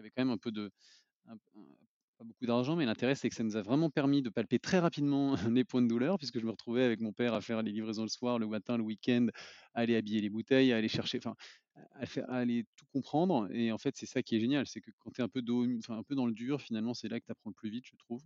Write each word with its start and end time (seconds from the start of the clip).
il 0.00 0.04
y 0.04 0.06
avait 0.06 0.10
quand 0.10 0.24
même 0.24 0.30
un 0.30 0.38
peu 0.38 0.50
de 0.50 0.70
pas 2.18 2.24
beaucoup 2.24 2.46
d'argent, 2.46 2.76
mais 2.76 2.84
l'intérêt, 2.84 3.14
c'est 3.14 3.28
que 3.28 3.34
ça 3.34 3.42
nous 3.42 3.56
a 3.56 3.62
vraiment 3.62 3.88
permis 3.88 4.20
de 4.20 4.28
palper 4.28 4.58
très 4.58 4.78
rapidement 4.78 5.34
les 5.50 5.64
points 5.64 5.82
de 5.82 5.88
douleur, 5.88 6.18
puisque 6.18 6.38
je 6.38 6.44
me 6.44 6.50
retrouvais 6.50 6.84
avec 6.84 7.00
mon 7.00 7.12
père 7.12 7.34
à 7.34 7.40
faire 7.40 7.62
les 7.62 7.72
livraisons 7.72 8.02
le 8.02 8.08
soir, 8.08 8.38
le 8.38 8.46
matin, 8.46 8.76
le 8.76 8.82
week-end, 8.82 9.28
à 9.74 9.80
aller 9.80 9.96
habiller 9.96 10.20
les 10.20 10.28
bouteilles, 10.28 10.72
à 10.72 10.76
aller 10.76 10.88
chercher, 10.88 11.18
enfin, 11.18 11.34
à, 11.94 12.34
aller 12.34 12.64
tout 12.76 12.86
comprendre. 12.92 13.48
Et 13.52 13.72
en 13.72 13.78
fait, 13.78 13.96
c'est 13.96 14.06
ça 14.06 14.22
qui 14.22 14.36
est 14.36 14.40
génial, 14.40 14.66
c'est 14.66 14.80
que 14.80 14.90
quand 14.98 15.10
tu 15.12 15.20
es 15.20 15.24
un 15.24 15.28
peu, 15.28 15.42
un 15.88 16.02
peu 16.02 16.14
dans 16.14 16.26
le 16.26 16.32
dur, 16.32 16.60
finalement, 16.60 16.94
c'est 16.94 17.08
là 17.08 17.20
que 17.20 17.26
tu 17.26 17.32
apprends 17.32 17.50
le 17.50 17.54
plus 17.54 17.70
vite, 17.70 17.84
je 17.86 17.96
trouve. 17.96 18.22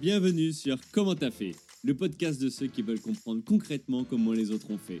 Bienvenue 0.00 0.52
sur 0.52 0.78
Comment 0.92 1.14
t'as 1.14 1.30
fait, 1.30 1.52
le 1.82 1.94
podcast 1.94 2.40
de 2.40 2.50
ceux 2.50 2.66
qui 2.66 2.82
veulent 2.82 3.00
comprendre 3.00 3.42
concrètement 3.44 4.04
comment 4.04 4.32
les 4.32 4.50
autres 4.50 4.70
ont 4.70 4.78
fait. 4.78 5.00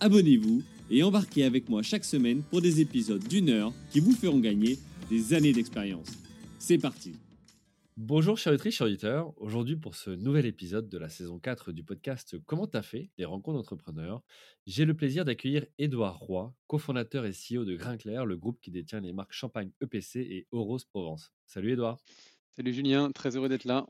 abonnez-vous 0.00 0.62
et 0.90 1.02
embarquez 1.02 1.44
avec 1.44 1.68
moi 1.68 1.82
chaque 1.82 2.04
semaine 2.04 2.42
pour 2.42 2.60
des 2.60 2.80
épisodes 2.80 3.26
d'une 3.26 3.50
heure 3.50 3.72
qui 3.90 4.00
vous 4.00 4.12
feront 4.12 4.38
gagner 4.38 4.78
des 5.10 5.34
années 5.34 5.52
d'expérience. 5.52 6.08
C'est 6.58 6.78
parti 6.78 7.14
Bonjour 7.96 8.38
chers 8.38 8.56
chers 8.70 8.86
auditeurs, 8.86 9.32
aujourd'hui 9.38 9.74
pour 9.74 9.96
ce 9.96 10.10
nouvel 10.10 10.46
épisode 10.46 10.88
de 10.88 10.98
la 10.98 11.08
saison 11.08 11.40
4 11.40 11.72
du 11.72 11.82
podcast 11.82 12.36
Comment 12.46 12.68
t'as 12.68 12.82
fait 12.82 13.10
Les 13.18 13.24
rencontres 13.24 13.58
d'entrepreneurs, 13.58 14.22
j'ai 14.66 14.84
le 14.84 14.94
plaisir 14.94 15.24
d'accueillir 15.24 15.66
Édouard 15.78 16.16
Roy, 16.20 16.54
cofondateur 16.68 17.26
et 17.26 17.32
CEO 17.32 17.64
de 17.64 17.74
Grinclair, 17.74 18.24
le 18.24 18.36
groupe 18.36 18.60
qui 18.60 18.70
détient 18.70 19.00
les 19.00 19.12
marques 19.12 19.32
Champagne 19.32 19.72
EPC 19.80 20.20
et 20.20 20.46
Oros 20.52 20.78
Provence. 20.92 21.32
Salut 21.46 21.72
Édouard 21.72 21.98
Salut 22.52 22.72
Julien, 22.72 23.10
très 23.10 23.36
heureux 23.36 23.48
d'être 23.48 23.64
là. 23.64 23.84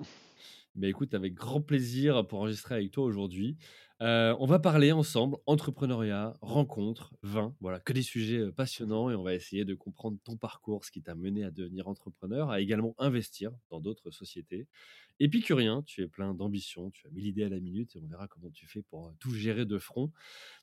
Mais 0.75 0.89
écoute, 0.89 1.13
avec 1.13 1.35
grand 1.35 1.61
plaisir 1.61 2.27
pour 2.27 2.41
enregistrer 2.41 2.77
avec 2.77 2.93
toi 2.93 3.05
aujourd'hui. 3.05 3.57
Euh, 4.01 4.37
on 4.39 4.47
va 4.47 4.61
parler 4.61 4.93
ensemble 4.93 5.39
entrepreneuriat, 5.47 6.35
rencontres, 6.41 7.15
vin, 7.23 7.57
voilà, 7.61 7.81
que 7.81 7.93
des 7.93 8.03
sujets 8.03 8.53
passionnants 8.53 9.11
et 9.11 9.17
on 9.17 9.25
va 9.25 9.35
essayer 9.35 9.65
de 9.65 9.75
comprendre 9.75 10.19
ton 10.23 10.37
parcours, 10.37 10.85
ce 10.85 10.93
qui 10.93 11.03
t'a 11.03 11.17
mené 11.17 11.43
à 11.43 11.51
devenir 11.51 11.89
entrepreneur, 11.89 12.51
à 12.51 12.61
également 12.61 12.95
investir 12.99 13.51
dans 13.71 13.81
d'autres 13.81 14.13
sociétés 14.13 14.69
Épicurien, 15.21 15.83
tu 15.83 16.03
es 16.03 16.07
plein 16.07 16.33
d'ambition, 16.33 16.91
tu 16.93 17.07
as 17.09 17.11
mis 17.11 17.23
l'idée 17.23 17.43
à 17.43 17.49
la 17.49 17.59
minute 17.59 17.97
et 17.97 17.99
on 17.99 18.07
verra 18.07 18.29
comment 18.29 18.51
tu 18.51 18.67
fais 18.67 18.83
pour 18.83 19.13
tout 19.19 19.35
gérer 19.35 19.67
de 19.67 19.77
front. 19.79 20.13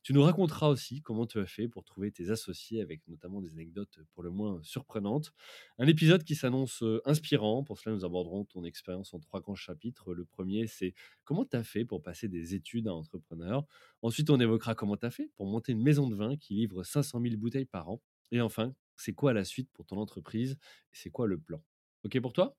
Tu 0.02 0.14
nous 0.14 0.22
raconteras 0.24 0.70
aussi 0.70 1.02
comment 1.02 1.26
tu 1.26 1.40
as 1.40 1.46
fait 1.46 1.68
pour 1.68 1.84
trouver 1.84 2.12
tes 2.12 2.30
associés 2.30 2.82
avec 2.82 3.06
notamment 3.08 3.42
des 3.42 3.52
anecdotes 3.52 4.00
pour 4.14 4.24
le 4.24 4.30
moins 4.30 4.62
surprenantes. 4.64 5.34
Un 5.78 5.88
épisode 5.88 6.24
qui 6.24 6.36
s'annonce 6.36 6.84
inspirant. 7.04 7.64
Pour 7.64 7.80
cela, 7.80 7.96
nous 7.96 8.06
aborderons 8.06 8.46
ton 8.46 8.64
expérience 8.64 9.14
en 9.14 9.20
trois 9.20 9.42
grands 9.42 9.56
chapitres. 9.56 10.14
Le 10.14 10.24
premier, 10.24 10.68
c'est 10.68 10.94
comment 11.26 11.44
tu 11.44 11.58
as 11.58 11.64
fait 11.64 11.84
pour 11.84 12.02
passer 12.02 12.30
des 12.30 12.56
études 12.56 12.88
à 12.88 12.94
entrepreneur. 12.94 13.66
Ensuite, 14.02 14.30
on 14.30 14.40
évoquera 14.40 14.74
comment 14.74 14.96
tu 14.96 15.06
as 15.06 15.12
fait 15.12 15.30
pour 15.36 15.48
monter 15.48 15.74
une 15.74 15.84
maison 15.84 16.08
de 16.08 16.16
vin 16.16 16.38
qui 16.38 16.54
livre 16.54 16.84
500 16.84 17.20
000 17.22 17.36
bouteilles 17.36 17.66
par 17.66 17.90
an. 17.90 18.02
Et 18.32 18.40
enfin, 18.40 18.74
c'est 18.96 19.14
quoi 19.14 19.34
la 19.34 19.44
suite 19.44 19.70
pour 19.74 19.86
ton 19.86 19.98
entreprise 19.98 20.58
c'est 20.94 21.10
quoi 21.10 21.28
le 21.28 21.38
plan? 21.38 21.62
Ok 22.04 22.20
pour 22.22 22.32
toi? 22.32 22.56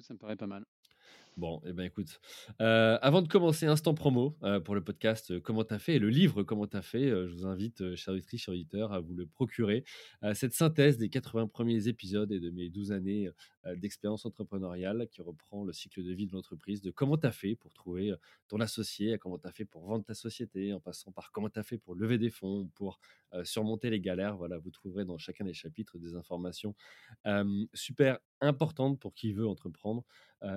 Ça 0.00 0.14
me 0.14 0.18
paraît 0.18 0.36
pas 0.36 0.46
mal. 0.46 0.64
Bon, 1.36 1.60
eh 1.66 1.74
ben 1.74 1.84
écoute, 1.84 2.18
euh, 2.62 2.98
avant 3.02 3.20
de 3.20 3.28
commencer, 3.28 3.66
instant 3.66 3.92
promo 3.92 4.38
euh, 4.42 4.58
pour 4.58 4.74
le 4.74 4.82
podcast 4.82 5.32
euh, 5.32 5.38
Comment 5.38 5.64
t'as 5.64 5.78
fait 5.78 5.96
et 5.96 5.98
le 5.98 6.08
livre 6.08 6.42
Comment 6.42 6.66
t'as 6.66 6.80
fait, 6.80 7.10
je 7.10 7.34
vous 7.34 7.44
invite, 7.44 7.94
chers 7.94 8.14
auditrices, 8.14 8.40
chers 8.40 8.54
auditeurs, 8.54 8.94
à 8.94 9.00
vous 9.00 9.12
le 9.12 9.26
procurer. 9.26 9.84
cette 10.32 10.54
synthèse 10.54 10.96
des 10.96 11.10
80 11.10 11.48
premiers 11.48 11.88
épisodes 11.88 12.32
et 12.32 12.40
de 12.40 12.48
mes 12.48 12.70
12 12.70 12.90
années 12.90 13.28
d'expérience 13.76 14.24
entrepreneuriale 14.24 15.08
qui 15.10 15.20
reprend 15.20 15.64
le 15.64 15.74
cycle 15.74 16.02
de 16.02 16.14
vie 16.14 16.26
de 16.26 16.32
l'entreprise, 16.32 16.80
de 16.80 16.90
comment 16.90 17.18
t'as 17.18 17.32
fait 17.32 17.54
pour 17.54 17.74
trouver 17.74 18.14
ton 18.48 18.58
associé, 18.60 19.18
comment 19.18 19.38
t'as 19.38 19.50
fait 19.50 19.66
pour 19.66 19.84
vendre 19.84 20.04
ta 20.04 20.14
société, 20.14 20.72
en 20.72 20.80
passant 20.80 21.12
par 21.12 21.32
comment 21.32 21.50
t'as 21.50 21.64
fait 21.64 21.76
pour 21.76 21.94
lever 21.96 22.16
des 22.16 22.30
fonds, 22.30 22.70
pour 22.74 22.98
surmonter 23.42 23.90
les 23.90 24.00
galères. 24.00 24.36
Voilà, 24.36 24.56
vous 24.56 24.70
trouverez 24.70 25.04
dans 25.04 25.18
chacun 25.18 25.44
des 25.44 25.52
chapitres 25.52 25.98
des 25.98 26.14
informations 26.14 26.74
super 27.74 28.20
importantes 28.40 29.00
pour 29.00 29.14
qui 29.14 29.32
veut 29.32 29.46
entreprendre 29.46 30.04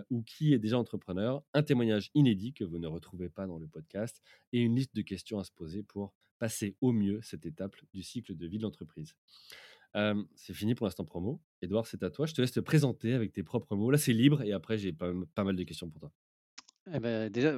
ou 0.10 0.22
qui 0.24 0.54
est 0.54 0.60
déjà 0.60 0.78
entrepreneur, 0.78 1.44
un 1.54 1.64
témoignage 1.64 2.12
inédit 2.14 2.54
que 2.54 2.64
vous 2.64 2.80
ne 2.80 2.88
retrouvez 2.88 3.30
pas 3.30 3.48
dans 3.48 3.58
le 3.58 3.68
podcast 3.68 4.22
et 4.54 4.60
une 4.60 4.76
liste 4.76 4.96
de 4.96 5.02
questions 5.02 5.40
à 5.40 5.44
se 5.44 5.52
poser 5.52 5.84
pour 5.84 6.14
passer 6.38 6.76
au 6.82 6.92
mieux 6.92 7.20
cette 7.22 7.46
étape 7.46 7.76
du 7.94 8.04
cycle 8.04 8.36
de 8.36 8.48
vie 8.48 8.58
de 8.58 8.64
l'entreprise. 8.64 9.16
c'est 10.36 10.54
fini 10.54 10.76
pour 10.76 10.86
l'instant 10.86 11.06
promo. 11.06 11.42
Edouard, 11.62 11.88
c'est 11.88 12.04
à 12.04 12.10
toi. 12.10 12.26
Je 12.26 12.34
te 12.34 12.42
laisse 12.42 12.52
te 12.52 12.60
présenter 12.60 13.14
avec 13.14 13.34
tes 13.34 13.44
propres 13.44 13.76
mots. 13.76 13.92
Là, 13.92 13.98
c'est 13.98 14.14
libre 14.14 14.42
et 14.42 14.54
après, 14.54 14.78
j'ai 14.78 14.94
pas, 14.94 15.14
mal 15.44 15.56
de 15.56 15.64
questions 15.64 15.90
pour 15.90 16.00
toi. 16.00 16.12
Eh 16.94 17.00
ben, 17.00 17.30
déjà, 17.30 17.56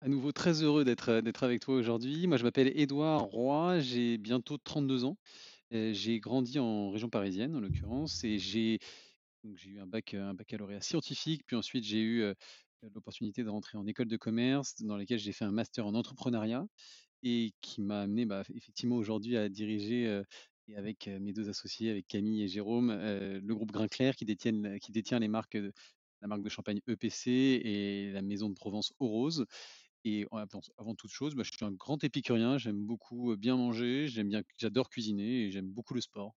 à 0.00 0.08
nouveau 0.08 0.32
très 0.32 0.62
heureux 0.62 0.84
d'être 0.84 1.42
avec 1.42 1.60
toi 1.60 1.76
aujourd'hui. 1.76 2.26
Moi, 2.26 2.36
je 2.36 2.44
m'appelle 2.44 2.72
Édouard 2.74 3.22
Roy, 3.22 3.80
j'ai 3.80 4.18
bientôt 4.18 4.58
32 4.58 5.04
ans. 5.04 5.16
J'ai 5.70 6.20
grandi 6.20 6.58
en 6.58 6.90
région 6.90 7.08
parisienne, 7.08 7.56
en 7.56 7.60
l'occurrence, 7.60 8.22
et 8.22 8.38
j'ai 8.38 8.78
eu 9.66 9.80
un 9.80 9.86
bac, 9.86 10.14
un 10.14 10.34
baccalauréat 10.34 10.80
scientifique, 10.80 11.42
puis 11.46 11.56
ensuite 11.56 11.84
j'ai 11.84 12.00
eu 12.00 12.34
l'opportunité 12.94 13.44
de 13.44 13.48
rentrer 13.48 13.78
en 13.78 13.86
école 13.86 14.08
de 14.08 14.16
commerce, 14.16 14.82
dans 14.82 14.96
laquelle 14.96 15.18
j'ai 15.18 15.32
fait 15.32 15.44
un 15.44 15.52
master 15.52 15.86
en 15.86 15.94
entrepreneuriat, 15.94 16.66
et 17.22 17.52
qui 17.60 17.80
m'a 17.80 18.02
amené 18.02 18.26
bah, 18.26 18.42
effectivement 18.54 18.96
aujourd'hui 18.96 19.36
à 19.36 19.48
diriger, 19.48 20.22
avec 20.76 21.06
mes 21.06 21.32
deux 21.32 21.48
associés, 21.48 21.90
avec 21.90 22.06
Camille 22.06 22.42
et 22.42 22.48
Jérôme, 22.48 22.90
le 22.90 23.54
groupe 23.54 23.72
Grinclair 23.72 24.16
qui, 24.16 24.24
détient 24.24 25.18
les 25.18 25.28
marques 25.28 25.58
la 26.24 26.28
marque 26.28 26.42
de 26.42 26.48
champagne 26.48 26.80
EPC 26.88 27.30
et 27.30 28.10
la 28.10 28.22
maison 28.22 28.48
de 28.48 28.54
Provence 28.54 28.94
Rose. 28.98 29.44
Et 30.06 30.26
avant, 30.78 30.94
toute 30.94 31.10
chose, 31.10 31.34
bah, 31.34 31.42
je 31.44 31.50
suis 31.50 31.64
un 31.64 31.72
grand 31.72 32.02
épicurien, 32.02 32.58
j'aime 32.58 32.84
beaucoup 32.84 33.36
bien 33.36 33.56
manger, 33.56 34.06
j'adore 34.58 34.88
cuisiner 34.88 35.44
et 35.44 35.50
j'aime 35.50 35.68
beaucoup 35.68 35.94
le 35.94 36.00
sport. 36.00 36.34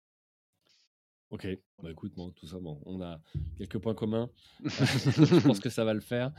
Ok, 1.30 1.46
bah 1.84 1.92
écoute, 1.92 2.14
bon, 2.16 2.32
tout 2.32 2.48
ça, 2.48 2.58
bon, 2.58 2.80
on 2.86 3.02
a 3.02 3.20
quelques 3.58 3.80
points 3.80 3.94
communs. 3.94 4.30
je 4.64 5.46
pense 5.46 5.60
que 5.60 5.70
ça 5.70 5.84
va 5.84 5.94
le 5.94 6.00
faire. 6.00 6.32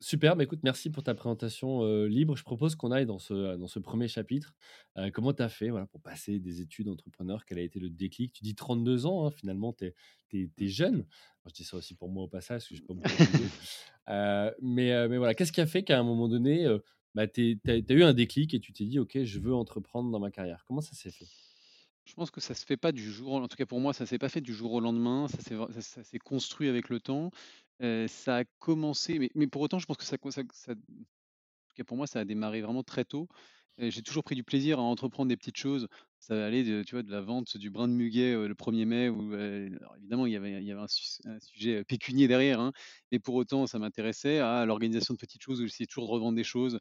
super, 0.00 0.34
bah 0.34 0.44
écoute, 0.44 0.60
merci 0.62 0.88
pour 0.88 1.02
ta 1.02 1.14
présentation 1.14 1.84
libre. 2.06 2.36
Je 2.36 2.42
propose 2.42 2.74
qu'on 2.74 2.90
aille 2.90 3.04
dans 3.04 3.18
ce, 3.18 3.56
dans 3.56 3.66
ce 3.66 3.78
premier 3.78 4.08
chapitre. 4.08 4.54
comment 5.12 5.34
tu 5.34 5.42
as 5.42 5.50
fait 5.50 5.68
voilà, 5.68 5.84
pour 5.86 6.00
passer 6.00 6.38
des 6.38 6.62
études 6.62 6.86
d'entrepreneur 6.86 7.44
Quel 7.44 7.58
a 7.58 7.62
été 7.62 7.80
le 7.80 7.90
déclic? 7.90 8.32
Tu 8.32 8.42
dis 8.42 8.54
32 8.54 9.04
ans, 9.04 9.26
hein, 9.26 9.30
finalement, 9.30 9.74
tu 9.74 9.92
es, 10.32 10.68
jeune. 10.68 11.04
je 11.46 11.52
dis 11.52 11.64
ça 11.64 11.76
aussi 11.76 11.94
pour 11.94 12.08
moi 12.08 12.24
au 12.24 12.28
passage, 12.28 12.62
parce 12.62 12.68
que 12.68 12.76
je 12.76 12.82
pas 12.82 12.94
beaucoup 12.94 13.12
mais, 14.62 15.08
mais 15.08 15.18
voilà, 15.18 15.34
qu'est-ce 15.34 15.52
qui 15.52 15.60
a 15.60 15.66
fait 15.66 15.82
qu'à 15.82 15.98
un 15.98 16.02
moment 16.02 16.28
donné, 16.28 16.66
bah, 17.14 17.26
tu 17.26 17.60
as 17.66 17.92
eu 17.92 18.02
un 18.04 18.14
déclic 18.14 18.54
et 18.54 18.60
tu 18.60 18.72
t'es 18.72 18.86
dit, 18.86 18.98
OK, 18.98 19.22
je 19.22 19.38
veux 19.38 19.54
entreprendre 19.54 20.10
dans 20.10 20.18
ma 20.18 20.30
carrière? 20.30 20.64
Comment 20.66 20.80
ça 20.80 20.94
s'est 20.94 21.10
fait? 21.10 21.26
Je 22.10 22.14
pense 22.16 22.30
que 22.32 22.40
ça 22.40 22.54
se 22.54 22.66
fait 22.66 22.76
pas 22.76 22.90
du 22.92 23.10
jour 23.10 23.34
en 23.34 23.46
tout 23.48 23.56
cas 23.56 23.66
pour 23.66 23.80
moi, 23.80 23.92
ça 23.92 24.04
s'est 24.04 24.18
pas 24.18 24.28
fait 24.28 24.40
du 24.40 24.52
jour 24.52 24.72
au 24.72 24.80
lendemain, 24.80 25.28
ça 25.28 26.02
s'est 26.04 26.18
construit 26.18 26.68
avec 26.68 26.88
le 26.88 27.00
temps. 27.00 27.30
ça 27.80 28.38
a 28.38 28.44
commencé 28.58 29.30
mais 29.34 29.46
pour 29.46 29.62
autant 29.62 29.78
je 29.78 29.86
pense 29.86 29.96
que 29.96 30.04
ça 30.04 30.16
ça 30.52 30.72
en 30.72 30.74
tout 30.74 31.74
cas 31.76 31.84
pour 31.84 31.96
moi, 31.96 32.06
ça 32.08 32.20
a 32.20 32.24
démarré 32.24 32.62
vraiment 32.62 32.82
très 32.82 33.04
tôt. 33.04 33.28
j'ai 33.78 34.02
toujours 34.02 34.24
pris 34.24 34.34
du 34.34 34.44
plaisir 34.44 34.78
à 34.80 34.82
entreprendre 34.82 35.28
des 35.28 35.36
petites 35.36 35.56
choses. 35.56 35.88
Ça 36.18 36.34
va 36.36 36.46
aller 36.46 36.64
de 36.64 36.82
tu 36.82 36.94
vois, 36.96 37.02
de 37.04 37.10
la 37.12 37.20
vente 37.22 37.56
du 37.56 37.70
brin 37.70 37.88
de 37.88 37.94
muguet, 37.94 38.34
le 38.48 38.54
1er 38.54 38.84
mai 38.86 39.08
où, 39.08 39.34
évidemment 39.96 40.26
il 40.26 40.32
y 40.32 40.36
avait 40.36 40.60
il 40.62 40.66
y 40.66 40.72
avait 40.72 40.82
un 40.82 41.38
sujet, 41.40 41.84
pécunier 41.84 42.28
derrière, 42.28 42.60
hein, 42.60 42.72
mais 43.12 43.20
pour 43.20 43.34
autant 43.36 43.66
ça 43.68 43.78
m'intéressait, 43.78 44.40
à 44.40 44.66
l'organisation 44.66 45.14
de 45.14 45.18
petites 45.18 45.42
choses 45.42 45.60
où 45.60 45.66
j'essayais 45.66 45.86
toujours 45.86 46.06
de 46.08 46.12
revendre 46.12 46.36
des 46.36 46.44
choses, 46.44 46.78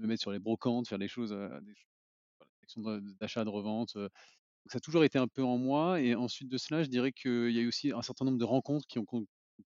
me 0.00 0.06
mettre 0.08 0.22
sur 0.22 0.32
les 0.32 0.40
brocantes, 0.40 0.88
faire 0.88 0.98
des 0.98 1.08
choses, 1.08 1.30
des 1.62 1.74
d'achat, 3.20 3.44
de 3.44 3.50
revente, 3.50 3.96
ça 4.66 4.78
a 4.78 4.80
toujours 4.80 5.04
été 5.04 5.18
un 5.18 5.28
peu 5.28 5.42
en 5.42 5.58
moi 5.58 6.00
et 6.00 6.14
ensuite 6.14 6.48
de 6.48 6.58
cela, 6.58 6.82
je 6.82 6.88
dirais 6.88 7.12
qu'il 7.12 7.50
y 7.50 7.58
a 7.58 7.62
eu 7.62 7.68
aussi 7.68 7.92
un 7.92 8.02
certain 8.02 8.24
nombre 8.24 8.38
de 8.38 8.44
rencontres 8.44 8.86
qui 8.86 8.98
ont 8.98 9.06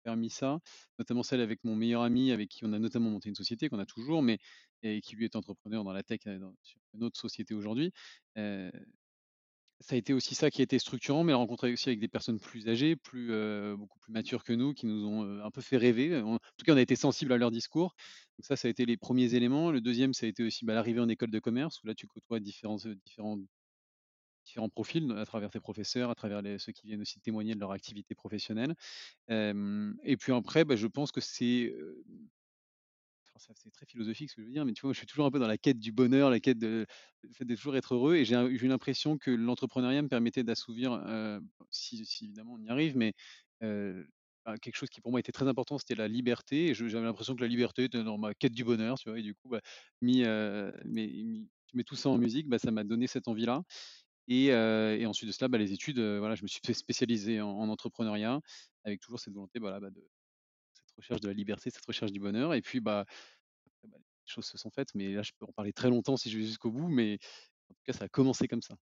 permis 0.03 0.29
ça, 0.29 0.59
notamment 0.99 1.23
celle 1.23 1.41
avec 1.41 1.63
mon 1.63 1.75
meilleur 1.75 2.01
ami 2.03 2.31
avec 2.31 2.49
qui 2.49 2.65
on 2.65 2.73
a 2.73 2.79
notamment 2.79 3.09
monté 3.09 3.29
une 3.29 3.35
société 3.35 3.69
qu'on 3.69 3.79
a 3.79 3.85
toujours, 3.85 4.21
mais 4.21 4.37
et 4.83 5.01
qui 5.01 5.15
lui 5.15 5.25
est 5.25 5.35
entrepreneur 5.35 5.83
dans 5.83 5.91
la 5.91 6.03
tech, 6.03 6.21
dans 6.25 6.53
sur 6.61 6.79
une 6.93 7.03
autre 7.03 7.19
société 7.19 7.53
aujourd'hui. 7.53 7.91
Ça 9.81 9.95
a 9.95 9.97
été 9.97 10.11
aussi 10.11 10.35
ça 10.35 10.51
qui 10.51 10.61
a 10.61 10.63
été 10.63 10.77
structurant, 10.77 11.23
mais 11.23 11.33
rencontrer 11.33 11.71
aussi 11.71 11.87
avec 11.87 12.01
des 12.01 12.09
personnes 12.09 12.37
plus 12.37 12.67
âgées, 12.67 12.97
plus, 12.97 13.31
beaucoup 13.77 13.97
plus 13.99 14.11
matures 14.11 14.43
que 14.43 14.51
nous, 14.51 14.73
qui 14.73 14.85
nous 14.85 15.05
ont, 15.05 15.41
un 15.41 15.51
peu 15.51 15.61
fait 15.61 15.77
rêver. 15.77 16.17
En 16.17 16.37
tout 16.37 16.65
cas, 16.65 16.73
on 16.73 16.77
a 16.77 16.81
été 16.81 16.97
sensibles 16.97 17.31
à 17.31 17.37
leur 17.37 17.49
discours. 17.49 17.95
Donc 18.37 18.45
ça, 18.45 18.57
ça 18.57 18.67
a 18.67 18.71
été 18.71 18.85
les 18.85 18.97
premiers 18.97 19.35
éléments. 19.35 19.71
Le 19.71 19.79
deuxième, 19.79 20.13
ça 20.13 20.25
a 20.25 20.29
été 20.29 20.43
aussi, 20.43 20.65
bah, 20.65 20.73
l'arrivée 20.73 20.99
en 20.99 21.07
école 21.07 21.31
de 21.31 21.39
commerce 21.39 21.81
où 21.81 21.87
là, 21.87 21.95
tu 21.95 22.07
côtoies 22.07 22.41
différents 22.41 22.77
différents 24.49 24.69
profils 24.69 25.11
à 25.11 25.25
travers 25.25 25.49
tes 25.49 25.59
professeurs, 25.59 26.09
à 26.09 26.15
travers 26.15 26.41
ceux 26.59 26.71
qui 26.71 26.87
viennent 26.87 27.01
aussi 27.01 27.19
témoigner 27.19 27.53
de 27.55 27.59
leur 27.59 27.71
activité 27.71 28.15
professionnelle. 28.15 28.75
Et 29.29 30.17
puis 30.17 30.33
après, 30.33 30.65
bah, 30.65 30.75
je 30.75 30.87
pense 30.87 31.11
que 31.11 31.21
c'est, 31.21 31.73
c'est 33.55 33.71
très 33.71 33.85
philosophique 33.85 34.29
ce 34.29 34.35
que 34.35 34.41
je 34.41 34.47
veux 34.47 34.53
dire, 34.53 34.65
mais 34.65 34.73
tu 34.73 34.81
vois, 34.81 34.91
je 34.93 34.97
suis 34.97 35.07
toujours 35.07 35.25
un 35.25 35.31
peu 35.31 35.39
dans 35.39 35.47
la 35.47 35.57
quête 35.57 35.79
du 35.79 35.91
bonheur, 35.91 36.29
la 36.29 36.39
quête 36.39 36.59
de 36.59 36.85
de 37.39 37.55
toujours 37.55 37.75
être 37.77 37.95
heureux 37.95 38.15
et 38.15 38.25
j'ai 38.25 38.35
eu 38.35 38.67
l'impression 38.67 39.17
que 39.17 39.31
l'entrepreneuriat 39.31 40.01
me 40.01 40.07
permettait 40.09 40.43
d'assouvir, 40.43 41.01
si 41.71 42.03
évidemment 42.25 42.55
on 42.59 42.61
y 42.63 42.69
arrive, 42.69 42.97
mais 42.97 43.13
bah, 43.61 44.57
quelque 44.61 44.75
chose 44.75 44.89
qui 44.89 45.01
pour 45.01 45.11
moi 45.11 45.19
était 45.19 45.31
très 45.31 45.47
important, 45.47 45.77
c'était 45.77 45.95
la 45.95 46.07
liberté 46.07 46.67
et 46.69 46.73
j'avais 46.73 47.05
l'impression 47.05 47.35
que 47.35 47.41
la 47.41 47.47
liberté 47.47 47.85
était 47.85 48.03
dans 48.03 48.17
ma 48.17 48.33
quête 48.33 48.53
du 48.53 48.63
bonheur, 48.63 48.97
tu 48.97 49.09
vois? 49.09 49.19
Et 49.19 49.21
du 49.21 49.35
coup, 49.35 49.49
bah, 49.49 49.61
tu 50.01 51.77
mets 51.77 51.83
tout 51.83 51.95
ça 51.95 52.09
en 52.09 52.17
musique, 52.17 52.47
ça 52.59 52.71
m'a 52.71 52.83
donné 52.83 53.07
cette 53.07 53.27
envie-là 53.27 53.63
et 54.29 54.51
heu 54.53 54.97
et 54.99 55.05
ensuite 55.07 55.27
de 55.29 55.33
cela, 55.33 55.49
bah, 55.49 55.59
les 55.59 55.73
études, 55.73 55.99
heu, 55.99 56.19
voilà, 56.19 56.35
je 56.35 56.43
me 56.43 56.47
suis 56.47 56.61
fait 56.65 56.73
spécialiser 56.75 57.41
en 57.41 57.49
en 57.51 57.69
entrepreneuriat 57.69 58.41
avec 58.85 59.01
toujours 59.01 59.19
cette 59.21 59.33
volonté, 59.35 59.59
voilà, 59.59 59.79
bah, 59.81 59.91
de 59.91 60.07
cette 60.73 60.91
recherche 60.97 61.21
de 61.21 61.27
la 61.29 61.33
liberté, 61.35 61.69
cette 61.71 61.85
recherche 61.85 62.11
du 62.13 62.19
bonheur 62.21 62.53
et 62.55 62.61
puis, 62.61 62.79
bah, 62.81 63.05
bah, 63.85 63.97
les 63.99 64.03
choses 64.33 64.45
se 64.45 64.57
sont 64.57 64.71
faites, 64.71 64.95
mais 64.95 65.13
là, 65.13 65.23
je 65.23 65.31
peux 65.39 65.45
en 65.47 65.53
parler 65.53 65.73
très 65.73 65.89
longtemps 65.89 66.17
si 66.17 66.29
je 66.31 66.37
vais 66.39 66.45
jusqu'au 66.45 66.71
bout, 66.71 66.89
mais 66.89 67.19
en 67.71 67.75
tout 67.75 67.81
cas, 67.85 67.93
ça 67.93 68.05
a 68.05 68.09
commencé 68.09 68.47
comme 68.49 68.61
ça. 68.63 68.77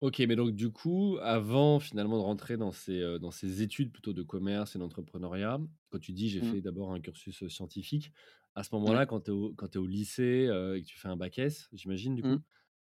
OK, 0.00 0.18
mais 0.20 0.34
donc 0.36 0.52
du 0.52 0.70
coup, 0.72 1.18
avant 1.20 1.78
finalement 1.78 2.16
de 2.16 2.22
rentrer 2.22 2.56
dans 2.56 2.72
ces, 2.72 3.18
dans 3.18 3.30
ces 3.30 3.60
études 3.60 3.92
plutôt 3.92 4.14
de 4.14 4.22
commerce 4.22 4.74
et 4.74 4.78
d'entrepreneuriat, 4.78 5.60
quand 5.90 5.98
tu 5.98 6.12
dis: 6.12 6.30
«J'ai 6.30 6.40
Mmh. 6.40 6.54
fait 6.54 6.62
d'abord 6.62 6.92
un 6.94 7.00
cursus, 7.00 7.46
scientifique», 7.48 8.10
à 8.54 8.62
ce 8.64 8.74
Ouais. 8.84 9.00
moment-là, 9.00 9.04
quand 9.04 9.20
tu 9.24 9.30
es 9.30 9.34
au 9.34 9.54
es 9.86 9.88
lycée, 9.88 10.44
et 10.76 10.80
que 10.82 10.86
tu 10.86 10.98
fais 10.98 11.08
un 11.08 11.16
bac 11.16 11.38
S, 11.38 11.68
j'imagine 11.72 12.14
du 12.14 12.24
Mmh. 12.24 12.30
coup, 12.30 12.36
Mmh 12.36 12.40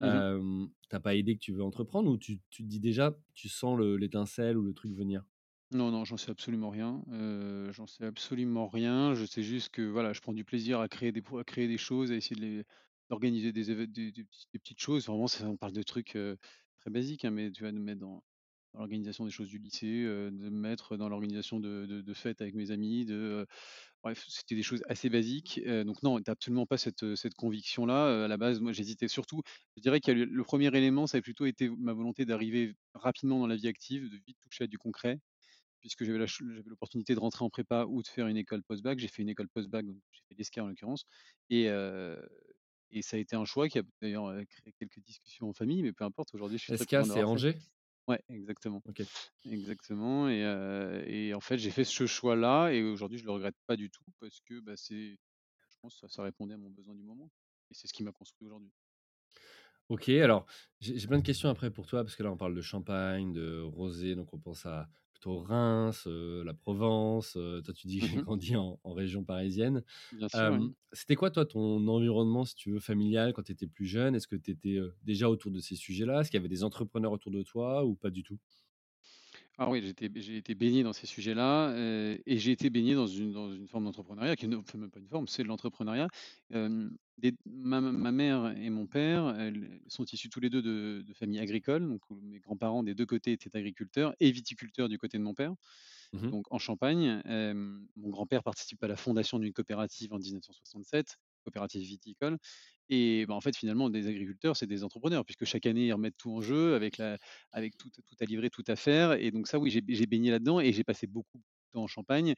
mh. 0.00 0.20
hem, 0.36 0.70
tu 0.90 1.00
pas 1.00 1.14
idée 1.14 1.34
que 1.36 1.40
tu 1.40 1.52
veux 1.52 1.62
entreprendre 1.64 2.10
ou 2.10 2.18
tu 2.18 2.40
tu 2.50 2.62
te 2.64 2.68
dis 2.68 2.80
déjà, 2.80 3.16
tu 3.34 3.48
sens 3.48 3.78
le 3.78 3.96
l'étincelle 3.96 4.58
ou 4.58 4.62
le 4.62 4.74
truc 4.74 4.92
venir? 4.94 5.24
Non, 5.72 5.92
non, 5.92 6.04
j'en 6.04 6.16
sais 6.16 6.32
absolument 6.32 6.70
rien, 6.70 7.00
j'en 7.70 7.86
sais 7.86 8.04
absolument 8.04 8.66
rien. 8.68 9.14
Je 9.14 9.24
sais 9.24 9.42
juste 9.44 9.68
que, 9.68 9.82
voilà, 9.82 10.12
je 10.12 10.20
prends 10.20 10.32
du 10.32 10.44
plaisir 10.44 10.80
à 10.80 10.88
créer 10.88 11.12
des 11.12 11.22
à 11.38 11.44
créer 11.44 11.68
des 11.68 11.78
choses, 11.78 12.10
à 12.10 12.16
essayer 12.16 12.34
de 12.34 12.40
les 12.44 12.64
d'organiser 13.08 13.52
des 13.52 13.64
des 13.86 13.86
des 14.10 14.24
petits 14.24 14.46
des 14.52 14.58
petites 14.58 14.80
choses. 14.80 15.06
Vraiment, 15.06 15.26
on 15.44 15.56
parle 15.56 15.72
de 15.72 15.82
trucs, 15.84 16.10
très 16.78 16.90
basiques, 16.90 17.24
hein, 17.24 17.30
mais 17.30 17.52
tu 17.52 17.62
vas 17.62 17.70
nous 17.72 17.82
mettre 17.82 18.00
dans 18.00 18.24
dans 18.72 18.80
l'organisation 18.80 19.24
des 19.24 19.30
choses 19.32 19.48
du 19.48 19.58
lycée, 19.58 20.04
de 20.04 20.30
me 20.30 20.50
mettre 20.50 20.96
dans 20.96 21.08
l'organisation 21.08 21.60
de 21.60 21.86
de 21.86 22.00
de 22.00 22.14
fêtes 22.14 22.40
avec 22.40 22.54
mes 22.56 22.72
amis, 22.72 23.04
de, 23.04 23.46
bref, 24.02 24.24
c'était 24.28 24.54
des 24.54 24.62
choses 24.62 24.82
assez 24.88 25.08
basiques, 25.10 25.60
donc 25.86 26.02
non, 26.02 26.20
tu 26.20 26.30
as 26.30 26.32
absolument 26.32 26.66
pas 26.66 26.78
cette, 26.78 27.14
cette 27.16 27.34
conviction-là, 27.34 28.24
à 28.24 28.28
la 28.28 28.36
base, 28.36 28.60
moi, 28.60 28.72
j'hésitais 28.72 29.08
surtout 29.08 29.42
je 29.76 29.82
dirais 29.82 30.00
que 30.00 30.10
le 30.12 30.42
1 30.44 30.74
élément, 30.74 31.06
ça 31.06 31.18
a 31.18 31.22
plutôt 31.22 31.46
été 31.46 31.68
ma 31.70 31.92
volonté 31.92 32.24
d'arriver 32.24 32.74
rapidement 32.94 33.38
dans 33.40 33.46
la 33.46 33.56
vie 33.56 33.68
active, 33.68 34.10
de 34.10 34.18
vite 34.26 34.38
toucher 34.40 34.64
à 34.64 34.66
du 34.66 34.78
concret. 34.78 35.18
Puisque 35.80 36.04
j'avais 36.04 36.18
la 36.18 36.26
ch 36.26 36.42
j'avais 36.54 36.68
l'opportunité 36.68 37.14
de 37.14 37.20
rentrer 37.20 37.44
en 37.44 37.50
prépa 37.50 37.86
ou 37.88 38.02
de 38.02 38.08
faire 38.08 38.26
une 38.28 38.36
école 38.36 38.62
post-bac. 38.62 38.98
J'ai 38.98 39.08
fait 39.08 39.22
une 39.22 39.30
école 39.30 39.48
post-bac, 39.48 39.86
donc 39.86 39.96
j'ai 40.12 40.22
fait 40.28 40.34
l'ESCA 40.36 40.64
en 40.64 40.68
l'occurrence 40.68 41.06
et 41.50 41.68
et 42.90 43.02
ça 43.02 43.16
a 43.16 43.20
été 43.20 43.36
un 43.36 43.44
choix 43.44 43.68
qui 43.68 43.78
a 43.78 43.82
d'ailleurs, 44.02 44.32
créé 44.48 44.72
quelques 44.78 45.00
discussions 45.00 45.48
en 45.48 45.52
famille, 45.54 45.82
mais 45.82 45.92
peu 45.92 46.04
importe, 46.04 46.34
aujourd'hui, 46.34 46.58
je 46.58 46.64
suis 46.64 46.72
très 46.74 46.84
SK, 46.84 46.86
content 46.86 47.04
c'est 47.04 47.22
d'avoir 47.22 47.28
fait. 47.28 47.36
Angers? 47.36 47.56
Ouais, 48.10 48.22
exactement, 48.28 48.82
OK. 48.88 49.10
exactement 49.46 50.28
et 50.30 51.34
en 51.34 51.40
fait, 51.40 51.58
j'ai 51.58 51.70
fait 51.70 51.84
ce 51.84 52.06
choix-là 52.06 52.70
et 52.72 52.82
aujourd'hui, 52.82 53.18
je 53.18 53.24
le 53.24 53.32
regrette 53.32 53.56
pas 53.66 53.76
du 53.76 53.90
tout 53.90 54.04
parce 54.20 54.40
que, 54.42 54.60
bah, 54.60 54.76
c'est 54.76 55.18
je 55.70 55.76
pense 55.82 56.00
ça 56.00 56.08
ça 56.08 56.22
répondait 56.24 56.54
à 56.54 56.58
mon 56.58 56.70
besoin 56.70 56.94
du 56.94 57.02
moment 57.04 57.30
et 57.70 57.74
c'est 57.74 57.88
ce 57.88 57.92
qui 57.94 58.04
m'a 58.04 58.12
construit 58.12 58.46
aujourd'hui. 58.48 58.72
OK, 59.88 60.08
alors 60.10 60.46
j'ai 60.80 60.98
j'ai 60.98 61.06
plein 61.08 61.18
de 61.18 61.24
questions 61.24 61.48
après 61.48 61.70
pour 61.70 61.86
toi, 61.86 62.04
parce 62.04 62.14
que 62.14 62.22
là, 62.22 62.30
on 62.30 62.36
parle 62.36 62.54
de 62.54 62.60
champagne, 62.60 63.32
de 63.32 63.60
rosé, 63.60 64.14
donc 64.14 64.32
on 64.32 64.38
pense 64.38 64.64
à 64.66 64.88
plutôt 65.20 65.40
Reims, 65.40 66.06
la 66.06 66.54
Provence, 66.54 67.32
toi 67.34 67.74
tu 67.74 67.86
dis 67.86 68.00
que 68.00 68.02
Mmh 68.02 68.08
j'ai 68.08 68.18
grandi 68.18 68.56
en 68.56 68.80
en 68.84 68.92
région 68.94 69.24
parisienne. 69.24 69.82
Oui. 70.32 70.74
c'était 70.92 71.14
quoi 71.16 71.30
toi 71.30 71.44
ton 71.46 71.86
environnement, 71.88 72.44
si 72.44 72.54
tu 72.54 72.70
veux, 72.72 72.80
familial 72.80 73.32
quand 73.34 73.42
tu 73.44 73.52
étais 73.52 73.66
plus 73.66 73.86
jeune? 73.86 74.14
Est-ce 74.14 74.28
que 74.28 74.36
tu 74.36 74.50
étais, 74.52 74.78
déjà 75.02 75.28
autour 75.30 75.50
de 75.52 75.60
ces 75.60 75.76
sujets-là? 75.76 76.20
Est-ce 76.20 76.30
qu'il 76.30 76.38
y 76.38 76.40
avait 76.42 76.48
des 76.48 76.64
entrepreneurs 76.64 77.12
autour 77.12 77.32
de 77.32 77.42
toi 77.42 77.84
ou 77.84 77.94
pas 77.96 78.10
du 78.10 78.22
tout? 78.22 78.38
Ah 79.62 79.68
oui, 79.68 79.82
j'ai 79.82 79.90
été 79.90 80.10
j'ai 80.22 80.38
été 80.38 80.54
baigné 80.54 80.82
dans 80.82 80.94
ces 80.94 81.06
sujets-là, 81.06 81.74
et 81.76 82.38
j'ai 82.38 82.52
été 82.52 82.70
baigné 82.70 82.94
dans 82.94 83.06
une 83.06 83.30
dans 83.30 83.52
une 83.52 83.68
forme 83.68 83.84
d'entrepreneuriat 83.84 84.34
qui 84.34 84.46
est 84.46 84.48
ne 84.48 84.56
enfin 84.56 84.78
même 84.78 84.90
pas 84.90 85.00
une 85.00 85.08
forme, 85.08 85.28
c'est 85.28 85.42
de 85.42 85.48
l'entrepreneuriat. 85.48 86.08
Des 87.18 87.34
ma 87.44 87.82
ma 87.82 88.10
mère 88.10 88.56
et 88.56 88.70
mon 88.70 88.86
père, 88.86 89.36
sont 89.86 90.04
issus 90.04 90.30
tous 90.30 90.40
les 90.40 90.48
2 90.48 90.62
de 90.62 91.04
de 91.06 91.12
familles 91.12 91.40
agricoles, 91.40 91.86
donc 91.86 92.08
où 92.08 92.18
mes 92.22 92.38
grands-parents 92.40 92.82
des 92.82 92.94
2 92.94 93.04
côtés 93.04 93.32
étaient 93.32 93.54
agriculteurs 93.54 94.14
et 94.18 94.30
viticulteurs 94.30 94.88
du 94.88 94.96
côté 94.96 95.18
de 95.18 95.22
mon 95.22 95.34
père, 95.34 95.52
Mmh 96.12 96.32
donc 96.32 96.46
en 96.52 96.58
Champagne. 96.58 97.22
Mon 97.26 98.10
grand-père 98.10 98.42
participe 98.42 98.82
à 98.84 98.88
la 98.88 98.96
fondation 98.96 99.38
d'une 99.38 99.52
coopérative 99.52 100.12
en 100.14 100.18
1967, 100.18 101.16
coopérative 101.44 101.82
viticole 101.82 102.38
et 102.90 103.26
bah, 103.26 103.34
en 103.34 103.40
fait, 103.40 103.56
finalement, 103.56 103.90
des 103.90 104.06
agriculteurs, 104.08 104.56
c'est 104.56 104.66
des 104.66 104.84
entrepreneurs 104.84 105.24
puisque 105.24 105.44
chaque 105.46 105.66
année, 105.66 105.86
ils 105.86 105.92
remettent 105.92 106.16
tout 106.18 106.32
en 106.32 106.40
jeu 106.42 106.74
avec 106.74 106.98
la 106.98 107.18
avec 107.52 107.76
tout 107.78 107.90
tout 107.90 108.02
à 108.20 108.24
livrer, 108.26 108.50
tout 108.50 108.64
à 108.66 108.76
faire 108.76 109.12
et 109.14 109.30
donc 109.30 109.48
ça, 109.48 109.58
oui, 109.58 109.70
j'ai 109.70 110.06
baigné 110.06 110.30
là-dedans 110.30 110.60
et 110.60 110.72
j'ai 110.72 110.84
passé 110.84 111.06
beaucoup 111.06 111.38
de 111.38 111.44
temps 111.72 111.82
en 111.84 111.86
Champagne 111.86 112.34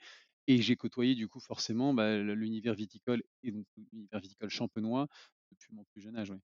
et 0.48 0.60
j'ai 0.62 0.76
côtoyé 0.76 1.14
du 1.14 1.28
coup 1.28 1.40
forcément, 1.40 1.94
bah, 1.94 2.18
l'univers 2.18 2.74
viticole 2.74 3.22
et 3.42 3.52
donc 3.52 3.66
l'univers 3.92 4.20
viticole 4.20 4.50
champenois 4.50 5.08
depuis 5.50 5.74
mon 5.74 5.84
plus 5.92 6.00
jeune 6.02 6.16
âge, 6.16 6.30
oui. 6.30 6.38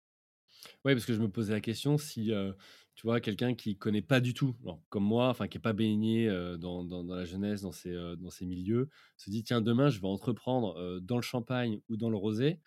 Ouais, 0.84 0.94
parce 0.94 1.06
que 1.06 1.14
je 1.14 1.22
me 1.22 1.30
posais 1.30 1.52
la 1.54 1.62
question 1.62 1.98
si, 1.98 2.32
heu, 2.32 2.56
tu 2.96 3.04
vois, 3.08 3.20
quelqu'un 3.20 3.56
qui 3.56 3.78
connaît 3.78 4.02
pas 4.02 4.20
du 4.22 4.34
tout, 4.34 4.56
comme 4.90 5.04
moi, 5.04 5.30
enfin 5.30 5.48
qui 5.48 5.58
est 5.58 5.62
pas 5.62 5.74
baigné, 5.74 6.28
heu, 6.30 6.58
dans 6.58 6.84
dans 6.84 7.04
la 7.04 7.26
jeunesse, 7.26 7.62
dans 7.62 7.72
ces, 7.72 7.90
heu, 7.92 8.16
dans 8.16 8.30
ces 8.30 8.46
milieux, 8.46 8.90
se 9.18 9.30
dit: 9.30 9.44
«Tiens, 9.44 9.62
demain, 9.62 9.90
je 9.90 10.00
vais 10.00 10.08
entreprendre, 10.08 11.00
dans 11.02 11.16
le 11.18 11.22
champagne 11.22 11.82
ou 11.90 11.98
dans 11.98 12.10
le 12.10 12.18
rosé». 12.18 12.60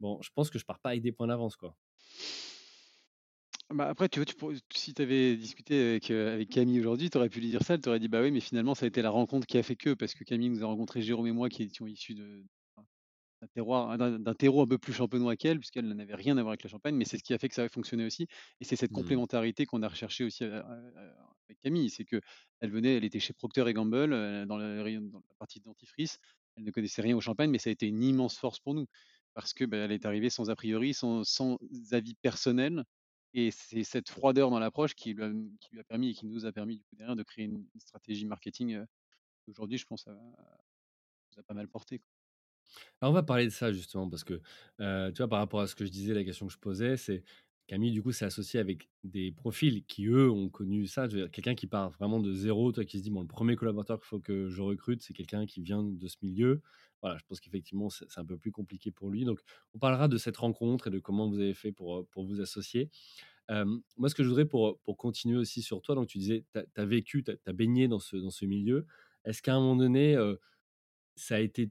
Bon, 0.00 0.20
je 0.22 0.30
pense 0.34 0.48
que 0.50 0.58
je 0.58 0.64
pars 0.64 0.80
pas 0.80 0.90
avec 0.90 1.02
des 1.02 1.12
points 1.12 1.26
d'avance, 1.26 1.56
quoi. 1.56 1.76
Bah, 3.70 3.88
après, 3.88 4.08
tu 4.08 4.18
vois, 4.20 4.24
tu 4.26 4.34
pourrais 4.36 4.56
si 4.72 4.94
tu 4.94 5.02
avais 5.02 5.36
discuté 5.36 5.90
avec, 5.90 6.10
heu, 6.10 6.28
avec 6.32 6.48
Camille 6.50 6.78
aujourd'hui, 6.80 7.10
tu 7.10 7.16
aurais 7.18 7.28
pu 7.28 7.40
lui 7.40 7.48
dire 7.50 7.62
ça, 7.62 7.76
tu 7.78 7.88
aurais 7.88 7.98
dit: 8.00 8.08
«Bah 8.08 8.22
oui, 8.22 8.30
mais 8.30 8.40
finalement, 8.40 8.74
ça 8.76 8.84
a 8.86 8.88
été 8.88 9.02
la 9.02 9.10
rencontre 9.10 9.46
qui 9.46 9.58
a 9.58 9.62
fait 9.62 9.76
que» 9.76 9.94
parce 9.94 10.14
que 10.14 10.22
Camille 10.24 10.50
nous 10.50 10.62
a 10.62 10.66
rencontré 10.66 11.02
Jérôme 11.02 11.26
et 11.26 11.32
moi 11.32 11.48
qui 11.48 11.62
étions 11.64 11.86
issus 11.86 12.14
d'un 12.14 13.48
terroir 13.54 13.98
d'un 13.98 14.18
d'un 14.18 14.34
terreau 14.34 14.62
un 14.62 14.66
peu 14.66 14.78
plus 14.78 14.92
champenois 14.94 15.36
qu'elle, 15.36 15.58
puisqu'elle 15.58 15.88
n'avait 15.88 16.14
rien 16.14 16.36
à 16.38 16.42
voir 16.42 16.52
avec 16.52 16.62
la 16.64 16.70
Champagne, 16.70 16.94
mais 16.96 17.04
c'est 17.04 17.18
ce 17.18 17.22
qui 17.24 17.34
a 17.34 17.38
fait 17.38 17.48
que 17.48 17.54
ça 17.54 17.64
a 17.64 17.68
fonctionné 17.68 18.04
aussi 18.06 18.26
et 18.60 18.64
c'est 18.64 18.76
cette 18.76 18.90
Mmh. 18.90 18.92
complémentarité 18.92 19.66
qu'on 19.66 19.82
a 19.82 19.88
recherché 19.88 20.24
aussi, 20.24 20.44
heu, 20.44 20.52
heu, 20.54 20.62
avec 21.48 21.58
Camille. 21.62 21.90
C'est 21.90 22.04
qu'elle 22.04 22.22
venait, 22.70 22.96
elle 22.96 23.04
était 23.04 23.20
chez 23.20 23.34
Procter& 23.34 23.64
Gamble, 23.74 24.12
heu, 24.12 24.46
dans 24.46 24.56
rayon 24.56 25.02
dans 25.02 25.18
la 25.28 25.34
partie 25.38 25.60
dentifrice. 25.60 26.18
Elle 26.56 26.64
ne 26.64 26.70
connaissait 26.70 27.02
rien 27.02 27.14
au 27.16 27.20
champagne, 27.20 27.50
mais 27.50 27.58
ça 27.58 27.68
a 27.70 27.72
été 27.74 27.86
une 27.86 28.02
immense 28.02 28.38
force 28.38 28.58
pour 28.60 28.74
nous 28.74 28.86
parce 29.36 29.54
que, 29.54 29.64
bah, 29.66 29.78
elle 29.78 29.92
est 29.92 30.06
arrivée 30.06 30.30
sans 30.30 30.50
a 30.50 30.56
priori, 30.56 30.94
sans 30.94 31.24
avis 31.92 32.16
personnel 32.16 32.84
et 33.34 33.52
c'est 33.52 33.84
cette 33.84 34.10
froideur 34.10 34.50
dans 34.50 34.60
l'approche 34.60 34.96
qui 34.96 35.14
lui 35.14 35.24
a 35.80 35.84
permis 35.84 36.10
et 36.10 36.14
qui 36.14 36.26
nous 36.26 36.46
a 36.46 36.52
permis, 36.52 36.78
du 36.78 36.84
coup, 36.84 36.96
derrière, 36.96 37.16
de 37.16 37.24
créer 37.24 37.46
une 37.46 37.68
stratégie 37.78 38.26
marketing, 38.26 38.80
aujourd'hui, 39.48 39.78
je 39.78 39.86
pense, 39.86 40.06
a 40.08 40.12
nous 41.36 41.40
a 41.40 41.42
pas 41.44 41.54
mal 41.54 41.68
porté. 41.68 42.02
Alors 43.00 43.12
on 43.12 43.14
va 43.14 43.22
parler 43.22 43.44
de 43.44 43.50
ça 43.50 43.72
justement 43.72 44.08
parce 44.08 44.24
que, 44.24 44.34
tu 44.78 45.16
vois, 45.18 45.28
par 45.28 45.38
rapport 45.38 45.60
à 45.60 45.66
ce 45.66 45.74
que 45.74 45.84
je 45.84 45.90
disais, 45.90 46.14
la 46.14 46.24
question 46.24 46.46
que 46.46 46.52
je 46.52 46.58
posais, 46.58 46.96
c'est 46.96 47.24
Camille, 47.66 47.90
du 47.90 48.00
coup, 48.02 48.12
s'est 48.12 48.24
associée 48.24 48.60
avec 48.60 48.90
des 49.02 49.32
profils 49.32 49.84
qui, 49.86 50.06
eux, 50.06 50.30
ont 50.30 50.48
connu 50.48 50.86
ça. 50.86 51.08
Quelqu'un 51.08 51.56
qui 51.56 51.66
part 51.66 51.90
vraiment 51.90 52.20
de 52.20 52.32
zéro, 52.32 52.70
toi 52.70 52.84
qui 52.84 52.98
se 52.98 53.02
dit: 53.02 53.10
«Bon, 53.10 53.22
le 53.22 53.26
premier 53.26 53.56
collaborateur 53.56 53.98
qu'il 53.98 54.06
faut 54.06 54.20
que 54.20 54.48
je 54.50 54.62
recrute, 54.62 55.02
c'est 55.02 55.14
quelqu'un 55.14 55.46
qui 55.46 55.60
vient 55.62 55.82
de 55.82 56.06
ce 56.06 56.16
milieu». 56.22 56.62
Voilà, 57.02 57.18
je 57.18 57.24
pense 57.28 57.40
qu'effectivement, 57.40 57.90
c'est 57.90 58.06
un 58.18 58.24
peu 58.24 58.38
plus 58.38 58.50
compliqué 58.52 58.90
pour 58.90 59.10
lui. 59.10 59.24
Donc, 59.24 59.40
on 59.74 59.78
parlera 59.78 60.08
de 60.08 60.16
cette 60.18 60.36
rencontre 60.38 60.88
et 60.88 60.90
de 60.90 60.98
comment 60.98 61.28
vous 61.28 61.38
avez 61.40 61.54
fait 61.54 61.72
pour, 61.72 62.06
pour 62.08 62.24
vous 62.24 62.40
associer. 62.40 62.90
Moi, 63.96 64.08
ce 64.08 64.14
que 64.14 64.22
je 64.22 64.28
voudrais 64.28 64.46
pour, 64.46 64.78
pour 64.80 64.96
continuer 64.96 65.36
aussi 65.38 65.62
sur 65.62 65.82
toi, 65.82 65.94
donc 65.94 66.08
tu 66.08 66.18
disais, 66.18 66.44
tu 66.54 66.60
as 66.80 66.84
vécu, 66.84 67.22
tu 67.24 67.32
as 67.46 67.52
baigné 67.52 67.88
dans 67.88 67.98
ce 68.00 68.16
dans 68.16 68.30
ce 68.30 68.44
milieu. 68.44 68.86
Est-ce 69.24 69.42
qu'à 69.42 69.54
un 69.54 69.60
moment 69.60 69.76
donné, 69.76 70.16
ça 71.16 71.36
a 71.36 71.40
été 71.40 71.70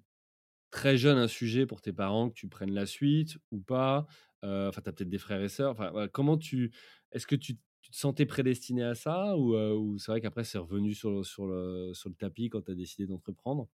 Très 0.72 0.98
jeune, 0.98 1.18
un 1.18 1.30
sujet 1.30 1.66
pour 1.66 1.82
tes 1.82 1.94
parents 1.94 2.30
que 2.30 2.36
tu 2.36 2.50
prennes 2.50 2.74
la 2.74 2.86
suite 2.86 3.38
ou 3.52 3.60
pas? 3.62 4.08
Enfin, 4.44 4.82
tu 4.84 4.90
as 4.90 4.94
peut-être 4.94 5.10
des 5.10 5.18
frères 5.20 5.42
et 5.42 5.50
sœurs, 5.50 5.72
enfin, 5.72 6.10
comment 6.14 6.38
tu 6.38 6.74
est-ce 7.12 7.28
que 7.28 7.36
tu 7.36 7.56
te 7.58 7.62
sentais 7.92 8.26
prédestiné 8.28 8.84
à 8.84 8.96
ça 8.96 9.38
ou 9.38 9.56
ou 9.58 9.98
c'est 10.00 10.12
vrai 10.12 10.22
qu'après 10.22 10.44
c'est 10.46 10.58
revenu 10.60 10.94
sur 10.94 11.26
sur 11.26 11.48
le 11.48 11.94
sur 11.94 12.10
le 12.10 12.16
tapis 12.16 12.50
quand 12.50 12.64
tu 12.64 12.72
as 12.72 12.76
décidé 12.76 13.08
d'entreprendre? 13.08 13.70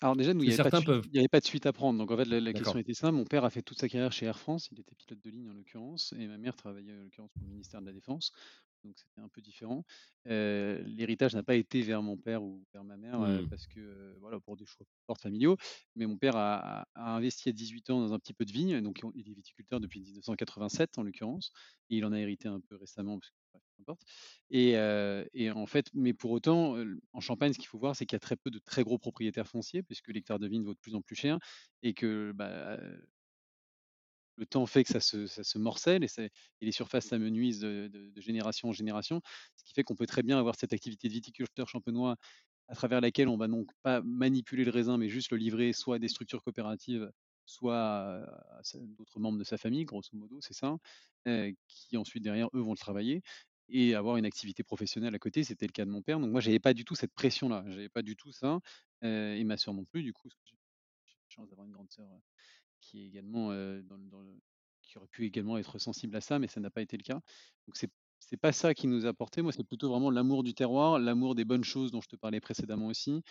Alors 0.00 0.16
déjà, 0.16 0.34
nous, 0.34 0.42
il 0.42 0.48
que 0.48 0.50
y 0.50 0.52
avait 0.52 0.58
pas 0.58 0.70
de 0.70 0.76
suite 0.76 0.84
peuvent 0.84 1.04
il 1.04 1.14
y 1.14 1.18
avait 1.18 1.28
pas 1.28 1.40
de 1.40 1.44
suite 1.44 1.66
à 1.66 1.72
prendre. 1.72 1.98
Donc 1.98 2.10
en 2.10 2.16
fait, 2.16 2.24
la 2.24 2.40
la 2.40 2.52
question 2.54 2.78
était 2.78 2.94
simple. 2.94 3.14
Mon 3.16 3.24
père 3.24 3.44
a 3.44 3.50
fait 3.50 3.62
toute 3.62 3.78
sa 3.78 3.88
carrière 3.88 4.12
chez 4.12 4.26
Air 4.26 4.38
France. 4.38 4.68
Il 4.72 4.80
était 4.80 4.94
pilote 4.96 5.20
de 5.20 5.30
ligne, 5.30 5.48
en 5.50 5.54
l'occurrence 5.54 6.12
et 6.18 6.26
ma 6.26 6.38
mère 6.38 6.56
travaillait, 6.56 6.92
en 6.92 7.02
l'occurrence, 7.04 7.30
pour 7.36 7.42
le 7.46 7.50
ministère 7.52 7.80
de 7.80 7.86
la 7.86 7.92
défense. 7.92 8.32
donc 8.84 8.98
c'était 8.98 9.20
un 9.20 9.28
peu 9.28 9.40
différent. 9.40 9.84
L'héritage 10.24 11.34
n'a 11.34 11.42
pas 11.44 11.54
été 11.56 11.82
vers 11.82 12.02
mon 12.02 12.16
père 12.16 12.42
ou 12.42 12.64
vers 12.72 12.82
ma 12.84 12.96
mère, 12.96 13.20
Mmh. 13.20 13.46
parce 13.48 13.66
que, 13.68 14.16
voilà, 14.20 14.40
pour 14.40 14.56
des 14.56 14.64
choix 14.66 14.86
forts 15.06 15.18
familiaux. 15.18 15.56
Mais 15.94 16.06
mon 16.06 16.18
père 16.18 16.36
a 16.36 16.86
a 16.94 17.14
investi 17.16 17.48
à 17.50 17.52
18 17.52 17.90
ans 17.90 18.00
dans 18.00 18.12
un 18.14 18.18
petit 18.18 18.34
peu 18.34 18.44
de 18.44 18.52
vigne, 18.52 18.80
donc 18.80 19.00
on 19.04 19.12
il 19.14 19.28
est 19.30 19.34
viticulteur 19.34 19.78
depuis 19.80 20.00
1987 20.00 20.98
en 20.98 21.02
l'occurrence 21.04 21.52
et 21.90 21.96
il 21.98 22.04
en 22.04 22.12
a 22.12 22.18
hérité 22.18 22.48
un 22.48 22.60
peu 22.60 22.76
récemment 22.76 23.18
parce 23.20 23.30
que 23.30 23.36
et 24.50 25.50
en 25.50 25.66
fait 25.66 25.86
mais 25.94 26.12
pour 26.14 26.30
autant, 26.32 26.76
en 27.12 27.20
Champagne, 27.20 27.52
ce 27.52 27.58
qu'il 27.58 27.68
faut 27.68 27.78
voir, 27.78 27.96
c'est 27.96 28.06
qu'il 28.06 28.16
y 28.16 28.18
a 28.18 28.20
très 28.20 28.36
peu 28.36 28.50
de 28.50 28.58
très 28.58 28.82
gros 28.84 28.98
propriétaires 28.98 29.48
fonciers 29.48 29.82
puisque 29.82 30.08
l'hectare 30.08 30.38
de 30.38 30.48
vigne 30.48 30.64
vaut 30.64 30.74
de 30.74 30.78
plus 30.80 30.94
en 30.94 31.02
plus 31.02 31.16
cher 31.16 31.38
et 31.82 31.94
que, 31.94 32.32
bah, 32.34 32.78
le 34.36 34.46
temps 34.46 34.64
fait 34.66 34.82
que 34.84 34.90
ça 34.90 35.00
se 35.00 35.26
ça 35.26 35.44
se 35.44 35.58
morcelle 35.58 36.04
et 36.04 36.30
les 36.62 36.72
surfaces 36.72 37.06
s'amenuisent 37.06 37.60
de 37.60 37.88
de 37.92 38.10
de 38.10 38.20
génération 38.20 38.68
en 38.70 38.72
génération. 38.72 39.20
Ce 39.56 39.64
qui 39.64 39.74
fait 39.74 39.82
qu'on 39.84 39.94
peut 39.96 40.06
très 40.06 40.22
bien 40.22 40.38
avoir 40.38 40.54
cette 40.56 40.72
activité 40.72 41.08
de 41.08 41.12
viticulteur 41.12 41.68
champenois 41.68 42.16
à 42.68 42.74
travers 42.74 43.00
laquelle 43.02 43.28
on 43.28 43.36
va 43.36 43.48
donc 43.48 43.70
pas 43.82 44.02
manipuler 44.02 44.64
le 44.64 44.70
raisin, 44.70 44.98
mais 44.98 45.08
juste 45.08 45.32
le 45.32 45.38
livrer 45.38 45.72
soit 45.74 45.96
à 45.96 45.98
des 45.98 46.08
structures 46.08 46.42
coopératives, 46.42 47.10
soit 47.46 47.78
à 47.78 48.62
d'autres 48.98 49.20
membres 49.20 49.38
de 49.38 49.44
sa 49.44 49.58
famille, 49.58 49.84
grosso 49.84 50.10
modo, 50.14 50.40
c'est 50.40 50.54
ça, 50.54 50.76
qui 51.68 51.96
ensuite 51.98 52.22
derrière, 52.24 52.48
eux, 52.54 52.60
vont 52.60 52.72
le 52.72 52.78
travailler 52.78 53.22
et 53.72 53.94
avoir 53.96 54.16
une 54.18 54.26
activité 54.26 54.62
professionnelle 54.64 55.14
à 55.14 55.18
côté. 55.20 55.44
C'était 55.44 55.66
le 55.66 55.72
cas 55.72 55.84
de 55.86 55.90
mon 55.90 56.02
père, 56.02 56.20
donc 56.20 56.30
moi 56.30 56.40
j'avais 56.40 56.60
pas 56.60 56.74
du 56.74 56.84
tout 56.84 56.94
cette 56.96 57.14
pression-là, 57.14 57.64
j'avais 57.68 57.88
pas 57.90 58.02
du 58.02 58.16
tout 58.16 58.32
ça, 58.32 58.60
heu 59.04 59.36
et 59.36 59.44
ma 59.44 59.56
sœur 59.58 59.74
non 59.74 59.84
plus 59.86 60.02
du 60.04 60.12
coup, 60.12 60.28
j'ai 60.46 61.16
la 61.16 61.30
chance 61.30 61.48
d'avoir 61.50 61.66
une 61.66 61.72
grande 61.72 61.90
sœur, 61.90 62.08
qui 62.80 63.02
est 63.02 63.06
également, 63.06 63.50
dans 63.82 63.98
qui 64.82 64.98
aurait 64.98 65.08
pu 65.08 65.26
également 65.26 65.58
être 65.58 65.78
sensible 65.78 66.16
à 66.16 66.20
ça, 66.20 66.38
mais 66.38 66.48
ça 66.48 66.60
n'a 66.60 66.70
pas 66.70 66.82
été 66.82 66.96
le 66.96 67.02
cas. 67.04 67.20
Donc 67.66 67.76
c'est 67.76 67.90
c'est 68.20 68.36
pas 68.36 68.52
ça 68.52 68.74
qui 68.74 68.86
nous 68.86 69.06
a 69.06 69.14
portés. 69.14 69.42
Moi, 69.42 69.52
c'est 69.52 69.64
plutôt 69.64 69.88
vraiment 69.90 70.10
l'amour 70.10 70.44
du 70.44 70.54
terroir, 70.54 70.98
l'amour 71.00 71.34
des 71.34 71.44
bonnes 71.44 71.64
choses 71.64 71.90
dont 71.90 72.00
je 72.00 72.08
te 72.08 72.16
parlais 72.16 72.40
précédemment 72.40 72.86
aussi. 72.86 73.22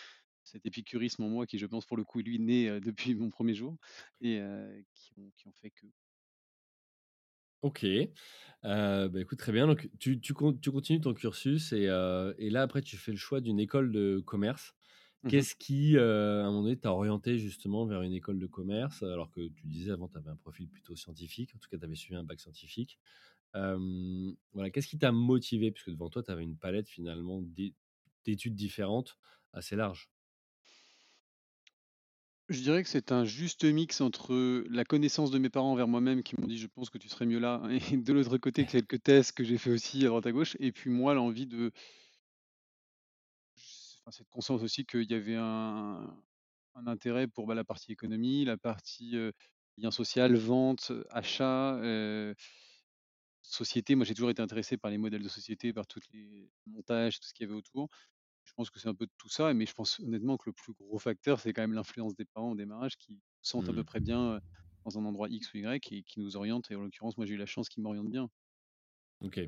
Cet 0.43 0.65
épicurisme 0.65 1.23
en 1.23 1.29
moi 1.29 1.45
qui, 1.47 1.59
je 1.59 1.65
pense, 1.67 1.85
pour 1.85 1.97
le 1.97 2.03
coup, 2.05 2.19
lui, 2.19 2.35
est 2.37 2.39
né, 2.39 2.81
depuis 2.81 3.15
mon 3.15 3.29
premier 3.29 3.53
jour 3.53 3.77
et 4.21 4.41
qui 4.95 5.47
ont 5.47 5.53
fait 5.53 5.71
que 5.71 5.87
OK. 7.61 7.83
Heu, 7.85 8.11
bah, 8.63 9.19
écoute, 9.21 9.37
très 9.39 9.51
bien. 9.51 9.67
Donc 9.67 9.89
tu 9.99 10.19
tu 10.19 10.33
con 10.33 10.53
tu 10.53 10.71
continues 10.71 11.01
ton 11.01 11.13
cursus 11.13 11.73
et 11.73 11.83
et 12.37 12.49
là, 12.49 12.61
après, 12.63 12.81
tu 12.81 12.97
fais 12.97 13.11
le 13.11 13.17
choix 13.17 13.41
d'une 13.41 13.59
école 13.59 13.91
de 13.91 14.19
commerce. 14.25 14.73
mmh 15.23 15.31
mh. 15.41 15.45
Qu'est-ce 15.45 15.55
qui, 15.55 15.97
à 15.97 16.03
un 16.03 16.45
moment 16.51 16.63
donné, 16.63 16.77
t'a 16.79 16.91
orienté 16.93 17.37
justement 17.39 17.85
vers 17.85 18.01
une 18.01 18.13
école 18.13 18.39
de 18.39 18.47
commerce? 18.47 19.03
Alors 19.03 19.31
que 19.31 19.47
tu 19.49 19.67
disais 19.67 19.91
avant, 19.91 20.09
tu 20.09 20.17
avais 20.17 20.29
un 20.31 20.35
profil 20.37 20.69
plutôt 20.69 20.95
scientifique, 20.95 21.53
en 21.55 21.59
tout 21.59 21.69
cas, 21.69 21.77
tu 21.77 21.85
avais 21.85 21.95
suivi 21.95 22.15
un 22.17 22.23
bac 22.23 22.39
scientifique. 22.41 22.99
Voilà, 24.53 24.69
qu'est-ce 24.71 24.87
qui 24.87 24.97
t'a 24.97 25.11
motivé? 25.11 25.71
Puisque 25.71 25.89
devant 25.91 26.09
toi, 26.09 26.23
tu 26.23 26.31
avais 26.31 26.43
une 26.43 26.57
palette 26.57 26.87
finalement 26.89 27.41
d'é 27.41 27.75
d'études 28.25 28.55
différentes 28.55 29.17
assez 29.53 29.75
large. 29.75 30.11
Je 32.51 32.61
dirais 32.61 32.83
que 32.83 32.89
c'est 32.89 33.11
un 33.13 33.23
juste 33.23 33.63
mix 33.63 34.01
entre 34.01 34.63
la 34.69 34.83
connaissance 34.83 35.31
de 35.31 35.39
mes 35.39 35.49
parents 35.49 35.71
envers 35.71 35.87
moi-même 35.87 36.21
qui 36.21 36.39
m'ont 36.39 36.47
dit: 36.47 36.57
«Je 36.57 36.67
pense 36.67 36.89
que 36.89 36.97
tu 36.97 37.07
serais 37.07 37.25
mieux 37.25 37.39
là» 37.39 37.61
et 37.91 37.97
de 37.97 38.13
l'autre 38.13 38.37
côté, 38.37 38.65
quelques 38.65 39.01
tests 39.01 39.31
que 39.31 39.43
j'ai 39.43 39.57
fait 39.57 39.71
aussi 39.71 40.03
à 40.05 40.09
droite 40.09 40.25
à 40.25 40.31
gauche 40.31 40.57
et 40.59 40.71
puis 40.71 40.89
moi, 40.89 41.13
l'envie 41.13 41.47
de 41.47 41.71
enfin, 44.01 44.11
cette 44.11 44.29
conscience 44.29 44.61
aussi 44.63 44.85
qu'il 44.85 45.09
y 45.09 45.13
avait 45.13 45.35
un 45.37 46.23
un 46.75 46.87
intérêt 46.87 47.27
pour, 47.27 47.47
bah, 47.47 47.53
la 47.55 47.65
partie 47.65 47.91
économie, 47.91 48.45
la 48.45 48.57
partie, 48.57 49.15
lien 49.77 49.91
social, 49.91 50.35
vente, 50.37 50.93
achat, 51.09 51.77
société. 53.41 53.95
Moi, 53.95 54.05
j'ai 54.05 54.13
toujours 54.13 54.29
été 54.29 54.41
intéressé 54.41 54.77
par 54.77 54.91
les 54.91 54.97
modèles 54.97 55.23
de 55.23 55.29
société, 55.29 55.73
par 55.73 55.87
toutes 55.87 56.07
les 56.13 56.51
montages, 56.65 57.19
tout 57.19 57.27
ce 57.27 57.33
qu'il 57.33 57.45
y 57.45 57.49
avait 57.49 57.57
autour. 57.57 57.89
Je 58.45 58.53
pense 58.53 58.69
que 58.69 58.79
c'est 58.79 58.87
un 58.89 58.95
peu 58.95 59.05
de 59.05 59.11
tout 59.17 59.29
ça, 59.29 59.53
mais 59.53 59.65
je 59.65 59.73
pense 59.73 59.99
honnêtement 59.99 60.37
que 60.37 60.49
le 60.49 60.53
plus 60.53 60.73
gros 60.73 60.99
facteur, 60.99 61.39
c'est 61.39 61.53
quand 61.53 61.61
même 61.63 61.73
l'influence 61.73 62.15
des 62.15 62.25
parents 62.25 62.51
au 62.51 62.55
démarrage 62.55 62.97
qui 62.97 63.19
sentent 63.41 63.69
à 63.69 63.73
peu 63.73 63.83
Mmh. 63.83 63.85
près 63.85 63.99
bien, 64.01 64.39
dans 64.85 64.97
un 64.99 65.05
endroit 65.05 65.29
X 65.29 65.53
ou 65.53 65.57
Y 65.57 65.91
et 65.93 66.03
qui 66.03 66.19
nous 66.19 66.35
orientent 66.37 66.69
et 66.71 66.75
en 66.75 66.81
l'occurrence, 66.81 67.17
moi, 67.17 67.25
j'ai 67.25 67.35
eu 67.35 67.37
la 67.37 67.45
chance 67.45 67.69
qu'ils 67.69 67.83
m'orientent 67.83 68.09
bien. 68.11 68.29
OK. 69.21 69.39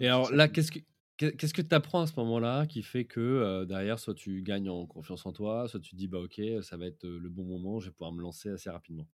Et 0.00 0.06
Donc 0.06 0.14
c'est 0.14 0.24
alors 0.24 0.30
ça 0.30 0.36
là, 0.36 0.48
qui 0.48 0.48
qu'est-ce 0.48 0.72
que 0.72 0.78
qu'est 1.16 1.36
qu'est-ce 1.36 1.54
que 1.54 1.62
tu 1.62 1.74
apprends 1.74 2.02
à 2.02 2.06
ce 2.06 2.14
moment-là 2.20 2.66
qui 2.66 2.82
fait 2.82 3.04
que, 3.06 3.64
derrière, 3.64 3.98
soit 3.98 4.14
tu 4.14 4.42
gagnes 4.42 4.70
en 4.70 4.86
confiance 4.86 5.26
en 5.26 5.32
toi, 5.32 5.68
soit 5.68 5.80
tu 5.80 5.90
te 5.92 5.96
dis: 5.96 6.08
«Bah, 6.08 6.18
OK, 6.20 6.40
ça 6.62 6.76
va 6.76 6.86
être, 6.86 7.04
le 7.08 7.28
bon 7.28 7.44
moment, 7.44 7.80
je 7.80 7.86
vais 7.88 7.92
pouvoir 7.92 8.12
me 8.12 8.22
lancer 8.22 8.50
assez 8.50 8.70
rapidement»? 8.70 9.08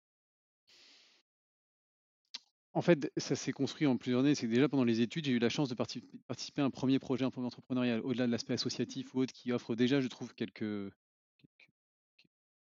En 2.75 2.83
fait, 2.83 3.11
ça 3.17 3.37
s'est 3.37 3.53
construit 3.53 3.87
en 3.87 3.97
plusieurs 3.97 4.21
années. 4.21 4.35
C'est 4.35 4.47
que 4.47 4.53
déjà 4.53 4.69
pendant 4.69 4.85
les 4.85 5.01
études, 5.01 5.25
j'ai 5.27 5.33
eu 5.33 5.39
la 5.39 5.49
chance 5.49 5.69
de 5.69 5.75
parti 5.75 6.03
participer 6.27 6.63
à 6.63 6.65
un 6.65 6.71
premier 6.71 6.99
projet 6.99 7.25
un 7.25 7.31
peu 7.31 7.41
entrepreneurial, 7.41 8.01
au-delà 8.03 8.27
de 8.27 8.33
l'aspect 8.33 8.55
associatif 8.55 9.15
ou 9.15 9.21
autre, 9.21 9.33
qui 9.33 9.53
offre 9.53 9.75
déjà, 9.77 10.01
je 10.01 10.09
trouve, 10.09 10.35
quelques 10.35 10.91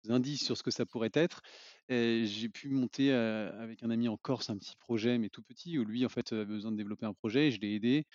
indices 0.08 0.44
sur 0.44 0.56
ce 0.56 0.62
que 0.62 0.70
ça 0.70 0.86
pourrait 0.86 1.10
être. 1.14 1.42
J'ai 1.88 2.48
pu 2.48 2.68
monter, 2.70 3.10
heu, 3.12 3.52
avec 3.60 3.82
un 3.82 3.90
ami 3.90 4.08
en 4.08 4.16
Corse, 4.16 4.50
un 4.50 4.58
petit 4.58 4.76
projet, 4.76 5.18
mais 5.18 5.28
tout 5.30 5.42
petit, 5.42 5.78
où 5.78 5.84
lui, 5.84 6.04
en 6.06 6.08
fait, 6.08 6.32
avait 6.32 6.44
besoin 6.46 6.72
de 6.72 6.76
développer 6.76 7.06
un 7.06 7.14
projet 7.14 7.48
et 7.48 7.50
je 7.50 7.60
l'ai 7.60 7.74
aidé, 7.74 8.06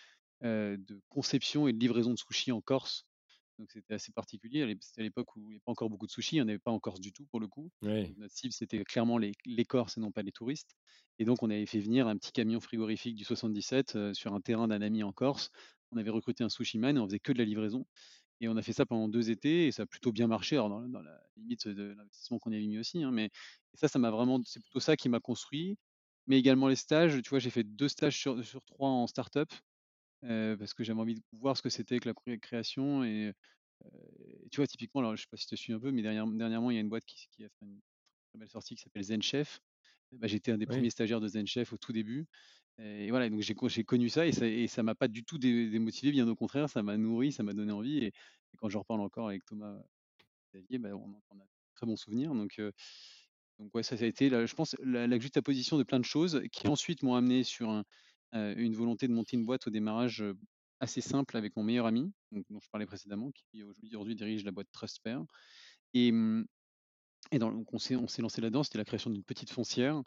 heu, 0.44 0.78
de 0.78 1.02
conception 1.10 1.68
et 1.68 1.74
de 1.74 1.80
livraison 1.80 2.14
de 2.14 2.20
sushis 2.20 2.52
en 2.52 2.62
Corse. 2.62 3.06
Donc 3.60 3.72
c'était 3.72 3.94
assez 3.96 4.12
particulier. 4.12 4.76
C'était 4.82 5.02
à 5.02 5.04
l'époque 5.04 5.36
où 5.36 5.52
il 5.52 5.56
y 5.56 5.58
avait 5.58 5.62
pas 5.66 5.72
encore 5.72 5.90
beaucoup 5.90 6.06
de 6.08 6.12
sushis, 6.12 6.36
il 6.38 6.40
y 6.40 6.42
en 6.42 6.48
avait 6.48 6.60
pas 6.60 6.72
en 6.72 6.80
Corse 6.80 7.00
du 7.00 7.14
tout, 7.14 7.26
pour 7.26 7.40
le 7.40 7.48
coup. 7.48 7.72
Oui, 7.82 8.18
notre 8.18 8.34
cible, 8.36 8.54
c'était 8.54 8.84
clairement 8.84 9.18
les 9.18 9.32
les 9.46 9.66
Corses 9.66 9.98
et 9.98 10.02
non 10.02 10.12
pas 10.12 10.22
les 10.24 10.32
touristes. 10.32 10.76
Et 11.20 11.26
donc 11.26 11.44
on 11.44 11.50
avait 11.50 11.66
fait 11.66 11.80
venir 11.80 12.08
un 12.08 12.18
petit 12.18 12.32
camion 12.32 12.60
frigorifique 12.60 13.16
du 13.16 13.24
77, 13.26 13.96
heu, 13.96 14.14
sur 14.14 14.34
un 14.34 14.42
terrain 14.42 14.68
d'un 14.68 14.82
ami 14.82 15.04
en 15.04 15.12
Corse. 15.14 15.50
On 15.92 15.98
avait 15.98 16.10
recruté 16.12 16.44
un 16.44 16.50
sushiman 16.50 16.96
et 16.98 17.00
on 17.00 17.06
faisait 17.08 17.20
que 17.20 17.32
de 17.34 17.38
la 17.40 17.46
livraison. 17.46 17.86
Et 18.42 18.50
on 18.50 18.58
a 18.58 18.62
fait 18.62 18.74
ça 18.74 18.86
pendant 18.86 19.08
2 19.08 19.32
étés 19.32 19.68
et 19.68 19.72
ça 19.72 19.84
a 19.84 19.86
plutôt 19.86 20.12
bien 20.12 20.28
marché, 20.28 20.56
alors 20.58 20.70
dans 20.70 20.88
dans 20.90 21.02
la 21.02 21.22
limite 21.38 21.68
de 21.68 21.94
l'investissement 21.98 22.40
qu'on 22.40 22.52
avait 22.52 22.66
mis 22.68 22.78
aussi, 22.78 23.02
hein, 23.04 23.12
mais 23.12 23.26
et 23.28 23.78
ça, 23.78 23.88
ça 23.88 24.00
m'a 24.00 24.12
vraiment 24.12 24.42
c'est 24.46 24.60
plutôt 24.62 24.80
ça 24.82 24.98
qui 24.98 25.10
m'a 25.10 25.20
construit, 25.22 25.78
mais 26.28 26.38
également 26.40 26.68
les 26.68 26.76
stages. 26.76 27.22
Tu 27.22 27.30
vois, 27.30 27.40
j'ai 27.40 27.50
fait 27.50 27.64
2 27.64 27.88
stages 27.90 28.18
sur 28.20 28.44
sur 28.44 28.64
3 28.66 28.90
en 28.90 29.08
start-up, 29.08 29.50
heu, 30.24 30.56
parce 30.58 30.74
que 30.74 30.84
j'avais 30.84 31.00
envie 31.02 31.16
de 31.16 31.22
voir 31.34 31.58
ce 31.58 31.62
que 31.62 31.70
c'était 31.70 32.00
que 32.00 32.08
la 32.10 32.14
cré 32.16 32.40
création 32.40 33.04
et 33.04 33.30
heu, 33.30 33.34
et 34.46 34.50
tu 34.50 34.58
vois, 34.58 34.68
typiquement, 34.68 35.02
alors 35.02 35.16
je 35.16 35.22
sais 35.24 35.28
pas 35.30 35.38
si 35.38 35.48
tu 35.48 35.58
suis 35.58 35.74
un 35.74 35.80
peu, 35.80 35.92
mais 35.92 36.02
dernière 36.02 36.28
dernièrement, 36.28 36.72
il 36.72 36.76
y 36.76 36.78
a 36.78 36.82
une 36.82 36.90
boîte 36.90 37.06
qui 37.06 37.28
qui 37.32 37.44
a 37.46 37.50
fait 37.50 37.66
une 37.66 37.82
très 38.30 38.40
belle 38.40 38.50
sortie 38.50 38.76
qui 38.76 38.82
s'appelle 38.84 39.04
ZenChef. 39.04 39.60
Et 40.14 40.18
bah, 40.18 40.28
j'étais 40.28 40.52
un 40.52 40.58
des 40.58 40.68
oui. 40.68 40.68
premiers 40.68 40.92
stagiaires 40.92 41.22
de 41.22 41.28
ZenChef 41.30 41.74
au 41.74 41.78
tout 41.78 41.94
début 41.94 42.28
et 42.80 43.10
voilà, 43.12 43.30
donc 43.30 43.42
j'ai 43.42 43.56
co 43.56 43.70
j'ai 43.70 43.84
connu 43.86 44.10
ça 44.10 44.28
et 44.28 44.34
ça 44.34 44.48
et 44.48 44.68
ça 44.68 44.84
m'a 44.84 44.96
pas 44.96 45.08
du 45.10 45.24
tout 45.26 45.38
dé 45.40 45.70
démotivé, 45.70 46.12
bien 46.12 46.28
au 46.30 46.36
contraire, 46.36 46.70
ça 46.70 46.84
m'a 46.84 46.98
nourri, 46.98 47.32
ça 47.34 47.44
m'a 47.44 47.54
donné 47.54 47.72
envie 47.74 48.00
et 48.00 48.08
et 48.10 48.58
quand 48.58 48.70
j'en 48.70 48.80
reparle 48.82 49.02
encore 49.02 49.30
avec 49.30 49.46
Thomas 49.46 49.82
Xavier, 50.54 50.80
bah, 50.80 50.92
on 50.96 51.14
en 51.16 51.24
on 51.32 51.40
a 51.40 51.44
de 51.46 51.50
très 51.76 51.86
bons 51.88 51.98
souvenirs 51.98 52.34
donc 52.36 52.60
heu, 52.60 52.74
donc 53.60 53.74
ouais, 53.76 53.84
ça 53.84 53.98
ça 53.98 54.04
a 54.06 54.08
été 54.08 54.30
la 54.30 54.46
je 54.46 54.54
pense 54.56 54.76
la 54.84 55.08
la 55.08 55.20
juxtaposition 55.20 55.78
de 55.78 55.84
plein 55.84 56.00
de 56.00 56.06
choses 56.06 56.42
qui 56.52 56.68
ensuite 56.68 57.04
m'ont 57.04 57.16
amené 57.16 57.44
sur 57.44 57.70
un, 57.70 57.86
une 58.34 58.76
volonté 58.76 59.08
de 59.08 59.14
monter 59.14 59.38
une 59.38 59.46
boîte 59.46 59.68
au 59.68 59.70
démarrage, 59.70 60.24
assez 60.80 61.02
simple 61.02 61.38
avec 61.38 61.56
mon 61.56 61.64
meilleur 61.64 61.86
ami, 61.86 62.12
dont 62.32 62.60
je 62.62 62.70
parlais 62.70 62.86
précédemment, 62.86 63.32
qui 63.32 63.64
aujourd'hui 63.64 64.16
dirige 64.16 64.44
la 64.44 64.52
boîte 64.52 64.68
Trustspare 64.72 65.24
et 65.94 66.12
mmh 66.12 66.46
et 67.32 67.40
dans 67.40 67.52
donc 67.52 67.74
on 67.74 67.80
s'est 67.80 67.96
lancé 67.96 68.42
là-dedans, 68.42 68.64
c'était 68.64 68.78
la 68.78 68.86
création 68.86 69.10
d'une 69.10 69.24
petite 69.24 69.50
foncière 69.52 70.02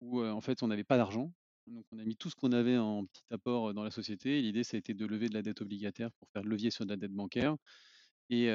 où, 0.00 0.22
en 0.22 0.40
fait, 0.40 0.62
on 0.62 0.68
n'avait 0.68 0.84
pas 0.84 0.96
d'argent. 0.96 1.32
Donc 1.66 1.84
on 1.92 1.98
a 1.98 2.04
mis 2.04 2.16
tout 2.16 2.30
ce 2.30 2.36
qu'on 2.36 2.52
avait 2.52 2.76
en 2.76 3.06
petit 3.06 3.22
apport, 3.30 3.74
dans 3.74 3.82
la 3.82 3.90
société 3.90 4.40
l'idée, 4.40 4.64
ça 4.64 4.76
a 4.76 4.78
été 4.78 4.94
de 4.94 5.06
lever 5.06 5.28
de 5.28 5.34
la 5.34 5.42
dette 5.42 5.60
obligataire 5.62 6.10
pour 6.18 6.28
faire 6.30 6.42
levier 6.44 6.70
sur 6.70 6.84
de 6.84 6.90
la 6.90 6.96
dette 6.96 7.12
bancaire 7.12 7.56
et 8.30 8.50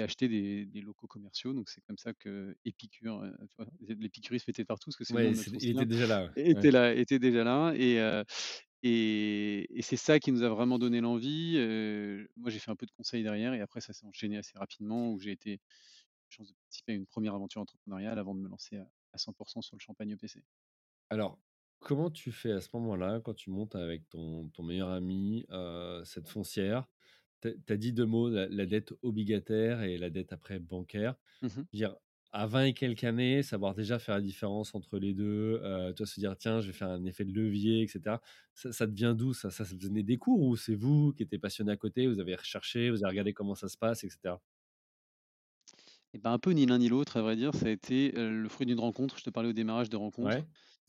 acheter 0.00 0.28
des 0.28 0.66
des 0.66 0.80
locaux 0.80 1.06
commerciaux. 1.06 1.52
Donc 1.54 1.68
c'est 1.68 1.82
comme 1.82 1.98
ça 1.98 2.14
que 2.14 2.56
Épicure? 2.64 3.22
L'épicurisme 3.80 4.50
était 4.50 4.64
partout 4.64 4.90
parce 4.90 4.96
que 4.96 5.04
c'est 5.04 5.14
Ouais, 5.14 5.32
il 5.60 5.70
était 5.70 5.86
déjà 5.86 6.06
là, 6.06 6.24
ouais. 6.26 6.32
était 6.36 6.70
là 6.70 6.92
était 6.94 7.18
déjà 7.20 7.44
là 7.44 7.72
et 7.76 7.98
et 8.82 9.66
et 9.78 9.82
c'est 9.82 9.96
ça 9.96 10.18
qui 10.20 10.32
nous 10.32 10.42
a 10.42 10.48
vraiment 10.48 10.78
donné 10.78 11.00
l'envie, 11.00 11.54
moi, 12.36 12.50
j'ai 12.50 12.58
fait 12.58 12.70
un 12.70 12.76
peu 12.76 12.86
de 12.86 12.92
conseil 12.92 13.22
derrière 13.22 13.54
et 13.54 13.60
après 13.60 13.80
ça 13.80 13.92
s'est 13.92 14.06
enchaîné 14.06 14.36
assez 14.38 14.58
rapidement 14.58 15.10
où 15.12 15.18
j'ai 15.20 15.32
été 15.32 15.60
chance 16.28 16.48
de 16.48 16.54
participer 16.54 16.92
à 16.92 16.96
une 16.96 17.06
première 17.06 17.34
aventure 17.34 17.60
entrepreneuriale 17.62 18.18
avant 18.18 18.34
de 18.34 18.40
me 18.40 18.48
lancer 18.48 18.78
à 18.78 18.88
à 19.12 19.18
100 19.18 19.62
sur 19.62 19.76
le 19.76 19.80
champagne 19.80 20.10
EPC. 20.10 20.44
Alors, 21.10 21.38
comment 21.80 22.10
tu 22.10 22.32
fais 22.32 22.52
à 22.52 22.60
ce 22.60 22.68
moment-là, 22.74 23.20
quand 23.20 23.34
tu 23.34 23.50
montes 23.50 23.74
avec 23.76 24.08
ton 24.08 24.48
ton 24.50 24.62
meilleur 24.62 24.90
ami, 24.90 25.46
cette 26.04 26.28
foncière? 26.28 26.88
Tu 27.42 27.72
as 27.72 27.76
dit 27.76 27.92
2 27.92 28.06
mots, 28.06 28.28
la 28.30 28.48
la 28.48 28.66
dette 28.66 28.92
obligataire 29.02 29.82
et 29.82 29.98
la 29.98 30.10
dette 30.10 30.32
après 30.32 30.58
bancaire. 30.60 31.16
Mmh 31.42 31.66
dire, 31.72 31.96
à 32.32 32.46
20 32.46 32.64
et 32.66 32.74
quelques 32.74 33.04
années, 33.04 33.42
savoir 33.42 33.74
déjà 33.74 33.98
faire 33.98 34.16
la 34.16 34.20
différence 34.22 34.74
entre 34.74 34.98
les 34.98 35.14
2, 35.14 35.60
heu, 35.64 35.92
tu 35.96 36.02
vois, 36.02 36.06
se 36.06 36.20
dire: 36.20 36.36
«Tiens, 36.38 36.60
je 36.60 36.68
vais 36.68 36.72
faire 36.74 36.90
un 36.90 37.04
effet 37.06 37.24
de 37.24 37.32
levier» 37.32 37.82
et 37.82 37.88
cetera. 37.88 38.22
Ça 38.54 38.72
ça 38.72 38.86
te 38.86 38.92
vient 38.92 39.14
d'où 39.14 39.34
ça? 39.34 39.50
Ça 39.50 39.64
ça 39.64 39.76
te 39.76 39.84
venait 39.84 40.02
des 40.04 40.18
cours 40.18 40.42
ou 40.42 40.56
c'est 40.56 40.74
vous 40.76 41.12
qui 41.14 41.22
étiez 41.24 41.38
passionné 41.38 41.72
à 41.72 41.76
côté, 41.76 42.06
vous 42.08 42.20
avez 42.20 42.36
recherché, 42.36 42.90
vous 42.90 43.04
avez 43.04 43.10
regardé 43.12 43.34
comment 43.34 43.54
ça 43.56 43.68
se 43.68 43.78
passe 43.78 44.04
et 44.04 44.10
cetera? 44.10 44.42
Et 46.14 46.18
ben, 46.18 46.32
un 46.32 46.38
peu 46.38 46.50
ni 46.52 46.66
l'un 46.66 46.78
ni 46.78 46.88
l'autre, 46.88 47.16
à 47.16 47.22
vrai 47.22 47.36
dire, 47.36 47.54
ça 47.54 47.66
a 47.66 47.70
été, 47.70 48.12
le 48.30 48.48
fruit 48.48 48.66
d'une 48.66 48.80
rencontre. 48.80 49.18
Je 49.18 49.24
te 49.24 49.30
parlais 49.30 49.48
au 49.50 49.52
démarrage 49.52 49.90
de 49.90 49.96
Ouais? 50.20 50.46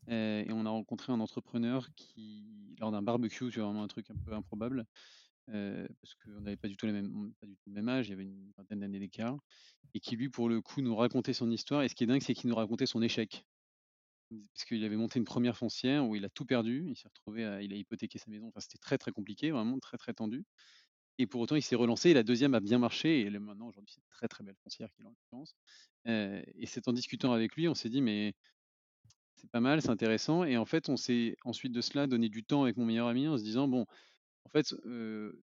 heu 0.09 0.13
et 0.47 0.51
on 0.51 0.65
a 0.65 0.69
rencontré 0.69 1.11
un 1.13 1.19
entrepreneur 1.19 1.89
qui 1.95 2.75
lors 2.79 2.91
d'un 2.91 3.01
barbecue, 3.01 3.51
vois? 3.59 3.69
Vraiment 3.69 3.83
un 3.83 3.87
truc 3.87 4.09
un 4.11 4.15
peu 4.17 4.33
improbable, 4.33 4.85
heu, 5.53 5.87
parce 6.01 6.15
qu'on 6.15 6.41
n'avait 6.41 6.57
pas 6.57 6.67
du 6.69 6.77
tout 6.77 6.87
pas 6.87 6.93
le 6.93 7.73
même 7.73 7.89
âge, 7.89 8.07
il 8.07 8.11
y 8.11 8.13
avait 8.13 8.23
une 8.23 8.51
vingtaine 8.57 8.79
d'années 8.81 8.99
d'écart 8.99 9.37
et 9.95 9.99
qui 10.01 10.15
lui, 10.17 10.29
pour 10.29 10.49
le 10.49 10.61
coup, 10.61 10.81
nous 10.81 10.95
racontait 10.95 11.33
son 11.33 11.51
histoire 11.51 11.83
et 11.83 11.89
ce 11.89 11.95
qui 11.95 12.03
est 12.05 12.07
dingue, 12.07 12.21
c'est 12.23 12.33
qu'il 12.35 12.49
nous 12.49 12.55
racontait 12.57 12.85
son 12.87 13.01
échec. 13.01 13.45
Parce 14.53 14.65
qu'il 14.65 14.83
avait 14.83 14.97
monté 14.97 15.19
une 15.19 15.25
première 15.25 15.55
foncière 15.57 16.05
où 16.05 16.15
il 16.15 16.25
a 16.25 16.29
tout 16.29 16.45
perdu, 16.45 16.85
il 16.89 16.97
s'est 16.97 17.07
retrouvé 17.07 17.43
il 17.63 17.71
a 17.71 17.77
hypothéqué 17.77 18.19
sa 18.19 18.29
maison, 18.29 18.47
enfin 18.49 18.59
c'était 18.59 18.77
très, 18.77 18.97
très 18.97 19.11
compliqué, 19.13 19.51
vraiment 19.51 19.79
très, 19.79 19.97
très 19.97 20.13
tendu 20.13 20.43
et 21.19 21.27
pour 21.27 21.41
autant 21.41 21.55
il 21.57 21.63
s'est 21.63 21.75
relancé 21.75 22.11
et 22.11 22.13
la 22.15 22.23
deuxième 22.23 22.53
a 22.55 22.59
bien 22.61 22.79
marché 22.79 23.21
et 23.21 23.29
maintenant 23.31 23.67
aujourd'hui 23.69 23.93
c'est 23.95 24.01
une 24.01 24.09
très, 24.09 24.27
très 24.27 24.43
belle 24.43 24.57
foncière 24.63 24.89
qu'il 24.93 25.05
a 25.05 25.09
en 25.09 25.11
l'occurrence, 25.11 25.55
heu 26.07 26.43
et 26.55 26.65
c'est 26.67 26.87
en 26.89 26.93
discutant 26.93 27.33
avec 27.33 27.55
lui, 27.55 27.67
on 27.69 27.75
s'est 27.75 27.89
dit: 27.89 28.01
«Mais 28.01 28.35
c'est 29.35 29.49
pas 29.51 29.59
mal, 29.61 29.81
c'est 29.81 29.89
intéressant» 29.89 30.43
et 30.43 30.57
en 30.57 30.65
fait 30.65 30.89
on 30.89 30.97
s'est 30.97 31.35
ensuite 31.45 31.71
de 31.73 31.81
cela 31.81 32.07
donné 32.07 32.29
du 32.29 32.43
temps 32.43 32.63
avec 32.63 32.77
mon 32.77 32.85
meilleur 32.85 33.07
ami 33.07 33.27
en 33.27 33.37
se 33.37 33.43
disant: 33.43 33.67
«Bon, 33.67 33.85
en 34.47 34.49
fait, 34.51 34.73
heu» 34.85 35.41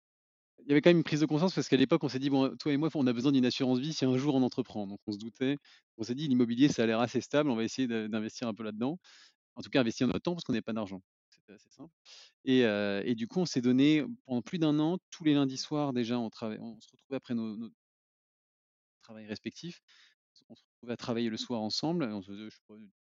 il 0.65 0.71
y 0.71 0.73
avait 0.73 0.83
quand 0.83 0.91
même 0.91 0.99
une 0.99 1.05
prise 1.05 1.21
de 1.21 1.27
conscience 1.27 1.55
parce 1.55 1.69
qu'à 1.69 1.77
l'époque 1.79 2.05
on 2.05 2.09
s'est 2.11 2.21
dit: 2.21 2.31
«Bon, 2.31 2.57
toi 2.59 2.73
et 2.73 2.79
moi, 2.79 2.91
on 2.95 3.07
a 3.09 3.13
besoin 3.15 3.33
d'une 3.33 3.47
assurance 3.47 3.81
vie 3.81 3.93
si 3.95 4.05
un 4.07 4.17
jour 4.19 4.35
on 4.37 4.43
entreprend». 4.43 4.87
Donc 4.89 5.01
on 5.07 5.13
se 5.13 5.19
doutait, 5.19 5.59
on 5.99 6.05
s'est 6.05 6.15
dit: 6.17 6.29
«L'immobilier 6.29 6.69
ça 6.69 6.85
a 6.85 6.87
l'air 6.87 7.01
assez 7.01 7.21
stable, 7.23 7.51
on 7.51 7.57
va 7.57 7.65
essayer 7.65 7.89
d'investir 7.89 8.49
un 8.49 8.55
peu 8.55 8.65
là-dedans». 8.65 8.99
En 9.57 9.63
tout 9.63 9.71
cas 9.71 9.81
investir 9.81 10.07
notre 10.09 10.21
temps 10.21 10.35
parce 10.35 10.45
qu'on 10.45 10.53
n'avait 10.55 10.63
pas 10.63 10.73
d'argent. 10.75 11.03
C'était 11.31 11.55
assez 11.55 11.71
simple 11.71 11.93
et 12.47 13.15
du 13.17 13.29
coup 13.29 13.41
on 13.41 13.47
s'est 13.47 13.63
donné 13.63 14.05
pendant 14.27 14.43
plus 14.43 14.59
d'un 14.59 14.79
an, 14.81 14.99
tous 15.11 15.25
les 15.25 15.35
lundis 15.35 15.59
soirs 15.59 15.93
déjà 15.95 16.19
on 16.21 16.31
on 16.61 16.81
se 16.81 16.89
retrouvait 16.93 17.17
après 17.19 17.35
nos 17.35 17.57
nos 17.57 17.71
travails 19.05 19.27
respectifs. 19.27 19.81
On 20.49 20.55
se 20.57 20.63
retrouvait 20.73 20.95
à 20.95 20.97
travailler 20.97 21.31
le 21.31 21.37
soir 21.37 21.61
ensemble, 21.63 22.05
on 22.05 22.23
se 22.23 22.33
faisait, 22.33 22.51
je 22.51 22.59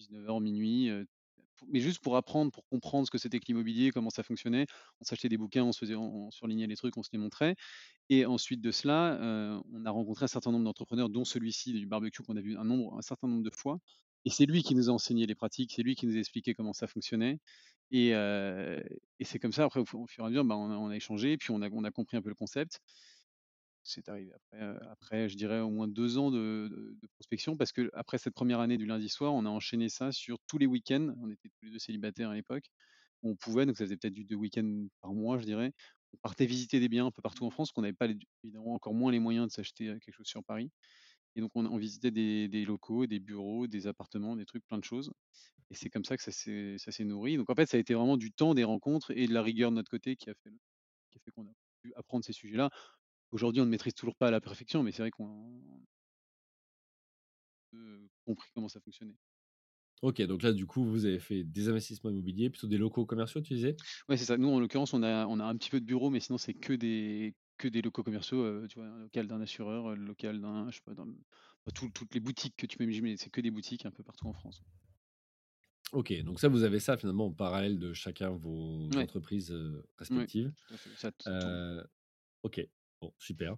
19:00-00:00, 0.01 0.91
heu, 0.91 1.07
pour 1.07 1.14
mais 1.69 1.81
juste 1.81 2.01
pour 2.03 2.17
apprendre, 2.17 2.51
pour 2.53 2.67
comprendre 2.67 3.07
ce 3.07 3.11
que 3.11 3.19
c'était 3.19 3.39
que 3.41 3.47
l'immobilier, 3.49 3.91
comment 3.91 4.11
ça 4.11 4.23
fonctionnait. 4.23 4.67
On 5.01 5.05
s'achetait 5.05 5.29
des 5.29 5.39
bouquins, 5.39 5.65
on 5.65 5.73
se 5.73 5.85
surlignait 6.31 6.67
les 6.67 6.77
trucs, 6.77 6.97
on 6.97 7.03
se 7.03 7.11
les 7.13 7.19
montrait 7.19 7.57
et 8.11 8.27
ensuite 8.27 8.61
de 8.63 8.71
cela, 8.73 9.19
heu, 9.23 9.61
on 9.73 9.87
a 9.87 9.91
rencontré 9.91 10.25
un 10.25 10.29
certain 10.29 10.53
nombre 10.53 10.65
d'entrepreneurs, 10.65 11.09
dont 11.11 11.25
celui-ci 11.25 11.73
du 11.73 11.87
barbecue 11.87 12.23
qu'on 12.23 12.37
a 12.37 12.41
vu 12.43 12.57
un 12.59 12.65
nombre 12.65 12.97
un 12.99 13.03
certain 13.03 13.29
nombre 13.29 13.43
de 13.45 13.51
fois 13.51 13.79
et 14.27 14.31
c'est 14.31 14.47
lui 14.47 14.63
qui 14.63 14.75
nous 14.75 14.89
a 14.91 14.93
enseigné 14.93 15.27
les 15.27 15.35
pratiques, 15.35 15.73
c'est 15.75 15.83
lui 15.83 15.95
qui 15.97 16.07
nous 16.07 16.17
a 16.17 16.19
expliqué 16.21 16.55
comment 16.55 16.73
ça 16.73 16.87
fonctionnait 16.87 17.39
et 17.91 18.15
et 19.21 19.25
c'est 19.25 19.39
comme 19.39 19.53
ça 19.53 19.65
après 19.65 19.81
au 19.81 19.85
fu 19.87 19.97
au 19.97 20.07
fur 20.07 20.25
et 20.25 20.27
à 20.27 20.31
mesure, 20.31 20.45
bah, 20.45 20.57
on 20.57 20.89
a 20.89 20.97
échangé, 20.97 21.37
puis 21.37 21.51
on 21.53 21.63
a 21.63 21.91
compris 21.91 22.17
un 22.17 22.23
peu 22.23 22.29
le 22.31 22.35
concept. 22.35 22.81
C'est 23.85 24.09
arrivé 24.09 24.33
après, 24.33 24.87
après 24.91 25.29
je 25.29 25.37
dirais 25.37 25.61
au 25.61 25.71
moins 25.71 25.87
2 25.87 26.19
ans 26.19 26.31
de 26.31 26.97
prospection 27.17 27.57
parce 27.57 27.73
qu'après 27.73 28.19
cette 28.19 28.35
première 28.35 28.61
année 28.61 28.79
du 28.79 28.87
lundi 28.87 29.09
soir, 29.09 29.35
on 29.35 29.45
a 29.45 29.51
enchaîné 29.51 29.89
ça 29.89 30.11
sur 30.11 30.39
tous 30.47 30.59
les 30.59 30.67
week-ends. 30.67 31.15
On 31.21 31.31
était 31.31 31.51
tous 31.51 31.67
les 31.67 31.71
2 31.73 31.79
célibataires 31.79 32.31
à 32.31 32.35
l'époque. 32.35 32.65
On 33.23 33.37
pouvait, 33.37 33.67
donc 33.67 33.77
ça 33.77 33.85
faisait 33.85 33.97
peut-être 33.97 34.15
du 34.15 34.25
2 34.25 34.35
week-ends 34.37 34.87
par 35.03 35.13
mois, 35.13 35.39
je 35.39 35.45
dirais. 35.45 35.73
On 36.15 36.17
partait 36.23 36.47
visiter 36.47 36.81
des 36.81 36.89
biens 36.89 37.07
un 37.07 37.11
peu 37.11 37.23
partout 37.23 37.45
en 37.45 37.51
France, 37.51 37.73
qu'on 37.73 37.83
n'avait 37.83 37.93
pas 37.95 38.09
évidemment 38.43 38.75
encore 38.75 38.95
moins 38.95 39.13
les 39.13 39.19
moyens 39.19 39.49
de 39.49 39.53
s'acheter, 39.53 39.87
quelque 40.01 40.13
chose 40.15 40.27
sur 40.27 40.43
Paris 40.45 40.71
et 41.37 41.41
donc 41.41 41.51
on 41.55 41.77
visitait 41.77 42.11
des 42.13 42.65
locaux, 42.65 43.07
des 43.07 43.19
bureaux, 43.21 43.67
des 43.67 43.87
appartements, 43.87 44.37
des 44.37 44.47
trucs, 44.47 44.65
plein 44.67 44.79
de 44.79 44.85
choses 44.85 45.13
et 45.71 45.75
c'est 45.75 45.91
comme 45.91 46.05
ça 46.05 46.17
que 46.17 46.23
ça 46.23 46.31
s'est 46.33 47.05
nourri. 47.05 47.37
Donc 47.37 47.51
en 47.51 47.55
fait, 47.55 47.67
ça 47.67 47.77
a 47.77 47.81
été 47.81 47.95
vraiment 47.95 48.17
du 48.17 48.33
temps, 48.33 48.55
des 48.55 48.65
rencontres 48.65 49.11
et 49.13 49.27
de 49.27 49.35
la 49.35 49.43
rigueur 49.43 49.71
de 49.71 49.77
notre 49.77 49.91
côté 49.91 50.17
qui 50.17 50.31
a 50.31 50.35
fait 50.35 50.51
qui 51.11 51.19
a 51.19 51.21
fait 51.25 51.31
qu'on 51.33 51.47
a 51.47 51.53
pu 51.83 51.93
apprendre 51.97 52.25
ces 52.25 52.33
sujets-là. 52.33 52.71
Aujourd'hui, 53.35 53.61
on 53.61 53.67
ne 53.67 53.71
maîtrise 53.71 53.93
toujours 53.93 54.17
pas 54.17 54.29
à 54.29 54.31
la 54.31 54.41
perfection, 54.41 54.83
mais 54.83 54.91
c'est 54.91 55.03
vrai 55.03 55.11
qu'on 55.11 55.63
peu 57.71 58.09
compris 58.25 58.51
comment 58.55 58.69
ça 58.71 58.81
fonctionnait. 58.81 59.19
OK, 60.03 60.23
donc 60.23 60.43
là, 60.43 60.53
du 60.53 60.67
coup, 60.67 60.85
vous 60.85 61.05
avez 61.07 61.19
fait 61.19 61.43
des 61.45 61.69
investissements 61.69 62.11
immobiliers, 62.11 62.51
plutôt 62.51 62.67
des 62.69 62.79
locaux 62.79 63.07
commerciaux, 63.07 63.41
tu 63.41 63.55
disais? 63.55 63.81
Ouais, 64.09 64.17
c'est 64.17 64.25
ça. 64.25 64.37
Nous, 64.37 64.49
en 64.49 64.61
l'occurrence, 64.61 64.93
on 64.95 65.03
a 65.03 65.27
on 65.27 65.41
a 65.41 65.45
un 65.45 65.57
petit 65.57 65.71
peu 65.71 65.81
de 65.81 65.85
bureaux, 65.87 66.11
mais 66.11 66.21
sinon, 66.21 66.39
c'est 66.39 66.55
que 66.55 66.73
des 66.73 67.35
que 67.59 67.69
des 67.69 67.83
locaux 67.83 68.03
commerciaux, 68.03 68.43
heu, 68.45 68.67
tu 68.69 68.79
vois? 68.79 68.89
Un 68.89 68.99
local 68.99 69.27
d'un 69.29 69.41
assureur, 69.41 69.95
le 69.95 70.05
local 70.05 70.41
d'un 70.41 70.71
je 70.71 70.77
sais 70.77 70.83
pas, 70.85 70.95
tout 71.75 71.91
toutes 71.91 72.15
les 72.15 72.21
boutiques 72.21 72.57
que 72.57 72.67
tu 72.67 72.77
peux 72.79 72.85
imaginer, 72.85 73.17
c'est 73.17 73.31
que 73.31 73.41
des 73.41 73.51
boutiques 73.51 73.87
un 73.87 73.91
peu 73.91 74.03
partout 74.03 74.29
en 74.29 74.33
France. 74.33 74.65
OK, 75.93 76.13
donc 76.23 76.41
ça, 76.41 76.49
vous 76.49 76.65
avez 76.65 76.81
ça 76.81 76.97
finalement 76.97 77.27
en 77.27 77.33
parallèle 77.33 77.79
de 77.79 77.93
chacun 77.93 78.31
vos 78.31 78.91
Ouais, 78.91 78.99
entreprises, 78.99 79.55
ouais, 80.11 80.29
respectives. 80.29 80.53
ça. 80.79 81.13
Heu, 81.29 81.85
OK, 82.45 82.61
bon, 83.05 83.15
super. 83.19 83.57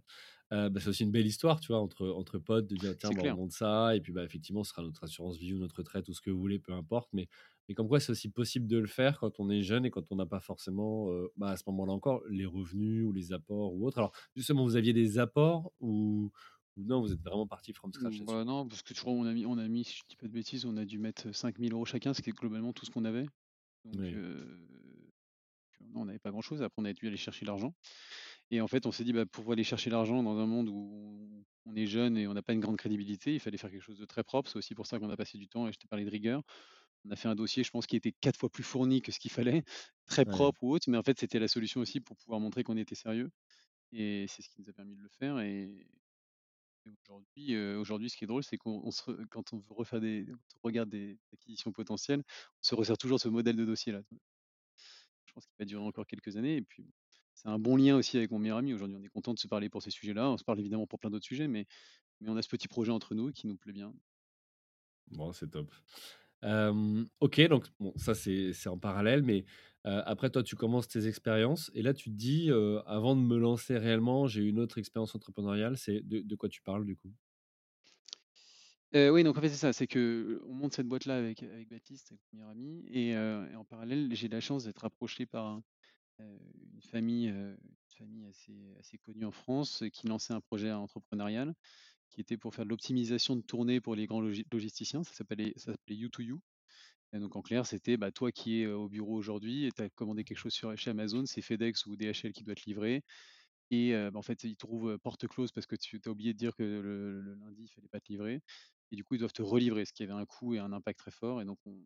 Heu, 0.53 0.69
bah, 0.71 0.81
c'est 0.81 0.89
aussi 0.89 1.03
une 1.05 1.11
belle 1.13 1.27
histoire, 1.27 1.61
tu 1.61 1.69
vois? 1.69 1.81
Entre 1.81 2.09
entre 2.09 2.39
potes, 2.39 2.67
de 2.69 2.77
dire: 2.77 2.97
«Tiens, 2.97 3.13
bah, 3.13 3.23
on 3.25 3.33
monte 3.33 3.53
ça» 3.53 3.97
et 3.97 4.01
puis, 4.01 4.13
bah, 4.13 4.25
effectivement, 4.25 4.65
ce 4.65 4.71
sera 4.71 4.83
notre 4.83 5.05
assurance 5.05 5.39
vie 5.39 5.53
ou 5.55 5.59
notre 5.59 5.79
retraite 5.79 6.09
ou 6.09 6.13
ce 6.15 6.21
que 6.21 6.31
vous 6.31 6.39
voulez, 6.41 6.59
peu 6.59 6.73
importe. 6.73 7.11
Mais 7.13 7.29
mais 7.69 7.75
comme 7.75 7.89
quoi, 7.89 8.01
c'est 8.01 8.13
aussi 8.13 8.31
possible 8.31 8.67
de 8.69 8.79
le 8.79 8.87
faire 8.87 9.19
quand 9.19 9.41
on 9.41 9.51
est 9.51 9.63
jeune 9.63 9.85
et 9.87 9.91
quand 9.91 10.13
on 10.13 10.17
n'a 10.17 10.27
pas 10.27 10.41
forcément, 10.41 11.11
heu, 11.13 11.31
bah, 11.37 11.51
à 11.51 11.57
ce 11.57 11.65
moment-là 11.69 11.93
encore, 11.93 12.23
les 12.29 12.47
revenus 12.47 13.05
ou 13.07 13.13
les 13.13 13.33
apports 13.33 13.75
ou 13.75 13.87
autres. 13.87 13.99
Alors, 13.99 14.13
justement, 14.37 14.65
vous 14.65 14.77
aviez 14.77 14.93
des 14.93 15.19
apports 15.19 15.73
ou 15.81 16.31
ou 16.77 16.85
non, 16.85 17.01
vous 17.01 17.11
êtes 17.13 17.23
vraiment 17.23 17.47
partis 17.47 17.73
from 17.73 17.93
scratch 17.93 18.21
Mmh, 18.21 18.25
bah, 18.27 18.45
non, 18.45 18.69
parce 18.69 18.83
que 18.83 18.95
je 18.95 19.01
crois 19.01 19.13
on 19.13 19.25
a 19.25 19.33
mis 19.33 19.47
on 19.47 19.59
a 19.59 19.67
mis, 19.69 19.85
si 19.85 19.97
je 19.97 20.03
dis 20.09 20.17
pas 20.17 20.27
de 20.27 20.33
bêtises, 20.33 20.65
on 20.67 20.77
a 20.77 20.85
dû 20.85 20.99
mettre, 20.99 21.33
5 21.33 21.59
000 21.59 21.73
€ 21.73 21.85
chacun, 21.85 22.15
ce 22.15 22.21
qui 22.23 22.31
est 22.31 22.33
globalement 22.33 22.73
tout 22.73 22.85
ce 22.85 22.91
qu'on 22.91 23.05
avait. 23.05 23.27
Donc 23.85 23.99
Oui. 23.99 24.21
non, 25.81 26.03
on 26.03 26.05
n'avait 26.07 26.19
pas 26.19 26.31
grand-chose. 26.31 26.63
Après, 26.63 26.81
on 26.81 26.85
a 26.85 26.93
dû 26.93 27.07
aller 27.07 27.17
chercher 27.17 27.45
l'argent 27.45 27.75
et 28.51 28.61
en 28.61 28.69
fait, 28.69 28.87
on 28.87 28.93
s'est 28.93 29.05
dit: 29.05 29.13
«Bah, 29.13 29.27
pour 29.27 29.51
aller 29.53 29.65
chercher 29.65 29.91
l'argent 29.91 30.23
dans 30.23 30.39
un 30.39 30.47
monde 30.47 30.69
où 30.69 31.45
on 31.67 31.75
est 31.77 31.87
jeune 31.87 32.17
et 32.17 32.27
on 32.29 32.35
n'a 32.35 32.43
pas 32.43 32.53
une 32.53 32.61
grande 32.61 32.77
crédibilité, 32.79 33.35
il 33.35 33.41
fallait 33.41 33.59
faire 33.59 33.71
quelque 33.71 33.83
chose 33.83 33.99
de 33.99 34.05
très 34.07 34.25
propre». 34.25 34.51
C'est 34.51 34.59
aussi 34.59 34.75
pour 34.75 34.87
ça 34.87 34.99
qu'on 34.99 35.11
a 35.11 35.17
passé 35.17 35.39
du 35.39 35.49
temps 35.49 35.69
et 35.69 35.73
je 35.73 35.79
t'ai 35.79 35.89
parlé 35.89 36.05
de 36.05 36.11
rigueur. 36.11 36.43
On 37.05 37.11
a 37.11 37.17
fait 37.17 37.29
un 37.29 37.35
dossier, 37.37 37.65
je 37.65 37.71
pense, 37.71 37.87
qui 37.87 37.97
était 37.97 38.13
4 38.13 38.39
fois 38.39 38.51
plus 38.51 38.65
fourni 38.65 39.03
que 39.03 39.13
ce 39.13 39.21
qu'il 39.21 39.31
fallait, 39.33 39.65
très 40.07 40.25
Ouais. 40.25 40.51
propre 40.51 40.63
ou 40.65 40.73
autre, 40.75 40.91
mais 40.91 40.99
en 40.99 41.03
fait, 41.05 41.19
c'était 41.21 41.39
la 41.41 41.49
solution 41.49 41.81
aussi 41.81 42.01
pour 42.01 42.17
pouvoir 42.17 42.41
montrer 42.41 42.65
qu'on 42.65 42.77
était 42.77 42.95
sérieux 42.97 43.31
et 43.93 44.27
c'est 44.29 44.43
ce 44.43 44.49
qui 44.51 44.61
nous 44.61 44.69
a 44.71 44.73
permis 44.75 44.97
de 44.97 45.03
le 45.03 45.09
faire 45.11 45.41
et 45.41 45.87
aujourd'hui, 47.03 47.57
aujourd'hui, 47.77 48.11
ce 48.11 48.17
qui 48.17 48.25
est 48.25 48.27
drôle, 48.27 48.45
c'est 48.45 48.57
qu'on 48.59 48.83
quand 49.31 49.53
on 49.53 49.59
veut 49.59 49.75
refaire 49.75 50.01
des 50.01 50.27
on 50.57 50.61
regarde 50.63 50.89
des 50.91 51.19
acquisitions 51.33 51.73
potentielles, 51.73 52.23
on 52.29 52.63
se 52.63 52.75
resserre 52.75 52.99
toujours 52.99 53.21
ce 53.21 53.29
modèle 53.29 53.57
de 53.57 53.65
dossier-là. 53.65 54.03
Je 55.27 55.33
pense 55.33 55.47
qu'il 55.47 55.57
va 55.59 55.65
durer 55.65 55.83
encore 55.85 56.07
quelques 56.07 56.37
années 56.37 56.57
et 56.57 56.63
puis 56.63 56.93
c'est 57.37 57.49
un 57.49 57.59
bon 57.59 57.77
lien 57.77 57.97
aussi 57.97 58.17
avec 58.17 58.31
mon 58.33 58.39
meilleur 58.41 58.59
ami. 58.59 58.75
Aujourd'hui, 58.75 58.97
on 58.99 59.05
est 59.05 59.09
content 59.09 59.35
de 59.35 59.39
se 59.39 59.47
parler 59.47 59.69
pour 59.69 59.83
ces 59.83 59.91
sujets-là. 59.91 60.31
On 60.31 60.37
se 60.37 60.45
parle 60.45 60.59
évidemment 60.59 60.87
pour 60.89 60.99
plein 60.99 61.11
d'autres 61.11 61.25
sujets, 61.27 61.49
mais 61.49 61.67
mais 62.21 62.31
on 62.31 62.37
a 62.37 62.43
ce 62.43 62.49
petit 62.49 62.69
projet 62.69 62.93
entre 62.93 63.15
nous 63.15 63.31
qui 63.31 63.47
nous 63.47 63.57
plaît 63.57 63.73
bien. 63.75 63.95
Bon, 65.11 65.33
c'est 65.33 65.49
top. 65.49 65.71
OK, 67.21 67.41
donc 67.49 67.67
bon, 67.81 67.93
ça, 67.97 68.15
c'est 68.15 68.69
en 68.69 68.79
parallèle, 68.79 69.23
mais 69.23 69.45
après 69.85 70.31
toi, 70.31 70.43
tu 70.43 70.57
commences 70.57 70.89
tes 70.89 71.07
expériences 71.07 71.71
et 71.75 71.83
là, 71.83 71.95
tu 71.95 72.11
te 72.11 72.17
dis, 72.17 72.51
«Avant 72.87 73.17
de 73.17 73.21
me 73.21 73.39
lancer 73.39 73.79
réellement, 73.79 74.27
j'ai 74.27 74.43
une 74.43 74.59
autre 74.61 74.79
expérience 74.79 75.15
entrepreneuriale». 75.15 75.77
C'est 75.77 76.01
de 76.03 76.21
de 76.21 76.35
quoi 76.37 76.49
tu 76.49 76.63
parles, 76.63 76.85
du 76.85 76.97
coup? 76.97 77.13
Oui, 78.95 79.25
donc 79.25 79.37
en 79.37 79.41
fait, 79.43 79.49
c'est 79.51 79.57
ça, 79.57 79.73
c'est 79.73 79.87
qu'on 79.87 80.55
monte 80.55 80.73
cette 80.73 80.87
boîte-là 80.89 81.19
avec 81.19 81.43
avec 81.43 81.69
Baptiste, 81.69 82.13
avec 82.13 82.21
mon 82.33 82.39
meilleur 82.39 82.51
ami 82.51 82.85
et 82.89 83.11
et 83.11 83.57
en 83.57 83.65
parallèle, 83.65 84.09
j'ai 84.15 84.29
la 84.29 84.41
chance 84.41 84.65
d'être 84.65 84.85
approché 84.85 85.27
par 85.27 85.47
un, 85.47 85.65
une 86.19 86.83
famille, 86.83 87.33
assez 88.79 88.99
connue 88.99 89.25
en 89.25 89.33
France, 89.33 89.85
qui 89.93 90.07
lançait 90.07 90.35
un 90.35 90.41
projet 90.41 90.73
entrepreneurial, 90.73 91.55
qui 92.11 92.21
était 92.21 92.37
pour 92.37 92.55
faire 92.55 92.65
de 92.65 92.71
l'optimisation 92.71 93.37
de 93.37 93.43
tournées 93.43 93.81
pour 93.81 93.95
les 93.95 94.07
grands 94.07 94.21
logi 94.21 94.47
logisticiens. 94.53 95.03
Ça 95.03 95.13
s'appelait 95.15 95.53
ça 95.57 95.73
s'appelait 95.73 95.97
U2U. 95.97 96.39
Et 97.13 97.19
donc 97.19 97.37
en 97.37 97.43
clair, 97.43 97.67
c'était, 97.67 97.97
bah, 97.97 98.11
toi 98.11 98.33
qui 98.33 98.63
es, 98.63 98.67
au 98.67 98.89
bureau 98.89 99.15
aujourd'hui 99.15 99.65
et 99.65 99.73
tu 99.73 99.83
as 99.83 99.89
commandé 99.91 100.25
quelque 100.25 100.39
chose 100.39 100.53
sur 100.53 100.77
chez 100.77 100.91
Amazon, 100.91 101.25
c'est 101.27 101.43
FedEx 101.43 101.87
ou 101.87 101.97
DHL 101.97 102.33
qui 102.33 102.45
doit 102.45 102.55
te 102.55 102.65
livrer. 102.67 103.03
Et 103.71 103.93
bah, 103.93 104.19
en 104.19 104.23
fait, 104.23 104.45
ils 104.45 104.57
trouvent, 104.57 104.99
porte 104.99 105.27
close 105.27 105.53
parce 105.53 105.67
que 105.67 105.77
tu 105.77 106.01
as 106.05 106.11
oublié 106.11 106.33
de 106.33 106.39
dire 106.39 106.55
que 106.55 106.63
le 106.63 107.21
le 107.21 107.35
lundi, 107.35 107.65
il 107.65 107.69
fallait 107.69 107.89
pas 107.89 108.01
te 108.01 108.13
livrer. 108.13 108.43
Et 108.93 108.97
du 108.97 109.05
coup, 109.05 109.15
ils 109.15 109.19
doivent 109.19 109.33
te 109.33 109.43
relivrer, 109.43 109.85
ce 109.85 109.93
qui 109.93 110.03
avait 110.03 110.13
un 110.13 110.27
coût 110.27 110.55
et 110.55 110.59
un 110.59 110.73
impact 110.73 110.99
très 110.99 111.11
fort. 111.11 111.41
Et 111.43 111.45
donc 111.45 111.59
on 111.67 111.77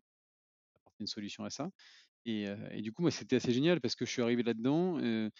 apportait 0.75 1.01
une 1.03 1.07
solution 1.07 1.43
à 1.45 1.49
ça 1.49 1.71
et 2.25 2.81
du 2.81 2.91
coup, 2.91 3.01
moi, 3.01 3.11
c'était 3.11 3.37
assez 3.37 3.53
génial 3.53 3.81
parce 3.81 3.95
que 3.95 4.05
je 4.05 4.11
suis 4.11 4.21
arrivé 4.21 4.43
là-dedans, 4.43 4.99
il 4.99 5.31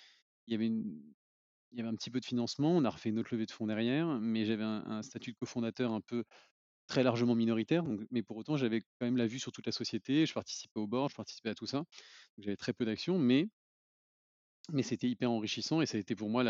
y 1.78 1.80
avait 1.80 1.90
un 1.90 1.96
petit 1.96 2.12
peu 2.12 2.20
de 2.20 2.26
financement, 2.26 2.72
on 2.72 2.84
a 2.86 2.90
refait 2.90 3.10
une 3.10 3.20
autre 3.20 3.34
levée 3.34 3.46
de 3.46 3.52
fonds 3.52 3.68
derrière, 3.68 4.20
mais 4.20 4.46
j'avais 4.46 4.64
un 4.64 5.02
statut 5.04 5.32
de 5.32 5.38
cofondateur 5.38 5.92
un 5.94 6.02
peu 6.02 6.24
très 6.88 7.04
largement 7.04 7.36
minoritaire, 7.36 7.86
mais 8.12 8.24
pour 8.24 8.38
autant, 8.38 8.58
j'avais 8.58 8.82
quand 8.82 9.06
même 9.08 9.18
la 9.18 9.28
vue 9.28 9.40
sur 9.40 9.52
toute 9.54 9.66
la 9.68 9.72
société, 9.74 10.26
je 10.26 10.34
participais 10.34 10.80
au 10.80 10.88
board, 10.88 11.12
je 11.12 11.16
participais 11.16 11.50
à 11.50 11.56
tout 11.56 11.68
ça, 11.68 11.86
j'avais 12.38 12.58
très 12.58 12.74
peu 12.74 12.86
d'actions, 12.86 13.20
mais 14.72 14.84
c'était 14.84 15.10
hyper 15.10 15.32
enrichissant 15.32 15.82
et 15.82 15.86
ça 15.86 15.98
a 15.98 16.00
été 16.02 16.16
pour 16.16 16.30
moi 16.30 16.44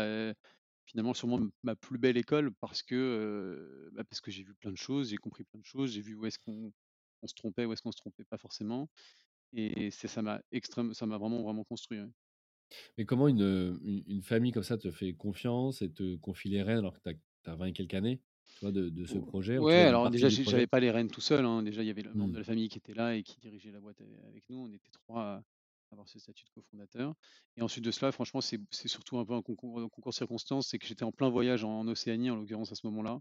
finalement 0.86 1.14
sûrement 1.14 1.40
ma 1.62 1.76
plus 1.76 1.98
belle 1.98 2.16
école 2.16 2.52
parce 2.60 2.82
que, 2.82 2.94
heu, 2.94 3.90
bah, 3.94 4.04
parce 4.04 4.20
que 4.20 4.30
j'ai 4.30 4.42
vu 4.42 4.54
plein 4.54 4.70
de 4.72 4.76
choses, 4.76 5.10
j'ai 5.10 5.16
compris 5.16 5.44
plein 5.44 5.60
de 5.60 5.64
choses, 5.64 5.92
j'ai 5.92 6.00
vu 6.00 6.14
où 6.14 6.26
est-ce 6.26 6.38
qu'on 6.38 6.72
on 7.22 7.26
se 7.28 7.34
trompait, 7.34 7.64
où 7.64 7.72
est-ce 7.72 7.82
qu'on 7.82 7.92
se 7.92 7.98
trompait 7.98 8.24
pas 8.24 8.38
forcément 8.38 8.88
et 9.52 9.90
ça 9.90 10.22
m'a 10.22 10.42
extrême 10.52 10.94
ça 10.94 11.06
m'a 11.06 11.18
vraiment, 11.18 11.42
vraiment 11.42 11.64
construit, 11.64 12.00
ouais. 12.00 12.08
Mais 12.98 13.04
comment 13.04 13.28
une, 13.28 13.78
une 13.82 14.02
une 14.06 14.22
famille 14.22 14.52
comme 14.52 14.62
ça 14.62 14.78
te 14.78 14.90
fait 14.90 15.12
confiance 15.14 15.82
et 15.82 15.92
te 15.92 16.16
confie 16.16 16.48
les 16.48 16.62
rênes 16.62 16.78
alors 16.78 16.94
que 16.94 17.10
tu 17.10 17.50
as 17.50 17.54
20 17.56 17.66
et 17.66 17.72
quelques 17.72 17.94
années, 17.94 18.22
tu 18.54 18.64
vois, 18.64 18.72
de 18.72 18.88
de 18.88 19.04
ce 19.06 19.18
projet, 19.18 19.58
ouais, 19.58 19.74
alors 19.84 20.10
déjà 20.10 20.28
j'avais 20.28 20.66
pas 20.66 20.80
les 20.80 20.90
rênes 20.90 21.10
tout 21.10 21.20
seul, 21.20 21.44
hein. 21.44 21.62
Déjà 21.62 21.82
il 21.82 21.86
y 21.86 21.90
avait 21.90 22.02
le 22.02 22.14
membre 22.14 22.32
de 22.32 22.38
Mmh. 22.38 22.38
la 22.38 22.44
famille 22.44 22.68
qui 22.68 22.78
était 22.78 22.94
là 22.94 23.14
et 23.16 23.22
qui 23.22 23.38
dirigeait 23.40 23.70
la 23.70 23.80
boîte 23.80 24.00
a 24.00 24.04
avec 24.28 24.44
nous. 24.48 24.58
On 24.58 24.72
était 24.72 24.90
3. 24.92 25.42
avoir 25.90 26.08
ce 26.08 26.18
statut 26.18 26.44
de 26.44 26.50
cofondateur. 26.50 27.14
Et 27.56 27.62
ensuite 27.62 27.84
de 27.84 27.90
cela, 27.90 28.12
franchement, 28.12 28.40
c'est 28.40 28.58
c'est 28.70 28.88
surtout 28.88 29.18
un 29.18 29.26
peu 29.26 29.34
un 29.34 29.42
concours, 29.42 29.78
un 29.80 29.88
concours 29.88 30.12
de 30.12 30.16
circonstances. 30.16 30.68
C'est 30.68 30.78
que 30.78 30.86
j'étais 30.86 31.04
en 31.04 31.12
plein 31.12 31.28
voyage 31.30 31.64
en, 31.64 31.80
en 31.80 31.88
Océanie, 31.88 32.30
en 32.30 32.36
l'occurrence 32.36 32.72
à 32.72 32.74
ce 32.76 32.86
moment-là. 32.86 33.20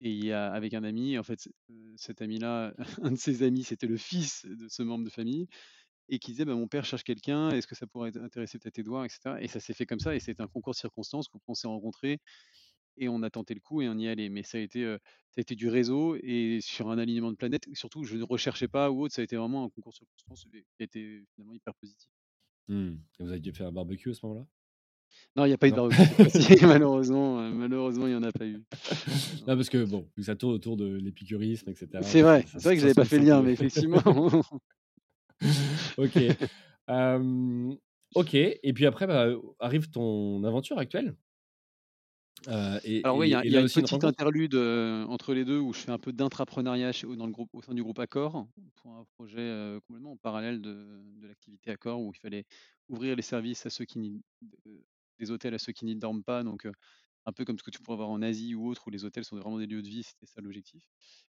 Et 0.00 0.10
il 0.10 0.24
y 0.24 0.32
a, 0.32 0.52
avec 0.52 0.74
un 0.74 0.84
ami, 0.84 1.18
en 1.18 1.22
fait, 1.22 1.48
euh, 1.70 1.94
cet 1.96 2.20
ami-là, 2.22 2.74
un 3.02 3.12
de 3.12 3.16
ses 3.16 3.42
amis, 3.42 3.64
c'était 3.64 3.86
le 3.86 3.96
fils 3.96 4.44
de 4.46 4.68
ce 4.68 4.82
membre 4.82 5.04
de 5.04 5.10
famille, 5.10 5.48
et 6.08 6.18
qui 6.18 6.32
disait, 6.32 6.44
bah, 6.44 6.54
mon 6.54 6.68
père 6.68 6.84
cherche 6.84 7.04
quelqu'un, 7.04 7.50
est-ce 7.50 7.66
que 7.66 7.74
ça 7.76 7.86
pourrait 7.86 8.16
intéresser 8.18 8.58
peut-être 8.58 8.78
Edouard, 8.78 9.04
etc. 9.06 9.42
Et 9.42 9.48
ça 9.48 9.60
s'est 9.60 9.74
fait 9.74 9.86
comme 9.86 10.00
ça, 10.00 10.14
et 10.14 10.20
c'était 10.20 10.42
un 10.42 10.48
concours 10.48 10.74
de 10.74 10.78
circonstances 10.78 11.28
où 11.34 11.54
s'est 11.54 11.68
rencontrés, 11.68 12.20
et 12.98 13.08
on 13.08 13.22
a 13.22 13.30
tenté 13.30 13.54
le 13.54 13.60
coup, 13.60 13.82
et 13.82 13.88
on 13.88 13.98
y 13.98 14.08
allait. 14.08 14.28
Mais 14.30 14.42
ça 14.42 14.58
a 14.58 14.60
été, 14.62 14.84
euh, 14.84 14.98
ça 15.30 15.40
a 15.40 15.42
été 15.42 15.54
du 15.56 15.68
réseau, 15.68 16.16
et 16.22 16.60
sur 16.62 16.90
un 16.90 16.98
alignement 16.98 17.30
de 17.32 17.36
planètes, 17.36 17.66
surtout, 17.74 18.04
je 18.04 18.16
ne 18.16 18.24
recherchais 18.24 18.68
pas 18.68 18.90
ou 18.90 19.02
autre, 19.04 19.14
ça 19.14 19.22
a 19.22 19.24
été 19.24 19.36
vraiment 19.36 19.64
un 19.64 19.70
concours 19.70 19.92
de 19.92 19.96
circonstances 19.98 20.46
qui 20.52 20.58
a 20.80 20.84
été 20.84 21.24
finalement 21.34 21.54
hyper 21.54 21.74
positif. 21.76 22.10
Hmm. 22.68 22.98
Et 23.18 23.24
vous 23.24 23.30
avez 23.30 23.40
dû 23.40 23.52
faire 23.52 23.66
un 23.68 23.72
barbecue 23.72 24.10
à 24.10 24.14
ce 24.14 24.24
moment-là? 24.26 24.46
Non, 25.36 25.44
il 25.44 25.48
n'y 25.48 25.54
a 25.54 25.58
pas 25.58 25.68
eu 25.68 25.70
de 25.70 25.76
barbecue 25.76 25.96
malheureusement, 26.66 27.40
euh, 27.40 27.50
malheureusement, 27.50 28.06
il 28.06 28.10
n'y 28.10 28.16
en 28.16 28.22
a 28.22 28.32
pas 28.32 28.46
eu. 28.46 28.62
Non. 29.46 29.54
Parce 29.56 29.68
que 29.68 29.84
bon, 29.84 30.08
ça 30.22 30.34
tourne 30.34 30.54
autour 30.54 30.76
de 30.76 30.86
l'épicurisme, 30.96 31.68
etc. 31.68 31.88
C'est 32.02 32.22
vrai, 32.22 32.44
c'est 32.48 32.62
vrai 32.64 32.74
que 32.74 32.80
ça 32.80 32.88
j'avais 32.88 32.94
pas 32.94 33.04
fait 33.04 33.18
le 33.18 33.26
lien, 33.26 33.42
mais 33.42 33.52
effectivement. 33.52 34.02
ok. 35.98 36.18
Euh, 36.88 37.74
ok. 38.14 38.34
Et 38.34 38.72
puis 38.74 38.86
après, 38.86 39.06
bah, 39.06 39.28
arrive 39.60 39.90
ton 39.90 40.42
aventure 40.44 40.78
actuelle. 40.78 41.14
Euh, 42.48 42.78
et, 42.84 43.02
Alors 43.04 43.16
oui, 43.16 43.28
il 43.28 43.30
y 43.30 43.34
a, 43.34 43.44
y 43.44 43.56
une 43.56 43.68
petite 43.68 44.04
interlude 44.04 44.54
euh, 44.54 45.04
entre 45.06 45.34
les 45.34 45.44
deux 45.44 45.58
où 45.58 45.72
je 45.72 45.80
fais 45.80 45.90
un 45.90 45.98
peu 45.98 46.12
d'intrapreneuriat 46.12 46.92
chez- 46.92 47.06
dans 47.16 47.26
le 47.26 47.32
groupe, 47.32 47.50
au 47.54 47.62
sein 47.62 47.74
du 47.74 47.82
groupe 47.82 47.98
Accor 47.98 48.46
pour 48.76 48.92
un 48.92 49.04
projet 49.16 49.78
complètement 49.86 50.12
en 50.12 50.16
parallèle 50.16 50.60
de, 50.60 50.72
de 51.20 51.26
l'activité 51.26 51.72
Accor 51.72 52.00
où 52.00 52.12
il 52.14 52.18
fallait 52.18 52.44
ouvrir 52.88 53.16
les 53.16 53.22
services 53.22 53.66
à 53.66 53.70
ceux 53.70 53.84
qui 53.84 54.22
des 55.18 55.30
hôtels 55.30 55.54
à 55.54 55.58
ceux 55.58 55.72
qui 55.72 55.84
n'y 55.84 55.96
dorment 55.96 56.24
pas. 56.24 56.42
Donc 56.42 56.66
un 57.26 57.32
peu 57.32 57.44
comme 57.44 57.58
ce 57.58 57.62
que 57.64 57.70
tu 57.70 57.80
pourrais 57.80 57.94
avoir 57.94 58.10
en 58.10 58.22
Asie 58.22 58.54
ou 58.54 58.68
autre 58.68 58.86
où 58.86 58.90
les 58.90 59.04
hôtels 59.04 59.24
sont 59.24 59.36
vraiment 59.36 59.58
des 59.58 59.66
lieux 59.66 59.82
de 59.82 59.88
vie, 59.88 60.02
c'était 60.02 60.26
ça 60.26 60.40
l'objectif. 60.40 60.84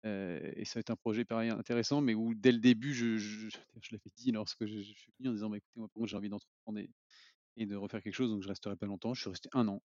Et 0.04 0.63
ça 0.66 0.76
va 0.76 0.82
être 0.82 0.90
un 0.92 0.96
projet 0.96 1.26
pareil 1.26 1.50
intéressant, 1.50 2.02
mais 2.02 2.13
où 2.13 2.34
dès 2.36 2.52
le 2.52 2.60
début, 2.60 2.94
je, 2.94 3.18
je, 3.18 3.50
je- 3.50 3.92
l'avais 3.92 4.12
dit 4.16 4.32
lorsque 4.32 4.66
je, 4.66 4.80
suis 4.80 5.12
venu 5.20 5.30
en 5.30 5.34
disant 5.34 5.50
bah, 5.50 5.58
écoutez, 5.58 5.80
moi 5.96 6.08
j'ai 6.08 6.18
envie 6.18 6.30
d'entreprendre 6.30 6.80
et, 7.56 7.66
de 7.66 7.76
refaire 7.76 8.02
quelque 8.02 8.13
chose, 8.13 8.30
donc 8.30 8.44
je 8.44 8.48
resterai 8.48 8.76
pas 8.76 8.86
longtemps. 8.86 9.13
Je 9.13 9.22
suis 9.22 9.30
resté 9.30 9.50
un 9.54 9.68
an. 9.68 9.82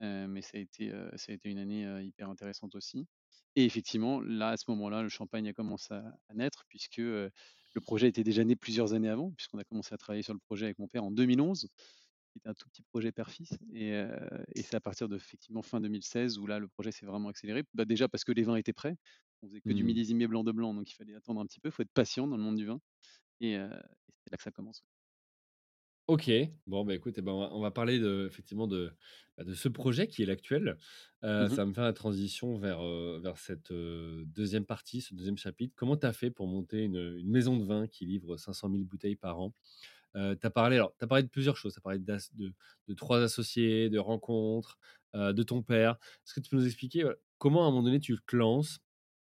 Mais 0.00 0.42
ça 0.42 0.58
a 0.58 0.60
été, 0.60 0.92
a 0.92 1.32
été 1.32 1.48
une 1.50 1.58
année, 1.58 2.04
hyper 2.04 2.28
intéressante 2.28 2.74
aussi. 2.74 3.06
Et 3.54 3.64
effectivement, 3.64 4.20
là, 4.20 4.50
à 4.50 4.56
ce 4.56 4.64
moment-là, 4.68 5.02
le 5.02 5.08
champagne 5.08 5.48
a 5.48 5.52
commencé 5.52 5.92
à 5.94 6.34
naître 6.34 6.64
puisque, 6.68 6.98
le 7.74 7.80
projet 7.80 8.08
était 8.08 8.24
déjà 8.24 8.44
né 8.44 8.56
plusieurs 8.56 8.92
années 8.94 9.08
avant, 9.08 9.30
puisqu'on 9.32 9.58
a 9.58 9.64
commencé 9.64 9.94
à 9.94 9.98
travailler 9.98 10.22
sur 10.22 10.34
le 10.34 10.38
projet 10.40 10.66
avec 10.66 10.78
mon 10.78 10.88
père 10.88 11.04
en 11.04 11.10
2011, 11.10 11.68
qui 11.68 12.01
était 12.38 12.48
un 12.48 12.54
tout 12.54 12.68
petit 12.68 12.82
projet 12.82 13.12
père-fils 13.12 13.58
et 13.72 13.92
heu 13.92 14.10
et 14.54 14.62
c'est 14.62 14.74
à 14.76 14.80
partir 14.80 15.08
de 15.08 15.16
effectivement 15.16 15.62
fin 15.62 15.80
2016 15.80 16.38
où 16.38 16.46
là, 16.46 16.58
le 16.58 16.68
projet 16.68 16.92
s'est 16.92 17.06
vraiment 17.06 17.28
accéléré. 17.28 17.64
Bah, 17.74 17.84
déjà 17.84 18.08
parce 18.08 18.24
que 18.24 18.32
les 18.32 18.42
vins 18.44 18.56
étaient 18.56 18.72
prêts. 18.72 18.96
On 19.42 19.48
faisait 19.48 19.60
que 19.62 19.72
du 19.72 19.84
Hmm. 19.84 19.84
millésimé 19.84 20.26
blanc 20.28 20.44
de 20.44 20.52
blanc, 20.52 20.74
donc 20.74 20.90
il 20.90 20.94
fallait 20.94 21.14
attendre 21.16 21.40
un 21.40 21.46
petit 21.46 21.60
peu. 21.60 21.68
Il 21.68 21.72
faut 21.72 21.82
être 21.82 21.92
patient 21.92 22.26
dans 22.28 22.36
le 22.36 22.42
monde 22.42 22.56
du 22.56 22.66
vin 22.66 22.80
et 23.40 23.52
et 23.54 23.58
c'est 23.58 24.30
là 24.32 24.36
que 24.38 24.42
ça 24.44 24.52
commence. 24.52 24.84
Ok, 26.08 26.28
bon 26.66 26.84
bah 26.84 26.94
écoute, 26.96 27.14
eh 27.18 27.22
ben, 27.22 27.30
on, 27.32 27.40
va, 27.40 27.54
on 27.54 27.60
va 27.60 27.70
parler 27.70 28.00
de, 28.00 28.26
effectivement 28.28 28.66
de, 28.66 28.92
bah, 29.38 29.44
de 29.44 29.54
ce 29.54 29.68
projet 29.68 30.08
qui 30.08 30.22
est 30.22 30.26
l'actuel. 30.26 30.76
Euh, 31.22 31.48
Mmh 31.48 31.48
ça 31.48 31.62
va 31.62 31.66
me 31.66 31.72
faire 31.72 31.84
la 31.84 31.92
transition 31.92 32.58
vers, 32.58 32.80
euh, 32.84 33.20
vers 33.22 33.38
cette 33.38 33.70
euh, 33.70 34.24
deuxième 34.26 34.66
partie, 34.66 35.00
ce 35.00 35.14
deuxième 35.14 35.36
chapitre. 35.38 35.74
Comment 35.76 35.96
tu 35.96 36.04
as 36.04 36.12
fait 36.12 36.30
pour 36.32 36.48
monter 36.48 36.82
une, 36.82 36.96
une 37.18 37.30
maison 37.30 37.56
de 37.56 37.64
vin 37.64 37.86
qui 37.86 38.04
livre 38.04 38.36
500 38.36 38.68
000 38.68 38.84
bouteilles 38.84 39.14
par 39.16 39.38
an? 39.40 39.54
Euh, 40.16 40.34
Tu 40.40 40.46
as 40.46 40.50
parlé, 40.50 40.76
alors, 40.76 40.94
as 41.00 41.06
parlé 41.06 41.22
de 41.24 41.28
plusieurs 41.28 41.56
choses. 41.56 41.72
Tu 41.74 41.78
as 41.78 41.82
parlé 41.82 41.98
de, 41.98 42.52
de 42.88 42.94
trois 42.94 43.22
associés, 43.22 43.90
de 43.90 43.98
rencontres, 43.98 44.78
euh, 45.14 45.32
de 45.32 45.42
ton 45.42 45.62
père. 45.62 45.98
Est-ce 46.26 46.34
que 46.34 46.40
tu 46.40 46.50
peux 46.50 46.56
nous 46.56 46.66
expliquer 46.66 47.02
voilà, 47.02 47.16
comment 47.38 47.64
à 47.64 47.68
un 47.68 47.70
moment 47.70 47.82
donné 47.82 48.00
tu 48.00 48.16
te 48.26 48.36
lances 48.36 48.78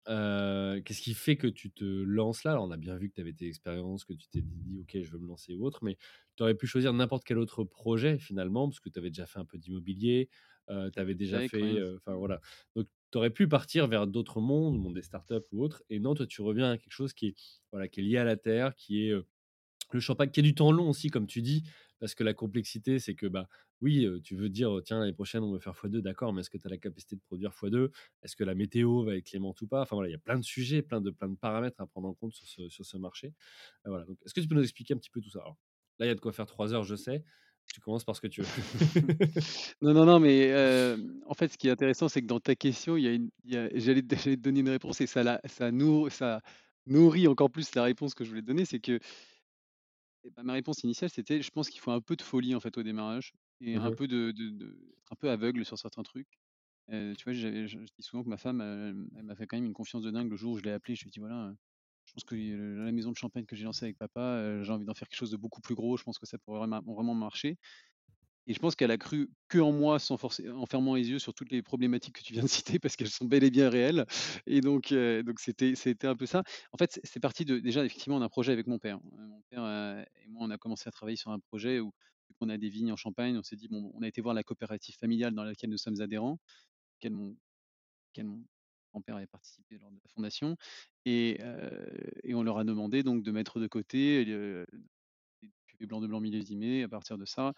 euh, 0.08 0.80
Qu'est-ce 0.82 1.02
qui 1.02 1.14
fait 1.14 1.36
que 1.36 1.46
tu 1.48 1.70
te 1.72 1.84
lances 1.84 2.44
là? 2.44 2.52
Alors, 2.52 2.64
On 2.64 2.70
a 2.70 2.76
bien 2.76 2.96
vu 2.96 3.08
que 3.10 3.14
tu 3.14 3.20
avais 3.20 3.32
tes 3.32 3.46
expériences, 3.46 4.04
que 4.04 4.12
tu 4.12 4.28
t'es 4.28 4.42
dit, 4.42 4.78
OK, 4.80 4.96
je 5.02 5.10
veux 5.10 5.18
me 5.18 5.26
lancer 5.26 5.54
ou 5.54 5.64
autre, 5.66 5.80
mais 5.84 5.96
tu 6.36 6.42
aurais 6.42 6.54
pu 6.54 6.66
choisir 6.66 6.92
n'importe 6.92 7.24
quel 7.24 7.38
autre 7.38 7.64
projet 7.64 8.18
finalement, 8.18 8.68
parce 8.68 8.80
que 8.80 8.88
tu 8.88 8.98
avais 8.98 9.10
déjà 9.10 9.26
fait 9.26 9.38
un 9.40 9.44
peu 9.44 9.58
d'immobilier, 9.58 10.28
tu 10.68 10.74
avais 11.00 11.14
déjà 11.14 11.40
fait. 11.42 11.78
Enfin 11.96 12.14
voilà. 12.16 12.40
Donc, 12.76 12.86
tu 13.12 13.18
aurais 13.18 13.30
pu 13.30 13.48
partir 13.48 13.86
vers 13.88 14.06
d'autres 14.06 14.40
mondes, 14.40 14.74
le 14.74 14.80
monde 14.80 14.94
des 14.94 15.02
startups 15.02 15.34
ou 15.52 15.62
autre, 15.64 15.82
et 15.90 16.00
non, 16.00 16.14
toi, 16.14 16.26
tu 16.26 16.42
reviens 16.42 16.72
à 16.72 16.78
quelque 16.78 16.92
chose 16.92 17.12
qui 17.12 17.28
est, 17.28 17.34
voilà, 17.72 17.88
qui 17.88 18.00
est 18.00 18.02
lié 18.04 18.16
à 18.18 18.24
la 18.24 18.36
terre, 18.36 18.74
qui 18.76 19.08
est 19.08 19.14
le 19.92 20.00
champagne, 20.00 20.30
qui 20.30 20.40
est 20.40 20.42
du 20.42 20.54
temps 20.54 20.72
long 20.72 20.90
aussi, 20.90 21.10
comme 21.10 21.26
tu 21.26 21.42
dis, 21.42 21.64
parce 21.98 22.14
que 22.14 22.24
la 22.24 22.34
complexité, 22.34 22.98
c'est 22.98 23.14
que, 23.14 23.26
bah, 23.26 23.48
oui, 23.80 24.06
tu 24.22 24.36
veux 24.36 24.48
dire, 24.48 24.80
tiens, 24.84 24.98
l'année 25.00 25.12
prochaine, 25.12 25.42
on 25.42 25.52
veut 25.52 25.58
faire 25.58 25.74
x2, 25.74 26.00
d'accord, 26.00 26.32
mais 26.32 26.40
est-ce 26.40 26.50
que 26.50 26.58
tu 26.58 26.66
as 26.66 26.70
la 26.70 26.78
capacité 26.78 27.16
de 27.16 27.20
produire 27.20 27.52
x2 27.52 27.90
Est-ce 28.22 28.36
que 28.36 28.44
la 28.44 28.54
météo 28.54 29.04
va 29.04 29.16
être 29.16 29.24
clémente 29.26 29.60
ou 29.62 29.66
pas? 29.66 29.82
Enfin 29.82 29.96
voilà, 29.96 30.08
il 30.08 30.12
y 30.12 30.16
a 30.16 30.18
plein 30.18 30.38
de 30.38 30.44
sujets, 30.44 30.82
plein 30.82 31.00
de, 31.00 31.10
plein 31.10 31.28
de 31.28 31.36
paramètres 31.36 31.80
à 31.80 31.86
prendre 31.86 32.08
en 32.08 32.14
compte 32.14 32.32
sur 32.32 32.46
ce, 32.46 32.68
sur 32.68 32.84
ce 32.84 32.96
marché. 32.96 33.34
Voilà, 33.84 34.06
est-ce 34.24 34.34
que 34.34 34.40
tu 34.40 34.48
peux 34.48 34.54
nous 34.54 34.62
expliquer 34.62 34.94
un 34.94 34.98
petit 34.98 35.10
peu 35.10 35.20
tout 35.20 35.30
ça? 35.30 35.40
Alors, 35.40 35.56
Là, 35.98 36.04
il 36.06 36.08
y 36.10 36.12
a 36.12 36.14
de 36.14 36.20
quoi 36.20 36.32
faire 36.32 36.46
trois 36.46 36.74
heures, 36.74 36.84
je 36.84 36.94
sais. 36.94 37.24
Tu 37.72 37.80
commences 37.80 38.04
par 38.04 38.14
ce 38.14 38.20
que 38.20 38.26
tu 38.26 38.42
veux. 38.42 38.48
Non, 39.82 39.92
non, 39.92 40.06
non, 40.06 40.20
mais 40.20 40.52
en 41.26 41.34
fait, 41.34 41.52
ce 41.52 41.58
qui 41.58 41.68
est 41.68 41.70
intéressant, 41.70 42.08
c'est 42.08 42.22
que 42.22 42.26
dans 42.26 42.40
ta 42.40 42.54
question, 42.54 42.96
j'allais 42.96 44.02
te 44.02 44.34
donner 44.36 44.60
une 44.60 44.68
réponse 44.70 45.00
et 45.00 45.06
ça 45.06 45.22
la 45.22 45.40
ça 45.46 45.70
nourr 45.70 46.10
ça 46.10 46.40
nourrit 46.86 47.26
encore 47.28 47.50
plus 47.50 47.74
la 47.74 47.82
réponse 47.82 48.14
que 48.14 48.24
je 48.24 48.30
voulais 48.30 48.42
te 48.42 48.46
donner. 48.46 48.64
C'est 48.64 48.80
que, 48.80 49.00
bah, 50.30 50.42
ma 50.42 50.52
réponse 50.54 50.82
initiale, 50.84 51.10
c'était: 51.10 51.42
«Je 51.42 51.50
pense 51.50 51.70
qu'il 51.70 51.80
faut 51.80 51.90
un 51.92 52.00
peu 52.00 52.16
de 52.16 52.22
folie, 52.22 52.54
en 52.54 52.60
fait, 52.60 52.76
au 52.78 52.82
démarrage 52.82 53.32
et 53.60 53.76
un 53.76 53.90
peu 53.92 54.06
de 54.08 54.30
de 54.32 54.50
de 54.50 54.66
être 54.98 55.12
un 55.12 55.16
peu 55.16 55.30
aveugle 55.30 55.64
sur 55.64 55.78
certains 55.78 56.02
trucs». 56.02 56.28
Tu 56.88 57.24
vois, 57.24 57.32
je 57.34 57.78
dis 57.78 58.02
souvent 58.02 58.24
que 58.24 58.28
ma 58.30 58.38
femme, 58.38 58.60
elle 58.62 58.96
elle 59.18 59.24
m'a 59.24 59.36
fait 59.36 59.46
quand 59.46 59.56
même 59.58 59.66
une 59.66 59.74
confiance 59.74 60.02
de 60.02 60.10
dingue 60.10 60.30
le 60.30 60.36
jour 60.36 60.54
où 60.54 60.58
je 60.58 60.62
l'ai 60.64 60.72
appelée. 60.72 60.96
Je 60.96 61.04
lui 61.04 61.08
ai 61.10 61.12
dit: 61.12 61.20
«Voilà, 61.20 61.54
je 62.06 62.12
pense 62.14 62.24
que, 62.24 62.36
la 62.36 62.92
maison 62.92 63.12
de 63.12 63.16
champagne 63.16 63.46
que 63.46 63.56
j'ai 63.56 63.64
lancée 63.64 63.86
avec 63.86 63.98
papa, 63.98 64.62
j'ai 64.62 64.72
envie 64.72 64.84
d'en 64.86 64.94
faire 64.94 65.08
quelque 65.08 65.18
chose 65.18 65.30
de 65.32 65.36
beaucoup 65.38 65.60
plus 65.62 65.74
gros. 65.76 65.96
Je 65.98 66.04
pense 66.04 66.18
que 66.18 66.26
ça 66.26 66.38
pourrait 66.38 66.60
vraiment 66.68 67.14
marcher». 67.14 67.58
Et 68.46 68.54
je 68.54 68.58
pense 68.60 68.76
qu'elle 68.76 68.90
a 68.92 68.98
cru 68.98 69.30
que 69.48 69.58
en 69.58 69.72
moi 69.72 69.98
sans 69.98 70.16
forcer 70.16 70.48
en 70.50 70.66
fermant 70.66 70.94
les 70.94 71.08
yeux 71.10 71.18
sur 71.18 71.34
toutes 71.34 71.50
les 71.50 71.62
problématiques 71.62 72.16
que 72.16 72.22
tu 72.22 72.32
viens 72.32 72.42
de 72.44 72.48
citer 72.78 72.78
parce 72.78 72.96
qu'elles 72.96 73.10
sont 73.10 73.24
bel 73.24 73.42
et 73.44 73.50
bien 73.50 73.68
réelles 73.70 74.06
et 74.46 74.60
donc 74.60 74.92
donc 74.94 75.40
c'était 75.40 75.74
c'était 75.74 76.06
un 76.06 76.16
peu 76.16 76.26
ça. 76.26 76.42
En 76.72 76.76
fait, 76.78 77.00
c'est 77.04 77.20
parti 77.20 77.44
de 77.44 77.58
déjà 77.58 77.84
effectivement 77.84 78.20
d'un 78.20 78.28
projet 78.28 78.52
avec 78.52 78.66
mon 78.68 78.78
père. 78.78 78.98
Heu, 78.98 79.26
mon 79.26 79.42
père, 79.50 80.04
et 80.24 80.28
moi, 80.28 80.46
on 80.46 80.50
a 80.50 80.58
commencé 80.58 80.88
à 80.88 80.92
travailler 80.92 81.16
sur 81.16 81.30
un 81.32 81.40
projet 81.40 81.80
où 81.80 81.92
qu'on 82.38 82.48
a 82.50 82.58
des 82.58 82.68
vignes 82.68 82.92
en 82.92 82.96
Champagne, 82.96 83.36
on 83.38 83.42
s'est 83.42 83.56
dit: 83.56 83.68
«Bon» 83.68 83.90
on 83.94 84.02
a 84.02 84.08
été 84.08 84.20
voir 84.20 84.34
la 84.34 84.42
coopérative 84.42 84.96
familiale 84.98 85.34
dans 85.34 85.44
laquelle 85.44 85.70
nous 85.70 85.78
sommes 85.78 86.00
adhérents, 86.00 86.38
auquel 86.98 87.12
mon 87.14 87.36
mon 88.24 88.44
grand-père 88.92 89.16
avait 89.16 89.26
participé 89.26 89.78
lors 89.78 89.90
de 89.90 89.96
la 89.96 90.08
fondation 90.14 90.56
et 91.04 91.38
et 92.24 92.34
on 92.34 92.42
leur 92.42 92.58
a 92.58 92.64
demandé 92.64 93.02
donc 93.02 93.22
de 93.22 93.30
mettre 93.30 93.60
de 93.60 93.66
côté, 93.66 94.24
des 95.42 95.50
cuvées 95.66 95.86
blanc 95.86 96.00
de 96.00 96.06
blanc 96.06 96.20
millésimées. 96.20 96.82
À 96.82 96.88
partir 96.88 97.18
de 97.18 97.24
ça, 97.24 97.52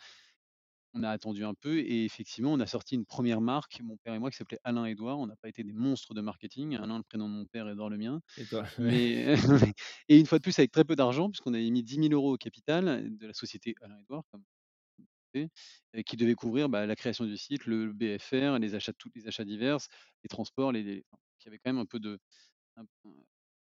on 0.94 1.02
a 1.02 1.10
attendu 1.10 1.44
un 1.44 1.54
peu 1.54 1.78
et 1.78 2.04
effectivement, 2.04 2.52
on 2.52 2.60
a 2.60 2.66
sorti 2.66 2.94
une 2.94 3.04
première 3.04 3.40
marque, 3.40 3.80
mon 3.82 3.96
père 3.98 4.14
et 4.14 4.18
moi, 4.18 4.30
qui 4.30 4.36
s'appelait 4.36 4.60
Alain 4.64 4.84
Édouard. 4.86 5.18
On 5.18 5.26
n'a 5.26 5.36
pas 5.36 5.48
été 5.48 5.62
des 5.62 5.72
monstres 5.72 6.14
de 6.14 6.20
marketing. 6.20 6.76
Alain, 6.76 6.98
le 6.98 7.04
prénom 7.04 7.28
de 7.28 7.34
mon 7.34 7.44
père, 7.46 7.68
Édouard, 7.68 7.90
le 7.90 7.98
mien. 7.98 8.20
Et 8.36 8.44
toi. 8.44 8.64
Mais 8.78 9.34
et 10.08 10.18
une 10.18 10.26
fois 10.26 10.38
de 10.38 10.42
plus, 10.42 10.58
avec 10.58 10.72
très 10.72 10.84
peu 10.84 10.96
d'argent, 10.96 11.30
puisqu'on 11.30 11.54
avait 11.54 11.70
mis 11.70 11.82
10 11.82 12.08
000 12.08 12.08
euros 12.12 12.34
au 12.34 12.36
capital 12.36 13.16
de 13.16 13.26
la 13.26 13.34
société 13.34 13.74
Alain 13.82 13.98
Édouard, 14.00 14.24
comme 14.30 14.42
qui 16.06 16.16
devait 16.16 16.34
couvrir, 16.34 16.68
bah, 16.68 16.86
la 16.86 16.96
création 16.96 17.24
du 17.24 17.36
site, 17.36 17.66
le 17.66 17.92
BFR, 17.92 18.58
les 18.58 18.74
achats 18.74 18.92
tous 18.92 19.10
les 19.14 19.26
achats 19.26 19.44
divers, 19.44 19.78
les 20.24 20.28
transports, 20.28 20.72
les 20.72 20.82
les 20.82 21.04
il 21.40 21.44
y 21.44 21.48
avait 21.48 21.58
quand 21.58 21.72
même 21.72 21.78
un 21.78 21.86
peu 21.86 22.00
de 22.00 22.18
un 22.76 22.84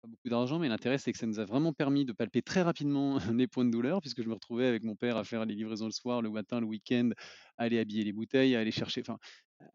beaucoup 0.08 0.30
d'argent, 0.30 0.60
mais 0.60 0.70
l'intérêt, 0.70 0.98
c'est 0.98 1.12
que 1.12 1.18
ça 1.18 1.26
nous 1.26 1.40
a 1.40 1.46
vraiment 1.46 1.74
permis 1.74 2.06
de 2.06 2.14
palper 2.14 2.42
très 2.42 2.62
rapidement 2.62 3.18
les 3.38 3.48
points 3.48 3.66
de 3.66 3.72
douleur, 3.72 4.02
puisque 4.02 4.22
je 4.24 4.28
me 4.28 4.34
retrouvais 4.34 4.68
avec 4.68 4.84
mon 4.84 4.96
père 4.96 5.18
à 5.18 5.24
faire 5.24 5.46
les 5.46 5.56
livraisons 5.56 5.86
le 5.86 5.92
soir, 5.92 6.22
le 6.22 6.30
matin, 6.30 6.60
le 6.60 6.66
week-end, 6.66 7.10
aller 7.58 7.80
habiller 7.80 8.04
les 8.04 8.14
bouteilles, 8.14 8.56
aller 8.56 8.72
chercher, 8.72 9.02
enfin, 9.02 9.18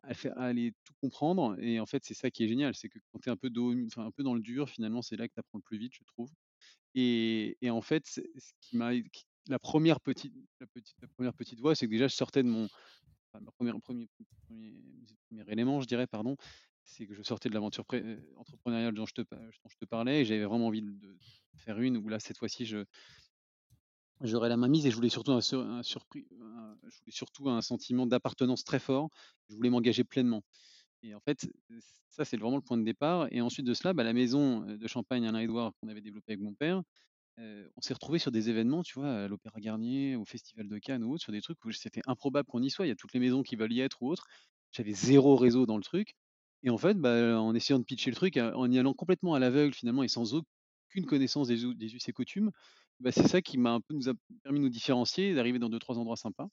à 0.02 0.44
aller 0.44 0.72
tout 0.84 0.94
comprendre. 1.00 1.56
Et 1.60 1.80
en 1.80 1.86
fait, 1.86 2.04
c'est 2.04 2.14
ça 2.14 2.30
qui 2.30 2.44
est 2.44 2.48
génial, 2.48 2.74
c'est 2.74 2.88
que 2.88 2.98
quand 3.12 3.20
tu 3.20 3.28
es 3.28 3.32
un 3.32 3.36
peu 3.36 3.50
dans 3.50 4.34
le 4.34 4.40
dur, 4.40 4.68
finalement, 4.68 5.02
c'est 5.02 5.16
là 5.16 5.28
que 5.28 5.34
tu 5.34 5.40
apprends 5.40 5.58
le 5.58 5.62
plus 5.62 5.78
vite, 5.78 5.92
je 5.94 6.04
trouve. 6.04 6.30
Et 6.94 7.56
et 7.62 7.70
en 7.70 7.82
fait, 7.82 8.06
ce 8.06 8.20
qui 8.60 8.76
m'a 8.76 8.92
la 9.48 9.58
première 9.58 10.00
petite 10.00 10.34
la 10.60 10.66
petite 10.66 10.96
la 11.18 11.28
1 11.28 11.32
petite 11.32 11.60
voix, 11.60 11.74
c'est 11.74 11.86
que 11.86 11.92
déjà 11.92 12.08
je 12.08 12.14
sortais 12.14 12.42
de 12.42 12.48
mon 12.48 12.68
première 13.58 13.78
premier 13.80 14.08
premier 14.46 14.74
premier 15.28 15.44
élément, 15.52 15.80
je 15.80 15.86
dirais, 15.86 16.06
pardon, 16.06 16.36
c'est 16.88 17.06
que 17.06 17.14
je 17.14 17.22
sortais 17.22 17.48
de 17.50 17.54
l'aventure 17.54 17.84
heu, 17.92 18.18
entrepreneuriale 18.36 18.94
dont 18.94 19.06
je 19.06 19.14
te 19.14 19.22
pa 19.22 19.36
dont 19.36 19.68
je 19.70 19.76
te 19.76 19.84
parlais 19.84 20.22
et 20.22 20.24
j'avais 20.24 20.44
vraiment 20.44 20.68
envie 20.68 20.82
de 20.82 21.16
faire 21.56 21.78
une 21.80 21.96
où 21.98 22.08
là, 22.08 22.18
cette 22.18 22.38
fois-ci, 22.38 22.64
j'aurais 24.22 24.48
la 24.48 24.56
main 24.56 24.68
mise 24.68 24.86
et 24.86 24.90
je 24.90 24.96
voulais 24.96 25.08
surtout 25.10 25.32
un 25.32 25.38
un 25.38 25.82
je 25.82 26.98
voulais 27.00 27.12
surtout 27.12 27.48
un 27.50 27.60
sentiment 27.60 28.06
d'appartenance 28.06 28.64
très 28.64 28.78
fort. 28.78 29.10
Je 29.48 29.54
voulais 29.54 29.70
m'engager 29.70 30.04
pleinement 30.04 30.42
et 31.02 31.14
en 31.14 31.20
fait, 31.20 31.48
ça, 32.10 32.24
c'est 32.24 32.36
vraiment 32.36 32.56
le 32.56 32.62
point 32.62 32.76
de 32.78 32.84
départ 32.84 33.28
et 33.30 33.40
ensuite 33.40 33.66
de 33.66 33.74
cela, 33.74 33.92
bah, 33.94 34.02
la 34.04 34.12
maison, 34.14 34.68
heu, 34.68 34.78
de 34.78 34.86
champagne 34.88 35.26
Alain 35.28 35.40
Édouard 35.40 35.72
qu'on 35.80 35.88
avait 35.88 36.00
développée 36.00 36.32
avec 36.32 36.42
mon 36.42 36.54
père, 36.54 36.82
on 37.76 37.80
s'est 37.80 37.94
retrouvés 37.94 38.18
sur 38.18 38.32
des 38.32 38.50
événements, 38.50 38.82
tu 38.82 38.98
vois, 38.98 39.10
à 39.24 39.28
l'Opéra 39.28 39.60
Garnier, 39.60 40.16
au 40.16 40.24
Festival 40.24 40.68
de 40.68 40.78
Cannes 40.78 41.04
ou 41.04 41.12
autre, 41.14 41.22
sur 41.22 41.32
des 41.32 41.40
trucs 41.40 41.64
où 41.64 41.72
c'était 41.72 42.02
improbable 42.06 42.48
qu'on 42.48 42.62
y 42.62 42.70
soit. 42.70 42.86
Il 42.86 42.88
y 42.88 42.92
a 42.92 42.96
toutes 42.96 43.12
les 43.12 43.20
maisons 43.20 43.42
qui 43.42 43.56
veulent 43.56 43.72
y 43.72 43.80
être 43.80 44.02
ou 44.02 44.10
autre. 44.10 44.26
J'avais 44.72 44.92
zéro 44.92 45.36
réseau 45.36 45.66
dans 45.66 45.76
le 45.76 45.82
truc 45.82 46.14
et 46.64 46.70
en 46.70 46.78
fait, 46.78 46.94
bah, 46.96 47.40
en 47.40 47.54
essayant 47.54 47.78
de 47.80 47.84
pitcher 47.84 48.10
le 48.10 48.16
truc, 48.16 48.36
heu, 48.38 48.54
en 48.56 48.70
y 48.70 48.78
allant 48.78 48.94
complètement 48.94 49.34
à 49.34 49.38
l'aveugle 49.40 49.74
finalement 49.74 50.02
et 50.04 50.08
sans 50.08 50.34
aucune 50.34 51.06
connaissance 51.06 51.48
des 51.48 51.64
us 51.64 51.76
des 51.76 51.94
us 51.96 52.08
et 52.08 52.12
coutumes, 52.12 52.50
bah, 53.00 53.12
c'est 53.12 53.28
ça 53.28 53.42
qui 53.42 53.58
m'a 53.58 53.72
un 53.72 53.80
peu 53.80 53.94
nous 53.94 54.08
a 54.08 54.14
permis 54.44 54.60
de 54.60 54.64
nous 54.64 54.70
différencier 54.70 55.30
et 55.30 55.34
d'arriver 55.34 55.58
dans 55.60 55.70
deux 55.70 55.78
trois 55.80 55.98
endroits 55.98 56.16
sympas 56.16 56.48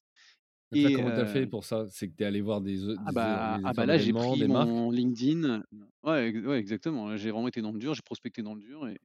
là, 0.84 0.90
et 0.90 0.92
comment 0.92 1.12
tu 1.12 1.22
as 1.22 1.26
fait 1.26 1.48
pour 1.48 1.64
ça? 1.66 1.86
C'est 1.90 2.10
que 2.10 2.16
tu 2.16 2.24
es 2.24 2.26
allé 2.26 2.42
voir 2.42 2.62
des 2.62 2.78
ah 2.98 3.12
des 3.12 3.36
é 3.36 3.40
bah 3.42 3.60
des 3.60 3.62
ah 3.64 3.74
bah, 3.74 3.86
là, 3.86 3.98
j'ai 3.98 4.14
pris 4.14 4.46
des 4.48 4.48
mon 4.48 4.90
LinkedIn 4.92 5.64
ouais, 6.04 6.32
ouais, 6.46 6.58
exactement. 6.60 7.18
J'ai 7.18 7.32
vraiment 7.32 7.48
été 7.50 7.62
dans 7.62 7.72
le 7.74 7.80
dur, 7.80 7.94
j'ai 7.94 8.02
prospecté 8.02 8.42
dans 8.42 8.54
le 8.56 8.62
dur 8.62 8.88
et 8.88 8.98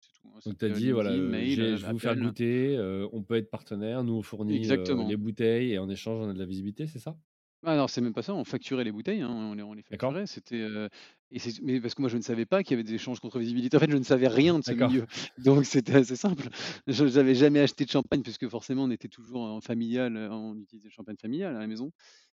c'est 0.00 0.10
tout, 0.20 0.28
hein. 0.28 0.40
Donc 0.44 0.58
tu 0.58 0.64
as 0.64 0.70
dit: 0.70 0.90
«Voilà, 0.90 1.18
mail, 1.18 1.62
heu, 1.62 1.76
je 1.76 1.84
vais 1.86 1.92
vous 1.92 1.98
faire 2.00 2.16
goûter, 2.16 2.76
on 3.12 3.22
peut 3.22 3.36
être 3.36 3.50
partenaire, 3.50 4.02
nous 4.02 4.14
on 4.14 4.22
fournit, 4.22 4.76
les 5.04 5.16
bouteilles 5.16 5.72
et 5.72 5.78
en 5.78 5.88
échange 5.88 6.18
on 6.20 6.28
a 6.28 6.34
de 6.34 6.38
la 6.38 6.46
visibilité», 6.46 6.86
c'est 6.88 6.98
ça? 6.98 7.16
Ah 7.64 7.72
alors 7.74 7.88
c'est 7.90 8.00
même 8.00 8.12
pas 8.12 8.22
ça, 8.22 8.34
on 8.34 8.44
facturait 8.44 8.82
les 8.82 8.90
bouteilles, 8.90 9.20
hein, 9.20 9.28
on 9.30 9.54
les 9.54 9.62
on 9.62 9.72
les 9.72 9.84
D'accord. 9.90 10.16
facturait. 10.16 10.26
C'était, 10.26 10.56
heu 10.56 10.88
et 11.30 11.38
c'est 11.38 11.60
mais 11.62 11.80
parce 11.80 11.94
que 11.94 12.00
moi 12.02 12.08
je 12.10 12.16
ne 12.16 12.22
savais 12.22 12.44
pas 12.44 12.62
qu'il 12.64 12.72
y 12.72 12.74
avait 12.74 12.82
des 12.82 12.94
échanges 12.94 13.20
contre 13.20 13.38
visibilité. 13.38 13.76
En 13.76 13.80
fait, 13.80 13.90
je 13.90 13.96
ne 13.96 14.02
savais 14.02 14.26
rien 14.26 14.58
de 14.58 14.64
ce 14.64 14.74
D'accord. 14.74 14.92
milieu, 14.94 15.06
donc 15.38 15.64
c'était 15.64 15.94
assez 15.94 16.16
simple. 16.16 16.48
Je 16.88 17.06
j'avais 17.06 17.36
jamais 17.36 17.60
acheté 17.60 17.84
de 17.84 17.90
champagne 17.90 18.22
puisque 18.22 18.48
forcément 18.48 18.82
on 18.84 18.90
était 18.90 19.06
toujours 19.08 19.42
en 19.42 19.60
familial, 19.60 20.16
heu, 20.16 20.28
on 20.32 20.58
utilisait 20.58 20.88
le 20.88 20.92
champagne 20.92 21.16
familial 21.20 21.54
à 21.54 21.60
la 21.60 21.68
maison. 21.68 21.92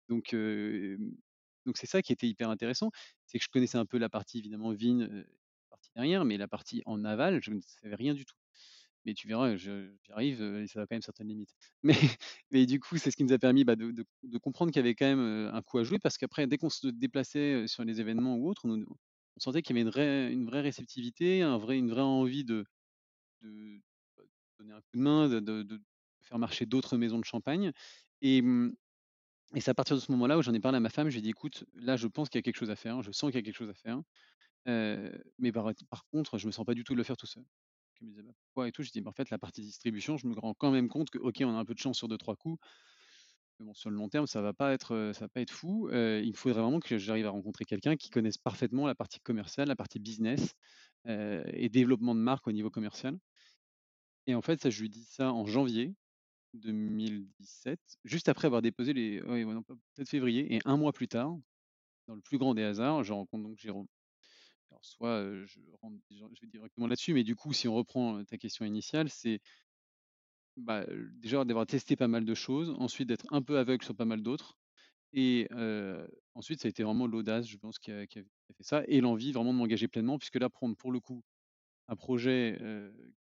Donc 0.09 0.35
donc 1.67 1.77
c'est 1.79 1.87
ça 1.89 2.03
qui 2.03 2.13
était 2.15 2.29
hyper 2.29 2.51
intéressant, 2.51 2.91
c'est 3.27 3.39
que 3.39 3.45
je 3.45 3.51
connaissais 3.51 3.79
un 3.79 3.87
peu 3.87 3.99
la 3.99 4.09
partie 4.11 4.39
évidemment 4.41 4.73
vigne, 4.73 5.05
heu, 5.05 5.27
la 5.63 5.69
partie 5.71 5.91
derrière, 5.97 6.25
mais 6.25 6.39
la 6.39 6.49
partie 6.49 6.83
en 6.87 7.05
aval, 7.05 7.43
je 7.45 7.53
ne 7.53 7.61
savais 7.61 7.97
rien 7.97 8.15
du 8.15 8.25
tout. 8.27 8.37
Mais 9.05 9.15
tu 9.15 9.29
verras, 9.29 9.57
je 9.57 9.91
j'y 10.05 10.13
arrive, 10.13 10.43
heu, 10.43 10.63
et 10.63 10.67
ça 10.67 10.81
a 10.81 10.87
quand 10.87 10.95
même 10.95 11.03
certaines 11.03 11.29
limites. 11.29 11.55
Mais 12.51 12.67
du 12.67 12.81
coup, 12.81 12.97
c'est 12.99 13.11
ce 13.11 13.17
qui 13.17 13.25
nous 13.25 13.33
a 13.35 13.39
permis, 13.39 13.65
bah, 13.65 13.77
de 13.77 14.39
comprendre 14.39 14.71
qu'il 14.73 14.81
y 14.81 14.85
avait 14.85 14.95
quand 14.95 15.07
même, 15.07 15.21
heu, 15.21 15.51
un 15.53 15.63
coup 15.63 15.79
à 15.79 15.85
jouer 15.85 15.99
parce 15.99 16.19
qu'après 16.19 16.47
dès 16.47 16.57
qu'on 16.59 16.71
se 16.71 16.87
déplaçait, 16.89 17.55
heu, 17.65 17.67
sur 17.67 17.85
les 17.85 18.01
événements 18.01 18.37
ou 18.37 18.49
autres, 18.49 18.63
on 18.67 19.41
sentait 19.41 19.63
qu'il 19.63 19.77
y 19.77 19.81
avait 19.81 20.33
une 20.33 20.47
vraie 20.47 20.61
réceptivité, 20.63 21.43
une 21.43 21.91
vraie 21.91 22.01
envie 22.03 22.45
de 22.45 22.65
de, 23.43 23.81
bah, 24.17 24.25
donner 24.59 24.73
un 24.75 24.81
coup 24.81 24.97
de 24.97 25.01
main, 25.03 25.29
de 25.29 25.81
faire 26.23 26.39
marcher 26.39 26.67
d'autres 26.67 26.97
maisons 26.97 27.19
de 27.19 27.25
champagne 27.25 27.73
et 28.23 28.43
mmh 28.43 28.75
et 29.55 29.61
c'est 29.61 29.71
à 29.71 29.75
partir 29.75 29.97
de 29.97 30.01
ce 30.01 30.13
moment-là 30.13 30.39
où 30.39 30.43
j'en 30.43 30.55
ai 30.55 30.61
parlé 30.61 30.77
à 30.77 30.81
ma 30.81 30.91
femme, 30.91 31.09
je 31.11 31.15
lui 31.15 31.21
ai 31.21 31.23
dit: 31.23 31.31
«Écoute, 31.31 31.65
là, 31.75 31.97
je 31.97 32.09
pense 32.09 32.29
qu'il 32.29 32.39
y 32.39 32.41
a 32.41 32.43
quelque 32.43 32.57
chose 32.59 32.71
à 32.71 32.77
faire, 32.77 33.03
je 33.03 33.13
sens 33.13 33.31
qu'il 33.31 33.37
y 33.39 33.43
a 33.43 33.43
quelque 33.43 33.57
chose 33.57 33.71
à 33.71 33.75
faire, 33.75 34.03
mais 35.39 35.53
par 35.53 35.73
par 35.91 36.05
contre, 36.07 36.39
je 36.39 36.47
me 36.47 36.53
sens 36.53 36.65
pas 36.67 36.75
du 36.75 36.85
tout 36.85 36.93
de 36.95 36.99
le 36.99 37.05
faire 37.05 37.17
tout 37.17 37.27
seul». 37.27 37.45
Me 38.03 38.23
«Bah, 38.23 38.33
pourquoi?» 38.39 38.69
et 38.69 38.73
tout. 38.73 38.83
Je 38.83 38.91
dis: 38.91 39.01
«Bah, 39.01 39.11
en 39.11 39.13
fait, 39.13 39.31
la 39.31 39.39
partie 39.39 39.63
distribution, 39.63 40.17
je 40.17 40.27
me 40.27 40.39
rends 40.39 40.55
quand 40.55 40.71
même 40.71 40.89
compte 40.89 41.11
que, 41.11 41.19
OK, 41.19 41.37
on 41.43 41.51
a 41.51 41.59
un 41.59 41.65
peu 41.65 41.75
de 41.75 41.79
chance 41.79 41.99
sur 41.99 42.09
deux 42.09 42.19
trois 42.19 42.37
coups, 42.37 42.59
mais 43.61 43.67
bon, 43.67 43.75
sur 43.75 43.91
le 43.91 43.97
long 43.97 44.09
terme, 44.09 44.27
ça 44.27 44.41
va 44.43 44.49
va 44.49 44.55
pas 44.55 44.73
être 44.73 45.53
fou. 45.53 45.89
Il 45.93 46.33
faudrait 46.37 46.61
vraiment 46.63 46.81
que 46.81 46.99
j'arrive 46.99 47.27
à 47.27 47.31
rencontrer 47.31 47.65
quelqu'un 47.65 47.97
qui 47.97 48.11
connaisse 48.11 48.39
parfaitement 48.39 48.87
la 48.87 48.95
partie 48.95 49.21
commerciale, 49.21 49.69
la 49.69 49.77
partie 49.77 50.01
business, 50.01 50.55
et 51.07 51.69
développement 51.71 52.15
de 52.15 52.21
marque 52.21 52.47
au 52.49 52.53
niveau 52.53 52.71
commercial» 52.71 53.19
et 54.27 54.35
en 54.35 54.43
fait, 54.43 54.61
ça, 54.61 54.71
je 54.71 54.81
lui 54.81 54.91
dis 54.91 55.05
ça 55.05 55.33
en 55.33 55.47
janvier 55.47 55.95
2017, 56.55 57.81
juste 58.05 58.29
après 58.29 58.47
avoir 58.47 58.63
déposé 58.63 58.93
les 58.93 59.23
ouais, 59.23 59.45
ouais, 59.45 59.55
peut-être 59.95 60.09
février 60.09 60.55
et 60.55 60.61
un 60.65 60.77
mois 60.77 60.93
plus 60.93 61.09
tard, 61.09 61.37
dans 62.09 62.15
le 62.17 62.23
plus 62.23 62.39
grand 62.39 62.55
des 62.55 62.63
hasards, 62.65 63.05
je 63.05 63.13
rencontre 63.13 63.45
donc 63.45 63.59
Jérôme. 63.59 63.89
Alors 64.71 64.85
soit, 64.85 65.23
je 65.47 65.61
rentre 65.83 65.97
vais 66.43 66.47
directement 66.49 66.87
là-dessus, 66.87 67.15
mais 67.15 67.25
du 67.25 67.37
coup, 67.37 67.53
si 67.53 67.69
on 67.69 67.75
reprend, 67.75 68.25
ta 68.25 68.39
question 68.39 68.65
initiale, 68.65 69.09
c'est 69.09 69.41
Bah, 70.57 70.85
déjà 71.17 71.45
d'avoir 71.45 71.67
testé 71.67 71.97
pas 71.97 72.07
mal 72.07 72.25
de 72.25 72.35
choses, 72.35 72.71
ensuite 72.79 73.09
d'être 73.09 73.27
un 73.31 73.43
peu 73.43 73.59
aveugle 73.59 73.85
sur 73.85 73.97
pas 73.97 74.05
mal 74.05 74.23
d'autres 74.23 74.57
et 75.15 75.49
ensuite 76.35 76.61
ça 76.61 76.69
a 76.69 76.71
été 76.71 76.83
vraiment 76.85 77.07
l'audace, 77.09 77.49
je 77.49 77.57
pense, 77.59 77.79
qui 77.81 77.93
a 77.93 78.07
fait 78.09 78.27
ça 78.61 78.85
et 78.89 79.01
l'envie 79.01 79.33
vraiment 79.33 79.53
de 79.55 79.59
m'engager 79.59 79.89
pleinement 79.89 80.19
puisque 80.19 80.37
là, 80.37 80.51
prendre 80.51 80.77
pour 80.77 80.93
le 80.93 81.01
coup 81.01 81.23
un 81.89 81.97
projet, 81.97 82.59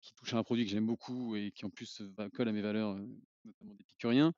qui 0.03 0.13
touche 0.15 0.35
à 0.35 0.39
un 0.39 0.45
produit 0.45 0.65
que 0.67 0.71
j'aime 0.73 0.87
beaucoup 0.87 1.37
et 1.37 1.53
qui 1.53 1.67
en 1.67 1.71
plus, 1.71 2.03
colle 2.35 2.49
à 2.49 2.53
mes 2.53 2.63
valeurs, 2.63 2.99
notamment 3.45 3.75
d'épicurien 3.75 4.35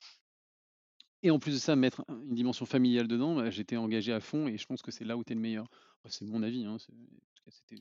et 1.22 1.30
en 1.30 1.38
plus 1.38 1.52
de 1.54 1.58
ça, 1.58 1.76
mettre 1.76 2.04
un 2.08 2.20
une 2.22 2.34
dimension 2.34 2.66
familiale 2.66 3.08
dedans, 3.08 3.34
bah, 3.36 3.50
j'étais 3.50 3.76
engagé 3.76 4.12
à 4.12 4.20
fond 4.20 4.46
et 4.48 4.58
je 4.58 4.66
pense 4.66 4.82
que 4.82 4.90
c'est 4.90 5.04
là 5.04 5.16
où 5.16 5.24
tu 5.24 5.32
es 5.32 5.34
le 5.36 5.40
meilleur. 5.40 5.66
Après 6.00 6.10
c'est 6.10 6.24
mon 6.26 6.42
avis, 6.42 6.64
hein, 6.64 6.78
c'était 6.78 7.76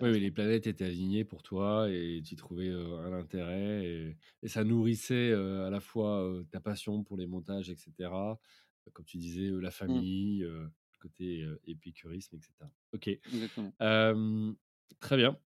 Oui, 0.00 0.18
les 0.20 0.30
planètes 0.32 0.66
étaient 0.66 0.84
alignées 0.86 1.24
pour 1.24 1.42
toi 1.44 1.88
et 1.88 2.20
tu 2.24 2.34
y 2.34 2.36
trouvais, 2.36 2.68
un 2.70 3.12
intérêt 3.12 3.84
et 3.86 4.16
et 4.42 4.48
ça 4.48 4.64
nourrissait, 4.64 5.32
à 5.32 5.70
la 5.70 5.80
fois, 5.80 6.42
ta 6.50 6.60
passion 6.60 7.04
pour 7.04 7.16
les 7.16 7.26
montages 7.26 7.70
et 7.70 7.76
cetera, 7.76 8.40
euh, 8.88 8.90
comme 8.92 9.04
tu 9.04 9.18
disais, 9.18 9.50
la 9.50 9.70
Mmh, 9.86 10.04
famille, 10.10 10.40
le 10.40 10.70
côté, 11.00 11.46
épicurisme 11.64 12.36
et 12.36 12.40
cetera. 12.40 12.70
OK. 12.92 13.08
exactement. 13.26 13.74
Très 15.00 15.16
bien 15.16 15.38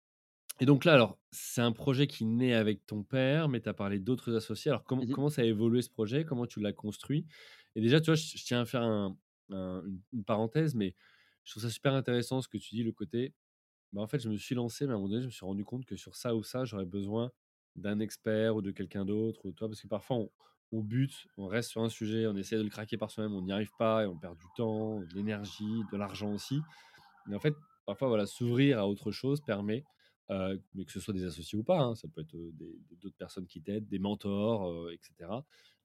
et 0.61 0.66
donc 0.66 0.85
là, 0.85 0.94
alors, 0.94 1.18
c'est 1.31 1.61
un 1.61 1.73
projet 1.73 2.07
qui 2.09 2.25
naît 2.25 2.55
avec 2.55 2.85
ton 2.87 3.05
père, 3.05 3.49
mais 3.49 3.61
tu 3.61 3.68
as 3.68 3.75
parlé 3.75 3.99
d'autres 4.01 4.35
associés. 4.37 4.71
Alors 4.71 4.85
comment 4.85 5.07
Mmh 5.07 5.09
comment 5.11 5.29
ça 5.31 5.42
a 5.42 5.44
évolué 5.44 5.83
ce 5.83 5.90
projet? 5.90 6.25
Comment 6.25 6.47
tu 6.47 6.61
l'as 6.61 6.73
construit? 6.73 7.27
Et 7.77 7.81
déjà, 7.81 8.01
tu 8.01 8.07
vois, 8.07 8.16
je 8.16 8.37
je 8.37 8.44
tiens 8.44 8.62
à 8.62 8.64
faire 8.66 8.83
un 8.83 9.16
un 9.51 9.83
une 9.87 10.01
une 10.12 10.25
parenthèse, 10.25 10.75
mais 10.75 10.94
je 11.44 11.53
trouve 11.53 11.62
ça 11.62 11.71
super 11.71 11.94
intéressant 11.94 12.40
ce 12.42 12.49
que 12.49 12.59
tu 12.59 12.75
dis, 12.75 12.83
le 12.83 12.92
côté 12.92 13.35
bah, 13.92 14.03
en 14.03 14.07
fait, 14.09 14.18
je 14.21 14.29
me 14.29 14.37
suis 14.37 14.55
lancé, 14.55 14.87
mais 14.87 14.92
à 14.92 14.94
un 14.97 14.99
moment 14.99 15.09
donné, 15.11 15.23
je 15.23 15.27
me 15.27 15.31
suis 15.33 15.47
rendu 15.47 15.64
compte 15.64 15.85
que 15.87 15.97
sur 15.97 16.16
ça 16.16 16.35
ou 16.37 16.42
ça, 16.42 16.64
j'aurais 16.64 16.85
besoin 16.87 17.33
d'un 17.77 18.01
expert 18.01 18.57
ou 18.57 18.62
de 18.62 18.71
quelqu'un 18.71 19.05
d'autre 19.05 19.44
ou 19.47 19.53
toi, 19.53 19.68
parce 19.68 19.81
que 19.83 19.88
parfois 19.88 20.16
on, 20.18 20.31
on 20.73 20.83
bute, 20.83 21.27
on 21.38 21.47
reste 21.47 21.71
sur 21.71 21.83
un 21.83 21.88
sujet, 21.88 22.27
on 22.27 22.37
essaie 22.37 22.57
de 22.59 22.62
le 22.62 22.71
craquer 22.71 22.99
par 22.99 23.11
soi-même, 23.11 23.35
on 23.35 23.42
n'y 23.42 23.53
arrive 23.53 23.73
pas 23.79 24.05
et 24.05 24.07
on 24.07 24.18
perd 24.18 24.37
du 24.38 24.47
temps, 24.57 25.01
de 25.01 25.14
l'énergie, 25.14 25.83
de 25.92 25.97
l'argent 25.97 26.33
aussi. 26.33 26.61
Mais 27.27 27.37
en 27.37 27.40
fait, 27.40 27.55
parfois, 27.87 28.09
voilà, 28.09 28.27
s'ouvrir 28.27 28.79
à 28.79 28.88
autre 28.88 29.11
chose 29.12 29.40
permet, 29.40 29.87
euh, 30.30 30.58
mais 30.74 30.84
que 30.84 30.92
ce 30.92 31.00
soit 31.00 31.14
des 31.14 31.24
associés 31.24 31.58
ou 31.58 31.64
pas, 31.64 31.80
hein, 31.80 31.94
ça 31.94 32.08
peut 32.08 32.20
être 32.20 32.34
euh, 32.36 32.52
d'autres 33.00 33.16
personnes 33.16 33.46
qui 33.46 33.62
t'aident, 33.62 33.88
des 33.88 33.98
mentors, 33.98 34.68
euh, 34.68 34.92
etc. 34.92 35.30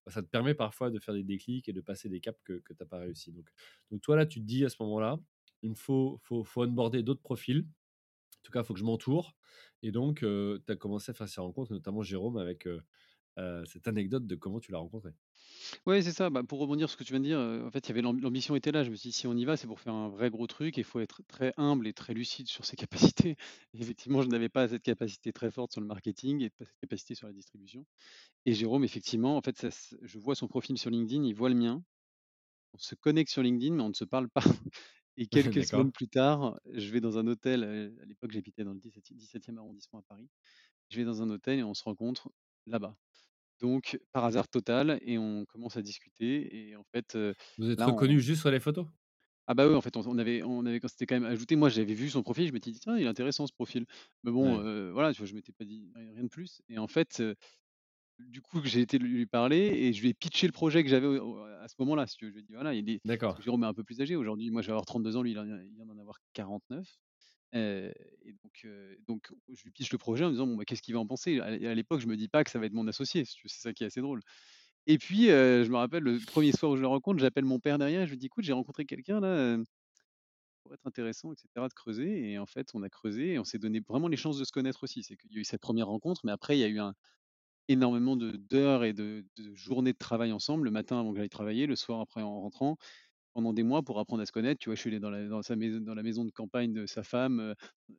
Ça 0.07 0.21
te 0.21 0.27
permet 0.27 0.53
parfois 0.53 0.89
de 0.89 0.99
faire 0.99 1.13
des 1.13 1.23
déclics 1.23 1.69
et 1.69 1.73
de 1.73 1.79
passer 1.81 2.09
des 2.09 2.19
caps 2.19 2.39
que, 2.43 2.59
que 2.59 2.73
tu 2.73 2.83
n'as 2.83 2.87
pas 2.87 2.99
réussi. 2.99 3.31
Donc, 3.31 3.49
donc 3.89 4.01
toi, 4.01 4.17
là, 4.17 4.25
tu 4.25 4.41
te 4.41 4.45
dis 4.45 4.65
à 4.65 4.69
ce 4.69 4.75
moment-là, 4.81 5.17
il 5.61 5.69
me 5.69 5.75
faut, 5.75 6.19
faut, 6.23 6.43
faut 6.43 6.63
onboarder 6.63 7.03
d'autres 7.03 7.21
profils 7.21 7.65
en 7.65 8.45
tout 8.45 8.51
cas, 8.51 8.59
il 8.59 8.65
faut 8.65 8.73
que 8.73 8.79
je 8.81 8.83
m'entoure. 8.83 9.37
Et 9.83 9.91
donc, 9.93 10.19
tu 10.19 10.61
as 10.67 10.75
commencé 10.75 11.11
à 11.11 11.13
faire 11.13 11.29
ces 11.29 11.39
rencontres, 11.39 11.71
notamment 11.71 12.03
Jérôme, 12.03 12.35
avec 12.35 12.67
cette 13.65 13.87
anecdote 13.87 14.27
de 14.27 14.35
comment 14.35 14.59
tu 14.59 14.71
l'as 14.71 14.79
rencontré. 14.79 15.11
Ouais, 15.85 16.01
c'est 16.01 16.11
ça. 16.11 16.29
Bah, 16.29 16.43
pour 16.43 16.59
rebondir 16.59 16.89
sur 16.89 16.93
ce 16.93 16.97
que 16.97 17.03
tu 17.07 17.13
viens 17.13 17.19
de 17.19 17.25
dire, 17.25 17.39
en 17.39 17.71
fait, 17.71 17.79
il 17.87 17.89
y 17.89 17.91
avait 17.91 18.01
l'amb 18.01 18.13
l'ambition 18.19 18.55
était 18.55 18.71
là. 18.71 18.83
Je 18.83 18.89
me 18.89 18.95
suis 18.95 19.09
dit: 19.09 19.13
«Si 19.13 19.27
on 19.27 19.33
y 19.35 19.45
va, 19.45 19.55
c'est 19.57 19.67
pour 19.67 19.79
faire 19.79 19.93
un 19.93 20.09
vrai 20.09 20.29
gros 20.29 20.47
truc 20.47 20.77
il 20.77 20.83
faut 20.83 20.99
être 20.99 21.21
très 21.27 21.53
humble 21.57 21.87
et 21.87 21.93
très 21.93 22.13
lucide 22.13 22.47
sur 22.47 22.65
ses 22.65 22.75
capacités». 23.15 23.31
Et 23.73 23.81
Effectivement, 23.81 24.21
je 24.21 24.27
n'avais 24.27 24.49
pas 24.49 24.67
cette 24.67 24.83
capacité 24.83 25.31
très 25.33 25.51
forte 25.51 25.71
sur 25.71 25.81
le 25.81 25.87
marketing 25.87 26.41
et 26.43 26.49
pas 26.49 26.65
cette 26.65 26.77
capacité 26.79 27.15
sur 27.15 27.27
la 27.27 27.33
distribution. 27.33 27.85
Et 28.45 28.53
Jérôme, 28.53 28.83
effectivement, 28.83 29.37
en 29.37 29.41
fait, 29.41 29.57
ça 29.57 29.69
je 30.01 30.19
vois 30.19 30.35
son 30.35 30.47
profil 30.47 30.77
sur 30.77 30.89
LinkedIn, 30.91 31.23
il 31.25 31.35
voit 31.35 31.49
le 31.49 31.55
mien. 31.55 31.83
On 32.73 32.77
se 32.79 32.95
connecte 32.95 33.31
sur 33.31 33.43
LinkedIn, 33.43 33.75
mais 33.75 33.83
on 33.83 33.89
ne 33.89 33.93
se 33.93 34.05
parle 34.05 34.29
pas. 34.29 34.43
Et 35.17 35.27
quelques 35.27 35.63
semaines 35.63 35.91
plus 35.91 36.07
tard, 36.09 36.59
je 36.73 36.89
vais 36.91 37.01
dans 37.01 37.19
un 37.19 37.27
hôtel, 37.27 37.63
à 38.01 38.05
l'époque, 38.05 38.31
j'habitais 38.31 38.63
dans 38.63 38.73
le 38.73 38.79
17 38.79 39.11
17e 39.13 39.57
arrondissement 39.59 39.99
à 39.99 40.03
Paris. 40.03 40.29
Je 40.89 40.97
vais 40.97 41.05
dans 41.05 41.21
un 41.23 41.29
hôtel 41.29 41.59
et 41.59 41.63
on 41.63 41.73
se 41.75 41.83
rencontre 41.83 42.31
là-bas. 42.65 42.95
Donc 43.61 43.99
par 44.13 44.25
hasard 44.25 44.49
total 44.49 44.99
et 45.03 45.17
on 45.19 45.45
commence 45.45 45.77
à 45.77 45.81
discuter 45.83 46.69
et 46.69 46.75
en 46.77 46.83
fait, 46.85 47.17
Vous 47.57 47.71
êtes 47.71 47.81
là 47.81 47.91
on 47.91 48.03
reconnus 48.03 48.21
juste 48.23 48.41
sur 48.41 48.51
les 48.51 48.59
photos? 48.59 48.85
ah 49.47 49.53
bah, 49.55 49.67
oui, 49.67 49.75
en 49.75 49.81
fait, 49.81 49.97
on 49.97 50.01
on 50.07 50.17
avait 50.17 50.41
on 50.43 50.65
avait 50.65 50.79
on 50.83 50.87
s'était 50.87 51.05
quand 51.05 51.15
même 51.19 51.25
ajouté. 51.29 51.55
Moi, 51.57 51.67
j'avais 51.69 51.93
vu 51.93 52.09
son 52.09 52.23
profil, 52.23 52.47
je 52.47 52.53
m'étais 52.53 52.71
dit: 52.71 52.79
«Tiens, 52.79 52.97
il 52.97 53.03
est 53.05 53.07
intéressant 53.09 53.45
ce 53.47 53.53
profil». 53.53 53.85
Mais 54.23 54.31
bon, 54.31 54.57
Ouais, 54.57 54.67
voilà, 54.93 55.11
tu 55.13 55.17
vois, 55.19 55.27
je 55.27 55.33
m'étais 55.35 55.51
pas 55.51 55.65
dit 55.65 55.91
rien 55.95 56.23
de 56.23 56.29
plus 56.29 56.61
et 56.69 56.77
en 56.77 56.87
fait, 56.87 57.21
du 58.19 58.41
coup, 58.41 58.61
j'ai 58.63 58.81
été 58.81 58.97
lui 58.99 59.25
parler 59.27 59.57
et 59.57 59.93
je 59.93 60.01
lui 60.01 60.09
ai 60.09 60.13
pitché 60.13 60.47
le 60.47 60.53
projet 60.53 60.83
que 60.83 60.89
j'avais 60.89 61.07
à 61.61 61.67
ce 61.67 61.75
moment-là, 61.79 62.07
si 62.07 62.17
tu 62.17 62.25
veux. 62.25 62.31
Je 62.31 62.35
lui 62.35 62.41
ai 62.41 62.45
dit: 62.45 62.53
«Voilà, 62.53 62.73
il 62.73 62.89
est» 62.89 63.01
d'accord. 63.05 63.37
que 63.37 63.41
Jérôme 63.43 63.63
est 63.63 63.67
un 63.67 63.73
peu 63.73 63.83
plus 63.83 64.01
âgé 64.01 64.15
aujourd'hui. 64.15 64.51
Moi, 64.51 64.61
je 64.61 64.67
vais 64.67 64.73
avoir 64.73 64.85
32 64.85 65.17
ans, 65.17 65.23
lui, 65.23 65.31
il 65.31 65.39
en 65.39 65.45
il 65.45 65.73
vient 65.75 65.85
d'en 65.85 65.97
avoir 65.99 66.17
49. 66.33 66.99
Heu 67.53 67.93
et 68.25 68.33
donc 68.43 68.61
heu, 68.65 68.97
donc 69.07 69.31
je 69.49 69.63
lui 69.63 69.71
pitch 69.71 69.91
le 69.91 69.97
projet 69.97 70.23
en 70.25 70.27
me 70.29 70.33
disant: 70.33 70.47
«Bon, 70.47 70.55
bah, 70.57 70.65
qu'est-ce 70.65 70.81
qu'il 70.81 70.93
va 70.95 70.99
en 71.01 71.07
penser?» 71.07 71.39
à 71.39 71.51
l'époque, 71.75 71.99
je 72.01 72.07
me 72.07 72.17
dis 72.17 72.27
pas 72.29 72.43
que 72.43 72.49
ça 72.51 72.59
va 72.59 72.65
être 72.65 72.73
mon 72.73 72.87
associé, 72.87 73.25
c'est 73.25 73.47
ça 73.49 73.73
qui 73.73 73.83
est 73.83 73.87
assez 73.87 74.01
drôle. 74.01 74.21
Et 74.87 74.97
puis, 74.99 75.29
heu, 75.31 75.63
je 75.63 75.69
me 75.71 75.77
rappelle 75.77 76.03
le 76.03 76.19
premier 76.25 76.51
soir 76.53 76.71
où 76.73 76.77
je 76.77 76.81
le 76.81 76.87
rencontre, 76.87 77.19
j'appelle 77.19 77.45
mon 77.45 77.59
père 77.59 77.77
derrière 77.79 78.05
je 78.07 78.11
lui 78.11 78.17
dis: 78.19 78.27
«Écoute, 78.27 78.43
j'ai 78.45 78.53
rencontré 78.53 78.85
quelqu'un 78.85 79.19
là, 79.21 79.57
pourrait 80.63 80.75
être 80.75 80.87
intéressant 80.87 81.33
et 81.33 81.35
cetera 81.37 81.67
de 81.69 81.73
creuser» 81.73 82.31
et 82.31 82.39
en 82.39 82.45
fait, 82.45 82.69
on 82.73 82.83
a 82.83 82.89
creusé 82.89 83.33
et 83.33 83.39
on 83.39 83.43
s'est 83.45 83.59
donné 83.59 83.81
vraiment 83.87 84.07
les 84.07 84.17
chances 84.17 84.39
de 84.39 84.45
se 84.45 84.51
connaître 84.51 84.83
aussi. 84.83 85.03
C'est 85.03 85.17
qu'il 85.17 85.31
y 85.33 85.37
a 85.37 85.41
eu 85.41 85.45
cette 85.45 85.61
première 85.61 85.87
rencontre, 85.87 86.21
mais 86.25 86.31
après 86.31 86.57
il 86.57 86.61
y 86.61 86.63
a 86.65 86.69
eu 86.69 86.79
énormément 87.69 88.17
d'heures 88.17 88.83
et 88.85 88.93
de 88.93 89.25
de 89.37 89.55
journées 89.55 89.93
de 89.93 89.97
travail 89.97 90.31
ensemble, 90.33 90.65
le 90.65 90.71
matin 90.71 90.99
avant 90.99 91.13
que 91.13 91.19
j'aille 91.19 91.29
travailler, 91.29 91.67
le 91.67 91.75
soir 91.77 92.01
après 92.01 92.21
en 92.21 92.41
rentrant 92.41 92.77
pendant 93.33 93.53
des 93.53 93.63
mois 93.63 93.83
pour 93.83 93.99
apprendre 93.99 94.21
à 94.21 94.25
se 94.25 94.31
connaître. 94.31 94.59
Tu 94.59 94.69
vois, 94.69 94.75
je 94.75 94.81
suis 94.81 94.89
allé 94.89 94.99
dans 94.99 95.09
la 95.09 95.43
sa 95.43 95.55
maison 95.55 95.79
dans 95.81 95.95
la 95.95 96.03
maison 96.03 96.25
de 96.25 96.31
campagne 96.31 96.73
de 96.73 96.85
sa 96.85 97.03
femme, 97.03 97.39
heu 97.39 97.55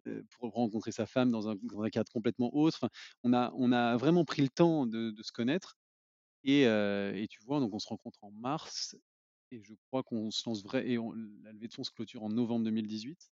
heu, 0.07 0.25
pour 0.31 0.53
rencontrer 0.53 0.93
sa 0.93 1.07
femme 1.07 1.31
dans 1.31 1.49
un 1.49 1.57
cadre 1.91 2.11
complètement 2.13 2.55
autre. 2.55 2.89
On 3.23 3.33
a 3.33 3.97
vraiment 3.97 4.25
pris 4.25 4.43
le 4.43 4.49
temps 4.49 4.87
de 4.87 5.15
se 5.23 5.33
connaître 5.33 5.77
et 6.45 6.67
heu 6.67 7.13
et 7.17 7.29
tu 7.29 7.41
vois, 7.45 7.61
donc 7.61 7.75
on 7.75 7.79
se 7.79 7.89
rencontre 7.89 8.23
en 8.25 8.31
mars 8.33 8.97
et 9.51 9.63
je 9.63 9.75
crois 9.89 10.03
qu'on 10.03 10.31
se 10.31 10.49
lance 10.49 10.63
vrai 10.65 10.89
et 10.89 10.99
on 10.99 11.13
la 11.13 11.53
levée 11.53 11.69
de 11.69 11.75
fonds 11.75 11.85
se 11.85 11.91
clôture 11.93 12.23
en 12.25 12.31
novembre 12.31 12.65
2018. 12.65 13.31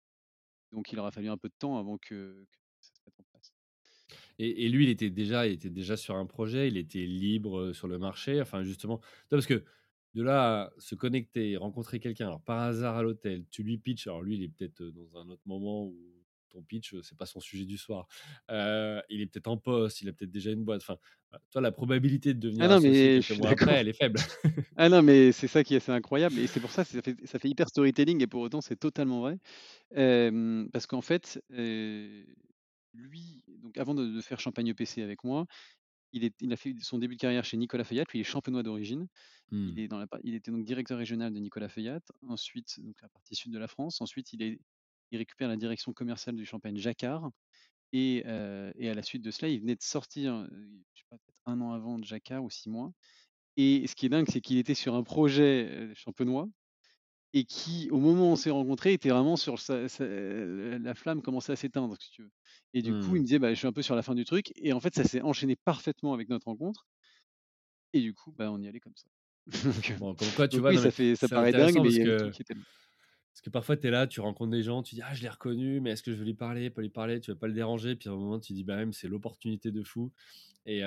Donc 0.72 0.92
il 0.92 0.98
aura 1.00 1.12
fallu 1.12 1.28
un 1.30 1.38
peu 1.38 1.48
de 1.48 1.54
temps 1.58 1.78
avant 1.78 1.98
que 1.98 2.46
ça 2.80 2.92
se 2.94 3.00
mette 3.06 3.20
en 3.20 3.24
place. 3.32 3.52
Et, 4.38 4.68
lui, 4.68 4.84
il 4.84 4.90
était 4.90 5.10
déjà, 5.10 5.46
il 5.46 5.52
était 5.52 5.70
déjà 5.70 5.96
sur 5.96 6.16
un 6.16 6.26
projet, 6.26 6.68
il 6.68 6.76
était 6.76 7.06
libre 7.06 7.58
euh, 7.60 7.72
sur 7.74 7.88
le 7.88 7.98
marché. 7.98 8.40
Enfin, 8.40 8.62
justement, 8.62 9.00
parce 9.28 9.46
que 9.46 9.64
de 10.14 10.22
là 10.22 10.62
à 10.64 10.72
se 10.78 10.94
connecter, 10.94 11.56
rencontrer 11.56 12.00
quelqu'un, 12.00 12.26
alors 12.26 12.42
par 12.42 12.58
hasard 12.60 12.96
à 12.96 13.02
l'hôtel, 13.02 13.44
tu 13.50 13.62
lui 13.62 13.78
pitches. 13.78 14.06
Alors 14.06 14.22
lui, 14.22 14.36
il 14.36 14.42
est 14.42 14.48
peut-être 14.48 14.82
euh, 14.82 14.90
dans 14.92 15.16
un 15.18 15.28
autre 15.28 15.42
moment 15.46 15.84
où 15.84 15.96
ton 16.50 16.62
pitch, 16.62 16.94
euh, 16.94 17.02
c'est 17.02 17.16
pas 17.16 17.26
son 17.26 17.38
sujet 17.40 17.64
du 17.64 17.78
soir. 17.78 18.08
Euh, 18.50 19.00
il 19.08 19.20
est 19.20 19.26
peut-être 19.26 19.46
en 19.46 19.56
poste, 19.56 20.02
il 20.02 20.08
a 20.08 20.12
peut-être 20.12 20.32
déjà 20.32 20.50
une 20.50 20.64
boîte. 20.64 20.82
Enfin, 20.82 20.98
voilà. 21.30 21.42
toi, 21.52 21.60
la 21.60 21.72
probabilité 21.72 22.34
de 22.34 22.40
Ah 22.58 22.68
devenir 22.68 22.68
non, 22.68 22.76
associé 22.76 22.82
mais 22.82 23.20
je 23.20 23.34
après, 23.46 23.74
elle 23.74 23.88
est 23.88 23.92
faible. 23.92 24.18
Ah 24.76 24.88
non, 24.88 25.02
mais 25.02 25.32
c'est 25.32 25.48
ça 25.48 25.62
qui 25.62 25.74
est 25.74 25.76
assez 25.78 25.92
incroyable 25.92 26.38
et 26.38 26.46
c'est 26.46 26.60
pour 26.60 26.70
ça, 26.70 26.84
ça 26.84 27.02
fait 27.02 27.16
ça 27.26 27.38
fait 27.38 27.48
hyper 27.48 27.68
storytelling 27.68 28.22
et 28.22 28.26
pour 28.26 28.40
autant 28.40 28.60
c'est 28.60 28.76
totalement 28.76 29.20
vrai. 29.20 29.38
Parce 30.72 30.86
qu'en 30.86 31.02
fait, 31.02 31.40
lui, 32.92 33.44
donc 33.62 33.78
avant 33.78 33.94
de 33.94 34.06
de 34.06 34.20
faire 34.20 34.40
Champagne 34.40 34.68
EPC 34.68 35.02
avec 35.02 35.24
moi, 35.24 35.46
il 36.12 36.24
est 36.24 36.34
il 36.42 36.52
a 36.52 36.56
fait 36.56 36.74
son 36.82 36.98
début 36.98 37.16
de 37.16 37.20
carrière 37.20 37.44
chez 37.44 37.56
Nicolas 37.56 37.84
Feuillatte. 37.84 38.10
Lui, 38.12 38.18
il 38.20 38.22
est 38.22 38.24
champenois 38.24 38.62
d'origine. 38.62 39.06
Il 39.66 39.78
Hmm. 39.78 39.80
est 39.80 39.88
dans 39.88 39.98
la 39.98 40.06
par 40.08 40.20
il 40.24 40.34
était 40.34 40.50
donc 40.52 40.64
directeur 40.64 40.98
régional 40.98 41.32
de 41.34 41.40
Nicolas 41.40 41.68
Feuillatte. 41.70 42.12
Ensuite, 42.28 42.80
donc 42.80 43.00
la 43.02 43.08
partie 43.10 43.36
sud 43.36 43.52
de 43.52 43.58
la 43.58 43.68
France. 43.68 44.00
Ensuite, 44.02 44.32
il 44.34 44.42
est 44.42 44.60
il 45.12 45.18
récupère 45.18 45.48
la 45.48 45.56
direction 45.56 45.92
commerciale 45.94 46.36
du 46.36 46.46
champagne 46.46 46.76
Jacquard 46.78 47.30
et 47.92 48.24
heu 48.26 48.72
et 48.76 48.90
à 48.90 48.94
la 48.94 49.02
suite 49.02 49.22
de 49.24 49.30
cela, 49.32 49.48
il 49.50 49.60
venait 49.60 49.76
de 49.76 49.82
sortir, 49.82 50.34
heu, 50.34 50.48
je 50.94 51.00
sais 51.00 51.06
pas, 51.10 51.16
peut-être 51.18 51.40
1 51.46 51.60
an 51.62 51.72
avant 51.74 51.98
de 51.98 52.04
Jacquard 52.04 52.44
ou 52.44 52.50
6 52.50 52.70
mois 52.70 52.92
et 53.56 53.86
ce 53.86 53.94
qui 53.96 54.06
est 54.06 54.08
dingue, 54.10 54.26
c'est 54.30 54.40
qu'il 54.40 54.58
était 54.58 54.74
sur 54.74 54.94
un 54.96 55.02
projet, 55.04 55.68
heu, 55.90 55.94
champenois 55.94 56.48
et 57.34 57.44
qui, 57.44 57.88
au 57.90 57.98
moment 57.98 58.30
où 58.30 58.32
on 58.32 58.36
s'est 58.36 58.50
rencontrés, 58.50 58.92
était 58.94 59.10
vraiment 59.10 59.36
sur 59.36 59.58
sa 59.60 59.86
la 59.98 60.94
flamme 60.94 61.22
commençait 61.22 61.52
à 61.52 61.56
s'éteindre, 61.56 61.96
si 62.00 62.10
tu 62.10 62.22
veux 62.24 62.30
et 62.74 62.82
du 62.82 62.94
coup, 62.96 63.16
il 63.16 63.20
Hmm. 63.20 63.22
me 63.22 63.26
disait: 63.26 63.38
«Bah, 63.40 63.50
je 63.50 63.58
suis 63.58 63.66
un 63.68 63.72
peu 63.72 63.82
sur 63.82 63.96
la 63.96 64.02
fin 64.02 64.14
du 64.14 64.24
truc» 64.24 64.52
et 64.56 64.72
en 64.72 64.80
fait, 64.80 64.94
ça 64.94 65.04
s'est 65.04 65.22
enchaîné 65.22 65.56
parfaitement 65.56 66.14
avec 66.14 66.28
notre 66.28 66.46
rencontre 66.46 66.86
et 67.92 68.00
du 68.00 68.14
coup, 68.14 68.32
bah, 68.32 68.50
on 68.52 68.60
y 68.60 68.68
allait 68.68 68.80
comme 68.80 68.96
ça. 68.96 69.08
Donc 69.64 69.90
heu, 69.90 69.98
Bon, 69.98 70.14
comme 70.14 70.32
quoi, 70.32 70.48
tu 70.48 70.60
donc 70.60 70.62
vois, 70.62 70.72
oui, 70.72 70.78
ça 70.78 70.90
fait 70.90 71.16
ça 71.16 71.28
paraît 71.28 71.54
dingue, 71.54 71.80
mais 71.80 71.90
il 71.90 71.94
parce 71.94 71.98
y 71.98 72.00
a 72.00 72.04
une 72.04 72.16
que 72.16 72.32
Parce 73.32 73.42
que 73.42 73.50
parfois, 73.50 73.76
tu 73.76 73.86
es 73.86 73.90
là, 73.90 74.06
tu 74.06 74.20
rencontres 74.20 74.50
des 74.52 74.62
gens, 74.62 74.82
tu 74.82 74.94
dis: 74.96 75.02
«Ah, 75.02 75.14
je 75.14 75.22
l'ai 75.22 75.28
reconnu, 75.28 75.80
mais 75.80 75.90
est-ce 75.92 76.02
que 76.02 76.12
je 76.12 76.16
vais 76.18 76.24
lui 76.26 76.34
parler, 76.34 76.70
pas 76.70 76.82
lui 76.82 76.90
parler?» 76.90 77.20
tu 77.20 77.30
vas 77.32 77.36
pas 77.36 77.46
le 77.48 77.54
déranger, 77.54 77.96
puis 77.96 78.08
à 78.08 78.12
un 78.12 78.16
moment, 78.16 78.40
tu 78.40 78.52
dis: 78.52 78.64
«Bah, 78.64 78.76
même, 78.76 78.92
c'est 78.92 79.08
l'opportunité 79.08 79.70
de 79.72 79.82
fou» 79.82 80.12
et 80.66 80.82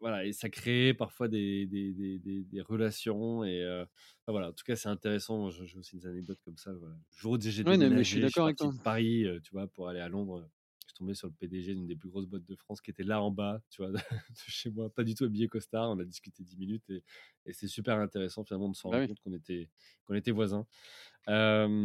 voilà 0.00 0.24
et 0.24 0.32
ça 0.32 0.48
crée 0.50 0.94
parfois 0.94 1.28
des 1.28 1.66
des 1.66 1.92
des 1.92 2.44
des 2.44 2.60
relations 2.60 3.44
et 3.44 3.64
enfin, 3.66 4.32
voilà, 4.32 4.48
en 4.50 4.52
tout 4.52 4.64
cas, 4.64 4.76
c'est 4.76 4.88
intéressant. 4.88 5.50
J'ai 5.50 5.78
aussi 5.78 5.96
des 5.96 6.06
anecdotes 6.06 6.40
comme 6.44 6.56
ça, 6.58 6.72
voilà. 6.72 6.94
Le 6.94 7.18
jour 7.20 7.32
où 7.32 7.40
j'ai 7.40 7.64
Ouais, 7.64 7.76
mais 7.78 8.02
je 8.02 8.08
suis 8.10 8.18
déménagé, 8.18 8.26
je 8.28 8.32
suis 8.32 8.42
parti 8.42 8.68
de 8.68 8.74
Paris, 8.82 9.24
tu 9.44 9.52
vois, 9.52 9.68
pour 9.68 9.88
aller 9.88 10.00
à 10.00 10.08
Londres, 10.08 10.48
tombé 11.02 11.14
sur 11.14 11.28
le 11.28 11.34
PDG 11.34 11.74
d'une 11.74 11.86
des 11.86 11.96
plus 11.96 12.08
grosses 12.08 12.26
boîtes 12.26 12.44
de 12.46 12.54
France 12.56 12.80
qui 12.80 12.90
était 12.90 13.02
là 13.02 13.22
en 13.22 13.30
bas, 13.30 13.60
tu 13.70 13.82
vois, 13.82 13.92
de 14.30 14.36
chez 14.46 14.70
moi, 14.70 14.90
pas 14.90 15.04
du 15.04 15.14
tout 15.14 15.24
habillé 15.24 15.48
costard. 15.48 15.90
On 15.90 15.98
a 15.98 16.04
discuté 16.04 16.42
10 16.44 16.56
minutes 16.58 16.88
et 16.90 17.02
et 17.46 17.52
c'est 17.52 17.68
super 17.68 17.98
intéressant 17.98 18.44
finalement 18.44 18.68
de 18.70 18.76
se 18.76 18.86
rendre 18.86 19.00
oui. 19.00 19.08
compte 19.08 19.18
qu'on 19.20 19.32
était 19.34 19.70
qu'on 20.04 20.14
était 20.14 20.30
voisins. 20.32 20.66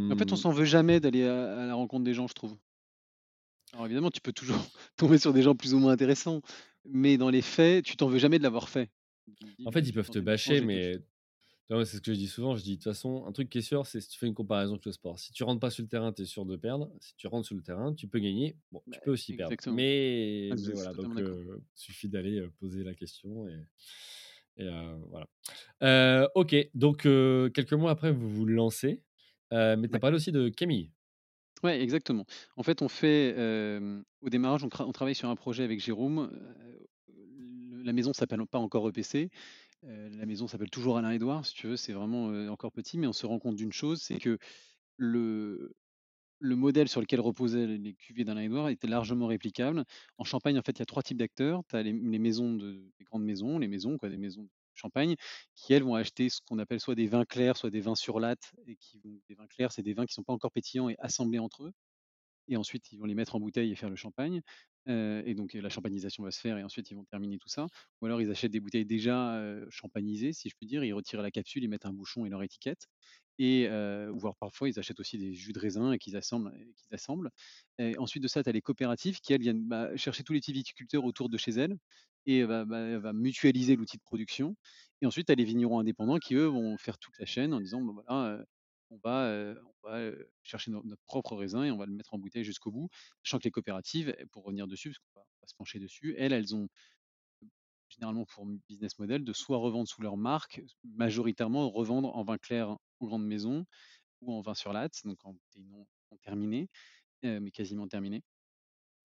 En 0.09 0.17
fait, 0.17 0.31
on 0.33 0.35
s'en 0.35 0.51
veut 0.51 0.65
jamais 0.65 0.99
d'aller 0.99 1.23
à 1.25 1.61
à 1.63 1.65
la 1.65 1.73
rencontre 1.75 2.03
des 2.03 2.13
gens, 2.13 2.27
je 2.27 2.33
trouve. 2.33 2.57
Alors 3.73 3.85
évidemment, 3.85 4.11
tu 4.11 4.19
peux 4.21 4.33
toujours 4.33 4.57
tomber 4.97 5.17
sur 5.17 5.33
des 5.33 5.41
gens 5.41 5.55
plus 5.55 5.73
ou 5.73 5.79
moins 5.79 5.91
intéressants, 5.93 6.41
mais 6.85 7.17
dans 7.17 7.29
les 7.29 7.41
faits, 7.41 7.85
tu 7.85 7.95
t'en 7.97 8.07
veux 8.09 8.19
jamais 8.19 8.37
de 8.39 8.43
l'avoir 8.43 8.69
fait. 8.69 8.91
En 9.65 9.71
«Bah, 9.71 9.71
fait, 9.71 9.81
ils 9.87 9.93
peuvent 9.93 10.09
te 10.09 10.19
bâcher, 10.19 10.61
mais 10.61 10.93
chose». 10.93 10.99
tu 10.99 10.99
vois, 10.99 11.16
c'est 11.69 11.97
ce 11.97 12.01
que 12.01 12.13
je 12.13 12.17
dis 12.17 12.27
souvent. 12.27 12.55
Je 12.55 12.63
dis: 12.63 12.71
«De 12.71 12.75
toute 12.75 12.83
façon, 12.85 13.25
un 13.27 13.31
truc 13.31 13.49
qui 13.49 13.57
est 13.59 13.61
sûr, 13.61 13.85
c'est 13.85 13.99
si 14.01 14.09
tu 14.09 14.17
fais 14.19 14.27
une 14.27 14.33
comparaison 14.33 14.73
avec 14.73 14.85
le 14.85 14.91
sport. 14.91 15.19
Si 15.19 15.31
tu 15.33 15.43
rentres 15.43 15.59
pas 15.59 15.69
sur 15.69 15.83
le 15.83 15.89
terrain, 15.89 16.13
tu 16.13 16.21
es 16.23 16.25
sûr 16.25 16.45
de 16.45 16.55
perdre. 16.55 16.91
Si 17.01 17.15
tu 17.15 17.27
rentres 17.27 17.45
sur 17.47 17.55
le 17.55 17.61
terrain, 17.63 17.93
tu 17.93 18.07
peux 18.07 18.19
gagner. 18.19 18.57
Bon, 18.71 18.81
Bah, 18.85 18.97
tu 18.97 19.01
peux 19.01 19.11
aussi 19.11 19.33
perdre. 19.33 19.57
Mais 19.65 20.49
Ah, 20.49 20.55
mais 20.55 20.71
voilà, 20.73 20.93
donc 20.93 21.19
suffit 21.75 22.09
d'aller, 22.09 22.47
poser 22.59 22.83
la 22.83 22.93
question 22.95 23.47
et 23.49 23.59
voilà». 25.09 25.27
OK, 26.35 26.55
donc 26.73 27.03
quelques 27.03 27.73
mois 27.73 27.91
après, 27.91 28.11
vous 28.11 28.29
vous 28.29 28.45
lancez, 28.45 29.03
mais 29.51 29.89
tu 29.89 29.95
as 29.95 29.99
Ouais. 29.99 29.99
parlé 29.99 30.15
aussi 30.17 30.31
de 30.31 30.49
Camille? 30.49 30.91
Ouais, 31.63 31.81
exactement. 31.81 32.25
En 32.55 32.61
fait, 32.63 32.81
on 32.83 32.87
fait, 32.89 33.33
au 34.21 34.29
démarrage, 34.29 34.63
on 34.63 34.69
on 34.79 34.91
travaille 34.91 35.15
sur 35.15 35.29
un 35.29 35.35
projet 35.35 35.63
avec 35.63 35.79
Jérôme, 35.79 36.29
la 37.83 37.93
maison 37.93 38.13
s'appelle 38.13 38.45
pas 38.45 38.59
encore 38.59 38.87
EPC, 38.89 39.29
heu, 39.87 40.09
la 40.09 40.25
maison 40.25 40.47
s'appelle 40.47 40.69
toujours 40.69 40.97
Alain 40.97 41.11
Édouard, 41.11 41.45
si 41.45 41.53
tu 41.53 41.67
veux, 41.67 41.77
c'est 41.77 41.93
vraiment, 41.93 42.27
encore 42.51 42.71
petit, 42.71 42.97
mais 42.97 43.07
on 43.07 43.13
se 43.13 43.25
rend 43.25 43.39
compte 43.39 43.55
d'une 43.55 43.73
chose, 43.73 44.01
c'est 44.01 44.19
que 44.19 44.37
le 44.97 45.73
le 46.39 46.55
modèle 46.55 46.89
sur 46.89 47.01
lequel 47.01 47.21
reposaient 47.21 47.67
les 47.67 47.77
les 47.79 47.95
cuvées 47.95 48.23
d'Alain 48.25 48.41
Édouard 48.43 48.69
était 48.69 48.87
largement 48.87 49.27
réplicable. 49.27 49.85
En 50.19 50.23
Champagne, 50.25 50.59
en 50.59 50.63
fait, 50.63 50.73
il 50.73 50.79
y 50.79 50.83
a 50.83 50.85
3 50.85 51.03
types 51.03 51.17
d'acteurs. 51.17 51.63
Tu 51.69 51.75
as 51.77 51.83
les 51.83 51.93
maisons 51.93 52.53
de 52.55 52.91
grandes 53.05 53.23
maisons, 53.25 53.59
les 53.59 53.67
maisons 53.69 53.97
quoi, 53.97 54.09
des 54.09 54.17
maisons 54.17 54.43
de 54.43 54.49
champagne, 54.75 55.15
qui 55.55 55.73
elles 55.73 55.83
vont 55.83 55.95
acheter 55.95 56.29
ce 56.29 56.41
qu'on 56.47 56.59
appelle 56.59 56.79
soit 56.81 56.95
des 56.95 57.07
vins 57.07 57.25
clairs, 57.25 57.57
soit 57.57 57.71
des 57.71 57.81
vins 57.81 57.95
sur 57.95 58.19
latte 58.19 58.53
et 58.67 58.75
qui 58.77 58.99
des 59.29 59.35
vins 59.35 59.47
clairs, 59.47 59.71
c'est 59.71 59.83
des 59.83 59.93
vins 59.95 60.05
qui 60.05 60.13
sont 60.13 60.23
pas 60.23 60.33
encore 60.33 60.51
pétillants 60.51 60.89
et 60.89 60.95
assemblés 60.99 61.39
entre 61.39 61.65
eux 61.65 61.73
et 62.47 62.57
ensuite 62.57 62.91
ils 62.91 62.97
vont 62.99 63.05
les 63.05 63.15
mettre 63.15 63.35
en 63.35 63.39
bouteille 63.39 63.71
et 63.71 63.75
faire 63.75 63.89
le 63.89 63.95
champagne. 63.95 64.41
Et 64.89 65.35
donc, 65.35 65.53
la 65.53 65.69
champagnisation 65.69 66.23
va 66.23 66.31
se 66.31 66.39
faire 66.39 66.57
et 66.57 66.63
ensuite 66.63 66.89
ils 66.91 66.95
vont 66.95 67.03
terminer 67.03 67.37
tout 67.39 67.49
ça. 67.49 67.67
Ou 68.01 68.05
alors 68.05 68.21
ils 68.21 68.31
achètent 68.31 68.51
des 68.53 68.61
bouteilles 68.61 68.85
déjà, 68.85 69.37
heu, 69.41 69.67
champagnisées, 69.69 70.31
si 70.33 70.47
je 70.49 70.55
puis 70.55 70.65
dire. 70.65 70.83
Ils 70.85 70.93
retirent 70.93 71.21
la 71.21 71.31
capsule, 71.31 71.63
ils 71.63 71.67
mettent 71.69 71.85
un 71.85 71.91
bouchon 71.93 72.25
et 72.25 72.29
leur 72.29 72.41
étiquette 72.43 72.87
et 73.39 73.67
voire 74.13 74.35
parfois 74.37 74.69
ils 74.69 74.79
achètent 74.79 74.99
aussi 74.99 75.17
des 75.17 75.33
jus 75.33 75.53
de 75.53 75.59
raisin 75.59 75.91
et 75.93 75.99
qu'ils 75.99 76.15
assemblent 76.17 76.51
ensuite 77.97 78.23
de 78.23 78.27
ça, 78.27 78.43
tu 78.43 78.49
as 78.49 78.51
les 78.53 78.61
coopératives 78.61 79.19
qui 79.19 79.33
elles 79.33 79.41
viennent, 79.41 79.63
bah, 79.67 79.95
chercher 79.97 80.23
tous 80.23 80.33
les 80.33 80.39
petits 80.39 80.53
viticulteurs 80.53 81.03
autour 81.05 81.29
de 81.29 81.37
chez 81.37 81.51
elles 81.51 81.75
et 82.25 82.43
va 82.43 82.65
va 82.65 83.13
mutualiser 83.13 83.75
l'outil 83.75 83.97
de 83.97 84.01
production. 84.03 84.55
Et 85.01 85.05
ensuite 85.05 85.27
tu 85.27 85.31
as 85.33 85.35
les 85.35 85.43
vignerons 85.45 85.79
indépendants 85.79 86.17
qui 86.19 86.35
eux 86.35 86.45
vont 86.47 86.77
faire 86.77 86.97
toute 86.99 87.17
la 87.19 87.25
chaîne 87.25 87.53
en 87.53 87.59
disant: 87.61 87.81
«Bah, 87.83 87.93
voilà, 88.07 88.45
on 88.89 88.97
va, 89.03 89.53
chercher 90.43 90.71
no 90.71 90.83
notre 90.83 91.03
propre 91.05 91.35
raisin 91.35 91.63
et 91.63 91.71
on 91.71 91.77
va 91.77 91.85
le 91.85 91.93
mettre 91.93 92.13
en 92.13 92.19
bouteille 92.19 92.43
jusqu'au 92.43 92.71
bout». 92.71 92.89
Sachant 93.23 93.39
que 93.39 93.45
les 93.45 93.51
coopératives, 93.51 94.15
pour 94.31 94.43
revenir 94.45 94.67
dessus, 94.67 94.89
parce 94.89 94.99
qu'on 94.99 95.19
va 95.19 95.47
se 95.47 95.55
pencher 95.55 95.79
dessus, 95.79 96.15
elles, 96.17 96.33
elles 96.33 96.55
ont 96.55 96.67
généralement 97.89 98.25
pour 98.25 98.45
business 98.67 98.99
model 98.99 99.23
de 99.23 99.33
soit 99.33 99.57
revendre 99.57 99.87
sous 99.87 100.01
leur 100.01 100.17
marque, 100.17 100.61
majoritairement 100.83 101.69
revendre 101.69 102.15
en 102.15 102.23
vin 102.23 102.37
clair 102.37 102.77
aux 102.99 103.07
grandes 103.07 103.25
maisons 103.25 103.65
ou 104.21 104.33
en 104.33 104.41
vin 104.41 104.55
sur 104.55 104.73
latte, 104.73 105.01
donc 105.05 105.23
en 105.25 105.33
bouteille 105.33 105.65
non 105.65 105.87
terminée, 106.23 106.69
mais 107.23 107.51
quasiment 107.51 107.87
terminée. 107.87 108.23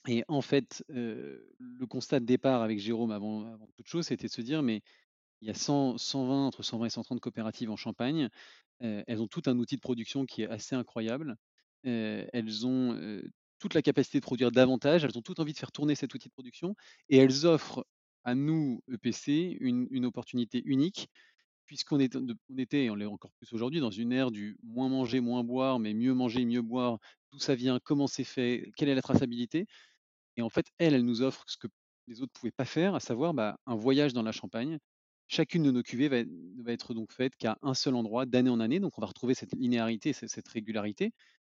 Et 0.08 0.24
en 0.28 0.42
fait, 0.42 0.84
le 0.88 1.86
constat 1.88 2.20
de 2.20 2.24
départ 2.26 2.62
avec 2.62 2.80
Jérôme 2.80 3.12
avant 3.12 3.52
avant 3.52 3.68
toute 3.76 3.86
chose, 3.86 4.06
c'était 4.06 4.26
de 4.26 4.32
se 4.32 4.42
dire: 4.42 4.62
«Mais 4.62 4.82
il 5.42 5.48
y 5.48 5.50
a 5.50 5.54
100 5.54 5.98
120, 5.98 6.46
entre 6.46 6.62
120 6.62 6.86
et 6.86 6.90
130 6.90 7.20
coopératives 7.20 7.70
en 7.70 7.76
Champagne, 7.76 8.28
elles 8.80 9.20
ont 9.20 9.28
tout 9.28 9.42
un 9.46 9.58
outil 9.58 9.76
de 9.76 9.80
production 9.80 10.24
qui 10.24 10.42
est 10.42 10.48
assez 10.48 10.74
incroyable. 10.74 11.36
Elles 11.84 12.66
ont, 12.66 13.20
toute 13.58 13.74
la 13.74 13.82
capacité 13.82 14.18
de 14.18 14.24
produire 14.24 14.50
davantage, 14.50 15.04
elles 15.04 15.18
ont 15.18 15.22
toutes 15.22 15.40
envie 15.40 15.52
de 15.52 15.58
faire 15.58 15.72
tourner 15.72 15.94
cet 15.94 16.14
outil 16.14 16.28
de 16.28 16.32
production 16.32 16.74
et 17.10 17.18
elles 17.18 17.44
offrent 17.46 17.84
à 18.24 18.34
nous, 18.34 18.82
EPC, 18.90 19.58
une 19.60 20.06
opportunité 20.06 20.62
unique 20.64 21.08
puisqu'on 21.66 22.00
était 22.00 22.84
et 22.84 22.90
on 22.90 22.94
l'est 22.94 23.06
encore 23.06 23.32
plus 23.32 23.52
aujourd'hui 23.52 23.80
dans 23.80 23.90
une 23.90 24.12
ère 24.12 24.30
du 24.30 24.58
moins 24.62 24.88
manger, 24.88 25.20
moins 25.20 25.42
boire, 25.42 25.78
mais 25.78 25.94
mieux 25.94 26.12
manger, 26.12 26.44
mieux 26.44 26.60
boire. 26.60 26.98
D'où 27.30 27.38
ça 27.38 27.54
vient? 27.54 27.78
Comment 27.82 28.06
c'est 28.06 28.24
fait? 28.24 28.70
Quelle 28.76 28.90
est 28.90 28.94
la 28.94 29.00
traçabilité? 29.02 29.66
Et 30.36 30.42
en 30.42 30.50
fait, 30.50 30.66
elle, 30.78 30.92
elle 30.94 31.04
nous 31.04 31.22
offre 31.22 31.44
ce 31.46 31.56
que 31.56 31.68
les 32.08 32.20
autres 32.20 32.32
ne 32.34 32.40
pouvaient 32.40 32.52
pas 32.52 32.64
faire, 32.66 32.94
à 32.94 33.00
savoir, 33.00 33.32
bah, 33.32 33.58
un 33.66 33.74
voyage 33.74 34.12
dans 34.12 34.22
la 34.22 34.32
Champagne. 34.32 34.78
Chacune 35.34 35.62
de 35.62 35.70
nos 35.70 35.82
cuvées 35.82 36.08
va 36.08 36.18
va 36.62 36.72
être 36.72 36.92
donc 36.92 37.10
faite 37.12 37.36
qu'à 37.36 37.56
un 37.62 37.72
seul 37.74 37.94
endroit 37.94 38.26
d'année 38.26 38.50
en 38.50 38.60
année, 38.60 38.80
donc 38.80 38.98
on 38.98 39.00
va 39.00 39.06
retrouver 39.06 39.32
cette 39.34 39.54
linéarité, 39.54 40.12
ce 40.12 40.26
cette 40.26 40.46
régularité. 40.48 41.12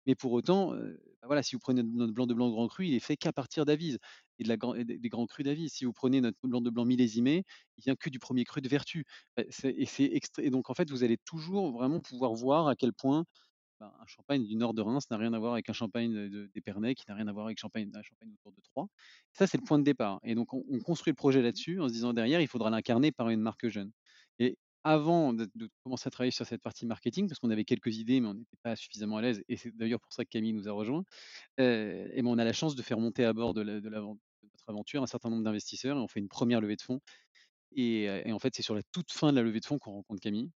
Mais 0.07 0.15
pour 0.15 0.33
autant, 0.33 0.73
heu, 0.75 0.99
bah, 1.21 1.27
voilà, 1.27 1.43
si 1.43 1.55
vous 1.55 1.59
prenez 1.61 1.83
notre 1.83 2.13
blanc 2.13 2.27
de 2.27 2.33
blanc 2.35 2.49
grand 2.51 2.67
cru, 2.67 2.87
il 2.87 2.95
est 2.95 2.99
fait 2.99 3.17
qu'à 3.17 3.33
partir 3.33 3.65
d'Avize 3.65 3.99
et 4.39 4.43
des 4.45 5.09
grands 5.09 5.27
crus 5.27 5.45
d'Avize. 5.45 5.71
Si 5.73 5.85
vous 5.85 5.93
prenez 5.93 6.21
notre 6.21 6.37
blanc 6.43 6.61
de 6.61 6.71
blanc 6.71 6.85
millésimé, 6.85 7.45
il 7.77 7.83
vient 7.85 7.95
que 7.95 8.09
du 8.09 8.19
premier 8.19 8.43
cru 8.45 8.61
de 8.61 8.69
Vertus. 8.69 9.05
Bah, 9.37 9.43
et 9.63 10.49
donc 10.51 10.69
en 10.69 10.73
fait, 10.75 10.91
vous 10.91 11.03
allez 11.05 11.17
toujours 11.25 11.71
vraiment 11.71 12.01
pouvoir 12.01 12.33
voir 12.33 12.67
à 12.67 12.75
quel 12.75 12.93
point 12.93 13.25
ben, 13.83 13.91
un 14.01 14.05
champagne 14.07 14.45
du 14.45 14.55
nord 14.55 14.73
de 14.73 14.81
Reims 14.81 15.09
n'a 15.09 15.17
rien 15.17 15.33
à 15.33 15.39
voir 15.39 15.53
avec 15.53 15.69
un 15.69 15.73
champagne 15.73 16.29
d'Épernay, 16.53 16.95
qui 16.95 17.03
n'a 17.07 17.15
rien 17.15 17.27
à 17.27 17.33
voir 17.33 17.45
avec 17.47 17.57
champagne 17.59 17.89
un 17.93 18.01
champagne 18.01 18.31
autour 18.33 18.51
de 18.53 18.61
Troyes. 18.61 18.87
Ça, 19.33 19.47
c'est 19.47 19.57
le 19.57 19.63
point 19.63 19.79
de 19.79 19.83
départ 19.83 20.19
et 20.23 20.35
donc 20.35 20.53
on 20.53 20.63
on 20.69 20.79
construit 20.79 21.11
le 21.11 21.15
projet 21.15 21.41
là-dessus 21.41 21.79
en 21.81 21.87
se 21.87 21.93
disant 21.93 22.13
derrière, 22.13 22.41
il 22.41 22.47
faudra 22.47 22.69
l'incarner 22.69 23.11
par 23.11 23.29
une 23.29 23.41
marque 23.41 23.67
jeune 23.67 23.91
et 24.39 24.57
avant 24.83 25.33
de 25.33 25.49
de 25.55 25.69
commencer 25.83 26.07
à 26.07 26.11
travailler 26.11 26.31
sur 26.31 26.45
cette 26.45 26.61
partie 26.61 26.85
marketing, 26.85 27.27
parce 27.27 27.39
qu'on 27.39 27.49
avait 27.49 27.65
quelques 27.65 27.97
idées, 27.97 28.19
mais 28.21 28.27
on 28.27 28.33
n'était 28.33 28.57
pas 28.63 28.75
suffisamment 28.75 29.17
à 29.17 29.21
l'aise 29.21 29.43
et 29.49 29.57
c'est 29.57 29.75
d'ailleurs 29.75 29.99
pour 30.01 30.13
ça 30.13 30.23
que 30.25 30.29
Camille 30.29 30.53
nous 30.53 30.67
a 30.67 30.71
rejoints. 30.71 31.03
Et 31.57 32.21
ben, 32.21 32.27
on 32.27 32.37
a 32.37 32.43
la 32.45 32.53
chance 32.53 32.75
de 32.75 32.81
faire 32.81 32.99
monter 32.99 33.25
à 33.25 33.33
bord 33.33 33.53
de 33.53 33.61
la 33.61 33.79
de 33.81 33.89
l'aven 33.89 34.15
de 34.43 34.49
notre 34.51 34.69
aventure 34.69 35.03
un 35.03 35.07
certain 35.07 35.29
nombre 35.29 35.43
d'investisseurs 35.43 35.97
et 35.97 35.99
on 35.99 36.07
fait 36.07 36.19
une 36.19 36.29
première 36.29 36.61
levée 36.61 36.75
de 36.75 36.81
fonds 36.81 37.01
et 37.75 38.31
en 38.31 38.39
fait, 38.39 38.55
c'est 38.55 38.61
sur 38.61 38.75
la 38.75 38.83
toute 38.91 39.11
fin 39.11 39.31
de 39.31 39.37
la 39.37 39.43
levée 39.43 39.59
de 39.59 39.65
fonds 39.65 39.79
qu'on 39.79 39.93
rencontre 39.93 40.21
Camille. 40.21 40.51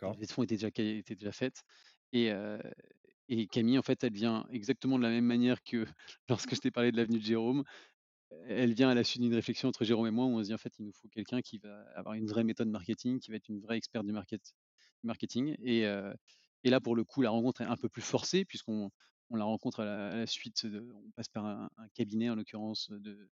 La 0.00 0.12
levée 0.12 0.26
de 0.26 0.32
fonds 0.32 0.42
était 0.42 0.56
déjà 0.56 0.70
ca 0.74 0.82
était 0.82 1.14
déjà 1.14 1.32
faite 1.32 1.62
et 2.12 3.46
Camille, 3.48 3.78
en 3.78 3.82
fait, 3.82 4.02
elle 4.04 4.12
vient 4.12 4.46
exactement 4.50 4.98
de 4.98 5.02
la 5.02 5.10
même 5.10 5.24
manière 5.24 5.62
que 5.62 5.86
lorsque 6.28 6.54
je 6.54 6.60
t'ai 6.60 6.70
parlé 6.70 6.92
de 6.92 6.96
l'avenue 6.96 7.18
de 7.18 7.24
Jérôme. 7.24 7.64
Elle 8.46 8.74
vient 8.74 8.90
à 8.90 8.94
la 8.94 9.04
suite 9.04 9.22
d'une 9.22 9.34
réflexion 9.34 9.68
entre 9.68 9.84
Jérôme 9.84 10.06
et 10.06 10.10
moi 10.10 10.26
où 10.26 10.30
on 10.30 10.42
se 10.42 10.48
dit: 10.48 10.54
«En 10.54 10.58
fait, 10.58 10.74
il 10.78 10.84
nous 10.84 10.92
faut 10.92 11.08
quelqu'un 11.08 11.40
qui 11.40 11.58
va 11.58 11.82
avoir 11.94 12.14
une 12.14 12.26
vraie 12.26 12.44
méthode 12.44 12.68
marketing, 12.68 13.20
qui 13.20 13.30
va 13.30 13.36
être 13.36 13.48
une 13.48 13.60
vraie 13.60 13.76
experte 13.78 14.06
du 14.06 14.12
market 14.12 14.54
marketing» 15.02 15.56
et 16.64 16.70
là, 16.70 16.80
pour 16.80 16.96
le 16.96 17.04
coup, 17.04 17.22
la 17.22 17.30
rencontre 17.30 17.60
est 17.62 17.66
un 17.66 17.76
peu 17.76 17.88
plus 17.88 18.02
forcée 18.02 18.44
puisqu'on 18.44 18.90
on 19.30 19.36
la 19.36 19.44
rencontre 19.44 19.80
à 19.80 20.16
la 20.16 20.26
suite 20.26 20.66
on 20.66 21.10
passe 21.12 21.28
par 21.28 21.46
un 21.46 21.70
un 21.78 21.88
cabinet, 21.94 22.30
en 22.30 22.34
l'occurrence, 22.34 22.90
de 22.90 23.30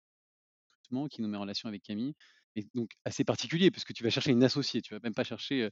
recrutement 0.72 1.08
qui 1.08 1.22
nous 1.22 1.28
met 1.28 1.36
en 1.36 1.42
relation 1.42 1.68
avec 1.68 1.82
Camille 1.82 2.14
et 2.58 2.68
donc 2.74 2.92
assez 3.04 3.24
particulier 3.24 3.70
puisque 3.70 3.92
tu 3.94 4.04
vas 4.04 4.10
chercher 4.10 4.32
une 4.32 4.44
associée, 4.44 4.82
tu 4.82 4.94
vas 4.94 5.00
même 5.02 5.14
pas 5.14 5.24
chercher, 5.24 5.70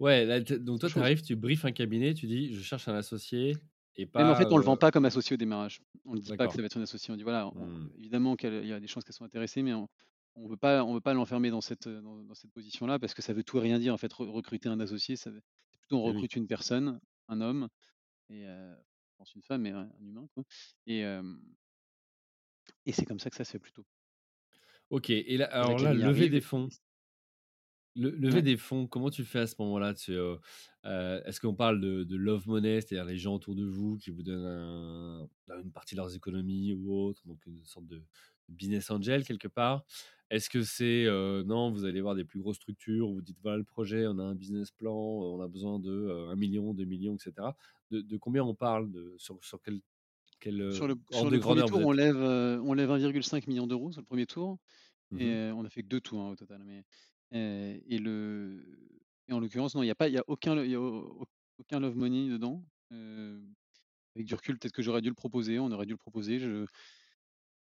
Ouais, 0.00 0.24
là, 0.24 0.40
donc 0.40 0.80
toi, 0.80 0.90
tu 0.90 0.98
arrives, 1.00 1.22
tu 1.22 1.36
briefes 1.36 1.64
un 1.64 1.72
cabinet, 1.72 2.14
tu 2.14 2.26
dis: 2.26 2.54
«Je 2.54 2.60
cherche 2.62 2.88
un 2.88 2.94
associé» 2.94 3.62
et 3.96 4.06
Même 4.16 4.28
en 4.30 4.34
pas, 4.34 4.34
fait, 4.34 4.52
on 4.52 4.56
le 4.58 4.64
vend 4.64 4.76
pas 4.76 4.90
comme 4.90 5.04
associé 5.04 5.34
au 5.34 5.36
démarrage. 5.36 5.80
On 6.04 6.14
le 6.14 6.20
dit 6.20 6.32
pas 6.32 6.48
que 6.48 6.54
ça 6.54 6.62
va 6.62 6.66
être 6.66 6.72
son 6.74 6.82
associé. 6.82 7.12
On 7.12 7.16
dit 7.16 7.22
voilà, 7.22 7.48
on 7.56 7.70
Mmh. 7.70 7.90
évidemment 7.94 8.34
qu'il 8.36 8.66
y 8.66 8.72
a 8.72 8.80
des 8.80 8.86
chances 8.88 9.04
qu'elle 9.04 9.14
soit 9.14 9.26
intéressée, 9.26 9.62
mais 9.62 9.72
on 9.72 9.88
on 10.36 10.46
veut 10.48 10.56
pas 10.56 10.84
on 10.84 10.94
veut 10.94 11.00
pas 11.00 11.14
l'enfermer 11.14 11.50
dans 11.50 11.60
cette, 11.60 11.88
dans 11.88 12.22
dans 12.24 12.34
cette 12.34 12.52
position-là 12.52 12.98
parce 12.98 13.14
que 13.14 13.22
ça 13.22 13.32
veut 13.32 13.42
tout 13.44 13.58
et 13.58 13.60
rien 13.60 13.78
dire 13.78 13.94
en 13.94 13.98
fait, 13.98 14.12
re 14.12 14.20
recruter 14.30 14.68
un 14.68 14.80
associé, 14.80 15.16
ça 15.16 15.30
veut 15.30 15.42
plutôt 15.80 15.98
on 15.98 16.04
oui. 16.04 16.04
recrute 16.04 16.34
une 16.36 16.46
personne, 16.46 17.00
un 17.28 17.40
homme 17.40 17.68
et 18.30 18.46
heu, 18.46 18.76
je 19.10 19.14
pense 19.18 19.34
une 19.34 19.42
femme, 19.42 19.62
mais 19.62 19.70
un 19.72 19.90
un 20.00 20.06
humain 20.06 20.26
quoi 20.34 20.44
et 20.86 21.04
et 22.84 22.92
c'est 22.92 23.06
comme 23.06 23.18
ça 23.18 23.30
que 23.30 23.36
ça 23.36 23.44
se 23.44 23.52
fait 23.52 23.58
plutôt 23.58 23.86
OK 24.90 25.10
et 25.10 25.36
là 25.36 25.46
alors 25.46 25.78
là, 25.78 25.94
arrive 26.04 26.28
des 26.30 26.40
fonds 26.40 26.68
le 27.96 28.10
ouais. 28.32 28.42
des 28.42 28.56
fonds, 28.56 28.86
comment 28.86 29.10
tu 29.10 29.24
fais 29.24 29.40
à 29.40 29.46
ce 29.48 29.56
moment-là? 29.58 29.94
Heu, 30.08 30.38
est-ce 30.84 31.40
qu'on 31.40 31.54
parle 31.56 31.80
de 31.80 32.04
de 32.04 32.16
love 32.16 32.46
money, 32.48 32.80
c'est-à-dire 32.80 33.04
les 33.04 33.18
gens 33.18 33.34
autour 33.34 33.54
de 33.56 33.64
vous 33.64 33.96
qui 33.98 34.10
vous 34.10 34.22
donnent 34.22 34.46
un 34.46 35.28
bah, 35.48 35.56
une 35.62 35.72
partie 35.72 35.94
de 35.96 36.00
leurs 36.00 36.14
économies 36.14 36.72
ou 36.72 36.92
autre, 36.94 37.26
donc 37.26 37.44
une 37.46 37.64
sorte 37.64 37.86
de 37.86 38.04
business 38.48 38.90
angel 38.90 39.24
quelque 39.24 39.48
part? 39.48 39.84
Est-ce 40.30 40.48
que 40.48 40.62
c'est, 40.62 41.06
non, 41.44 41.72
vous 41.72 41.84
allez 41.84 42.00
voir 42.00 42.14
des 42.14 42.24
plus 42.24 42.38
grosses 42.40 42.56
structures, 42.58 43.08
vous 43.10 43.20
dites: 43.22 43.38
«Voilà 43.42 43.58
le 43.58 43.64
projet, 43.64 44.06
on 44.06 44.18
a 44.20 44.22
un 44.22 44.36
business 44.36 44.70
plan, 44.70 44.94
on 44.94 45.40
a 45.42 45.48
besoin 45.48 45.80
de, 45.80 45.90
heu, 45.90 46.28
1 46.30 46.36
000 46.36 46.52
000 46.52 46.72
2 46.74 46.84
000 46.84 47.00
000 47.00 47.16
et 47.16 47.18
cetera». 47.18 47.56
De 47.90 48.00
de 48.02 48.16
combien 48.16 48.44
on 48.44 48.54
parle? 48.54 48.92
De 48.92 49.16
sur 49.18 49.42
sur 49.44 49.60
quel 49.62 49.80
quel, 50.40 50.62
Sur 50.68 50.86
le 50.88 50.96
sur 51.10 51.26
ordre 51.26 51.30
le 51.30 51.36
de 51.36 51.38
1er 51.38 51.64
grandeur 51.64 51.68
vous 51.68 51.80
tour, 51.80 51.84
on 51.84 51.92
êtes? 51.92 51.92
lève, 51.92 52.16
on 52.16 52.72
lève 52.74 52.90
1,5 52.90 53.46
000 53.46 53.66
000 53.66 53.92
sur 53.92 54.00
le 54.00 54.06
1er 54.06 54.26
tour 54.26 54.58
Mmh 55.10 55.20
et 55.20 55.50
heu, 55.50 55.54
on 55.54 55.64
a 55.64 55.70
fait 55.70 55.82
que 55.82 55.88
2 55.88 56.00
tours, 56.02 56.20
hein, 56.22 56.30
au 56.32 56.36
total, 56.36 56.64
mais 56.64 56.84
et 57.32 57.98
le 57.98 58.64
et 59.28 59.32
en 59.34 59.40
l'occurrence, 59.40 59.74
non, 59.76 59.82
il 59.84 59.88
y 59.88 59.90
a 59.90 59.96
pas 59.96 60.08
il 60.08 60.14
y 60.14 60.18
a 60.18 60.24
aucun 60.28 60.62
y 60.64 60.74
a 60.76 60.80
au 60.80 61.26
aucun 61.58 61.80
love 61.80 61.96
money 61.96 62.28
dedans. 62.30 62.64
Avec 64.16 64.26
du 64.26 64.34
recul, 64.34 64.58
peut-être 64.58 64.72
que 64.72 64.82
j'aurais 64.82 65.02
dû 65.02 65.08
le 65.08 65.14
proposer, 65.16 65.58
on 65.58 65.70
aurait 65.72 65.86
dû 65.86 65.92
le 65.92 65.98
proposer. 65.98 66.38
Je 66.38 66.66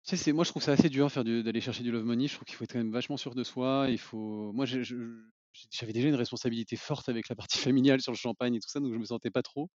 tu 0.05 0.17
sais, 0.17 0.23
c'est 0.25 0.33
moi, 0.33 0.43
je 0.45 0.51
trouve 0.51 0.63
ça 0.63 0.73
assez 0.73 0.89
dur 0.89 1.09
d'aller 1.25 1.61
chercher 1.61 1.85
du 1.85 1.93
love 1.93 2.05
money. 2.05 2.27
Je 2.27 2.35
trouve 2.35 2.45
qu'il 2.45 2.57
faut 2.57 2.65
être 2.65 2.73
quand 2.73 2.79
même 2.81 2.91
vachement 2.93 3.17
sûr 3.17 3.35
de 3.37 3.45
soi. 3.45 3.87
Il 3.89 3.99
faut 3.99 4.53
moi, 4.53 4.67
j'avais 4.67 5.93
déjà 5.93 6.09
une 6.09 6.15
responsabilité 6.17 6.77
forte 6.77 7.09
avec 7.09 7.29
la 7.29 7.37
partie 7.37 7.59
familiale 7.59 8.01
sur 8.01 8.13
le 8.13 8.17
champagne 8.17 8.55
et 8.55 8.61
tout 8.61 8.69
ça, 8.69 8.81
donc 8.81 8.93
je 8.93 8.99
me 8.99 9.05
sentais 9.05 9.31
pas 9.31 9.43
trop. 9.43 9.71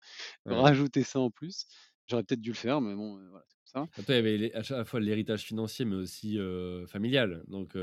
Ouais. 0.44 0.66
Rajouter 0.66 1.02
ça 1.04 1.20
en 1.20 1.30
plus, 1.30 1.66
j'aurais 2.08 2.24
peut-être 2.24 2.40
dû 2.40 2.50
le 2.50 2.54
faire, 2.56 2.80
mais 2.80 2.94
bon, 2.94 3.18
heu, 3.18 3.28
voilà, 3.30 3.44
c'est 3.48 3.56
comme 3.74 3.88
ça. 3.88 3.88
Toi, 3.94 4.04
il 4.08 4.14
y 4.14 4.18
avait 4.18 4.36
les 4.36 4.52
à 4.52 4.62
chaque 4.62 4.86
fois 4.86 5.00
l'héritage 5.00 5.42
financier, 5.42 5.84
mais 5.84 5.96
aussi, 5.96 6.38
familial. 6.86 7.44
Donc, 7.48 7.76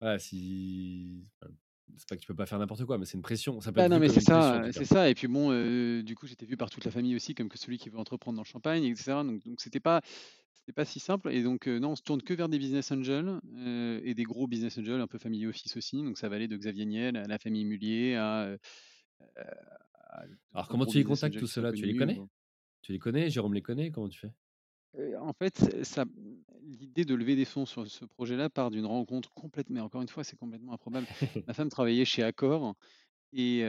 voilà, 0.00 0.18
si 0.18 1.26
enfin, 1.40 1.52
c'est 1.96 2.08
pas 2.08 2.16
que 2.16 2.20
tu 2.20 2.26
peux 2.28 2.34
pas 2.36 2.46
faire 2.46 2.58
n'importe 2.58 2.84
quoi, 2.84 2.98
mais 2.98 3.04
c'est 3.06 3.16
une 3.16 3.22
pression. 3.22 3.60
Ça 3.60 3.72
peut 3.72 3.80
Bah, 3.80 3.88
être 3.88 3.88
non, 3.88 3.98
mais 3.98 4.08
c'est 4.08 4.20
ça, 4.20 4.64
tout 4.72 4.72
c'est 4.72 4.84
ça 4.86 5.10
et 5.10 5.14
puis 5.14 5.26
bon, 5.28 5.50
du 6.02 6.14
coup, 6.14 6.26
j'étais 6.26 6.46
vu 6.46 6.56
par 6.56 6.70
toute 6.70 6.84
la 6.84 6.90
famille 6.90 7.14
aussi 7.16 7.34
comme 7.34 7.48
que 7.48 7.58
celui 7.58 7.78
qui 7.78 7.90
veut 7.90 7.98
entreprendre 7.98 8.36
dans 8.36 8.42
le 8.42 8.46
champagne 8.46 8.84
et 8.84 8.94
cetera, 8.96 9.22
donc 9.24 9.44
donc 9.44 9.60
c'était 9.60 9.80
pas 9.80 10.00
c'était 10.54 10.72
pas 10.72 10.84
si 10.86 11.00
simple 11.00 11.30
et 11.30 11.42
donc 11.42 11.66
non, 11.66 11.90
on 11.90 11.96
se 11.96 12.02
tourne 12.02 12.22
que 12.22 12.34
vers 12.34 12.48
des 12.48 12.58
business 12.58 12.90
angels, 12.92 13.40
et 14.02 14.14
des 14.14 14.22
gros 14.24 14.46
business 14.48 14.78
angels 14.78 15.00
un 15.00 15.06
peu 15.06 15.18
family 15.18 15.46
office 15.46 15.76
aussi, 15.76 16.02
donc 16.02 16.18
ça 16.18 16.28
va 16.28 16.36
aller 16.36 16.48
de 16.48 16.56
Xavier 16.56 16.86
Niel 16.86 17.16
à 17.16 17.26
la 17.26 17.38
famille 17.38 17.64
Mullier 17.66 18.16
à, 18.16 18.56
Alors, 20.52 20.68
comment 20.68 20.84
tu 20.86 20.98
les 20.98 21.04
contactes 21.04 21.38
sont 21.38 21.46
ceux-là? 21.46 21.72
Tu 21.72 21.86
les 21.86 21.94
connais? 21.94 22.22
Tu 22.82 22.90
les 22.92 22.98
connais? 22.98 23.30
Jérôme 23.30 23.54
les 23.54 23.62
connaît? 23.62 23.92
Comment 23.92 24.08
tu 24.08 24.18
fais? 24.18 24.32
En 25.20 25.32
fait, 25.34 25.84
ça 25.84 26.06
mmh, 26.06 26.42
l'idée 26.62 27.04
de 27.04 27.14
lever 27.14 27.36
des 27.36 27.44
fonds 27.44 27.66
sur 27.66 27.86
ce 27.86 28.04
projet-là 28.06 28.48
part 28.50 28.70
d'une 28.70 28.86
rencontre 28.86 29.30
complète 29.34 29.68
mais 29.70 29.80
encore 29.80 30.00
une 30.02 30.08
fois, 30.08 30.24
c'est 30.24 30.36
complètement 30.36 30.72
improbable. 30.72 31.06
Ma 31.46 31.52
femme 31.54 31.68
travaillait 31.68 32.04
chez 32.06 32.22
Accor 32.22 32.74
et 33.34 33.64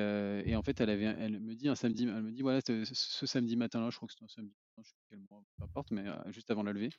en 0.55 0.63
fait, 0.63 0.81
elle 0.81 0.89
avait 0.91 1.05
elle 1.05 1.39
me 1.41 1.55
dit 1.55 1.69
un 1.69 1.75
samedi, 1.75 2.03
elle 2.05 2.23
me 2.23 2.31
dit: 2.31 2.41
«Voilà, 2.43 2.61
ce 2.65 3.25
samedi 3.27 3.57
matin-là», 3.57 3.89
je 3.91 3.97
crois 3.97 4.07
que 4.07 4.13
c'était 4.13 4.25
un 4.25 4.29
samedi 4.29 4.53
matin, 4.77 4.83
je 4.87 4.89
sais 4.91 4.95
quel 5.09 5.19
mois, 5.29 5.43
peu 5.57 5.65
importe, 5.65 5.91
mais 5.91 6.05
juste 6.31 6.51
avant 6.51 6.63
la 6.63 6.73
levée, 6.73 6.91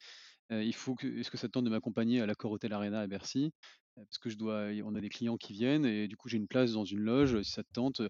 il 0.50 0.74
faut 0.74 0.94
que 0.96 1.06
est-ce 1.06 1.30
que 1.30 1.38
ça 1.38 1.48
te 1.48 1.52
tente 1.52 1.64
de 1.66 1.70
m'accompagner 1.70 2.20
à 2.20 2.26
l'Accor 2.26 2.52
Hotel 2.52 2.72
Arena 2.74 3.00
à 3.00 3.06
Bercy? 3.08 3.52
Parce 3.96 4.18
que 4.18 4.30
je 4.30 4.36
dois 4.38 4.68
on 4.84 4.94
a 4.96 5.00
des 5.00 5.10
clients 5.10 5.36
qui 5.38 5.52
viennent 5.54 5.86
et 5.86 6.08
du 6.08 6.16
coup, 6.16 6.28
j'ai 6.28 6.38
une 6.38 6.48
place 6.48 6.72
dans 6.72 6.84
une 6.84 7.00
loge, 7.00 7.42
si 7.42 7.52
ça 7.52 7.62
te 7.64 7.70
tente, 7.72 8.02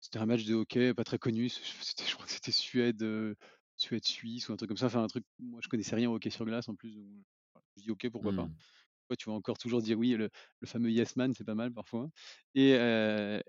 c'était 0.00 0.18
un 0.18 0.26
match 0.26 0.44
de 0.44 0.54
hockey 0.54 0.94
pas 0.94 1.04
très 1.04 1.18
connu, 1.18 1.48
je 1.48 2.14
crois 2.14 2.26
que 2.26 2.32
c'était 2.32 2.52
Suède, 2.52 3.04
Suède-Suisse 3.76 4.48
ou 4.48 4.52
un 4.52 4.56
truc 4.56 4.68
comme 4.68 4.76
ça, 4.76 4.86
enfin 4.86 5.02
un 5.04 5.08
truc 5.08 5.24
moi 5.38 5.60
je 5.62 5.68
connaissais 5.68 5.96
rien 5.96 6.10
au 6.10 6.14
hockey 6.16 6.30
sur 6.30 6.44
glace 6.44 6.68
en 6.68 6.74
plus, 6.76 6.94
donc 6.96 7.06
voilà, 7.54 7.66
je 7.76 7.82
dis: 7.82 7.90
«OK, 7.90 8.08
pourquoi 8.10 8.32
pas?» 8.32 8.48
Mmh. 8.48 8.60
Ouais, 9.10 9.16
tu 9.16 9.28
vas 9.30 9.34
encore 9.36 9.58
toujours 9.58 9.82
dire 9.82 9.98
oui, 9.98 10.12
le 10.12 10.30
le 10.60 10.66
fameux 10.68 10.90
yes 10.90 11.16
man, 11.16 11.34
c'est 11.34 11.44
pas 11.44 11.54
mal 11.56 11.72
parfois 11.74 12.10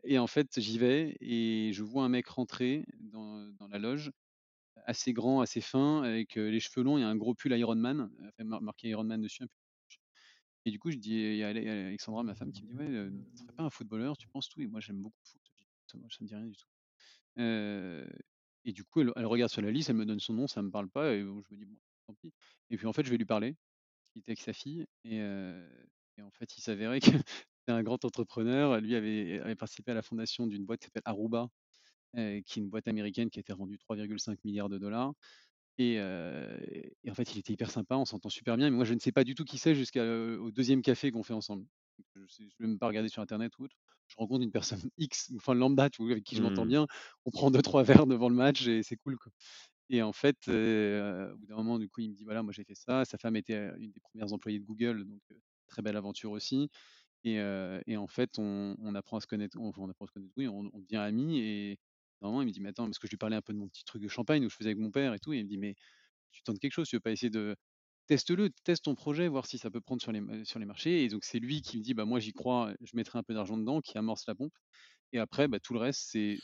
et 0.04 0.20
en 0.20 0.28
fait, 0.28 0.60
j'y 0.60 0.78
vais 0.80 1.16
et 1.22 1.72
je 1.74 1.84
vois 1.84 2.04
un 2.04 2.10
mec 2.10 2.28
rentrer 2.28 2.86
dans 3.00 3.52
dans 3.54 3.68
la 3.68 3.80
loge, 3.80 4.12
assez 4.86 5.14
grand, 5.14 5.42
assez 5.42 5.62
fin, 5.62 6.04
avec, 6.04 6.36
les 6.36 6.60
cheveux 6.62 6.84
longs 6.86 6.98
et 7.00 7.04
un 7.04 7.16
gros 7.18 7.36
pull 7.36 7.54
Iron 7.58 7.76
Man, 7.76 8.12
mar 8.40 8.62
marqué 8.62 8.90
Iron 8.90 9.06
Man 9.06 9.22
dessus, 9.22 9.46
et 10.66 10.72
du 10.72 10.80
coup, 10.80 10.92
je 10.92 10.98
dis 10.98 11.12
il 11.14 11.36
y 11.38 11.44
a 11.44 11.50
Ale 11.50 11.58
il 11.58 11.64
y 11.66 11.70
a 11.70 11.88
Alexandra, 11.88 12.24
ma 12.24 12.36
femme, 12.36 12.52
qui 12.52 12.64
me 12.64 12.70
dit: 12.70 12.76
«Ouais, 12.76 12.88
heu, 12.90 13.12
ce 13.36 13.44
serait 13.44 13.54
pas 13.54 13.64
un 13.64 13.70
footballeur, 13.70 14.18
tu 14.18 14.28
penses?» 14.28 14.50
tout? 14.50 14.62
et 14.62 14.68
moi 14.68 14.80
j'aime 14.80 15.02
beaucoup 15.02 15.20
le 15.26 15.30
foot. 15.30 15.41
Je 15.94 15.98
dis: 15.98 15.98
«Ça 15.98 15.98
moi, 16.00 16.08
ça 16.12 16.18
me 16.24 16.28
dit 16.28 16.36
rien 16.36 16.48
du 16.48 16.56
tout». 16.58 16.68
Et 18.66 18.74
du 18.74 18.84
coup, 18.84 19.02
elle 19.02 19.26
regarde 19.26 19.52
sur 19.52 19.62
la 19.62 19.72
liste, 19.72 19.90
elle 19.90 19.96
me 19.98 20.06
donne 20.06 20.20
son 20.20 20.34
nom, 20.34 20.48
ça 20.48 20.62
me 20.62 20.70
parle 20.72 20.90
pas 20.90 21.14
et 21.14 21.22
je 21.22 21.26
me 21.26 21.58
dis: 21.58 21.66
«Bon, 21.66 21.78
tant 22.08 22.14
pis» 22.16 22.34
et 22.70 22.78
puis 22.78 22.88
en 22.88 22.94
fait, 22.94 23.04
je 23.06 23.10
vais 23.12 23.18
lui 23.18 23.26
parler. 23.26 23.56
Il 24.16 24.20
était 24.22 24.32
avec 24.32 24.42
sa 24.42 24.54
fille 24.54 24.88
et 25.06 25.18
et 26.18 26.24
en 26.24 26.32
fait, 26.32 26.58
il 26.58 26.62
s'avérait 26.62 27.00
que 27.02 27.08
c'était 27.60 27.74
un 27.74 27.84
grand 27.84 28.04
entrepreneur. 28.06 28.80
Lui 28.82 28.96
avait 28.96 29.56
participé 29.58 29.92
à 29.92 29.96
la 29.96 30.04
fondation 30.04 30.48
d'une 30.48 30.66
boîte 30.66 30.82
qui 30.82 30.86
s'appelle 30.88 31.04
Aruba, 31.06 31.50
qui 32.16 32.20
est 32.22 32.58
une 32.58 32.70
boîte 32.70 32.88
américaine 32.90 33.30
qui 33.32 33.40
a 33.40 33.42
été 33.42 33.54
revendue 33.54 33.78
3,5 33.80 34.20
000 34.20 34.56
000 34.56 34.70
$ 34.70 35.16
et 35.80 36.00
heu 36.00 36.60
et 37.06 37.12
en 37.12 37.16
fait, 37.16 37.34
il 37.36 37.40
était 37.40 37.54
hyper 37.54 37.72
sympa, 37.72 37.98
on 37.98 38.06
s'entend 38.06 38.30
super 38.30 38.58
bien, 38.58 38.70
mais 38.72 38.78
moi, 38.78 38.86
je 38.86 38.94
ne 38.96 39.00
sais 39.00 39.12
pas 39.14 39.24
du 39.26 39.36
tout 39.36 39.46
qui 39.46 39.58
c'est 39.60 39.76
jusqu'à, 39.76 40.04
heu, 40.06 40.40
au 40.42 40.52
2e 40.52 40.82
café 40.84 41.12
qu'on 41.12 41.24
fait 41.24 41.34
ensemble. 41.36 41.66
Je 42.16 42.26
sais 42.28 42.44
je 42.50 42.56
vais 42.64 42.68
même 42.68 42.80
pas 42.80 42.88
regarder 42.88 43.10
sur 43.10 43.22
internet 43.22 43.52
ou 43.60 43.66
autre. 43.66 43.76
Je 44.08 44.16
rencontre 44.18 44.44
une 44.44 44.52
personne 44.52 44.80
X, 44.98 45.32
enfin 45.38 45.54
lambda, 45.54 45.90
tu 45.90 46.02
vois? 46.04 46.12
Avec 46.12 46.24
qui 46.24 46.36
je 46.36 46.42
m'entends 46.44 46.66
Mmh. 46.66 46.68
bien. 46.68 46.88
On 47.26 47.32
prend 47.32 47.52
deux 47.52 47.62
trois 47.62 47.84
verres 47.84 48.08
devant 48.08 48.30
le 48.30 48.36
match 48.36 48.68
et 48.68 48.84
c'est 48.84 48.98
cool, 48.98 49.18
quoi 49.18 49.32
et 49.90 50.02
en 50.04 50.14
fait, 50.14 50.38
heu, 50.50 51.32
au 51.34 51.38
bout 51.38 51.48
d'un 51.48 51.56
moment, 51.58 51.78
du 51.80 51.90
coup, 51.90 52.02
il 52.02 52.10
me 52.12 52.16
dit: 52.16 52.24
«Voilà, 52.24 52.44
moi, 52.44 52.54
j'ai 52.54 52.64
fait 52.64 52.76
ça». 52.76 53.06
Sa 53.06 53.18
femme 53.18 53.36
était, 53.36 53.56
heu, 53.56 53.74
une 53.80 53.92
des 53.92 54.00
premières 54.00 54.34
employées 54.34 54.60
de 54.60 54.66
Google, 54.66 55.06
donc 55.06 55.22
très 55.68 55.82
belle 55.82 55.98
aventure 55.98 56.32
aussi 56.32 56.70
et 57.86 57.98
en 57.98 58.08
fait, 58.08 58.38
on 58.40 58.76
on 58.80 58.96
apprend 58.96 59.18
à 59.18 59.22
se 59.22 59.28
connaître, 59.28 59.58
on 59.60 59.70
apprend 59.90 60.06
à 60.06 60.08
se 60.08 60.12
connaître, 60.14 60.34
oui, 60.38 60.48
on 60.48 60.70
on 60.74 60.80
devient 60.80 60.98
amis 60.98 61.40
et 61.40 61.80
moment, 62.22 62.42
il 62.42 62.48
me 62.48 62.52
dit: 62.52 62.62
«Mais 62.62 62.70
attends» 62.70 62.86
parce 62.86 63.00
que 63.00 63.08
je 63.08 63.12
lui 63.12 63.18
parlais 63.18 63.36
un 63.36 63.42
peu 63.42 63.54
de 63.54 63.58
mon 63.58 63.68
petit 63.68 63.84
truc 63.84 64.02
de 64.02 64.08
champagne, 64.08 64.46
où 64.46 64.50
je 64.50 64.56
faisais 64.56 64.70
avec 64.70 64.80
mon 64.80 64.92
père 64.92 65.14
et 65.14 65.20
tout 65.20 65.34
et 65.34 65.38
il 65.40 65.44
me 65.46 65.50
dit: 65.50 65.58
«Mais 65.58 65.76
tu 66.32 66.44
tentes 66.44 66.60
quelque 66.60 66.74
chose, 66.74 66.90
tu 66.90 66.96
veux 66.98 67.02
pas 67.02 67.12
essayer 67.12 67.30
de 67.32 67.56
teste-le, 68.08 68.50
teste 68.64 68.86
ton 68.86 68.96
projet, 68.96 69.28
voir 69.28 69.46
si 69.48 69.58
ça 69.58 69.72
peut 69.72 69.82
prendre 69.82 70.02
sur 70.02 70.12
les 70.12 70.46
sur 70.46 70.60
les 70.60 70.66
marchés» 70.66 71.04
et 71.04 71.10
donc 71.10 71.24
c'est 71.26 71.40
lui 71.40 71.62
qui 71.62 71.78
me 71.78 71.84
dit: 71.84 71.94
«Bah, 71.94 72.06
moi, 72.06 72.20
j'y 72.20 72.34
crois, 72.34 72.74
je 72.82 72.96
mettrai 72.96 73.20
un 73.20 73.24
peu 73.24 73.34
d'argent 73.34 73.58
dedans», 73.58 73.82
qui 73.82 73.98
amorce 73.98 74.26
la 74.28 74.36
pompe 74.36 74.54
et 75.14 75.20
après, 75.20 75.48
bah, 75.50 75.60
tout 75.62 75.74
le 75.74 75.80
reste, 75.82 76.02
c'est 76.12 76.44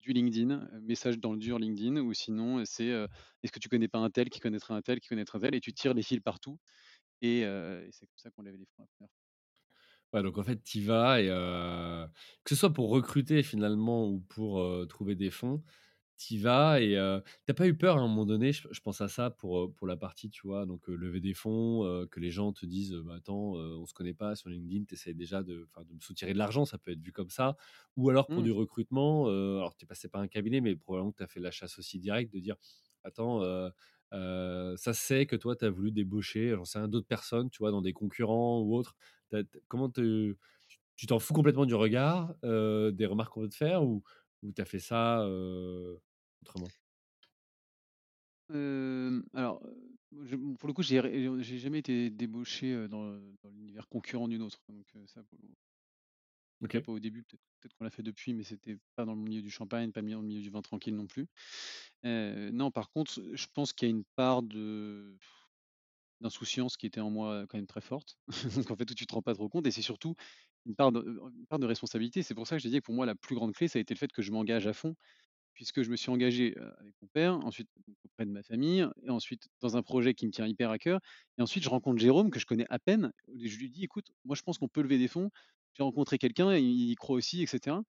du 0.00 0.12
LinkedIn, 0.14 0.68
message 0.82 1.18
dans 1.20 1.32
le 1.34 1.38
dur 1.40 1.58
LinkedIn 1.60 1.96
ou 2.02 2.12
sinon, 2.14 2.64
c'est, 2.66 2.86
«Est-ce 2.88 3.52
que 3.52 3.60
tu 3.60 3.68
connais 3.70 3.88
pas 3.88 3.98
un 4.00 4.10
tel 4.10 4.30
qui 4.30 4.40
connaîtrait 4.40 4.74
un 4.74 4.82
tel 4.82 5.00
qui 5.00 5.08
connaîtrait 5.08 5.38
un 5.38 5.42
tel?» 5.42 5.54
et 5.56 5.60
tu 5.60 5.72
tires 5.74 5.94
les 5.94 6.02
fils 6.04 6.20
partout 6.20 6.58
et 7.22 7.42
c'est 7.92 8.06
comme 8.06 8.18
ça 8.18 8.30
qu'on 8.30 8.42
lève 8.42 8.56
les 8.56 8.66
fonds 8.66 8.82
la 8.82 8.88
1re 8.98 9.08
fois. 9.08 9.08
Ouais, 10.12 10.22
donc 10.22 10.36
en 10.36 10.42
fait, 10.42 10.62
tu 10.62 10.78
y 10.78 10.84
vas 10.84 11.20
et 11.22 11.26
que 11.28 12.50
ce 12.50 12.54
soit 12.54 12.72
pour 12.74 12.90
recruter 12.90 13.42
finalement 13.42 14.06
ou 14.08 14.20
pour, 14.20 14.62
trouver 14.88 15.14
des 15.14 15.30
fonds, 15.30 15.62
tu 16.18 16.38
vas 16.38 16.80
et 16.80 16.94
t'as 17.46 17.54
pas 17.54 17.66
eu 17.66 17.76
peur 17.76 17.96
à 17.96 18.00
un 18.00 18.06
moment 18.08 18.26
donné, 18.26 18.52
je, 18.52 18.80
pense 18.80 19.00
à 19.00 19.08
ça 19.08 19.30
pour, 19.30 19.74
pour 19.74 19.86
la 19.86 19.96
partie, 19.96 20.30
tu 20.30 20.46
vois, 20.46 20.66
donc 20.66 20.86
lever 20.88 21.20
des 21.20 21.34
fonds, 21.34 22.06
que 22.10 22.20
les 22.20 22.30
gens 22.30 22.52
te 22.52 22.64
disent, 22.66 22.92
bah, 23.04 23.14
attends, 23.16 23.54
on 23.54 23.86
se 23.86 23.94
connaît 23.94 24.14
pas 24.14 24.36
sur 24.36 24.48
LinkedIn, 24.50 24.84
tu 24.84 24.94
essaies 24.94 25.14
déjà 25.14 25.42
de, 25.42 25.68
de 25.88 25.94
me 25.94 26.00
soutirer 26.00 26.32
de 26.32 26.38
l'argent, 26.38 26.64
ça 26.64 26.78
peut 26.78 26.92
être 26.92 27.00
vu 27.02 27.12
comme 27.12 27.30
ça, 27.30 27.56
ou 27.96 28.08
alors 28.10 28.30
pour 28.30 28.42
Mmh. 28.42 28.44
du 28.44 28.52
recrutement, 28.52 29.26
alors 29.28 29.76
tu 29.76 29.84
es 29.84 29.86
passé 29.88 30.08
par 30.08 30.20
un 30.20 30.28
cabinet, 30.28 30.60
mais 30.60 30.76
probablement 30.76 31.12
que 31.12 31.18
tu 31.18 31.22
as 31.24 31.28
fait 31.28 31.40
la 31.40 31.50
chasse 31.50 31.78
aussi 31.78 31.98
directe, 31.98 32.32
de 32.32 32.38
dire, 32.40 32.56
attends, 33.04 33.40
ça 34.76 34.92
c'est 34.94 35.26
que 35.26 35.36
toi, 35.36 35.56
tu 35.56 35.64
as 35.64 35.70
voulu 35.70 35.92
débaucher, 35.92 36.50
j'en 36.56 36.64
sais 36.64 36.78
rien, 36.78 36.88
d'autres 36.88 37.06
personnes, 37.06 37.50
tu 37.50 37.58
vois, 37.58 37.70
dans 37.70 37.82
des 37.82 37.92
concurrents 37.92 38.60
ou 38.60 38.74
autres. 38.74 38.96
comment 39.68 39.88
te, 39.90 40.36
tu 40.96 41.06
t'en 41.06 41.18
fous 41.18 41.34
complètement 41.34 41.66
du 41.66 41.74
regard, 41.74 42.34
des 42.42 43.06
remarques 43.06 43.32
qu'on 43.34 43.42
veut 43.42 43.48
te 43.48 43.56
faire, 43.56 43.84
ou, 43.84 44.02
ou 44.42 44.52
tu 44.52 44.60
as 44.62 44.64
fait 44.64 44.80
ça 44.80 45.24
autrement? 46.42 46.68
Alors, 49.34 49.62
je 50.24 50.36
pour 50.36 50.68
le 50.68 50.72
coup, 50.74 50.82
j'ai 50.82 51.58
jamais 51.58 51.78
été 51.78 52.10
débauché, 52.10 52.88
dans, 52.88 53.18
dans 53.42 53.50
l'univers 53.50 53.88
concurrent 53.88 54.28
d'une 54.28 54.42
autre, 54.42 54.60
donc 54.68 54.86
ça 55.06 55.22
pour 55.24 55.38
le 55.42 55.48
en 56.60 56.66
tout 56.66 56.70
cas 56.74 56.80
OK. 56.80 56.82
pas 56.82 56.92
au 56.92 57.00
début, 57.00 57.24
peut-être 57.24 57.74
qu'on 57.74 57.84
l'a 57.84 57.90
fait 57.90 58.04
depuis, 58.04 58.34
mais 58.34 58.44
c'était 58.44 58.78
pas 58.94 59.04
dans 59.04 59.14
le 59.14 59.20
milieu 59.20 59.42
du 59.42 59.50
champagne, 59.50 59.90
pas 59.90 60.00
dans 60.00 60.20
le 60.20 60.26
milieu 60.26 60.42
du 60.42 60.50
vin 60.50 60.62
tranquille 60.62 60.94
non 60.94 61.06
plus. 61.06 61.26
Non, 62.04 62.70
par 62.70 62.90
contre, 62.90 63.20
je 63.32 63.46
pense 63.52 63.72
qu'il 63.72 63.88
y 63.88 63.90
a 63.90 63.94
une 63.94 64.04
part 64.16 64.42
de 64.42 65.16
d'insouciance 66.20 66.76
qui 66.76 66.86
était 66.86 67.00
en 67.00 67.10
moi, 67.10 67.46
quand 67.48 67.58
même 67.58 67.66
très 67.66 67.80
forte. 67.80 68.16
Donc 68.56 68.70
en 68.70 68.76
fait, 68.76 68.90
où 68.90 68.94
tu 68.94 69.06
te 69.06 69.14
rends 69.14 69.22
pas 69.22 69.34
trop 69.34 69.48
compte 69.48 69.66
et 69.66 69.70
c'est 69.70 69.82
surtout 69.82 70.14
une 70.66 70.74
part 70.76 70.92
de, 70.92 71.00
une 71.36 71.46
part 71.46 71.58
de 71.58 71.66
responsabilité. 71.66 72.22
C'est 72.22 72.34
pour 72.34 72.46
ça 72.46 72.56
que 72.56 72.62
je 72.62 72.68
disais 72.68 72.80
que 72.80 72.84
pour 72.84 72.94
moi, 72.94 73.06
la 73.06 73.14
plus 73.14 73.34
grande 73.34 73.54
clé, 73.54 73.68
ça 73.68 73.78
a 73.78 73.82
été 73.82 73.94
le 73.94 73.98
fait 73.98 74.12
que 74.12 74.22
je 74.22 74.30
m'engage 74.32 74.66
à 74.66 74.72
fond, 74.72 74.94
puisque 75.54 75.82
je 75.82 75.90
me 75.90 75.96
suis 75.96 76.10
engagé, 76.10 76.56
avec 76.78 76.94
mon 77.02 77.08
père, 77.08 77.34
ensuite 77.44 77.68
auprès 78.04 78.26
de 78.26 78.30
ma 78.32 78.42
famille 78.42 78.86
et 79.04 79.10
ensuite 79.10 79.48
dans 79.60 79.76
un 79.76 79.82
projet 79.82 80.14
qui 80.14 80.26
me 80.26 80.32
tient 80.32 80.46
hyper 80.46 80.70
à 80.70 80.78
cœur 80.78 81.00
et 81.38 81.42
ensuite 81.42 81.64
je 81.64 81.68
rencontre 81.70 82.00
Jérôme 82.00 82.30
que 82.30 82.40
je 82.40 82.46
connais 82.46 82.66
à 82.70 82.78
peine 82.78 83.12
et 83.28 83.48
je 83.48 83.58
lui 83.58 83.70
dis: 83.70 83.84
«Écoute, 83.84 84.12
moi 84.24 84.36
je 84.36 84.42
pense 84.42 84.58
qu'on 84.58 84.68
peut 84.68 84.82
lever 84.82 84.98
des 84.98 85.08
fonds». 85.08 85.30
J'ai 85.74 85.84
rencontré 85.84 86.18
quelqu'un, 86.18 86.54
il 86.56 86.90
y 86.90 86.94
croit 86.96 87.16
aussi 87.16 87.42
et 87.42 87.46
cetera. 87.46 87.82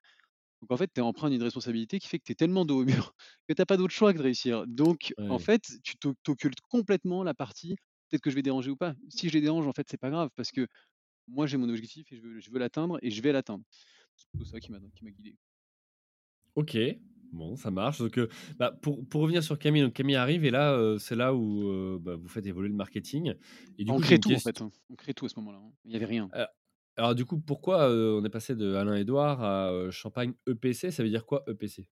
Donc 0.62 0.72
en 0.72 0.78
fait, 0.78 0.92
tu 0.94 1.00
es 1.02 1.04
empreint 1.04 1.30
d'une 1.30 1.44
responsabilité 1.44 2.00
qui 2.00 2.08
fait 2.08 2.20
que 2.20 2.24
tu 2.26 2.32
es 2.32 2.36
tellement 2.36 2.66
dos 2.66 2.82
au 2.82 2.86
mur 2.86 3.14
que 3.48 3.54
tu 3.54 3.62
as 3.62 3.66
pas 3.66 3.78
d'autre 3.78 3.94
choix 3.94 4.14
que 4.14 4.18
de 4.20 4.24
réussir. 4.24 4.66
Donc 4.68 5.14
en 5.28 5.40
fait, 5.40 5.62
tu 5.84 5.98
t'oc 5.98 6.16
t'occultes 6.24 6.62
complètement 6.70 7.24
la 7.24 7.34
partie: 7.34 7.76
«Peut-être 8.10 8.22
que 8.22 8.30
je 8.30 8.36
vais 8.36 8.42
déranger 8.44 8.72
ou 8.72 8.78
pas». 8.78 8.96
Si 9.10 9.30
je 9.30 9.34
les 9.34 9.42
dérange, 9.42 9.68
en 9.68 9.74
fait, 9.74 9.88
c'est 9.90 9.98
pas 10.00 10.10
grave 10.10 10.30
parce 10.36 10.52
que 10.52 10.68
moi 11.28 11.48
j'ai 11.48 11.58
mon 11.58 11.70
objectif 11.70 12.12
et 12.12 12.18
je 12.18 12.22
veux 12.22 12.40
je 12.40 12.52
veux 12.52 12.60
l'atteindre 12.60 13.00
et 13.02 13.12
je 13.12 13.22
vais 13.22 13.32
l'atteindre. 13.32 13.64
C'est 14.16 14.30
plutôt 14.30 14.46
ça 14.46 14.60
qui 14.60 14.72
m'a 14.72 14.80
guidé. 15.12 15.38
OK, 16.56 16.78
bon, 17.32 17.56
ça 17.56 17.72
marche. 17.72 18.00
Donc, 18.00 18.18
heu, 18.18 18.30
bah, 18.60 18.72
pour 18.82 19.08
pour 19.08 19.22
revenir 19.22 19.44
sur 19.44 19.58
Camille, 19.58 19.82
donc 19.82 19.94
Camille 19.94 20.16
arrive 20.16 20.46
et 20.46 20.52
là, 20.52 20.76
heu, 20.78 21.00
c'est 21.00 21.16
là 21.16 21.34
où, 21.34 21.64
heu, 21.70 21.98
bah, 22.00 22.16
vous 22.16 22.28
faites 22.28 22.46
évoluer 22.46 22.70
le 22.70 22.76
marketing 22.76 23.34
et 23.78 23.86
du 23.86 23.94
On 23.94 23.98
coup, 23.98 24.02
crée 24.02 24.20
tout 24.20 24.36
en 24.36 24.42
fait, 24.42 24.60
hein. 24.62 24.74
On 24.90 24.96
crée 24.98 25.14
tout 25.14 25.26
à 25.26 25.30
ce 25.30 25.40
moment-là, 25.40 25.60
hein. 25.60 25.72
Il 25.86 25.94
y 25.94 25.96
avait 25.96 26.04
rien. 26.06 26.34
heu, 26.36 26.46
alors 26.98 27.16
du 27.16 27.26
coup, 27.26 27.40
pourquoi, 27.40 27.90
on 27.90 28.24
est 28.26 28.30
passé 28.30 28.56
de 28.56 28.76
Alain 28.76 28.96
Edouard 28.96 29.42
à, 29.44 29.90
Champagne 29.92 30.34
EPC? 30.48 30.92
Ça 30.92 31.04
veut 31.04 31.10
dire 31.10 31.26
quoi 31.26 31.44
EPC? 31.48 31.90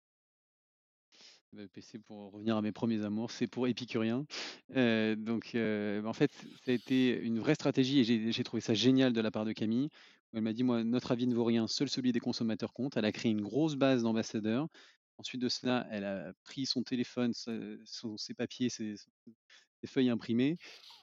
Bah, 1.51 1.63
EPC 1.63 1.97
pour 1.99 2.31
revenir 2.31 2.57
à 2.57 2.61
mes 2.61 2.71
premiers 2.71 3.03
amours, 3.03 3.31
c'est 3.31 3.47
pour 3.47 3.67
épicurien. 3.67 4.25
Donc 4.69 5.55
en 5.55 6.13
fait, 6.13 6.31
ça 6.63 6.71
a 6.71 6.73
été 6.73 7.19
une 7.19 7.39
vraie 7.39 7.55
stratégie 7.55 7.99
et 7.99 8.31
j'ai 8.31 8.43
trouvé 8.43 8.61
ça 8.61 8.73
génial 8.73 9.13
de 9.13 9.21
la 9.21 9.31
part 9.31 9.45
de 9.45 9.51
Camille. 9.53 9.89
Elle 10.33 10.41
m'a 10.43 10.53
dit: 10.53 10.63
«Moi, 10.63 10.83
notre 10.83 11.11
avis 11.11 11.25
ne 11.25 11.33
vaut 11.33 11.43
rien, 11.43 11.67
seul 11.67 11.89
celui 11.89 12.11
des 12.11 12.19
consommateurs 12.19 12.71
compte». 12.73 12.97
Elle 12.97 13.05
a 13.05 13.11
créé 13.11 13.31
une 13.31 13.41
grosse 13.41 13.75
base 13.75 14.03
d'ambassadeurs. 14.03 14.67
Ensuite 15.17 15.41
de 15.41 15.49
cela, 15.49 15.87
elle 15.91 16.05
a 16.05 16.33
pris 16.43 16.65
son 16.67 16.83
téléphone, 16.83 17.33
ses 17.33 18.33
papiers, 18.35 18.69
ses 18.69 18.95
feuilles 19.87 20.09
imprimées 20.09 20.57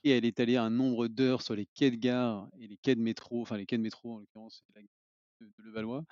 et 0.04 0.10
elle 0.10 0.24
est 0.24 0.38
allée 0.38 0.56
un 0.56 0.70
nombre 0.70 1.08
d'heures 1.08 1.42
sur 1.42 1.56
les 1.56 1.66
quais 1.66 1.90
de 1.90 1.96
gare 1.96 2.48
et 2.60 2.68
les 2.68 2.76
quais 2.76 2.94
de 2.94 3.00
métro, 3.00 3.42
enfin 3.42 3.56
les 3.56 3.66
quais 3.66 3.78
de 3.78 3.82
métro 3.82 4.14
en 4.14 4.18
l'occurrence, 4.20 4.62
de 4.76 4.82
de 5.40 5.62
Levallois, 5.64 6.04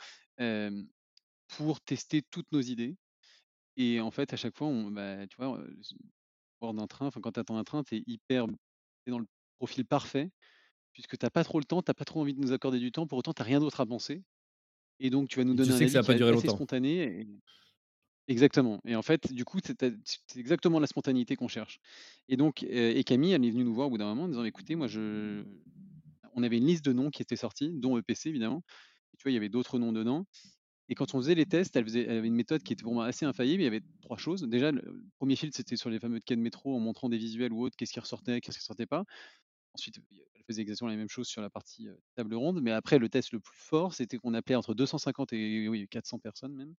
pour 1.49 1.80
tester 1.80 2.22
toutes 2.22 2.51
nos 2.53 2.61
idées 2.61 2.97
et 3.77 4.01
en 4.01 4.11
fait, 4.11 4.33
à 4.33 4.37
chaque 4.37 4.57
fois, 4.57 4.68
on 4.68 4.91
bah, 4.91 5.27
tu 5.27 5.37
vois, 5.37 5.61
bord 6.61 6.75
d'un 6.75 6.87
train, 6.87 7.07
enfin, 7.07 7.20
quand 7.20 7.33
tu 7.33 7.41
attends 7.41 7.59
un 7.59 7.64
train, 7.64 7.83
tu 7.85 7.97
es 7.97 8.03
hyper 8.07 8.47
tu 8.47 8.53
es 9.09 9.11
dans 9.11 9.18
le 9.18 9.27
profil 9.59 9.87
parfait 9.87 10.31
puisque 10.93 11.18
tu 11.18 11.27
as 11.27 11.31
pas 11.31 11.45
trop 11.45 11.59
le 11.61 11.64
temps, 11.66 11.83
tu 11.83 11.91
as 11.91 11.95
pas 11.95 12.05
trop 12.07 12.20
envie 12.22 12.35
de 12.35 12.41
nous 12.41 12.53
accorder 12.53 12.79
du 12.81 12.93
temps, 12.93 13.07
pour 13.09 13.18
autant, 13.18 13.35
tu 13.35 13.43
as 13.43 13.47
rien 13.47 13.61
d'autre 13.61 13.81
à 13.81 13.87
penser 13.87 14.25
et 15.01 15.11
donc 15.11 15.29
tu 15.31 15.39
vas 15.39 15.45
nous 15.45 15.55
Et 15.55 15.61
tu 15.61 15.72
donner 15.72 15.75
un 15.75 15.83
sais 15.83 15.87
que 15.87 15.91
ça 15.93 15.99
avis 15.99 16.01
va 16.01 16.05
qui 16.05 16.12
pas 16.12 16.14
est 16.14 16.14
durer 16.14 16.33
assez 16.33 16.49
longtemps? 16.51 16.51
spontané 16.51 17.20
et 17.22 17.29
exactement 18.29 18.81
et 18.87 18.97
en 18.97 19.03
fait, 19.03 19.33
du 19.33 19.45
coup, 19.45 19.59
c'est 19.64 20.39
exactement 20.39 20.81
la 20.81 20.87
spontanéité 20.87 21.37
qu'on 21.37 21.49
cherche 21.49 21.79
et 22.29 22.37
donc 22.37 22.62
et 22.62 23.05
Camille, 23.05 23.33
elle 23.33 23.45
est 23.45 23.51
venue 23.51 23.64
nous 23.64 23.75
voir 23.75 23.89
au 23.89 23.91
bout 23.91 23.99
d'un 23.99 24.07
moment 24.07 24.25
en 24.25 24.29
disant: 24.29 24.45
«Écoutez, 24.45 24.77
moi, 24.77 24.89
je» 24.89 25.45
on 26.35 26.43
avait 26.43 26.59
une 26.59 26.66
liste 26.66 26.85
de 26.85 26.93
noms 26.93 27.11
qui 27.11 27.22
était 27.22 27.37
sortie, 27.37 27.72
dont 27.75 27.99
EPC 27.99 28.29
évidemment. 28.31 28.62
Et 29.14 29.16
tu 29.18 29.25
vois, 29.25 29.33
il 29.33 29.35
y 29.35 29.39
avait 29.39 29.49
d'autres 29.51 29.79
noms 29.79 29.93
dedans 29.93 30.27
et 30.89 30.95
quand 30.95 31.14
on 31.14 31.18
faisait 31.20 31.35
les 31.35 31.47
tests, 31.47 31.76
elle 31.76 31.85
avait 32.11 32.28
une 32.28 32.35
méthode 32.35 32.62
qui 32.62 32.72
était 32.74 32.82
pour 32.85 32.95
moi 32.95 33.07
assez 33.07 33.24
infaillible. 33.26 33.62
Il 33.62 33.64
y 33.64 33.68
avait 33.68 33.82
3 34.03 34.18
choses. 34.18 34.43
Déjà, 34.43 34.72
le 34.72 34.82
1er 35.18 35.37
filtre, 35.37 35.57
c'était 35.57 35.76
sur 35.76 35.91
les 35.91 35.99
fameux 36.01 36.20
quais 36.20 36.37
de 36.37 36.41
métro 36.43 36.76
en 36.76 36.80
montrant 36.80 37.09
des 37.09 37.18
visuels 37.18 37.53
ou 37.53 37.62
autres, 37.62 37.76
qu'est-ce 37.76 37.93
qui 37.93 38.01
ressortait, 38.01 38.41
qu'est-ce 38.41 38.59
qui 38.59 38.62
ressortait 38.62 38.87
pas. 38.87 39.05
Ensuite, 39.74 39.99
elle 40.37 40.43
faisait 40.49 40.62
exactement 40.62 40.91
la 40.91 40.97
même 40.97 41.09
chose 41.11 41.28
sur 41.28 41.43
la 41.43 41.51
partie, 41.51 41.89
table 42.16 42.35
ronde, 42.37 42.61
mais 42.62 42.72
après 42.72 42.99
le 42.99 43.09
test 43.11 43.32
le 43.32 43.41
plus 43.41 43.59
fort, 43.59 43.95
c'était 43.95 44.18
qu'on 44.18 44.35
appelait 44.35 44.57
entre 44.57 44.74
250 44.74 45.32
et 45.35 45.68
oui 45.68 45.89
400 45.91 46.18
personnes 46.20 46.55
même. 46.57 46.74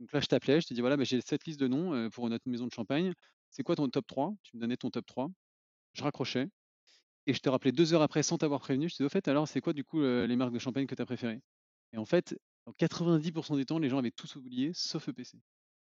Donc 0.00 0.12
là, 0.12 0.20
je 0.20 0.26
t'appelais, 0.28 0.60
je 0.60 0.66
te 0.68 0.74
dis: 0.74 0.80
«Voilà, 0.82 0.96
bah, 0.98 1.04
j'ai 1.04 1.20
cette 1.22 1.46
liste 1.46 1.60
de 1.60 1.68
noms, 1.68 2.10
pour 2.10 2.28
notre 2.30 2.48
maison 2.48 2.66
de 2.66 2.72
champagne. 2.72 3.12
C'est 3.50 3.62
quoi 3.64 3.76
ton 3.76 3.88
top 3.90 4.06
3?» 4.08 4.34
Tu 4.44 4.56
me 4.56 4.62
donnais 4.62 4.76
ton 4.78 4.90
top 4.90 5.06
3. 5.06 5.30
Je 5.94 6.02
raccrochais 6.04 6.48
et 7.26 7.34
je 7.34 7.40
te 7.40 7.48
rappelais 7.50 7.72
2 7.72 7.94
heures 7.94 8.02
après 8.02 8.22
sans 8.24 8.38
t'avoir 8.38 8.60
prévenu. 8.60 8.88
Je 8.90 8.96
te 8.96 9.02
dis: 9.04 9.06
«Au 9.06 9.10
fait, 9.10 9.28
alors, 9.28 9.48
c'est 9.48 9.60
quoi 9.62 9.72
du 9.74 9.84
coup, 9.84 10.02
les 10.02 10.36
marques 10.36 10.54
de 10.54 10.58
champagne 10.60 10.86
que 10.86 10.94
tu 10.96 11.02
as 11.02 11.06
préférées?» 11.06 11.40
Et 11.96 11.98
en 11.98 12.04
fait, 12.04 12.38
dans 12.66 12.72
90% 12.72 13.56
des 13.56 13.64
temps, 13.64 13.78
les 13.78 13.88
gens 13.88 13.98
avaient 13.98 14.10
tous 14.10 14.36
oublié 14.36 14.70
sauf 14.74 15.08
EPC. 15.08 15.38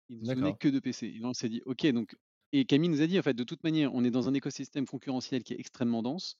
Ils 0.08 0.22
ne 0.22 0.26
D'accord. 0.26 0.58
que 0.58 0.68
d'EPC 0.68 1.04
et 1.04 1.18
là, 1.18 1.28
on 1.28 1.34
s'est 1.34 1.48
dit: 1.48 1.62
«OK», 1.66 1.86
donc 1.88 2.16
et 2.52 2.64
Camille 2.64 2.88
nous 2.88 3.02
a 3.02 3.06
dit: 3.06 3.18
«En 3.18 3.22
fait, 3.22 3.34
de 3.34 3.44
toute 3.44 3.62
manière, 3.62 3.94
on 3.94 4.02
est 4.02 4.10
dans 4.10 4.28
un 4.28 4.34
écosystème 4.34 4.86
concurrentiel 4.86 5.44
qui 5.44 5.52
est 5.52 5.60
extrêmement 5.60 6.02
dense. 6.02 6.36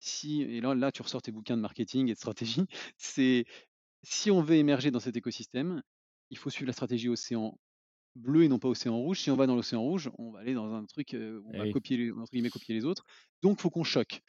Si» 0.00 0.42
et 0.42 0.60
là 0.60 0.74
là, 0.74 0.92
tu 0.92 1.00
ressors 1.00 1.22
tes 1.22 1.32
bouquins 1.32 1.56
de 1.56 1.62
marketing 1.62 2.08
et 2.08 2.14
de 2.14 2.18
stratégie. 2.18 2.62
C'est 2.98 3.46
si 4.02 4.30
on 4.30 4.42
veut 4.42 4.56
émerger 4.56 4.90
dans 4.90 5.00
cet 5.00 5.16
écosystème, 5.16 5.82
il 6.30 6.38
faut 6.38 6.50
suivre 6.50 6.66
la 6.66 6.72
stratégie 6.72 7.08
océan 7.08 7.58
bleu 8.16 8.42
et 8.42 8.48
non 8.48 8.58
pas 8.58 8.68
océan 8.68 8.98
rouge. 8.98 9.20
Si 9.20 9.30
on 9.30 9.36
va 9.36 9.46
dans 9.46 9.56
l'océan 9.56 9.80
rouge, 9.80 10.10
on 10.18 10.32
va 10.32 10.40
aller 10.40 10.54
dans 10.54 10.74
un 10.74 10.84
truc, 10.84 11.14
où 11.14 11.50
on 11.54 11.58
va 11.58 11.70
copier 11.70 11.96
les 11.96 12.10
entre 12.12 12.30
guillemets 12.32 12.50
«copier 12.50 12.74
les 12.74 12.84
autres», 12.84 13.04
donc 13.42 13.60
faut 13.60 13.70
qu'on 13.70 13.84
choque 13.84 14.22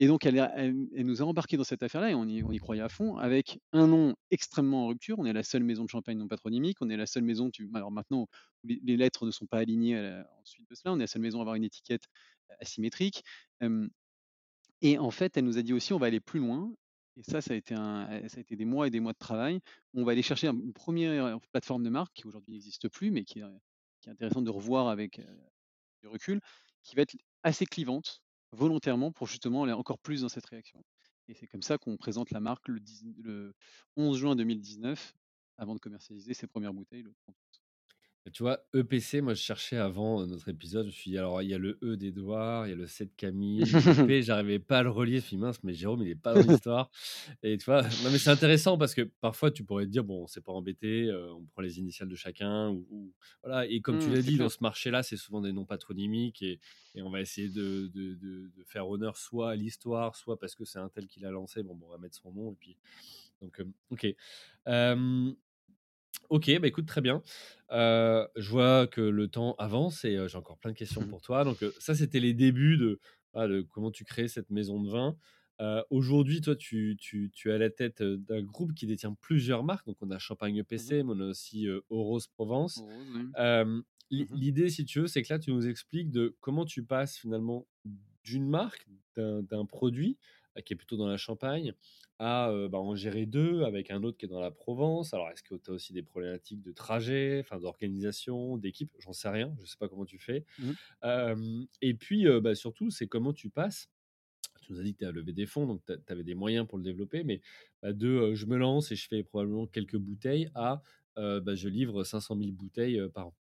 et 0.00 0.06
donc 0.08 0.26
elle 0.26 0.74
nous 1.04 1.22
a 1.22 1.24
embarqués 1.24 1.56
dans 1.56 1.64
cette 1.64 1.82
affaire-là 1.82 2.10
et 2.10 2.14
on 2.14 2.26
y 2.26 2.42
on 2.42 2.52
croyait 2.58 2.82
à 2.82 2.88
fond 2.88 3.16
avec 3.18 3.60
un 3.72 3.86
nom 3.86 4.14
extrêmement 4.30 4.84
en 4.84 4.88
rupture. 4.88 5.18
On 5.18 5.24
est 5.26 5.32
la 5.32 5.42
seule 5.44 5.62
maison 5.64 5.84
de 5.84 5.90
champagne 5.90 6.18
non 6.18 6.28
patronymique. 6.28 6.78
On 6.82 6.90
est 6.90 6.96
la 6.96 7.06
seule 7.06 7.22
maison 7.24 7.50
alors 7.74 7.92
maintenant, 7.92 8.26
les 8.64 8.96
lettres 8.96 9.26
ne 9.26 9.30
sont 9.30 9.46
pas 9.46 9.58
alignées, 9.58 9.96
heu, 9.96 10.24
ensuite 10.42 10.68
de 10.70 10.74
cela. 10.74 10.92
On 10.94 10.96
est 10.98 11.00
la 11.02 11.06
seule 11.06 11.22
maison 11.22 11.38
à 11.38 11.42
avoir 11.42 11.56
une 11.56 11.64
étiquette 11.64 12.06
asymétrique, 12.60 13.22
hem 13.60 13.90
et 14.82 14.98
en 14.98 15.10
fait, 15.12 15.36
elle 15.36 15.44
nous 15.46 15.58
a 15.58 15.62
dit 15.62 15.72
aussi: 15.74 15.92
«On 15.94 15.98
va 15.98 16.06
aller 16.08 16.20
plus 16.20 16.40
loin» 16.40 16.74
et 17.18 17.22
ça, 17.24 17.40
ça 17.42 17.54
a 17.54 17.56
été 17.56 17.74
été 18.38 18.56
des 18.56 18.64
mois 18.66 18.88
et 18.88 18.90
des 18.90 19.00
mois 19.00 19.12
de 19.14 19.18
travail. 19.18 19.60
On 19.94 20.04
va 20.04 20.12
aller 20.12 20.22
chercher 20.22 20.48
un 20.48 20.54
une 20.54 20.72
1re 20.74 21.40
plateforme 21.52 21.84
de 21.84 21.90
marque 21.90 22.14
qui 22.14 22.26
aujourd'hui 22.28 22.52
n'existe 22.54 22.88
plus, 22.90 23.10
mais 23.12 23.24
qui 23.24 23.40
est 23.40 24.10
intéressante 24.10 24.44
de 24.44 24.50
revoir 24.50 24.88
avec, 24.88 25.18
heu, 25.20 25.26
du 26.02 26.08
recul, 26.08 26.40
qui 26.84 26.96
va 26.96 27.02
être 27.02 27.16
assez 27.44 27.66
clivante, 27.66 28.22
volontairement 28.52 29.12
pour 29.12 29.26
justement 29.26 29.64
aller 29.64 29.72
encore 29.72 29.98
plus 29.98 30.22
dans 30.22 30.28
cette 30.28 30.46
réaction 30.46 30.82
et 31.28 31.34
c'est 31.34 31.46
comme 31.46 31.62
ça 31.62 31.78
qu'on 31.78 31.96
présente 31.96 32.30
la 32.30 32.40
marque 32.40 32.68
le 32.68 32.80
dix 32.80 33.04
le 33.22 33.54
11 33.96 34.18
juin 34.18 34.36
2019 34.36 35.14
avant 35.58 35.74
de 35.74 35.80
commercialiser 35.80 36.34
ses 36.34 36.46
1res 36.46 36.74
bouteilles 36.74 37.02
le 37.02 37.14
30 37.14 37.34
août. 37.34 37.36
Et 37.36 37.41
tu 38.30 38.42
vois, 38.44 38.64
EPC, 38.74 39.20
moi, 39.20 39.34
je 39.34 39.40
cherchais 39.42 39.76
avant, 39.76 40.22
heu, 40.22 40.26
notre 40.26 40.48
épisode, 40.48 40.82
je 40.84 40.86
me 40.88 40.92
suis 40.92 41.10
dit: 41.10 41.18
«Alors, 41.18 41.42
il 41.42 41.48
y 41.50 41.54
a 41.54 41.58
le 41.58 41.78
E 41.82 41.96
d'Édouard, 41.96 42.66
il 42.66 42.70
y 42.70 42.72
a 42.72 42.76
le 42.76 42.86
C 42.86 43.06
de 43.06 43.10
Camille, 43.16 43.74
le 43.80 43.92
P», 44.04 44.22
j'arrivais 44.22 44.60
pas 44.60 44.78
à 44.78 44.82
le 44.84 44.90
relier. 44.90 45.12
Je 45.14 45.16
me 45.16 45.20
suis 45.22 45.36
dit: 45.36 45.42
«Mince, 45.42 45.62
mais 45.64 45.74
Jérôme, 45.74 46.02
il 46.02 46.08
est 46.08 46.14
pas 46.14 46.32
dans 46.34 46.42
l'histoire» 46.42 46.90
et 47.42 47.58
tu 47.58 47.64
vois? 47.66 47.82
Non, 47.98 48.10
mais 48.10 48.18
c'est 48.18 48.30
intéressant 48.30 48.78
parce 48.78 48.94
que 48.94 49.02
parfois, 49.20 49.50
tu 49.50 49.64
pourrais 49.64 49.86
te 49.86 49.90
dire: 49.90 50.04
«Bon, 50.04 50.22
on 50.24 50.26
s'est 50.26 50.40
pas 50.40 50.52
embêté, 50.52 51.06
heu, 51.08 51.32
on 51.32 51.44
prend 51.46 51.62
les 51.62 51.78
initiales 51.78 52.08
de 52.08 52.16
chacun 52.16 52.70
ou 52.70 52.86
ou» 52.90 53.14
voilà 53.42 53.66
et 53.66 53.80
comme 53.80 53.98
tu 53.98 54.08
Mmh, 54.08 54.12
l'as 54.12 54.22
dit, 54.22 54.38
dans 54.38 54.48
ce 54.48 54.58
marché-là, 54.60 55.02
c'est 55.02 55.16
souvent 55.16 55.40
des 55.40 55.52
noms 55.52 55.64
patronymiques 55.66 56.42
et 56.42 56.60
et 56.94 57.02
on 57.02 57.10
va 57.10 57.20
essayer 57.20 57.48
de 57.48 57.88
de 57.88 58.14
de 58.14 58.48
de 58.54 58.64
faire 58.64 58.88
honneur 58.88 59.16
soit 59.16 59.50
à 59.50 59.56
l'histoire, 59.56 60.14
soit 60.16 60.38
parce 60.38 60.54
que 60.54 60.64
c'est 60.64 60.78
untel 60.78 61.06
qui 61.06 61.20
l'a 61.20 61.30
lancé. 61.30 61.62
Bon, 61.62 61.78
on 61.82 61.88
va 61.88 61.98
mettre 61.98 62.16
son 62.16 62.32
nom 62.32 62.52
et 62.52 62.56
puis 62.58 62.76
donc 63.40 63.58
hem, 63.60 63.72
OK. 63.90 64.06
OK, 66.32 66.50
bah, 66.60 66.66
écoute, 66.66 66.86
très 66.86 67.02
bien. 67.02 67.22
Je 67.70 68.48
vois 68.50 68.86
que 68.86 69.02
le 69.02 69.28
temps 69.28 69.54
avance 69.58 70.04
et 70.06 70.16
j'ai 70.28 70.38
encore 70.38 70.56
plein 70.56 70.70
de 70.72 70.76
questions 70.76 71.06
pour 71.06 71.20
toi 71.20 71.44
donc 71.44 71.58
ça, 71.78 71.94
c'était 71.94 72.20
les 72.20 72.32
débuts 72.32 72.78
de, 72.78 73.00
voilà, 73.34 73.48
de 73.54 73.60
comment 73.60 73.90
tu 73.90 74.04
crées 74.04 74.28
cette 74.28 74.48
maison 74.50 74.82
de 74.82 74.88
vin. 74.90 75.16
Aujourd'hui, 75.90 76.40
toi, 76.40 76.56
tu 76.56 76.96
tu 76.98 77.30
tu 77.34 77.50
es 77.50 77.52
à 77.52 77.58
la 77.58 77.68
tête, 77.68 78.02
d'un 78.02 78.42
groupe 78.42 78.72
qui 78.74 78.86
détient 78.86 79.12
plusieurs 79.20 79.62
marques. 79.62 79.86
Donc 79.86 79.98
on 80.00 80.10
a 80.10 80.18
Champagne 80.18 80.56
Mmh 80.74 80.84
mh. 80.88 80.96
EPC, 80.96 81.02
mais 81.02 81.12
on 81.14 81.20
a 81.20 81.26
aussi, 81.26 81.68
Oros 81.90 82.20
Provence. 82.34 82.82
Mmh 82.82 83.34
l'i 84.10 84.26
mh. 84.30 84.32
l'idée, 84.32 84.70
si 84.70 84.84
tu 84.86 85.00
veux, 85.00 85.06
c'est 85.06 85.22
que 85.22 85.32
là, 85.32 85.38
tu 85.38 85.52
nous 85.52 85.66
expliques 85.68 86.10
de 86.10 86.34
comment 86.40 86.64
tu 86.64 86.82
passes 86.82 87.16
finalement 87.18 87.66
d'une 88.24 88.48
marque, 88.48 88.86
d'un 89.16 89.66
produit, 89.66 90.16
qui 90.64 90.72
est 90.74 90.76
plutôt 90.76 90.96
dans 90.96 91.06
la 91.06 91.16
Champagne, 91.16 91.72
à, 92.18 92.50
heu, 92.52 92.68
bah, 92.68 92.78
en 92.78 92.94
gérer 92.94 93.26
2 93.26 93.62
avec 93.64 93.90
un 93.90 94.02
autre 94.02 94.18
qui 94.18 94.26
est 94.26 94.28
dans 94.28 94.40
la 94.40 94.50
Provence. 94.50 95.14
Alors, 95.14 95.30
est-ce 95.30 95.42
que 95.42 95.54
tu 95.54 95.70
as 95.70 95.74
aussi 95.74 95.92
des 95.92 96.02
problématiques 96.02 96.60
de 96.62 96.72
trajet, 96.72 97.40
enfin 97.40 97.58
d'organisation, 97.58 98.56
d'équipe? 98.58 98.92
J'en 98.98 99.12
sais 99.12 99.28
rien, 99.28 99.54
je 99.60 99.66
sais 99.66 99.76
pas 99.78 99.88
comment 99.88 100.04
tu 100.04 100.18
fais. 100.18 100.44
Mmh 100.58 100.76
et 101.80 101.94
puis, 101.94 102.26
bah, 102.40 102.54
surtout, 102.54 102.90
c'est 102.90 103.06
comment 103.08 103.32
tu 103.32 103.50
passes 103.50 103.88
tu 104.62 104.72
nous 104.72 104.80
as 104.80 104.84
dit 104.84 104.94
que 104.94 105.00
tu 105.00 105.04
as 105.06 105.12
levé 105.12 105.32
des 105.32 105.46
fonds, 105.46 105.66
donc 105.66 105.82
tu 105.86 105.94
avais 106.08 106.24
des 106.24 106.34
moyens 106.34 106.66
pour 106.68 106.78
le 106.78 106.84
développer, 106.84 107.24
mais 107.24 107.40
bah, 107.82 107.92
de, 107.92 108.34
je 108.34 108.46
me 108.46 108.56
lance 108.56 108.92
et 108.92 108.96
je 108.96 109.08
fais 109.08 109.22
probablement 109.24 109.66
quelques 109.66 109.96
bouteilles 109.96 110.50
à, 110.54 110.82
je 111.16 111.68
livre 111.68 112.04
500 112.04 112.36
000 112.36 112.52
bouteilles, 112.54 113.00
par 113.14 113.28
an. 113.28 113.36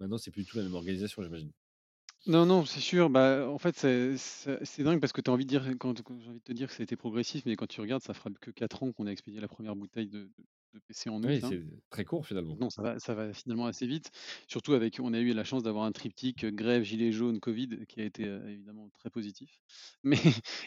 Maintenant, 0.00 0.18
c'est 0.18 0.30
plus 0.30 0.44
du 0.44 0.48
tout 0.50 0.56
la 0.58 0.64
même 0.64 0.74
organisation, 0.74 1.22
j'imagine? 1.22 1.52
Non, 2.26 2.46
non, 2.46 2.64
c'est 2.64 2.80
sûr. 2.80 3.10
Bah, 3.10 3.48
en 3.50 3.58
fait, 3.58 3.76
c'est 3.76 4.16
c'est 4.16 4.64
c'est 4.64 4.82
dingue 4.82 5.00
parce 5.00 5.12
que 5.12 5.20
tu 5.20 5.30
as 5.30 5.32
envie 5.34 5.44
de 5.44 5.48
dire 5.50 5.66
quand 5.78 6.00
quand 6.02 6.18
j'ai 6.20 6.28
envie 6.30 6.38
de 6.38 6.44
te 6.44 6.52
dire 6.52 6.68
que 6.68 6.74
ça 6.74 6.82
a 6.82 6.84
été 6.84 6.96
progressif, 6.96 7.44
mais 7.44 7.54
quand 7.56 7.66
tu 7.66 7.80
regardes, 7.82 8.02
ça 8.02 8.14
fera 8.14 8.30
que 8.40 8.50
4 8.50 8.82
ans 8.82 8.92
qu'on 8.92 9.06
a 9.06 9.10
expédié 9.10 9.40
la 9.40 9.48
première 9.48 9.76
bouteille 9.76 10.08
de 10.08 10.30
de 10.38 10.44
de 10.74 10.78
PC 10.80 11.10
en 11.10 11.22
août, 11.22 11.34
Oui, 11.34 11.42
là. 11.42 11.52
c'est 11.52 11.64
très 11.90 12.04
court 12.04 12.24
finalement. 12.26 12.60
Non, 12.60 12.70
ça 12.70 12.82
va 12.82 12.98
ça 13.00 13.14
va 13.14 13.32
finalement 13.34 13.66
assez 13.66 13.86
vite. 13.86 14.10
Surtout 14.48 14.74
avec 14.74 14.98
on 15.00 15.14
a 15.14 15.20
eu 15.20 15.32
la 15.34 15.44
chance 15.44 15.62
d'avoir 15.64 15.84
un 15.86 15.92
triptyque, 15.92 16.44
heu, 16.44 16.50
grève, 16.52 16.82
gilets 16.84 17.12
jaunes, 17.12 17.40
covid 17.40 17.86
qui 17.88 18.00
a 18.00 18.04
été, 18.04 18.26
heu, 18.26 18.48
évidemment 18.48 18.90
très 18.90 19.10
positif. 19.10 19.60
Mais 20.04 20.18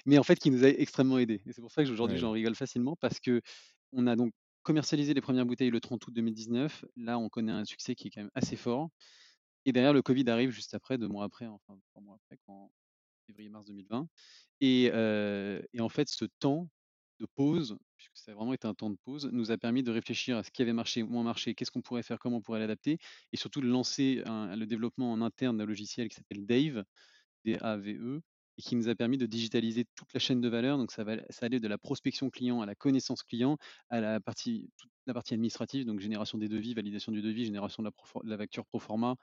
mais 0.06 0.18
en 0.20 0.24
fait 0.24 0.38
qui 0.40 0.52
nous 0.52 0.64
a 0.66 0.70
extrêmement 0.70 1.20
aidés 1.20 1.42
et 1.46 1.54
c'est 1.54 1.62
pour 1.62 1.72
ça 1.72 1.84
qu'aujourd'hui 1.86 2.18
Ouais. 2.18 2.20
j'en 2.20 2.32
rigole 2.32 2.56
facilement 2.56 2.96
parce 2.98 3.20
qu'on 3.22 4.08
a 4.08 4.16
donc 4.18 4.34
commercialisé 4.64 5.14
les 5.14 5.22
premières 5.22 5.46
bouteilles 5.46 5.72
le 5.72 5.80
30 5.82 6.06
août 6.08 6.14
2019. 6.14 6.86
Là, 6.98 7.20
on 7.20 7.30
connaît 7.30 7.54
un 7.54 7.66
succès 7.66 7.96
qui 7.96 8.08
est 8.10 8.12
quand 8.12 8.22
même 8.22 8.32
assez 8.36 8.58
fort 8.58 8.90
et 9.68 9.74
derrière 9.74 9.94
le 9.94 10.02
covid 10.02 10.28
arrive 10.30 10.50
juste 10.50 10.74
après, 10.74 10.98
2 10.98 11.08
mois 11.08 11.26
après, 11.26 11.46
enfin 11.46 11.78
3 11.92 12.02
mois 12.02 12.16
après, 12.16 12.40
quand 12.48 12.72
février-mars 13.28 13.66
2020 13.66 14.08
et 14.62 14.92
en 15.80 15.90
fait 15.90 16.10
ce 16.10 16.26
temps 16.40 16.70
de 17.20 17.28
pause, 17.36 17.78
puisque 17.98 18.16
ça 18.16 18.32
a 18.32 18.36
vraiment 18.36 18.54
été 18.54 18.68
un 18.68 18.76
temps 18.76 18.90
de 18.92 18.98
pause, 19.04 19.30
nous 19.34 19.52
a 19.52 19.58
permis 19.58 19.84
de 19.84 19.92
réfléchir 19.92 20.38
à 20.38 20.44
ce 20.44 20.52
qui 20.52 20.62
avait 20.62 20.74
marché, 20.74 21.04
moins 21.04 21.24
marché, 21.24 21.56
qu'est-ce 21.56 21.72
qu'on 21.72 21.82
pourrait 21.82 22.04
faire, 22.04 22.20
comment 22.20 22.38
on 22.38 22.42
pourrait 22.42 22.60
l'adapter 22.60 22.98
et 23.34 23.38
surtout 23.38 23.60
de 23.60 23.68
lancer 23.68 24.24
le 24.26 24.66
développement 24.66 25.12
en 25.12 25.22
interne 25.22 25.58
d'un 25.58 25.66
logiciel 25.66 26.10
qui 26.10 26.16
s'appelle 26.16 26.46
Dave, 26.46 26.84
D-A-V-E 27.46 28.22
et 28.60 28.62
qui 28.64 28.76
nous 28.76 28.90
a 28.90 28.96
permis 28.96 29.18
de 29.18 29.26
digitaliser 29.28 29.86
toute 29.96 30.14
la 30.14 30.20
chaîne 30.20 30.42
de 30.42 30.50
valeur. 30.50 30.78
Donc 30.78 30.92
ça 30.92 31.04
va 31.04 31.18
ça 31.30 31.46
allait 31.48 31.60
de 31.60 31.68
la 31.68 31.78
prospection 31.78 32.30
client 32.30 32.62
à 32.62 32.66
la 32.66 32.76
connaissance 32.76 33.24
client, 33.24 33.58
à 33.90 34.00
la 34.02 34.20
partie 34.20 34.72
toute 34.78 34.92
la 35.08 35.14
partie 35.14 35.34
administrative, 35.34 35.86
donc 35.86 36.00
génération 36.00 36.38
des 36.38 36.48
devis, 36.50 36.74
validation 36.74 37.12
du 37.12 37.22
devis, 37.22 37.46
génération 37.46 37.84
de 37.84 37.90
la 37.90 38.22
de 38.24 38.30
la 38.30 38.38
facture 38.38 38.66
pro 38.66 38.80
forma, 38.80 39.16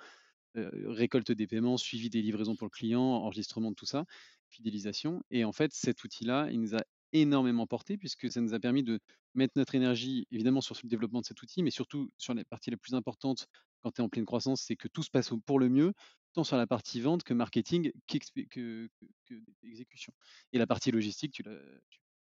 récolte 0.54 1.32
des 1.32 1.46
paiements, 1.46 1.76
suivi 1.76 2.10
des 2.10 2.22
livraisons 2.22 2.56
pour 2.56 2.66
le 2.66 2.70
client, 2.70 3.02
enregistrement 3.02 3.70
de 3.70 3.76
tout 3.76 3.86
ça, 3.86 4.04
fidélisation. 4.48 5.22
Et 5.30 5.44
en 5.44 5.52
fait, 5.52 5.72
cet 5.72 6.04
outil-là, 6.04 6.48
il 6.50 6.60
nous 6.60 6.74
a 6.74 6.82
énormément 7.12 7.66
porté 7.66 7.96
puisque 7.96 8.30
ça 8.30 8.40
nous 8.40 8.54
a 8.54 8.60
permis 8.60 8.82
de 8.82 9.00
mettre 9.34 9.54
notre 9.56 9.74
énergie, 9.74 10.26
évidemment, 10.30 10.60
sur 10.60 10.76
le 10.82 10.88
développement 10.88 11.20
de 11.20 11.26
cet 11.26 11.42
outil, 11.42 11.62
mais 11.62 11.70
surtout 11.70 12.10
sur 12.18 12.34
les 12.34 12.44
parties 12.44 12.70
les 12.70 12.76
plus 12.76 12.94
importantes 12.94 13.48
quand 13.82 13.92
tu 13.92 14.00
es 14.00 14.04
en 14.04 14.08
pleine 14.08 14.24
croissance, 14.24 14.62
c'est 14.62 14.76
que 14.76 14.88
tout 14.88 15.02
se 15.02 15.10
passe 15.10 15.30
pour 15.44 15.58
le 15.58 15.68
mieux, 15.68 15.92
tant 16.32 16.44
sur 16.44 16.56
la 16.56 16.66
partie 16.66 17.00
vente 17.00 17.22
que 17.22 17.34
marketing 17.34 17.92
qu'expé 18.06 18.46
que 18.46 18.88
que 19.26 19.34
que 19.34 19.66
exécution. 19.66 20.12
Et 20.52 20.58
la 20.58 20.66
partie 20.66 20.90
logistique, 20.90 21.32
tu 21.32 21.42
l'as 21.42 21.58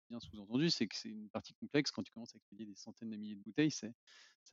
bien 0.10 0.20
sous-entendu, 0.20 0.70
c'est 0.70 0.88
que 0.88 0.96
c'est 0.96 1.10
une 1.10 1.30
partie 1.30 1.54
complexe. 1.54 1.92
Quand 1.92 2.04
tu 2.04 2.12
commences 2.12 2.34
à 2.34 2.38
expédier 2.38 2.66
des 2.66 2.76
centaines 2.76 3.10
de 3.10 3.18
milliers 3.18 3.36
de 3.36 3.42
bouteilles, 3.42 3.72
ça 3.72 3.90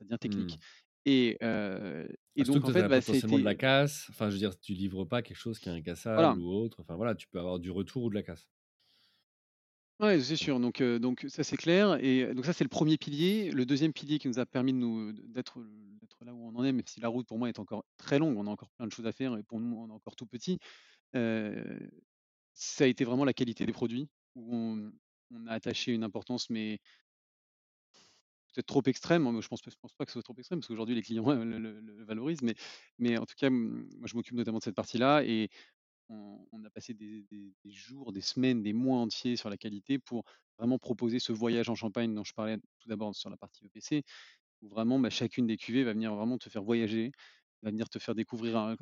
devient 0.01 0.17
technique. 0.19 0.55
Mmh. 0.55 0.59
Et 1.07 1.37
heu 1.43 2.07
et 2.35 2.43
donc 2.45 2.65
en 2.65 2.69
fait, 2.71 2.83
bah, 2.83 3.01
potentiellement 3.01 3.39
de 3.39 3.43
la 3.45 3.55
casse. 3.55 4.07
Enfin, 4.11 4.27
je 4.29 4.33
veux 4.33 4.39
dire, 4.39 4.59
tu 4.59 4.73
livres 4.73 5.05
pas 5.05 5.21
quelque 5.23 5.37
chose 5.37 5.57
qui 5.59 5.69
est 5.69 5.71
incassable 5.71 6.35
voilà. 6.35 6.37
ou 6.37 6.47
autre. 6.49 6.81
Enfin 6.81 6.95
voilà, 6.95 7.15
tu 7.15 7.27
peux 7.27 7.39
avoir 7.39 7.59
du 7.59 7.71
retour 7.71 8.03
ou 8.03 8.09
de 8.09 8.15
la 8.15 8.23
casse. 8.23 8.47
Ouais, 9.99 10.21
c'est 10.21 10.35
sûr, 10.35 10.59
donc 10.59 10.83
donc 10.83 11.25
ça, 11.27 11.43
c'est 11.43 11.57
clair 11.57 11.95
et 12.03 12.31
donc 12.35 12.45
ça, 12.45 12.53
c'est 12.53 12.63
le 12.63 12.69
premier 12.69 12.97
pilier. 12.99 13.49
Le 13.49 13.65
deuxième 13.65 13.93
pilier 13.93 14.19
qui 14.19 14.27
nous 14.27 14.37
a 14.37 14.45
permis 14.45 14.71
de 14.71 14.77
nous 14.77 15.11
d'être 15.11 15.59
d'être 15.99 16.23
là 16.23 16.35
où 16.35 16.45
on 16.47 16.55
en 16.55 16.63
est, 16.63 16.71
même 16.71 16.85
si 16.85 16.99
la 16.99 17.07
route 17.07 17.25
pour 17.27 17.39
moi 17.39 17.49
est 17.49 17.57
encore 17.57 17.83
très 17.97 18.19
longue, 18.19 18.37
on 18.37 18.45
a 18.45 18.49
encore 18.51 18.69
plein 18.69 18.85
de 18.85 18.91
choses 18.91 19.07
à 19.07 19.11
faire 19.11 19.35
et 19.37 19.41
pour 19.43 19.59
nous, 19.59 19.75
on 19.75 19.89
est 19.89 19.91
encore 19.91 20.15
tout 20.15 20.27
petit. 20.27 20.59
Ça 22.53 22.83
a 22.85 22.87
été 22.87 23.03
vraiment 23.05 23.25
la 23.25 23.33
qualité 23.33 23.65
des 23.65 23.73
produits 23.73 24.09
où 24.35 24.55
on 24.55 24.91
on 25.29 25.45
a 25.45 25.51
attaché 25.51 25.91
une 25.93 26.05
importance, 26.05 26.49
mais 26.49 26.79
peut-être 28.53 28.67
trop 28.67 28.83
extrême. 28.85 29.23
Moi, 29.23 29.39
je 29.41 29.47
pense 29.47 29.61
pense 29.61 29.93
pas 29.93 30.05
que 30.05 30.11
ce 30.11 30.13
soit 30.13 30.23
trop 30.23 30.35
extrême 30.37 30.59
parce 30.59 30.67
qu'aujourd'hui 30.67 30.95
les 30.95 31.01
clients 31.01 31.25
le 31.43 31.79
le 31.79 32.03
valorisent, 32.05 32.41
mais 32.41 32.55
mais 32.99 33.17
en 33.17 33.25
tout 33.25 33.35
cas, 33.37 33.49
mmh, 33.49 33.89
moi, 33.99 34.07
je 34.07 34.15
m'occupe 34.15 34.35
notamment 34.35 34.59
de 34.59 34.63
cette 34.63 34.75
partie-là 34.75 35.23
et 35.23 35.49
on 36.09 36.63
a 36.63 36.69
passé 36.69 36.93
des 36.93 37.25
jours, 37.65 38.13
des 38.13 38.21
semaines, 38.21 38.63
des 38.63 38.73
mois 38.73 38.99
entiers 38.99 39.35
sur 39.35 39.49
la 39.49 39.57
qualité 39.57 39.99
pour 39.99 40.23
vraiment 40.57 40.79
proposer 40.79 41.19
ce 41.19 41.31
voyage 41.33 41.69
en 41.69 41.75
Champagne 41.75 42.13
dont 42.13 42.23
je 42.23 42.33
parlais 42.33 42.57
tout 42.79 42.89
d'abord 42.89 43.13
sur 43.15 43.29
la 43.29 43.37
partie 43.37 43.65
EPC, 43.65 44.03
où 44.61 44.69
vraiment, 44.69 44.99
bah, 44.99 45.09
chacune 45.09 45.47
des 45.47 45.57
cuvées 45.57 45.83
va 45.83 45.93
venir 45.93 46.15
vraiment 46.15 46.37
te 46.37 46.49
faire 46.49 46.63
voyager, 46.63 47.11
va 47.63 47.71
venir 47.71 47.89
te 47.89 47.99
faire 47.99 48.15
découvrir 48.15 48.57
un 48.57 48.75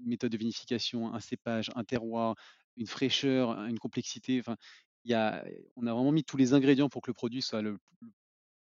une 0.00 0.08
méthode 0.08 0.32
de 0.32 0.36
vinification, 0.38 1.14
un 1.14 1.20
cépage, 1.20 1.70
un 1.74 1.84
terroir, 1.84 2.34
une 2.76 2.86
fraîcheur, 2.86 3.50
un 3.50 3.68
une 3.68 3.78
complexité. 3.78 4.38
Enfin, 4.40 4.56
y 5.04 5.14
a 5.14 5.44
on 5.76 5.86
a 5.86 5.92
vraiment 5.94 6.12
mis 6.12 6.24
tous 6.24 6.36
les 6.36 6.54
ingrédients 6.54 6.88
pour 6.88 7.02
que 7.02 7.10
le 7.10 7.14
produit 7.14 7.42
soit 7.42 7.62
le 7.62 7.78
le 8.00 8.08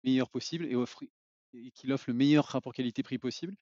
meilleur 0.04 0.30
possible 0.30 0.66
et 0.66 0.76
offri 0.76 1.10
et 1.56 1.70
qu'il 1.70 1.92
offre 1.92 2.06
le 2.08 2.14
meilleur 2.14 2.44
rapport 2.46 2.72
qualité-prix 2.74 3.18
possible 3.18 3.54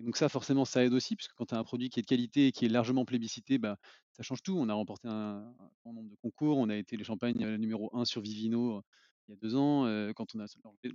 donc 0.00 0.16
ça, 0.16 0.28
forcément, 0.28 0.64
ça 0.64 0.84
aide 0.84 0.92
aussi 0.94 1.16
puisque 1.16 1.34
quand 1.34 1.46
tu 1.46 1.54
as 1.54 1.58
un 1.58 1.64
produit 1.64 1.90
qui 1.90 2.00
est 2.00 2.02
de 2.02 2.06
qualité 2.06 2.48
et 2.48 2.52
qui 2.52 2.64
est 2.64 2.68
largement 2.68 3.04
plébiscité, 3.04 3.58
bah, 3.58 3.78
ça 4.12 4.22
change 4.22 4.42
tout. 4.42 4.56
On 4.58 4.68
a 4.68 4.74
remporté 4.74 5.08
un 5.08 5.54
grand 5.84 5.92
nombre 5.94 6.10
de 6.10 6.16
concours, 6.16 6.58
on 6.58 6.68
a 6.68 6.76
été 6.76 6.96
les 6.96 7.04
champagnes, 7.04 7.44
heu, 7.44 7.56
numéro 7.56 7.90
1 7.96 8.04
sur 8.04 8.20
Vivino, 8.22 8.78
heu, 8.78 8.82
il 9.28 9.32
y 9.32 9.34
a 9.34 9.36
2 9.36 9.54
ans, 9.56 9.86
heu, 9.86 10.12
quand 10.14 10.34
on 10.34 10.40
a 10.40 10.46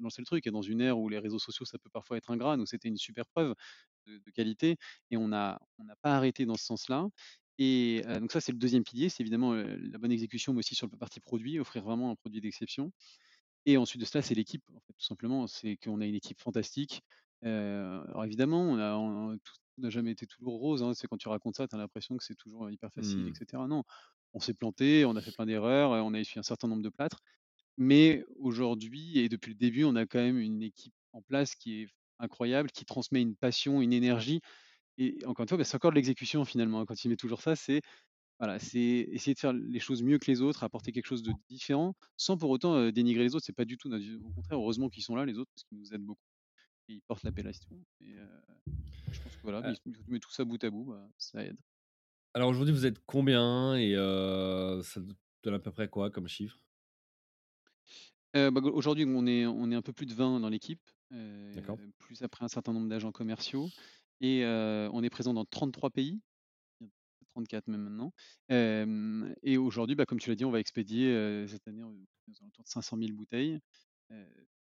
lancé 0.02 0.22
le 0.22 0.26
truc 0.26 0.46
et 0.48 0.52
dans 0.52 0.62
une 0.62 0.82
ère 0.82 1.00
où 1.00 1.10
les 1.10 1.20
réseaux 1.20 1.40
sociaux, 1.40 1.66
ça 1.66 1.78
peut 1.80 1.90
parfois 1.90 2.18
être 2.18 2.32
ingrat, 2.32 2.58
donc 2.58 2.68
c'était 2.68 2.90
une 2.90 2.98
super 2.98 3.26
preuve 3.28 3.56
de 4.08 4.32
qualité 4.32 4.78
et 5.12 5.18
on 5.18 5.28
n'a 5.28 5.60
pas 6.02 6.16
arrêté 6.16 6.46
dans 6.46 6.56
ce 6.56 6.66
sens-là 6.66 7.08
et 7.60 8.04
donc 8.22 8.32
ça, 8.32 8.40
c'est 8.42 8.52
le 8.52 8.60
deuxième 8.60 8.84
pilier, 8.84 9.10
c'est 9.10 9.24
évidemment, 9.24 9.54
la 9.56 9.98
bonne 9.98 10.12
exécution, 10.12 10.54
mais 10.54 10.60
aussi 10.60 10.76
sur 10.76 10.88
la 10.92 10.98
partie 10.98 11.20
produit, 11.22 11.60
offrir 11.60 11.84
vraiment 11.84 12.12
un 12.12 12.16
produit 12.16 12.40
d'exception 12.42 12.92
et 13.68 13.78
ensuite 13.78 14.02
de 14.02 14.06
cela, 14.08 14.24
c'est 14.24 14.36
l'équipe, 14.36 14.64
en 14.76 14.80
fait, 14.82 14.94
tout 14.94 15.06
simplement. 15.06 15.48
C'est 15.48 15.78
qu'on 15.78 16.02
a 16.02 16.08
une 16.08 16.16
équipe 16.16 16.42
fantastique. 16.42 17.04
Heu, 17.46 17.50
alors 18.10 18.26
évidemment, 18.26 18.62
on 18.74 19.38
n'a 19.80 19.90
jamais 19.90 20.12
été 20.12 20.26
toujours 20.28 20.60
rose, 20.60 20.84
hein. 20.84 20.94
C'est 20.96 21.08
quand 21.08 21.18
tu 21.18 21.30
racontes 21.30 21.58
ça, 21.58 21.68
tu 21.68 21.76
as 21.76 21.80
l'impression 21.80 22.18
que 22.18 22.24
c'est 22.26 22.36
toujours 22.36 22.72
hyper 22.72 22.92
facile 22.94 23.30
Mmh. 23.30 23.38
cetera. 23.38 23.68
Non, 23.68 23.84
on 24.34 24.40
s'est 24.40 24.54
planté, 24.56 25.06
on 25.06 25.16
a 25.16 25.22
fait 25.22 25.32
plein 25.34 25.46
d'erreurs, 25.46 25.92
on 26.06 26.14
a 26.14 26.20
essuyé 26.20 26.40
un 26.40 26.44
certain 26.44 26.68
nombre 26.68 26.84
de 26.84 26.90
plâtres, 26.90 27.22
mais 27.78 28.24
aujourd'hui 28.38 29.20
et 29.20 29.30
depuis 29.30 29.52
le 29.52 29.58
début, 29.58 29.84
on 29.86 29.96
a 29.98 30.06
quand 30.08 30.20
même 30.20 30.40
une 30.40 30.64
équipe 30.64 30.96
en 31.14 31.22
place 31.24 31.56
qui 31.56 31.84
est 31.84 31.90
incroyable, 32.20 32.72
qui 32.72 32.86
transmet 32.86 33.22
une 33.22 33.36
passion, 33.38 33.82
une 33.82 33.94
énergie 33.94 34.42
et 34.98 35.18
encore 35.26 35.44
une 35.44 35.50
fois, 35.50 35.58
bah, 35.58 35.64
c'est 35.66 35.76
encore 35.76 35.92
de 35.92 35.96
l'exécution 35.96 36.46
finalement, 36.46 36.82
hein. 36.82 36.86
Quand 36.88 37.04
il 37.06 37.10
met 37.10 37.18
toujours 37.18 37.42
ça, 37.42 37.56
c'est 37.56 37.82
voilà, 38.40 38.60
c'est 38.60 38.80
essayer 39.12 39.34
de 39.34 39.40
faire 39.40 39.54
les 39.54 39.80
choses 39.80 40.04
mieux 40.04 40.20
que 40.20 40.30
les 40.30 40.42
autres, 40.42 40.64
apporter 40.64 40.92
quelque 40.92 41.06
chose 41.08 41.24
de 41.24 41.34
différent, 41.50 41.96
sans 42.18 42.38
pour 42.38 42.50
autant, 42.52 42.90
dénigrer 42.92 43.24
les 43.24 43.36
autres. 43.36 43.46
C'est 43.46 43.54
pas 43.56 43.66
du 43.66 43.78
tout 43.78 43.90
notre 43.90 44.04
vie 44.06 44.16
au 44.16 44.32
contraire, 44.32 44.60
heureusement 44.60 44.90
qu'ils 44.90 45.04
sont 45.04 45.16
là 45.16 45.26
les 45.26 45.38
autres 45.40 45.52
parce 45.56 45.64
qu'ils 45.66 45.78
nous 45.80 45.94
aident 45.94 46.06
beaucoup 46.06 46.22
et 46.90 46.96
ils 46.96 47.02
portent 47.04 47.24
l'appellation 47.24 47.86
et 48.02 48.16
heu, 48.18 48.28
je 49.12 49.20
pense 49.22 49.36
que 49.36 49.42
voilà, 49.44 49.64
Heu, 49.64 49.78
mais 49.86 49.96
mets 50.08 50.20
tout 50.20 50.32
ça 50.32 50.46
bout 50.46 50.64
à 50.64 50.70
bout, 50.72 50.86
bah, 50.86 51.10
ça 51.18 51.44
aide. 51.46 51.58
alors 52.34 52.50
aujourd'hui, 52.50 52.74
vous 52.74 52.86
êtes 52.86 53.00
combien 53.06 53.76
et 53.76 53.94
ça 54.84 55.02
donne 55.44 55.54
à 55.56 55.60
peu 55.60 55.72
près 55.72 55.90
quoi 55.90 56.10
comme 56.12 56.28
chiffre? 56.28 56.60
Bah, 58.34 58.52
aujourd'hui, 58.64 59.06
on 59.08 59.26
est 59.26 59.46
on 59.46 59.72
est 59.72 59.76
un 59.76 59.82
peu 59.82 59.94
plus 59.94 60.06
de 60.06 60.14
20 60.14 60.40
dans 60.40 60.50
l'équipe, 60.50 60.82
plus 61.98 62.22
après 62.24 62.46
un 62.46 62.48
certain 62.48 62.74
nombre 62.74 62.90
d'agents 62.90 63.12
commerciaux 63.12 63.72
et 64.22 64.44
on 64.46 65.04
est 65.04 65.10
présent 65.10 65.34
dans 65.34 65.46
33 65.46 65.90
pays, 65.90 66.22
34 67.38 67.68
même 67.68 67.82
maintenant. 67.82 68.12
Et 69.44 69.58
aujourd'hui, 69.58 69.96
bah, 69.96 70.06
comme 70.06 70.20
tu 70.20 70.30
l'as 70.30 70.36
dit, 70.36 70.46
on 70.46 70.52
va 70.52 70.60
expédier, 70.60 71.46
cette 71.48 71.68
année, 71.68 71.84
aux 71.84 71.96
alentours 72.42 72.64
de 72.64 72.70
500 72.70 72.98
000 72.98 73.14
bouteilles, 73.14 73.60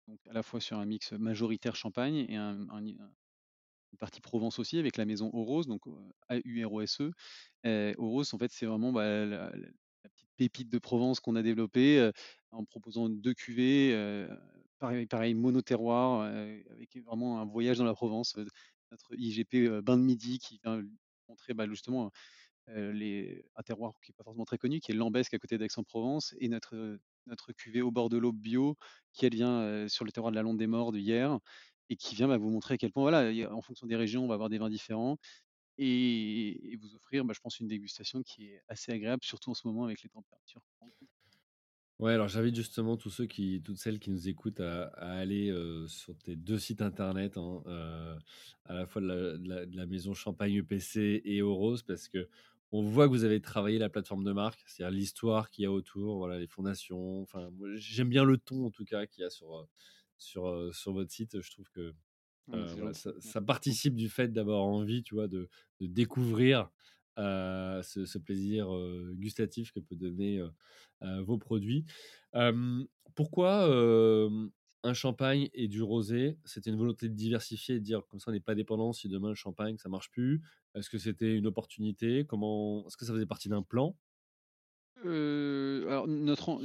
donc 0.07 0.19
à 0.29 0.33
la 0.33 0.43
fois 0.43 0.59
sur 0.61 0.77
un 0.79 0.85
mix 0.85 1.13
majoritaire 1.13 1.75
champagne 1.75 2.15
et 2.29 2.35
une 2.37 2.97
partie 3.99 4.21
Provence 4.21 4.59
aussi 4.59 4.77
avec 4.79 4.97
la 4.97 5.05
maison 5.05 5.29
Auros, 5.33 5.63
donc 5.63 5.81
A-U-R-O-S-E. 6.29 7.11
Heu, 7.65 7.93
Auros, 7.97 8.35
en 8.35 8.37
fait, 8.37 8.51
c'est 8.51 8.65
vraiment, 8.65 8.91
bah, 8.91 9.25
la 9.25 9.51
petite 10.13 10.29
pépite 10.37 10.69
de 10.69 10.79
Provence 10.79 11.19
qu'on 11.21 11.35
a 11.35 11.43
développée, 11.43 12.11
en 12.51 12.65
proposant 12.65 13.09
2 13.09 13.33
cuvées, 13.33 13.93
pareil 14.79 15.07
pareil 15.07 15.33
mono 15.35 15.61
terroir, 15.61 16.23
heu, 16.31 16.63
avec 16.71 16.97
vraiment 17.05 17.41
un 17.41 17.45
voyage 17.45 17.77
dans 17.77 17.85
la 17.85 17.93
Provence, 17.93 18.35
notre 18.91 19.15
IGP, 19.17 19.81
bain 19.81 19.97
de 19.97 20.03
midi 20.03 20.39
qui 20.39 20.59
vient 20.63 20.81
montrer, 21.29 21.53
bah, 21.53 21.67
justement 21.67 22.11
les 22.67 23.45
un 23.55 23.63
terroir 23.63 23.93
qui 24.01 24.11
est 24.11 24.15
pas 24.17 24.23
forcément 24.23 24.45
très 24.45 24.57
connu, 24.57 24.79
qui 24.79 24.91
est 24.91 24.95
Lambesc 24.95 25.33
à 25.33 25.39
côté 25.39 25.57
d'Aix-en-Provence 25.57 26.35
et 26.39 26.49
notre, 26.49 26.75
heu, 26.75 26.99
notre 27.27 27.53
cuvée 27.53 27.81
Au 27.81 27.91
bord 27.91 28.09
de 28.09 28.17
l'eau 28.17 28.31
bio 28.33 28.75
qui 29.13 29.25
elle 29.25 29.35
vient, 29.35 29.61
heu, 29.63 29.87
sur 29.89 30.05
le 30.05 30.11
terroir 30.11 30.31
de 30.31 30.35
la 30.37 30.43
Londe 30.43 30.57
des 30.57 30.67
Morts 30.67 30.91
de 30.91 30.99
Hyères 30.99 31.39
et 31.89 31.95
qui 31.95 32.15
vient, 32.15 32.27
bah, 32.27 32.37
vous 32.37 32.49
montrer 32.49 32.75
à 32.75 32.77
quel 32.77 32.91
point 32.91 33.03
voilà, 33.03 33.31
en 33.53 33.61
fonction 33.61 33.87
des 33.87 33.95
régions, 33.95 34.23
on 34.25 34.27
va 34.27 34.33
avoir 34.35 34.49
des 34.49 34.57
vins 34.57 34.69
différents 34.69 35.17
et 35.79 36.77
vous 36.81 36.95
offrir, 36.95 37.25
bah, 37.25 37.33
je 37.35 37.41
pense 37.41 37.59
une 37.59 37.67
dégustation 37.67 38.23
qui 38.23 38.47
est 38.47 38.61
assez 38.69 38.91
agréable, 38.91 39.23
surtout 39.23 39.51
en 39.51 39.55
ce 39.55 39.67
moment 39.67 39.85
avec 39.85 40.03
les 40.03 40.09
températures. 40.09 40.61
Ouais, 41.99 42.13
alors 42.13 42.27
j'invite 42.27 42.55
justement 42.55 42.95
tous 42.95 43.09
ceux 43.09 43.25
qui 43.25 43.59
toutes 43.63 43.77
celles 43.77 43.97
qui 43.99 44.11
nous 44.11 44.29
écoutent 44.29 44.59
à 44.59 44.83
aller, 44.99 45.51
sur 45.87 46.15
tes 46.15 46.35
2 46.35 46.59
sites 46.59 46.83
internet, 46.83 47.37
hein, 47.37 47.63
à 48.65 48.73
la 48.75 48.85
fois 48.85 49.01
de 49.01 49.75
la 49.75 49.85
maison 49.87 50.13
Champagne 50.13 50.53
EPC 50.53 51.21
et 51.25 51.41
Orose 51.41 51.81
parce 51.81 52.07
qu'on 52.69 52.83
voit 52.83 53.05
que 53.07 53.11
vous 53.11 53.23
avez 53.23 53.41
travaillé 53.41 53.79
la 53.79 53.89
plateforme 53.89 54.23
de 54.23 54.31
marque, 54.33 54.63
c'est-à-dire 54.67 54.95
l'histoire 54.97 55.49
qu'il 55.49 55.63
y 55.63 55.65
a 55.67 55.71
autour, 55.71 56.17
voilà, 56.17 56.39
les 56.39 56.47
fondations, 56.47 57.21
enfin 57.21 57.49
j'aime 57.75 58.09
bien 58.09 58.23
le 58.25 58.37
ton 58.37 58.65
en 58.67 58.71
tout 58.71 58.85
cas 58.85 59.05
qu'il 59.07 59.23
y 59.23 59.25
a 59.25 59.29
sur, 59.29 59.67
sur, 60.17 60.47
heu, 60.49 60.71
sur 60.73 60.93
votre 60.93 61.11
site. 61.11 61.41
Je 61.41 61.51
trouve 61.51 61.69
que, 61.71 61.93
Ah 62.51 62.75
voilà, 62.75 62.93
ça 63.19 63.41
participe 63.41 63.95
du 63.95 64.09
fait 64.09 64.29
d'avoir 64.31 64.63
envie, 64.63 65.03
tu 65.03 65.15
vois, 65.15 65.27
de 65.27 65.49
de 65.81 65.87
découvrir, 65.87 66.69
ce 67.17 68.05
ce 68.05 68.17
plaisir, 68.17 68.69
gustatif 69.15 69.71
que 69.73 69.79
peut 69.81 69.95
donner, 69.97 70.41
vos 71.01 71.37
produits. 71.37 71.85
Pourquoi, 73.15 73.67
un 74.83 74.93
champagne 74.93 75.49
et 75.53 75.67
du 75.67 75.81
rosé? 75.83 76.37
C'était 76.45 76.69
une 76.71 76.77
volonté 76.77 77.09
de 77.09 77.13
diversifier 77.15 77.75
de 77.75 77.79
dire: 77.83 78.07
«Comme 78.07 78.19
ça, 78.19 78.31
on 78.31 78.33
n'est 78.33 78.39
pas 78.39 78.55
dépendant 78.55 78.93
si 78.93 79.09
demain 79.09 79.29
le 79.29 79.35
champagne, 79.35 79.77
ça 79.77 79.89
marche 79.89 80.11
plus». 80.11 80.41
Est-ce 80.75 80.89
que 80.89 80.97
c'était 80.99 81.35
une 81.35 81.47
opportunité? 81.47 82.25
Comment 82.25 82.85
est-ce 82.87 82.97
que 82.97 83.05
ça 83.05 83.13
faisait 83.13 83.25
partie 83.25 83.49
d'un 83.49 83.63
plan? 83.63 83.97
Notre 85.03 86.59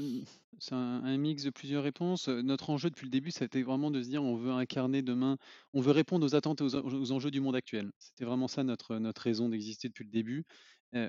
c'est 0.59 0.75
un 0.75 1.17
mix 1.19 1.45
de 1.45 1.51
plusieurs 1.51 1.83
réponses. 1.83 2.29
Notre 2.29 2.71
enjeu 2.71 2.89
depuis 2.91 3.05
le 3.07 3.11
début, 3.11 3.31
ça 3.31 3.45
a 3.45 3.47
été 3.47 3.63
vraiment 3.63 3.91
de 3.91 4.01
se 4.03 4.09
dire: 4.09 4.23
«On 4.23 4.37
veut 4.37 4.51
incarner 4.53 5.03
demain 5.03 5.37
on 5.75 5.81
veut 5.81 5.91
répondre 5.93 6.25
aux 6.27 6.35
attentes 6.35 6.61
et 6.61 6.65
aux 6.65 6.75
en 6.77 6.81
aux 6.85 7.13
enjeux 7.13 7.31
du 7.31 7.41
monde 7.41 7.57
actuel». 7.57 7.91
C'était 7.99 8.25
vraiment 8.25 8.49
ça 8.49 8.65
notre, 8.65 8.97
raison 9.21 9.49
d'exister 9.49 9.89
depuis 9.89 10.05
le 10.05 10.11
début. 10.11 10.45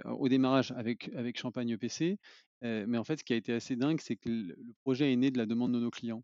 Au 0.05 0.27
démarrage 0.29 0.71
avec 0.71 1.11
Champagne 1.37 1.69
EPC, 1.71 2.17
mais 2.61 2.97
en 2.97 3.03
fait, 3.03 3.17
ce 3.19 3.23
qui 3.23 3.33
a 3.33 3.35
été 3.37 3.53
assez 3.53 3.75
dingue, 3.75 3.99
c'est 4.01 4.15
que 4.17 4.29
le 4.29 4.73
projet 4.83 5.11
est 5.13 5.15
né 5.17 5.31
de 5.31 5.37
la 5.37 5.45
demande 5.45 5.73
de 5.73 5.79
nos 5.79 5.91
clients. 5.91 6.23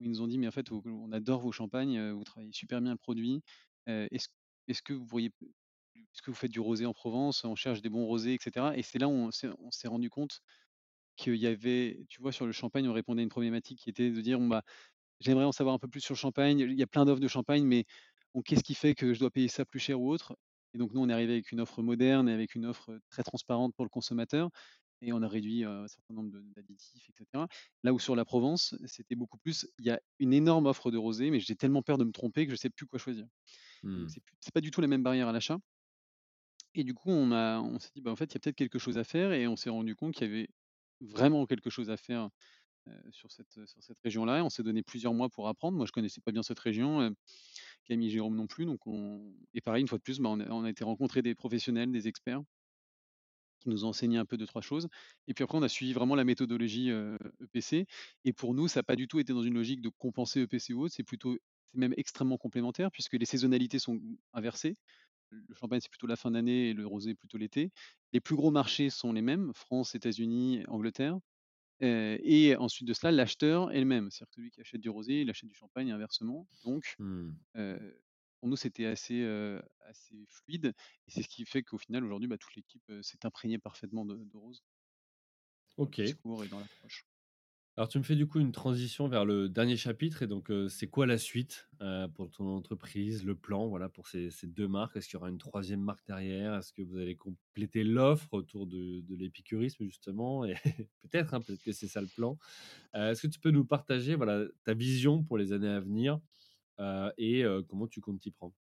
Ils 0.00 0.10
nous 0.10 0.20
ont 0.22 0.26
dit: 0.26 0.38
«Mais 0.38 0.46
en 0.48 0.50
fait, 0.50 0.70
on 0.72 1.12
adore 1.12 1.40
vos 1.40 1.52
champagnes, 1.52 2.10
vous 2.12 2.24
travaillez 2.24 2.52
super 2.52 2.80
bien 2.80 2.92
le 2.92 2.98
produit, 2.98 3.42
est-ce 3.86 4.28
est-ce 4.68 4.82
que 4.82 4.92
vous 4.92 5.06
que 6.22 6.30
vous 6.30 6.34
faites 6.36 6.50
du 6.52 6.60
rosé 6.60 6.86
en 6.86 6.92
Provence? 6.94 7.44
On 7.44 7.54
cherche 7.56 7.82
des 7.82 7.88
bons 7.90 8.06
rosés» 8.06 8.34
et 8.34 8.38
cetera? 8.40 8.76
Et 8.76 8.82
c'est 8.82 8.98
là 8.98 9.08
où 9.08 9.12
on 9.12 9.30
s'est 9.32 9.88
rendu 9.88 10.10
compte 10.10 10.40
qu'il 11.16 11.36
y 11.36 11.46
avait 11.48 12.06
tu 12.10 12.22
vois, 12.22 12.32
sur 12.32 12.46
le 12.46 12.52
champagne, 12.52 12.88
on 12.88 12.94
répondait 12.94 13.22
à 13.22 13.24
une 13.24 13.30
problématique 13.30 13.80
qui 13.80 13.90
était 13.90 14.10
de 14.10 14.20
dire: 14.22 14.38
«Bon, 14.40 14.48
bah, 14.48 14.64
j'aimerais 15.20 15.44
en 15.46 15.52
savoir 15.52 15.74
un 15.76 15.78
peu 15.80 15.88
plus 15.88 16.00
sur 16.02 16.14
le 16.14 16.18
champagne. 16.18 16.60
Il 16.60 16.74
y 16.74 16.82
a 16.84 16.88
plein 16.88 17.04
d'offres 17.06 17.20
de 17.22 17.28
champagne, 17.28 17.64
mais 17.64 17.86
qu'est-ce 18.46 18.64
qui 18.64 18.74
fait 18.76 18.94
que 18.96 19.14
je 19.14 19.20
dois 19.20 19.30
payer 19.32 19.48
ça 19.48 19.64
plus 19.66 19.80
cher 19.80 20.00
ou 20.00 20.10
autre?» 20.10 20.36
et 20.74 20.78
donc 20.78 20.92
nous, 20.94 21.02
on 21.02 21.08
est 21.10 21.14
arrivé 21.14 21.34
avec 21.34 21.52
une 21.52 21.60
offre 21.60 21.82
moderne 21.82 22.28
et 22.28 22.32
avec 22.34 22.54
une 22.56 22.66
offre, 22.66 22.98
très 23.10 23.22
transparente 23.24 23.74
pour 23.76 23.84
le 23.86 23.90
consommateur 23.90 24.50
et 25.02 25.12
on 25.12 25.22
a 25.22 25.28
réduit, 25.28 25.64
un 25.64 25.88
certain 25.88 26.14
nombre 26.14 26.30
d'additifs 26.54 27.08
et 27.10 27.12
cetera. 27.18 27.48
Là 27.84 27.92
où 27.94 27.98
sur 27.98 28.16
la 28.16 28.24
Provence, 28.24 28.74
c'était 28.86 29.14
beaucoup 29.16 29.38
plus 29.38 29.68
il 29.78 29.86
y 29.86 29.90
a 29.90 30.00
une 30.18 30.32
énorme 30.32 30.66
offre 30.66 30.90
de 30.90 30.98
rosé, 30.98 31.30
mais 31.30 31.40
j'ai 31.40 31.56
tellement 31.56 31.82
peur 31.82 31.98
de 31.98 32.04
me 32.04 32.12
tromper 32.12 32.46
que 32.46 32.52
je 32.52 32.56
sais 32.56 32.70
plus 32.70 32.86
quoi 32.86 32.98
choisir. 32.98 33.26
Mmh. 33.82 34.16
c'est 34.40 34.54
pas 34.54 34.60
du 34.60 34.70
tout 34.70 34.80
la 34.80 34.88
même 34.88 35.02
barrière 35.02 35.28
à 35.28 35.32
l'achat 35.32 35.58
et 36.74 36.84
du 36.84 36.94
coup, 36.94 37.10
on 37.10 37.32
a 37.32 37.60
on 37.60 37.78
s'est 37.78 37.90
dit: 37.94 38.00
«Bah, 38.02 38.10
en 38.10 38.16
fait, 38.16 38.26
il 38.26 38.34
y 38.34 38.36
a 38.36 38.40
peut-être 38.40 38.56
quelque 38.56 38.78
chose 38.78 38.98
à 38.98 39.04
faire» 39.04 39.32
et 39.32 39.46
on 39.48 39.56
s'est 39.56 39.70
rendu 39.70 39.94
compte 39.96 40.14
qu'il 40.14 40.26
y 40.26 40.30
avait 40.30 40.48
vraiment 41.00 41.46
quelque 41.46 41.70
chose 41.70 41.90
à 41.90 41.96
faire, 41.96 42.30
sur 43.10 43.32
cette, 43.32 43.66
sur 43.66 43.82
cette 43.82 43.98
région-là 44.04 44.44
on 44.44 44.50
s'est 44.50 44.62
donné 44.64 44.82
plusieurs 44.82 45.14
mois 45.14 45.28
pour 45.30 45.48
apprendre. 45.48 45.76
Moi, 45.78 45.86
je 45.86 45.92
connaissais 45.92 46.20
pas 46.22 46.32
bien 46.32 46.42
cette 46.44 46.58
région, 46.60 47.02
heu, 47.02 47.14
Camille 47.86 48.08
et 48.08 48.12
Jérôme 48.12 48.36
non 48.36 48.46
plus, 48.48 48.66
donc 48.66 48.86
on 48.86 49.34
et 49.54 49.60
pareil, 49.62 49.82
une 49.82 49.88
fois 49.88 49.98
de 49.98 50.04
plus, 50.04 50.20
bah, 50.20 50.30
on 50.30 50.40
a 50.40 50.48
on 50.50 50.64
a 50.64 50.70
été 50.70 50.84
rencontrer 50.84 51.22
des 51.22 51.34
professionnels, 51.36 51.92
des 51.92 52.08
experts 52.08 52.42
qui 53.60 53.68
nous 53.68 53.84
ont 53.84 53.88
enseigné 53.88 54.18
un 54.18 54.24
peu 54.24 54.36
deux 54.36 54.46
trois 54.46 54.62
choses 54.62 54.88
et 55.26 55.34
puis 55.34 55.44
après 55.44 55.58
on 55.58 55.62
a 55.62 55.68
suivi 55.68 55.92
vraiment 55.92 56.14
la 56.14 56.24
méthodologie, 56.24 56.90
EPC 56.90 57.86
et 58.24 58.32
pour 58.32 58.54
nous, 58.54 58.68
ça 58.68 58.80
a 58.80 58.82
pas 58.82 58.96
du 58.96 59.08
tout 59.08 59.18
été 59.20 59.32
dans 59.32 59.42
une 59.42 59.54
logique 59.54 59.80
de 59.82 59.88
compenser 59.88 60.40
EPC 60.42 60.74
ou 60.74 60.82
autre, 60.84 60.94
c'est 60.94 61.02
plutôt 61.04 61.36
c'est 61.64 61.78
même 61.78 61.94
extrêmement 61.96 62.38
complémentaire 62.38 62.90
puisque 62.92 63.14
les 63.14 63.26
saisonnalités 63.26 63.78
sont 63.78 64.00
inversées. 64.32 64.74
Le 65.30 65.54
champagne, 65.54 65.80
c'est 65.80 65.90
plutôt 65.90 66.06
la 66.06 66.16
fin 66.16 66.30
d'année 66.30 66.70
et 66.70 66.74
le 66.74 66.86
rosé 66.86 67.14
plutôt 67.14 67.36
l'été. 67.38 67.70
Les 68.12 68.20
plus 68.20 68.36
gros 68.36 68.50
marchés 68.52 68.90
sont 68.90 69.12
les 69.12 69.22
mêmes, 69.22 69.52
France, 69.54 69.94
États-Unis, 69.94 70.62
Angleterre, 70.68 71.18
et 71.80 72.56
ensuite 72.56 72.88
de 72.88 72.94
cela, 72.94 73.12
l'acheteur 73.12 73.72
est 73.72 73.80
le 73.80 73.86
même. 73.86 74.10
C'est-à-dire 74.10 74.28
que 74.28 74.34
celui 74.36 74.50
qui 74.50 74.60
achète 74.60 74.80
du 74.80 74.88
rosé, 74.88 75.22
il 75.22 75.30
achète 75.30 75.48
du 75.48 75.54
champagne 75.54 75.88
et 75.88 75.92
inversement. 75.92 76.48
Donc, 76.64 76.96
Mmh. 76.98 77.36
Pour 78.40 78.48
nous, 78.48 78.56
c'était 78.56 78.86
assez, 78.86 79.22
fluide 80.28 80.74
et 81.06 81.10
c'est 81.10 81.22
ce 81.22 81.28
qui 81.28 81.44
fait 81.46 81.62
qu'au 81.62 81.78
final, 81.78 82.04
aujourd'hui, 82.04 82.28
bah, 82.28 82.38
toute 82.38 82.54
l'équipe, 82.56 82.90
s'est 83.02 83.24
imprégnée 83.24 83.58
parfaitement 83.58 84.04
de 84.04 84.16
de 84.16 84.36
rose 84.36 84.62
dans 85.78 85.86
le 85.88 85.94
OK. 85.94 86.00
discours 86.02 86.44
et 86.44 86.48
dans 86.48 86.60
l'approche. 86.60 87.06
Alors 87.78 87.88
tu 87.90 87.98
me 87.98 88.02
fais 88.02 88.16
du 88.16 88.26
coup 88.26 88.40
une 88.40 88.52
transition 88.52 89.06
vers 89.06 89.26
le 89.26 89.50
dernier 89.50 89.76
chapitre 89.76 90.22
et 90.22 90.26
donc, 90.26 90.50
c'est 90.70 90.86
quoi 90.88 91.04
la 91.06 91.18
suite, 91.18 91.68
pour 92.14 92.30
ton 92.30 92.46
entreprise? 92.48 93.22
Le 93.26 93.34
plan, 93.34 93.68
voilà, 93.68 93.90
pour 93.90 94.08
ces 94.08 94.30
ces 94.30 94.46
2 94.46 94.66
marques? 94.66 94.96
Est-ce 94.96 95.08
qu'il 95.08 95.16
y 95.16 95.18
aura 95.18 95.28
une 95.28 95.36
troisième 95.36 95.82
marque 95.82 96.06
derrière? 96.06 96.54
Est-ce 96.54 96.72
que 96.72 96.80
vous 96.80 96.96
allez 96.96 97.16
compléter 97.16 97.84
l'offre 97.84 98.32
autour 98.32 98.66
de 98.66 99.00
de 99.02 99.14
l'épicurisme 99.14 99.84
justement? 99.84 100.46
Et 100.46 100.54
peut-être, 101.02 101.34
hein, 101.34 101.42
peut-être 101.42 101.62
que 101.62 101.72
c'est 101.72 101.86
ça 101.88 102.00
le 102.00 102.08
plan. 102.08 102.38
Est-ce 102.94 103.22
que 103.22 103.28
tu 103.28 103.40
peux 103.40 103.50
nous 103.52 103.66
partager, 103.66 104.14
voilà, 104.16 104.46
ta 104.64 104.74
vision 104.74 105.24
pour 105.24 105.38
les 105.38 105.52
années 105.52 105.68
à 105.68 105.80
venir, 105.80 106.20
et 107.18 107.44
heu, 107.44 107.62
comment 107.62 107.86
tu 107.88 108.00
comptes 108.00 108.20
t'y 108.20 108.30
prendre? 108.30 108.54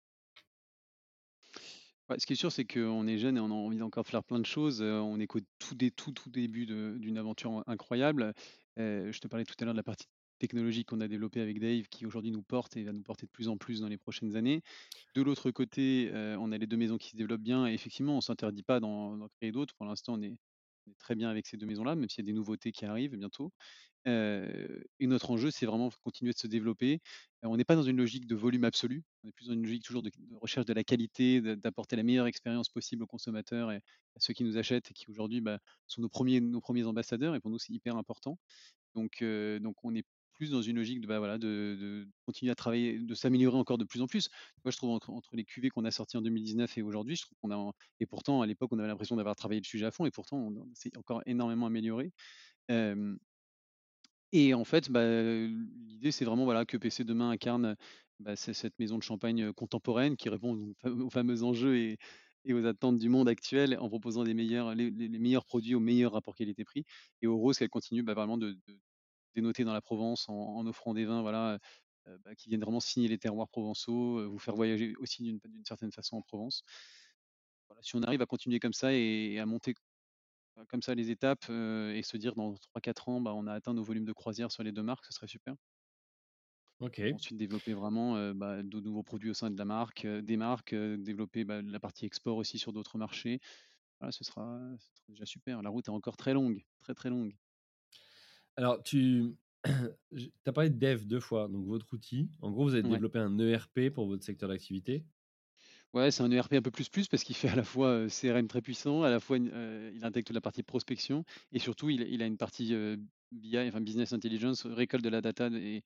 Ce 2.18 2.26
qui 2.26 2.34
est 2.34 2.36
sûr, 2.36 2.52
c'est 2.52 2.64
qu'on 2.66 3.06
est 3.06 3.18
jeune 3.18 3.36
et 3.36 3.40
on 3.40 3.46
a 3.50 3.54
envie 3.54 3.78
d'encore 3.78 4.06
faire 4.06 4.22
plein 4.24 4.38
de 4.38 4.46
choses. 4.46 4.82
On 4.82 5.18
est 5.20 5.26
qu'au 5.26 5.40
tout 5.58 5.74
tout, 6.12 6.30
début 6.30 6.66
d'une 6.66 7.18
aventure 7.18 7.62
incroyable. 7.66 8.34
Heu, 8.78 9.10
je 9.12 9.20
te 9.20 9.28
parlais 9.28 9.44
tout 9.44 9.54
à 9.60 9.64
l'heure 9.64 9.74
de 9.74 9.78
la 9.78 9.82
partie 9.82 10.06
technologique 10.38 10.88
qu'on 10.88 11.00
a 11.00 11.08
développée 11.08 11.40
avec 11.40 11.60
Dave, 11.60 11.84
qui 11.88 12.04
aujourd'hui 12.04 12.30
nous 12.32 12.42
porte 12.42 12.76
et 12.76 12.82
va 12.84 12.92
nous 12.92 13.02
porter 13.02 13.24
de 13.26 13.30
plus 13.30 13.48
en 13.48 13.56
plus 13.56 13.80
dans 13.80 13.88
les 13.88 13.96
prochaines 13.98 14.36
années. 14.36 14.62
De 15.14 15.22
l'autre 15.22 15.50
côté, 15.50 16.10
on 16.14 16.52
a 16.52 16.58
les 16.58 16.66
2 16.66 16.76
maisons 16.76 16.98
qui 16.98 17.10
se 17.10 17.16
développent 17.16 17.42
bien 17.42 17.66
et 17.68 17.74
effectivement, 17.74 18.16
on 18.18 18.20
s'interdit 18.20 18.62
pas 18.64 18.80
d'en 18.80 19.28
créer 19.40 19.52
d'autres. 19.52 19.74
Pour 19.76 19.86
l'instant, 19.86 20.14
on 20.18 20.22
est 20.22 20.32
très 20.98 21.14
bien 21.14 21.30
avec 21.30 21.46
ces 21.46 21.56
2 21.56 21.66
maisons-là, 21.66 21.94
même 21.96 22.08
s'il 22.08 22.24
y 22.24 22.28
a 22.28 22.30
des 22.32 22.36
nouveautés 22.36 22.72
qui 22.72 22.84
arrivent 22.86 23.16
bientôt. 23.16 23.52
Et 24.06 25.06
notre 25.06 25.30
enjeu, 25.30 25.50
c'est 25.50 25.66
vraiment 25.66 25.90
continuer 26.02 26.32
de 26.32 26.38
se 26.38 26.46
développer. 26.46 27.00
On 27.42 27.56
n'est 27.56 27.64
pas 27.64 27.76
dans 27.76 27.82
une 27.82 27.96
logique 27.96 28.26
de 28.26 28.34
volume 28.34 28.64
absolu, 28.64 29.04
on 29.22 29.28
est 29.28 29.32
plus 29.32 29.46
dans 29.48 29.54
une 29.54 29.62
logique 29.62 29.84
toujours 29.84 30.02
de 30.02 30.10
recherche 30.40 30.66
de 30.66 30.72
la 30.72 30.84
qualité, 30.84 31.40
d'apporter 31.56 31.96
la 31.96 32.02
meilleure 32.02 32.26
expérience 32.26 32.68
possible 32.68 33.02
aux 33.02 33.06
consommateurs 33.06 33.70
et 33.72 33.76
à 33.76 34.20
ceux 34.20 34.32
qui 34.34 34.44
nous 34.44 34.56
achètent 34.58 34.90
et 34.90 34.94
qui 34.94 35.10
aujourd'hui, 35.10 35.40
bah, 35.40 35.58
sont 35.86 36.00
nos 36.02 36.08
premiers 36.08 36.40
nos 36.40 36.60
premiers 36.60 36.84
ambassadeurs 36.86 37.34
et 37.34 37.40
pour 37.40 37.50
nous, 37.50 37.58
c'est 37.58 37.72
hyper 37.72 37.96
important. 37.96 38.38
Donc 38.94 39.22
heu, 39.22 39.60
donc 39.60 39.84
on 39.84 39.94
est 39.94 40.04
plus 40.34 40.50
dans 40.50 40.62
une 40.62 40.76
logique 40.76 41.00
de, 41.00 41.06
bah, 41.06 41.18
voilà, 41.18 41.38
de 41.38 42.06
continuer 42.26 42.52
à 42.52 42.54
travailler, 42.54 42.98
de 42.98 43.14
s'améliorer 43.14 43.56
encore 43.56 43.78
de 43.78 43.84
plus 43.84 44.02
en 44.02 44.06
plus. 44.06 44.28
Moi, 44.64 44.72
je 44.72 44.76
trouve 44.76 44.90
entre 44.90 45.36
les 45.36 45.44
cuvées 45.44 45.70
qu'on 45.70 45.84
a 45.84 45.90
sorties 45.90 46.16
en 46.16 46.22
2019 46.22 46.76
et 46.78 46.82
aujourd'hui, 46.82 47.16
je 47.16 47.22
trouve 47.22 47.38
qu'on 47.42 47.50
a 47.50 47.72
et 48.00 48.06
pourtant 48.06 48.42
à 48.42 48.46
l'époque, 48.46 48.70
on 48.72 48.78
avait 48.78 48.88
l'impression 48.88 49.16
d'avoir 49.16 49.36
travaillé 49.36 49.60
le 49.60 49.66
sujet 49.66 49.86
à 49.86 49.90
fond 49.90 50.06
et 50.06 50.10
pourtant 50.10 50.38
on 50.38 50.74
s'est 50.74 50.96
encore 50.96 51.22
énormément 51.26 51.66
amélioré. 51.66 52.12
Et 54.32 54.52
en 54.54 54.64
fait, 54.64 54.90
bah, 54.90 55.02
l'idée, 55.06 56.10
c'est 56.10 56.24
vraiment, 56.24 56.44
voilà, 56.44 56.64
que 56.64 56.76
PC 56.76 57.04
demain 57.04 57.30
incarne, 57.30 57.76
bah, 58.20 58.36
cette 58.36 58.78
maison 58.78 58.98
de 58.98 59.02
champagne, 59.02 59.52
contemporaine 59.52 60.16
qui 60.16 60.28
répond 60.28 60.74
aux 60.84 61.10
fameux 61.10 61.42
enjeux 61.44 61.76
et 61.76 62.52
aux 62.52 62.66
attentes 62.66 62.98
du 62.98 63.08
monde 63.08 63.28
actuel 63.28 63.78
en 63.80 63.88
proposant 63.88 64.22
les 64.24 64.34
meilleurs 64.34 65.44
produits 65.46 65.74
au 65.74 65.80
meilleur 65.80 66.12
rapport 66.12 66.34
qualité-prix 66.34 66.84
et 67.22 67.26
aux 67.26 67.38
roses 67.38 67.58
qu'elle 67.58 67.70
continue, 67.70 68.02
bah, 68.02 68.14
vraiment 68.14 68.36
de 68.38 68.52
de 68.66 68.78
dénoter 69.34 69.64
dans 69.64 69.72
la 69.74 69.82
Provence 69.82 70.28
en 70.28 70.34
en 70.34 70.66
offrant 70.66 70.94
des 70.94 71.04
vins, 71.04 71.22
voilà, 71.22 71.58
heu 72.08 72.18
bah, 72.24 72.34
qui 72.36 72.48
viennent 72.50 72.60
vraiment 72.62 72.80
signer 72.80 73.08
les 73.08 73.18
terroirs 73.18 73.48
provençaux, 73.48 74.28
vous 74.30 74.38
faire 74.38 74.56
voyager 74.56 74.94
aussi 74.98 75.22
d'une 75.24 75.64
certaine 75.66 75.92
façon 75.92 76.16
en 76.18 76.22
Provence. 76.22 76.62
Voilà, 77.68 77.82
si 77.82 77.96
on 77.96 78.02
arrive 78.02 78.22
à 78.22 78.26
continuer 78.26 78.58
comme 78.60 78.72
ça 78.72 78.92
et 78.94 79.32
et 79.34 79.40
à 79.40 79.46
monter 79.46 79.74
Heu, 80.58 80.64
comme 80.68 80.82
ça 80.82 80.94
les 80.96 81.10
étapes, 81.10 81.50
et 81.50 82.02
se 82.04 82.16
dire 82.18 82.34
dans 82.36 82.54
trois 82.54 82.80
quatre 82.82 83.08
ans, 83.10 83.20
bah, 83.22 83.34
on 83.34 83.46
a 83.48 83.54
atteint 83.54 83.74
nos 83.74 83.84
volumes 83.84 84.04
de 84.06 84.12
croisière 84.14 84.52
sur 84.52 84.62
les 84.64 84.72
2 84.72 84.82
marques, 84.84 85.06
ce 85.06 85.12
serait 85.14 85.28
super. 85.28 85.56
Ensuite 87.10 87.36
développer 87.38 87.74
vraiment, 87.74 88.32
bah, 88.34 88.62
de 88.62 88.80
nouveaux 88.80 89.02
produits 89.02 89.30
au 89.30 89.34
sein 89.34 89.50
de 89.50 89.58
la 89.58 89.64
marque, 89.64 90.06
des 90.06 90.36
marques, 90.36 90.74
développer, 90.74 91.44
bah, 91.44 91.60
la 91.62 91.80
partie 91.80 92.06
export 92.06 92.36
aussi 92.36 92.58
sur 92.58 92.72
d'autres 92.72 92.98
marchés. 92.98 93.40
Voilà, 94.00 94.12
ce 94.12 94.24
sera 94.24 94.60
ce 94.78 94.86
sera 94.96 95.04
déjà 95.08 95.26
super. 95.26 95.62
La 95.62 95.70
route 95.70 95.88
est 95.88 95.90
encore 95.90 96.16
très 96.16 96.34
longue, 96.34 96.64
très, 96.80 96.94
très 96.94 97.10
longue. 97.10 97.36
Alors 98.56 98.82
tu 98.82 99.36
as 100.46 100.52
parlé 100.52 100.70
de 100.70 100.78
dev 100.78 101.04
2 101.06 101.20
fois, 101.20 101.48
donc 101.48 101.66
votre 101.66 101.92
outil. 101.94 102.30
En 102.40 102.50
gros, 102.50 102.64
vous 102.64 102.74
avez 102.74 102.82
Ouais. 102.82 103.00
développé 103.00 103.18
un 103.18 103.38
ERP 103.38 103.90
pour 103.90 104.06
votre 104.06 104.24
secteur 104.24 104.48
d'activité? 104.48 105.06
Ouais, 105.92 106.10
c'est 106.10 106.22
un 106.22 106.30
ERP 106.30 106.56
un 106.56 106.62
peu 106.62 106.70
plus 106.70 106.88
plus 106.88 107.06
parce 107.08 107.22
qu'il 107.24 107.36
fait 107.36 107.48
à 107.48 107.54
la 107.54 107.62
fois, 107.64 108.08
CRM 108.08 108.48
très 108.48 108.60
puissant, 108.62 109.02
à 109.02 109.10
la 109.10 109.20
fois 109.20 109.38
il 109.38 110.00
intègre 110.04 110.26
toute 110.26 110.34
la 110.34 110.40
partie 110.40 110.62
prospection 110.62 111.24
et 111.52 111.58
surtout 111.58 111.88
il 111.90 112.02
il 112.02 112.22
a 112.22 112.26
une 112.26 112.36
partie, 112.36 112.74
BI, 113.32 113.58
enfin 113.68 113.80
business 113.80 114.12
intelligence, 114.12 114.66
récolte 114.66 115.04
de 115.04 115.08
la 115.08 115.20
data 115.20 115.48
et 115.52 115.82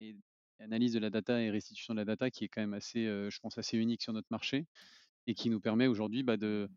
et 0.00 0.16
analyse 0.58 0.92
de 0.94 0.98
la 0.98 1.10
data 1.10 1.40
et 1.40 1.50
restitution 1.50 1.94
de 1.94 1.98
la 2.00 2.04
data 2.04 2.30
qui 2.30 2.44
est 2.44 2.48
quand 2.48 2.60
même 2.60 2.74
assez, 2.74 3.04
je 3.06 3.38
pense 3.40 3.56
assez 3.58 3.78
unique 3.78 4.02
sur 4.02 4.12
notre 4.12 4.28
marché 4.30 4.66
et 5.26 5.34
qui 5.34 5.50
nous 5.50 5.60
permet 5.60 5.86
aujourd'hui, 5.88 6.22
bah, 6.24 6.36
de 6.36 6.68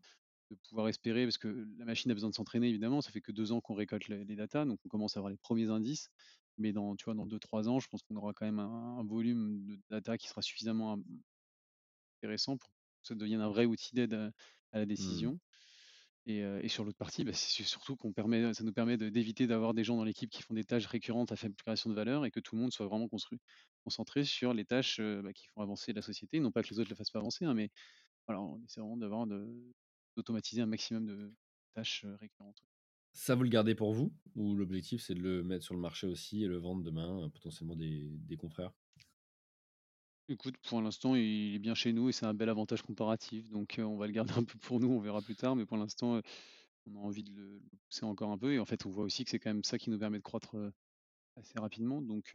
de 0.50 0.56
pouvoir 0.68 0.88
espérer 0.88 1.24
parce 1.24 1.38
que 1.38 1.48
la 1.78 1.84
machine 1.84 2.10
a 2.10 2.14
besoin 2.14 2.30
de 2.30 2.34
s'entraîner 2.34 2.68
évidemment, 2.68 3.00
ça 3.02 3.10
fait 3.10 3.20
que 3.20 3.32
2 3.32 3.52
ans 3.52 3.60
qu'on 3.60 3.74
récolte 3.74 4.08
les 4.08 4.24
les 4.24 4.36
datas, 4.36 4.64
donc 4.66 4.80
on 4.84 4.88
commence 4.88 5.16
à 5.16 5.20
avoir 5.20 5.30
les 5.30 5.38
premiers 5.38 5.70
indices. 5.70 6.10
Mais 6.58 6.72
dans, 6.72 6.96
tu 6.96 7.04
vois, 7.06 7.14
dans 7.14 7.26
deux 7.26 7.38
trois 7.40 7.68
ans, 7.68 7.80
je 7.80 7.88
pense 7.88 8.02
qu'on 8.02 8.16
aura 8.16 8.32
quand 8.34 8.46
même 8.46 8.58
un 8.60 8.98
un 8.98 9.04
volume 9.04 9.66
de 9.66 9.78
data 9.90 10.16
qui 10.18 10.28
sera 10.28 10.42
suffisamment 10.42 10.98
intéressant 12.22 12.56
pour 12.56 12.68
que 12.70 12.74
ça 13.02 13.14
devienne 13.14 13.40
un 13.40 13.48
vrai 13.48 13.64
outil 13.66 13.94
d'aide 13.94 14.14
à 14.14 14.30
à 14.72 14.78
la 14.80 14.86
Mmh. 14.98 15.26
décision 15.26 15.38
et 16.26 16.40
et 16.40 16.68
sur 16.68 16.84
l'autre 16.84 16.98
partie, 16.98 17.24
bah, 17.24 17.32
c'est 17.34 17.64
surtout 17.64 17.96
qu'on 17.96 18.12
permet 18.14 18.54
ça 18.54 18.64
nous 18.64 18.72
permet 18.74 18.96
de 18.98 19.10
d'éviter 19.10 19.46
d'avoir 19.48 19.74
des 19.74 19.84
gens 19.84 19.96
dans 19.96 20.04
l'équipe 20.04 20.30
qui 20.30 20.42
font 20.42 20.54
des 20.54 20.64
tâches 20.64 20.86
récurrentes 20.86 21.32
à 21.32 21.36
faible 21.36 21.56
création 21.56 21.90
de 21.90 21.96
valeur 21.96 22.24
et 22.26 22.30
que 22.32 22.40
tout 22.40 22.56
le 22.56 22.62
monde 22.62 22.72
soit 22.72 22.86
vraiment 22.86 23.08
construit 23.08 23.40
concentré 23.84 24.24
sur 24.24 24.54
les 24.54 24.64
tâches, 24.66 25.00
bah, 25.00 25.32
qui 25.34 25.46
font 25.48 25.62
avancer 25.62 25.92
la 25.94 26.02
société. 26.02 26.40
Non 26.40 26.52
pas 26.52 26.62
que 26.64 26.68
les 26.70 26.80
autres 26.80 26.88
ne 26.90 26.94
le 26.94 26.96
fassent 26.96 27.10
pas 27.12 27.20
avancer, 27.20 27.44
hein, 27.46 27.54
mais 27.54 27.70
voilà, 28.28 28.42
on 28.42 28.62
essaie 28.64 28.80
vraiment 28.80 28.96
d'avoir 28.98 29.26
de 29.28 29.74
d'automatiser 30.16 30.62
un 30.62 30.66
maximum 30.66 31.06
de 31.06 31.34
tâches, 31.74 32.04
récurrentes. 32.20 32.62
Ça, 33.12 33.34
vous 33.34 33.44
le 33.44 33.48
gardez 33.48 33.74
pour 33.74 33.92
vous? 33.94 34.12
Ou 34.34 34.54
l'objectif, 34.54 35.02
c'est 35.02 35.14
de 35.14 35.20
le 35.20 35.42
mettre 35.42 35.64
sur 35.64 35.74
le 35.74 35.80
marché 35.80 36.06
aussi 36.06 36.44
et 36.44 36.46
le 36.46 36.58
vendre 36.58 36.82
demain 36.82 37.28
potentiellement 37.30 37.76
des 37.76 38.10
des 38.10 38.36
confrères? 38.36 38.72
Écoute, 40.28 40.56
pour 40.68 40.82
l'instant, 40.82 41.14
il 41.14 41.54
est 41.54 41.58
bien 41.60 41.74
chez 41.74 41.92
nous 41.92 42.08
et 42.08 42.12
c'est 42.12 42.26
un 42.26 42.34
bel 42.34 42.48
avantage 42.48 42.82
comparatif, 42.82 43.48
donc 43.48 43.76
on 43.78 43.96
va 43.96 44.06
le 44.08 44.12
garder 44.12 44.32
un 44.34 44.42
peu 44.42 44.58
pour 44.58 44.80
nous, 44.80 44.88
on 44.88 44.98
verra 44.98 45.22
plus 45.22 45.36
tard, 45.36 45.54
mais 45.54 45.64
pour 45.66 45.76
l'instant, 45.76 46.20
on 46.86 46.96
a 46.96 46.98
envie 46.98 47.22
de 47.22 47.32
le 47.32 47.62
pousser 47.88 48.04
encore 48.04 48.30
un 48.32 48.38
peu 48.38 48.52
et 48.52 48.58
en 48.58 48.64
fait, 48.64 48.86
on 48.86 48.90
voit 48.90 49.04
aussi 49.04 49.24
que 49.24 49.30
c'est 49.30 49.38
quand 49.38 49.50
même 49.50 49.62
ça 49.64 49.78
qui 49.78 49.88
nous 49.88 49.98
permet 49.98 50.18
de 50.18 50.22
croître, 50.24 50.56
assez 51.36 51.58
rapidement, 51.60 52.02
donc 52.02 52.32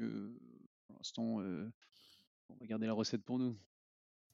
pour 0.88 0.96
l'instant, 0.98 1.42
on 1.42 2.56
va 2.60 2.66
garder 2.66 2.88
la 2.88 2.94
recette 2.94 3.24
pour 3.24 3.40
nous. 3.40 3.58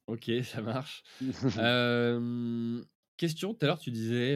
OK, 0.08 0.32
ça 0.44 0.62
marche. 0.62 1.04
question, 3.18 3.54
tout 3.54 3.66
à 3.66 3.68
l'heure 3.68 3.80
tu 3.80 3.92
disais, 3.92 4.36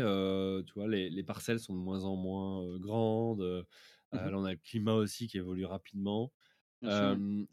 tu 0.65 0.73
vois, 0.75 0.87
les 0.87 1.09
les 1.09 1.23
parcelles 1.23 1.59
sont 1.59 1.73
de 1.75 1.79
moins 1.79 2.03
en 2.05 2.15
moins, 2.15 2.77
grandes, 2.79 3.65
Mmh 4.13 4.31
là 4.31 4.37
on 4.37 4.43
a 4.45 4.51
le 4.53 4.57
climat 4.57 4.93
aussi 4.95 5.27
qui 5.27 5.37
évolue 5.37 5.65
rapidement. 5.65 6.33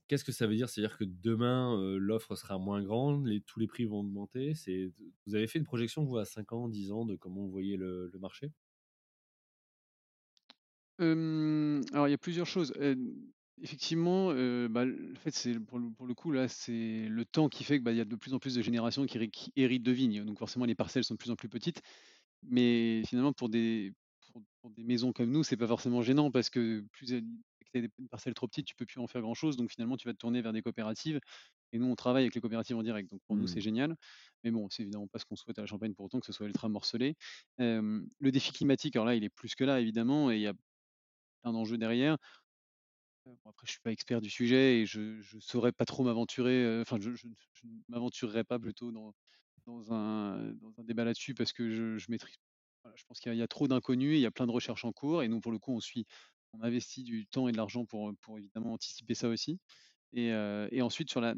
Qu'est-ce 0.09 0.25
que 0.25 0.33
ça 0.33 0.47
veut 0.47 0.57
dire? 0.57 0.69
C'est-à-dire 0.69 0.97
que 0.99 1.05
demain, 1.05 1.77
l'offre 1.99 2.35
sera 2.37 2.59
moins 2.59 2.83
grande, 2.83 3.27
les 3.27 3.41
tous 3.43 3.61
les 3.61 3.67
prix 3.69 3.85
vont 3.87 4.01
augmenter? 4.01 4.55
Vous 5.27 5.35
avez 5.35 5.47
fait 5.47 5.59
une 5.59 5.65
projection, 5.67 6.05
vous, 6.05 6.19
à 6.19 6.25
5 6.25 6.53
ans, 6.53 6.69
10 6.69 6.93
ans 6.93 7.05
de 7.07 7.17
comment 7.17 7.43
vous 7.43 7.51
voyez 7.51 7.77
le 7.77 8.09
le 8.13 8.19
marché? 8.19 8.53
Alors 11.01 12.09
il 12.09 12.11
y 12.11 12.15
a 12.15 12.19
plusieurs 12.19 12.47
choses. 12.47 12.73
Effectivement, 13.63 14.31
heu, 14.33 14.69
bah, 14.69 14.85
le 14.85 15.15
fait, 15.15 15.31
c'est 15.33 15.59
pour 15.59 15.79
le 15.79 15.91
pour 15.91 16.07
le 16.07 16.15
coup, 16.15 16.31
là, 16.33 16.49
c'est 16.49 17.07
le 17.09 17.25
temps 17.25 17.49
qui 17.49 17.65
fait 17.65 17.79
que, 17.79 17.83
bah, 17.85 17.93
il 17.93 17.97
y 17.99 18.01
a 18.01 18.05
de 18.05 18.15
plus 18.17 18.35
en 18.35 18.39
plus 18.39 18.55
de 18.55 18.63
générations 18.63 19.05
qui 19.07 19.19
hé 19.19 19.29
qui 19.31 19.53
héritent 19.57 19.83
de 19.83 19.91
vignes. 19.93 20.25
Donc 20.25 20.39
forcément, 20.39 20.65
les 20.65 20.75
parcelles 20.77 21.03
sont 21.05 21.15
de 21.15 21.19
plus 21.19 21.31
en 21.31 21.37
plus 21.37 21.49
petites. 21.49 21.83
Mais 22.43 23.03
finalement, 23.07 23.33
pour 23.33 23.49
des 23.51 23.95
pour 24.33 24.43
pour 24.63 24.71
des 24.71 24.85
maisons 24.85 25.13
comme 25.13 25.31
nous, 25.33 25.45
c'est 25.45 25.57
pas 25.57 25.69
forcément 25.69 26.03
gênant 26.03 26.31
parce 26.31 26.51
que 26.51 26.85
plus 26.93 27.13
elles 27.13 27.23
que 27.25 27.65
tu 27.73 27.79
as 27.79 27.83
des 27.83 27.91
une 27.99 28.09
parcelle 28.09 28.35
trop 28.35 28.49
petite, 28.49 28.67
tu 28.67 28.75
peux 28.77 28.87
plus 28.87 29.01
en 29.01 29.07
faire 29.09 29.23
grand 29.23 29.35
chose. 29.35 29.57
Donc 29.57 29.71
finalement, 29.73 29.97
tu 29.97 30.09
vas 30.09 30.15
te 30.15 30.19
tourner 30.19 30.43
vers 30.43 30.53
des 30.53 30.63
coopératives 30.63 31.21
et 31.73 31.79
nous, 31.79 31.87
on 31.87 31.97
travaille 31.97 32.25
avec 32.25 32.35
les 32.37 32.41
coopératives 32.43 32.77
en 32.77 32.83
direct. 32.85 33.11
Donc 33.11 33.21
pour 33.27 33.37
nous, 33.37 33.47
c'est 33.49 33.61
Mmh. 33.61 33.63
génial. 33.63 33.97
Mais 34.45 34.51
bon, 34.53 34.69
c'est 34.71 34.83
évidemment 34.85 35.09
pas 35.09 35.19
ce 35.21 35.25
qu'on 35.27 35.37
souhaite 35.37 35.59
à 35.59 35.63
la 35.63 35.67
Champagne 35.69 35.95
pour 35.95 36.07
autant 36.07 36.21
que 36.21 36.27
ce 36.27 36.33
soit 36.33 36.47
ultra 36.47 36.69
morcelé. 36.71 37.17
Hem, 37.59 38.09
le 38.21 38.33
défi 38.33 38.53
climatique, 38.53 38.97
alors 38.97 39.07
là, 39.07 39.15
il 39.17 39.25
est 39.25 39.31
plus 39.31 39.55
que 39.57 39.65
là, 39.65 39.81
évidemment 39.81 40.31
et 40.33 40.37
il 40.37 40.43
y 40.43 40.47
a 40.49 40.55
plein 41.43 41.53
d'enjeux 41.53 41.79
derrière. 41.79 42.17
Bon 43.29 43.51
après 43.51 43.67
je 43.67 43.73
suis 43.73 43.81
pas 43.81 43.93
expert 43.93 44.21
du 44.21 44.31
sujet 44.31 44.81
et 44.81 44.87
je 44.87 45.21
je 45.21 45.39
saurais 45.39 45.73
pas 45.73 45.85
trop 45.85 46.03
m'aventurer, 46.03 46.65
heu, 46.65 46.81
enfin 46.81 46.99
je 47.01 47.15
je 47.15 47.27
ne 47.27 47.35
je 47.53 47.67
ne 47.67 47.73
m'aventurerai 47.89 48.45
pas 48.45 48.59
plutôt 48.59 48.91
dans 48.91 49.15
dans 49.67 49.93
un 49.93 50.53
dans 50.55 50.73
un 50.79 50.85
débat 50.85 51.05
là-dessus 51.05 51.35
parce 51.35 51.53
que 51.53 51.71
je 51.99 52.11
maîtrise 52.11 52.37
voilà, 52.83 52.97
je 52.97 53.05
pense 53.05 53.21
qu'il 53.21 53.29
y 53.31 53.33
a 53.33 53.35
il 53.35 53.39
y 53.39 53.43
a 53.43 53.49
trop 53.49 53.69
d'inconnus, 53.69 54.17
il 54.17 54.21
y 54.21 54.27
a 54.27 54.31
plein 54.31 54.47
de 54.47 54.53
recherches 54.53 54.85
en 54.85 54.93
cours 54.93 55.23
et 55.23 55.29
nous 55.29 55.41
pour 55.41 55.53
le 55.53 55.59
coup 55.59 55.75
on 55.75 55.81
suit 55.81 56.07
on 56.55 56.63
investit 56.63 57.03
du 57.05 57.27
temps 57.27 57.49
et 57.49 57.53
de 57.53 57.59
l'argent 57.59 57.85
pour, 57.85 58.13
pour 58.23 58.39
évidemment 58.39 58.73
anticiper 58.73 59.15
ça 59.15 59.29
aussi 59.29 59.59
et 60.15 60.29
et 60.71 60.83
ensuite 60.83 61.11
sur 61.11 61.21
la 61.21 61.35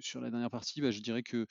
sur 0.00 0.20
la 0.20 0.30
dernière 0.30 0.50
partie, 0.50 0.80
bah, 0.80 0.90
je 0.90 1.00
dirais 1.00 1.22
que 1.22 1.46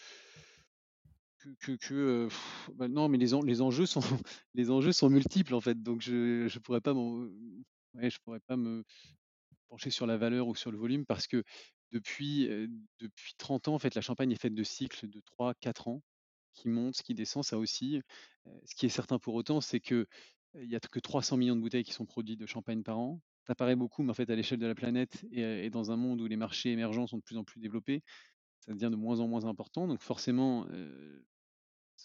que 1.65 2.27
bah, 2.75 2.87
non 2.87 3.09
mais 3.09 3.17
les 3.17 3.33
en 3.33 3.41
les 3.41 3.61
enjeux 3.61 3.85
sont 3.87 4.01
les 4.53 4.69
enjeux 4.69 4.91
sont 4.91 5.09
multiples 5.09 5.55
en 5.55 5.61
fait 5.61 5.81
donc 5.81 6.01
je 6.01 6.47
je 6.47 6.59
pourrais 6.59 6.81
pas 6.81 6.93
ouais, 6.93 8.09
je 8.09 8.19
pourrais 8.19 8.39
pas 8.39 8.57
me 8.57 8.83
pencher 9.71 9.91
sur 9.91 10.07
la 10.07 10.17
valeur 10.17 10.47
ou 10.49 10.55
sur 10.55 10.71
le 10.71 10.79
volume 10.79 11.05
parce 11.07 11.27
que 11.27 11.43
depuis, 11.91 12.47
depuis 12.99 13.33
30 13.37 13.69
ans, 13.69 13.75
en 13.75 13.79
fait, 13.79 13.95
la 13.95 14.01
Champagne 14.01 14.31
est 14.33 14.41
faite 14.41 14.55
de 14.55 14.63
cycles 14.63 15.09
de 15.09 15.21
trois 15.21 15.55
quatre 15.55 15.87
ans, 15.89 16.03
qui 16.53 16.69
montent, 16.69 17.01
qui 17.03 17.15
descendent, 17.15 17.45
ça. 17.45 17.57
Heu, 18.47 18.61
ce 18.65 18.75
qui 18.75 18.85
est 18.85 18.89
certain 18.89 19.19
pour 19.19 19.35
autant, 19.35 19.61
c'est 19.61 19.79
que, 19.79 20.07
il 20.55 20.69
y 20.69 20.75
a 20.75 20.79
que 20.79 20.99
300 20.99 21.37
millions 21.37 21.55
de 21.55 21.61
bouteilles 21.61 21.83
qui 21.83 21.93
sont 21.93 22.05
produites 22.05 22.39
de 22.39 22.45
champagne 22.45 22.83
par 22.83 22.99
an. 22.99 23.21
Ça 23.47 23.55
paraît 23.55 23.75
beaucoup, 23.77 24.03
mais 24.03 24.11
en 24.11 24.15
fait, 24.15 24.29
à 24.29 24.35
l'échelle 24.35 24.59
de 24.59 24.67
la 24.67 24.75
planète 24.75 25.25
et 25.31 25.69
dans 25.71 25.91
un 25.91 25.97
monde 25.97 26.21
où 26.21 26.27
les 26.27 26.37
marchés 26.37 26.71
émergents 26.71 27.07
sont 27.07 27.17
de 27.17 27.23
plus 27.23 27.37
en 27.37 27.43
plus 27.43 27.59
développés, 27.59 28.03
ça 28.59 28.73
devient 28.73 28.89
de 28.91 28.97
moins 28.97 29.19
en 29.21 29.27
moins 29.29 29.45
important. 29.45 29.87
Donc 29.87 30.01
forcément, 30.01 30.67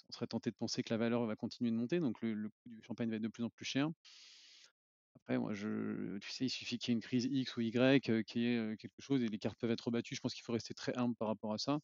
on 0.09 0.13
serait 0.13 0.27
tenté 0.27 0.51
de 0.51 0.57
penser 0.57 0.83
que 0.83 0.93
la 0.93 0.99
valeur 0.99 1.27
va 1.27 1.37
continuer 1.37 1.71
de 1.71 1.77
monter, 1.77 2.01
donc 2.01 2.21
le 2.23 2.35
le 2.35 2.49
coût 2.51 2.69
du 2.69 2.81
champagne 2.83 3.11
va 3.11 3.17
être 3.17 3.23
de 3.23 3.29
plus 3.29 3.45
en 3.45 3.51
plus 3.51 3.65
cher. 3.65 3.91
Après 5.27 5.39
moi 5.39 5.55
je 5.55 6.19
tu 6.19 6.31
sais, 6.31 6.47
il 6.47 6.51
suffit 6.51 6.79
qu'il 6.79 6.93
y 6.93 6.93
ait 6.93 6.99
une 6.99 7.03
crise 7.03 7.25
X 7.25 7.57
ou 7.57 7.61
Y, 7.61 8.01
qu'il 8.01 8.43
y 8.43 8.47
ait, 8.47 8.77
quelque 8.77 9.01
chose 9.01 9.23
et 9.25 9.29
les 9.29 9.39
cartes 9.39 9.59
peuvent 9.59 9.73
être 9.73 9.81
rebattues. 9.81 10.15
Je 10.15 10.21
pense 10.21 10.33
qu'il 10.33 10.45
faut 10.45 10.53
rester 10.53 10.73
très 10.73 10.97
humble 10.97 11.17
par 11.17 11.27
rapport 11.27 11.53
à 11.53 11.59
ça. 11.59 11.81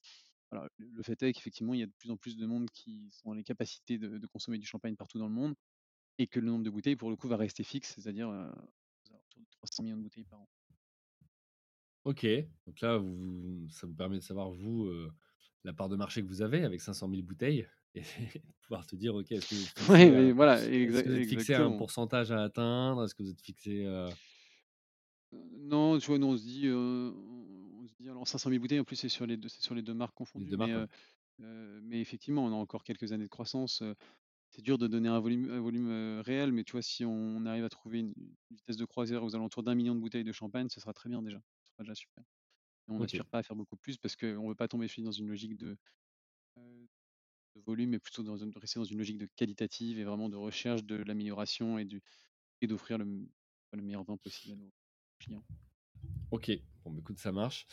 Le 0.79 1.03
fait 1.03 1.21
est 1.25 1.33
qu'effectivement, 1.33 1.75
il 1.75 1.81
y 1.81 1.83
a 1.83 1.87
de 1.87 1.93
plus 1.99 2.11
en 2.13 2.17
plus 2.17 2.37
de 2.37 2.47
monde 2.47 2.71
qui 2.71 3.11
sont 3.11 3.31
dans 3.31 3.35
les 3.35 3.43
capacités 3.43 3.99
de 3.99 4.27
consommer 4.29 4.59
du 4.59 4.67
champagne 4.67 4.95
partout 4.95 5.19
dans 5.19 5.27
le 5.27 5.35
monde 5.35 5.55
et 6.19 6.29
que 6.29 6.39
le 6.39 6.47
nombre 6.47 6.63
de 6.63 6.71
bouteilles, 6.71 6.95
pour 6.95 7.11
le 7.11 7.17
coup, 7.17 7.27
va 7.27 7.37
rester 7.37 7.65
fixe, 7.65 7.95
c'est-à-dire, 7.95 8.29
alentours 8.29 9.41
de 9.41 9.47
300 9.51 9.83
000 9.83 9.87
000 9.89 9.99
de 9.99 10.03
bouteilles 10.05 10.25
par 10.25 10.41
an. 10.41 10.49
OK, 12.05 12.27
donc 12.67 12.81
là, 12.81 12.99
vous 12.99 13.67
ça 13.71 13.87
vous 13.87 13.95
permet 13.95 14.17
de 14.19 14.23
savoir, 14.23 14.53
vous, 14.53 14.89
la 15.65 15.73
part 15.73 15.89
de 15.89 15.97
marché 15.97 16.23
que 16.23 16.29
vous 16.29 16.43
avez 16.43 16.65
avec 16.65 16.81
500 16.81 17.11
000 17.11 17.23
bouteilles 17.23 17.67
et 17.95 18.03
pouvoir 18.63 18.87
te 18.87 18.97
dire: 18.97 19.15
«OK, 19.15 19.33
est-ce 19.33 19.49
que 19.49 19.55
Ouais, 19.89 20.11
mais 20.11 20.33
à 20.33 20.33
voilà, 20.33 20.63
est-ce 20.89 21.03
que 21.03 21.09
vous 21.11 21.17
êtes 21.17 21.27
fixé 21.27 21.55
à 21.55 21.65
un 21.65 21.73
pourcentage 21.73 22.33
à 22.33 22.43
atteindre? 22.43 23.05
Est-ce 23.05 23.15
que 23.15 23.23
vous 23.23 23.31
êtes 23.31 23.41
fixé, 23.43 23.85
heu» 23.87 24.15
Heu, 25.33 25.39
non, 25.53 25.99
tu 25.99 26.07
vois, 26.09 26.19
nous 26.19 26.27
on 26.29 26.37
se 26.37 26.43
dit, 26.43 26.69
on 26.71 27.87
se 27.87 27.95
dit 27.95 28.09
alors 28.09 28.27
500 28.29 28.51
000 28.51 28.59
bouteilles 28.61 28.81
en 28.81 28.85
plus 28.85 28.97
c'est 28.97 29.09
sur 29.09 29.27
les 29.27 29.37
2 29.37 29.49
c'est 29.49 29.63
sur 29.63 29.75
les 29.75 29.83
2 29.83 29.95
marques 29.95 30.15
confondues, 30.15 30.53
2 30.53 30.57
mais 30.57 30.75
ouais. 30.75 30.87
effectivement, 32.01 32.45
on 32.45 32.53
a 32.53 32.57
encore 32.57 32.85
quelques 32.85 33.13
années 33.13 33.25
de 33.25 33.29
croissance, 33.29 33.83
c'est 34.51 34.63
dur 34.63 34.79
de 34.79 34.87
donner 34.89 35.09
un 35.09 35.21
volume 35.21 35.51
un 35.51 35.61
volume, 35.61 35.89
heu, 35.91 36.21
réel, 36.23 36.53
mais 36.53 36.65
tu 36.65 36.73
vois, 36.73 36.83
si 36.83 37.05
on 37.05 37.47
arrive 37.47 37.65
à 37.65 37.71
trouver 37.71 38.01
une 38.01 38.15
vitesse 38.51 38.77
de 38.79 38.85
croisière 38.87 39.25
aux 39.25 39.35
alentours 39.37 39.63
d'1 39.65 39.75
000 39.75 39.87
000 39.87 39.97
de 39.97 40.01
bouteilles 40.01 40.25
de 40.25 40.33
champagne, 40.33 40.69
ce 40.71 40.81
sera 40.81 40.93
très 40.95 41.09
bien 41.11 41.23
déjà. 41.23 41.43
Ce 41.65 41.73
sera 41.73 41.85
déjà 41.85 41.95
super 41.97 42.25
et 42.89 42.93
on 42.93 43.01
OK. 43.01 43.03
aspire 43.03 43.27
pas 43.29 43.39
à 43.39 43.43
faire 43.45 43.57
beaucoup 43.57 43.77
plus 43.77 43.99
parce 43.99 44.17
qu'on 44.17 44.49
veut 44.49 44.55
pas 44.57 44.69
tomber 44.69 44.89
dans 45.05 45.13
une 45.13 45.29
logique 45.29 45.57
de 45.57 45.79
volume, 47.65 47.91
mais 47.91 47.99
plutôt 48.01 48.23
dans 48.23 48.37
une 48.37 48.53
rester 48.57 48.79
dans 48.81 48.85
une 48.85 48.99
logique 48.99 49.19
de 49.19 49.27
qualitative 49.37 49.99
et 50.01 50.05
vraiment 50.05 50.29
de 50.29 50.37
recherche 50.37 50.85
de 50.85 50.97
l'amélioration 50.97 51.79
et 51.79 51.85
du 51.85 52.03
et 52.63 52.67
d'offrir 52.69 52.99
le 52.99 53.07
meilleur 53.83 54.05
vin 54.05 54.17
possible 54.19 54.55
à 54.55 54.57
nos 54.57 54.73
clients. 55.21 55.45
OK, 56.31 56.51
bon, 56.85 56.93
bah, 56.93 56.99
écoute, 57.01 57.19
ça 57.19 57.33
marche. 57.33 57.67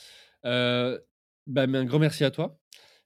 Heu, 0.46 1.02
bah, 1.48 1.68
mais 1.68 1.78
un 1.80 1.86
grand 1.86 2.00
merci 2.00 2.24
à 2.24 2.32
toi. 2.32 2.60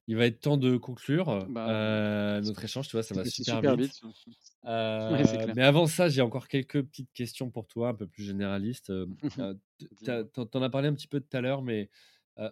Il 0.07 0.17
va 0.17 0.25
être 0.27 0.41
temps 0.41 0.57
de 0.57 0.77
conclure, 0.77 1.29
Bah, 1.45 1.67
heu, 1.67 2.41
notre 2.41 2.63
échange, 2.65 2.87
tu 2.89 2.93
vois, 2.95 3.03
ça 3.03 3.15
va 3.15 3.25
super 3.25 3.61
super 3.65 3.75
vite, 3.75 3.77
vite. 3.77 4.01
ouais, 5.09 5.23
c'est 5.25 5.37
Heu, 5.37 5.49
clair. 5.53 5.55
mais 5.55 5.63
avant 5.63 5.87
ça, 5.87 6.09
j'ai 6.09 6.21
encore 6.21 6.47
quelques 6.49 6.83
petites 6.83 7.13
questions 7.13 7.51
pour 7.51 7.67
toi, 7.67 7.89
un 7.89 7.95
peu 7.95 8.07
plus 8.07 8.23
généralistes. 8.25 8.91
T 9.79 9.87
tu 10.03 10.11
as 10.11 10.23
Dis-moi. 10.23 10.25
tu 10.25 10.39
en 10.41 10.45
tu 10.47 10.57
en 10.57 10.63
as 10.63 10.69
parlé 10.71 10.89
un 10.89 10.95
petit 10.95 11.07
peu 11.09 11.21
tout 11.21 11.35
à 11.37 11.41
l'heure, 11.41 11.63
mais 11.63 11.89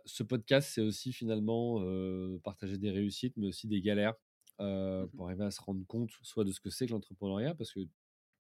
ce 0.05 0.23
podcast, 0.23 0.69
c'est 0.73 0.81
aussi 0.81 1.13
finalement, 1.13 1.81
partager 2.43 2.77
des 2.77 2.91
réussites, 2.91 3.35
mais 3.37 3.47
aussi 3.47 3.67
des 3.67 3.81
galères, 3.81 4.15
Mmh 4.59 5.07
pour 5.15 5.25
arriver 5.25 5.45
à 5.45 5.51
se 5.51 5.61
rendre 5.61 5.83
compte, 5.87 6.11
soit 6.21 6.43
de 6.43 6.51
ce 6.51 6.59
que 6.59 6.69
c'est 6.69 6.85
que 6.85 6.91
l'entrepreneuriat, 6.91 7.55
parce 7.55 7.71
que 7.73 7.79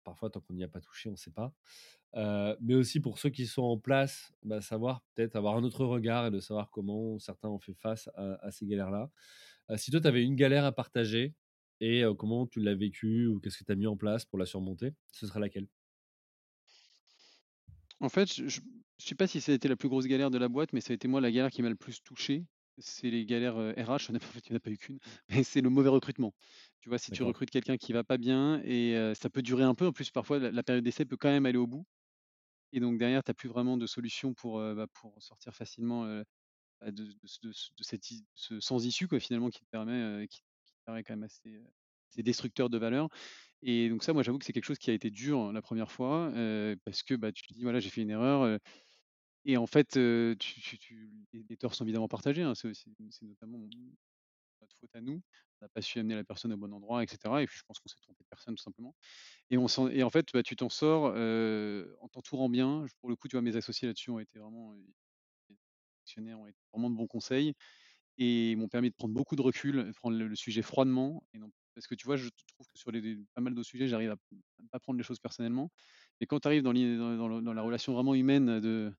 parfois, 0.03 0.29
tant 0.29 0.41
qu'on 0.41 0.53
n'y 0.53 0.63
a 0.63 0.67
pas 0.67 0.81
touché, 0.81 1.09
on 1.09 1.15
sait 1.15 1.31
pas. 1.31 1.53
Mais 2.61 2.75
aussi 2.75 2.99
pour 2.99 3.17
ceux 3.19 3.29
qui 3.29 3.47
sont 3.47 3.63
en 3.63 3.77
place, 3.79 4.33
bah, 4.43 4.61
savoir 4.61 5.01
peut-être 5.15 5.35
avoir 5.35 5.57
un 5.57 5.63
autre 5.63 5.85
regard 5.85 6.27
et 6.27 6.31
de 6.31 6.39
savoir 6.39 6.69
comment 6.69 7.17
certains 7.19 7.49
ont 7.49 7.59
fait 7.59 7.73
face 7.73 8.09
à 8.15 8.35
à 8.45 8.51
ces 8.51 8.67
galères-là. 8.67 9.09
Si 9.77 9.91
toi, 9.91 10.01
tu 10.01 10.07
avais 10.07 10.23
une 10.23 10.35
galère 10.35 10.65
à 10.65 10.71
partager 10.71 11.33
et 11.79 12.03
comment 12.17 12.45
tu 12.47 12.59
l'as 12.61 12.75
vécue 12.75 13.27
ou 13.27 13.39
qu'est-ce 13.39 13.57
que 13.57 13.63
tu 13.63 13.71
as 13.71 13.75
mis 13.75 13.87
en 13.87 13.97
place 13.97 14.25
pour 14.25 14.37
la 14.37 14.45
surmonter, 14.45 14.93
ce 15.11 15.25
serait 15.27 15.39
laquelle? 15.39 15.67
En 17.99 18.09
fait, 18.09 18.31
je 18.33 18.59
je 19.03 19.05
je 19.05 19.09
sais 19.09 19.15
pas 19.15 19.27
si 19.27 19.41
ça 19.41 19.51
a 19.51 19.55
été 19.55 19.67
la 19.67 19.75
plus 19.75 19.89
grosse 19.89 20.05
galère 20.07 20.31
de 20.31 20.37
la 20.37 20.49
boîte, 20.49 20.73
mais 20.73 20.81
ça 20.81 20.91
a 20.93 20.95
été 20.95 21.07
moi 21.07 21.21
la 21.21 21.31
galère 21.31 21.51
qui 21.51 21.61
m'a 21.61 21.69
le 21.69 21.75
plus 21.75 22.01
touché. 22.03 22.45
c'est 22.79 23.09
les 23.11 23.25
galères, 23.25 23.55
RH, 23.57 24.09
en 24.15 24.19
fait, 24.19 24.47
il 24.47 24.51
y 24.51 24.53
en 24.53 24.57
a 24.57 24.59
pas 24.59 24.71
eu 24.71 24.77
qu'une, 24.77 24.99
mais 25.29 25.43
c'est 25.43 25.61
le 25.61 25.69
mauvais 25.69 25.89
recrutement. 25.89 26.33
Tu 26.79 26.89
vois, 26.89 26.97
si 26.97 27.11
tu 27.11 27.21
D'accord. 27.21 27.23
recrutes 27.23 27.51
quelqu'un 27.51 27.77
qui 27.77 27.93
va 27.93 28.03
pas 28.03 28.17
bien 28.17 28.61
et 28.63 28.95
ça 29.15 29.29
peut 29.29 29.41
durer 29.41 29.63
un 29.63 29.75
peu, 29.75 29.87
en 29.87 29.91
plus 29.93 30.11
parfois 30.11 30.39
la 30.39 30.51
la 30.51 30.63
période 30.63 30.83
d'essai 30.85 31.05
peut 31.05 31.17
quand 31.17 31.29
même 31.29 31.45
aller 31.45 31.57
au 31.57 31.67
bout 31.67 31.85
et 32.73 32.79
donc 32.81 32.97
derrière 32.99 33.23
tu 33.23 33.31
as 33.31 33.33
plus 33.35 33.49
vraiment 33.49 33.77
de 33.77 33.87
solution 33.87 34.33
pour, 34.33 34.59
bah, 34.59 34.87
pour 34.93 35.21
sortir 35.23 35.55
facilement, 35.55 36.05
bah, 36.81 36.91
de 36.91 37.05
de 37.05 37.27
ce 37.27 37.39
de 37.43 37.51
ce 37.53 37.69
de 37.77 37.83
cette 37.83 38.11
i 38.11 38.25
ce 38.35 38.59
sans 38.59 38.85
issue 38.85 39.07
quoi 39.07 39.19
finalement 39.19 39.49
qui 39.49 39.61
te 39.61 39.69
permet, 39.71 40.27
qui 40.29 40.41
qui 40.65 40.73
te 40.73 40.79
paraît 40.85 41.03
quand 41.03 41.13
même 41.15 41.23
assez, 41.23 41.63
destructeur 42.17 42.69
de 42.69 42.77
valeurs 42.77 43.09
et 43.63 43.89
donc 43.89 44.03
ça, 44.03 44.13
moi 44.13 44.23
j'avoue 44.23 44.39
que 44.39 44.45
c'est 44.45 44.53
quelque 44.53 44.65
chose 44.65 44.79
qui 44.79 44.91
a 44.91 44.93
été 44.95 45.11
dur 45.11 45.53
la 45.53 45.61
première 45.63 45.91
fois, 45.91 46.31
parce 46.85 47.03
que, 47.03 47.15
bah, 47.15 47.31
tu 47.33 47.43
te 47.43 47.53
dis: 47.53 47.63
«Voilà, 47.63 47.79
j'ai 47.81 47.89
fait 47.91 48.01
une 48.03 48.11
erreur», 48.11 48.59
et 49.45 49.57
en 49.57 49.67
fait, 49.67 49.89
tu 49.91 50.37
tu 50.79 51.11
les 51.33 51.43
les 51.49 51.57
torts 51.57 51.75
sont 51.75 51.85
évidemment 51.85 52.07
partagés, 52.07 52.43
hein. 52.43 52.53
C'est 52.55 52.73
notamment 53.23 53.59
notre 54.61 54.75
faute 54.79 54.95
à 54.95 55.01
nous. 55.01 55.21
On 55.61 55.65
n'a 55.65 55.69
pas 55.69 55.81
su 55.81 55.99
amener 55.99 56.15
la 56.15 56.23
personne 56.25 56.53
au 56.53 56.57
bon 56.57 56.73
endroit 56.73 57.03
et 57.03 57.07
cetera 57.07 57.41
et 57.43 57.47
puis 57.47 57.57
je 57.57 57.63
pense 57.67 57.79
qu'on 57.79 57.89
s'est 57.89 57.97
trompé 58.01 58.23
de 58.23 58.27
personne 58.29 58.55
tout 58.55 58.63
simplement 58.63 58.95
et 59.51 59.57
on 59.57 59.67
s'en 59.69 59.89
et 59.89 60.03
en 60.03 60.09
fait, 60.11 60.27
bah, 60.33 60.43
tu 60.43 60.55
t'en 60.57 60.69
sors, 60.69 61.13
heu, 61.15 61.97
en 62.01 62.09
t'entourant 62.09 62.49
bien. 62.49 62.85
Pour 63.01 63.09
le 63.09 63.15
coup, 63.17 63.27
tu 63.29 63.35
vois, 63.37 63.43
mes 63.43 63.55
associés 63.57 63.87
là-dessus 63.89 64.11
ont 64.11 64.19
été 64.19 64.39
vraiment, 64.39 64.75
actionnaires 66.03 66.39
ont 66.39 66.47
vraiment 66.73 66.89
de 66.89 66.95
bons 66.95 67.07
conseils 67.07 67.53
et 68.17 68.55
m'ont 68.57 68.69
permis 68.69 68.89
de 68.91 68.95
prendre 68.95 69.13
beaucoup 69.13 69.35
de 69.35 69.41
recul, 69.41 69.85
de 69.87 69.91
prendre 69.93 70.17
le 70.17 70.35
sujet 70.35 70.61
froidement 70.63 71.23
parce 71.75 71.87
que 71.87 71.95
tu 71.95 72.05
vois, 72.05 72.17
je 72.17 72.29
trouve 72.55 72.67
que 72.67 72.77
sur 72.79 72.91
les 72.91 73.01
les 73.01 73.17
pas 73.35 73.41
mal 73.41 73.55
d'autres 73.55 73.69
sujets, 73.69 73.87
j'arrive 73.87 74.11
à 74.11 74.17
ne 74.61 74.67
pas 74.69 74.79
prendre 74.79 74.97
les 74.97 75.03
choses 75.03 75.19
personnellement 75.19 75.71
et 76.21 76.27
quand 76.27 76.41
tu 76.41 76.47
arrives 76.49 76.63
dans 76.63 76.73
la 76.73 77.61
relation 77.63 77.93
vraiment 77.93 78.15
humaine 78.15 78.59
de 78.61 78.93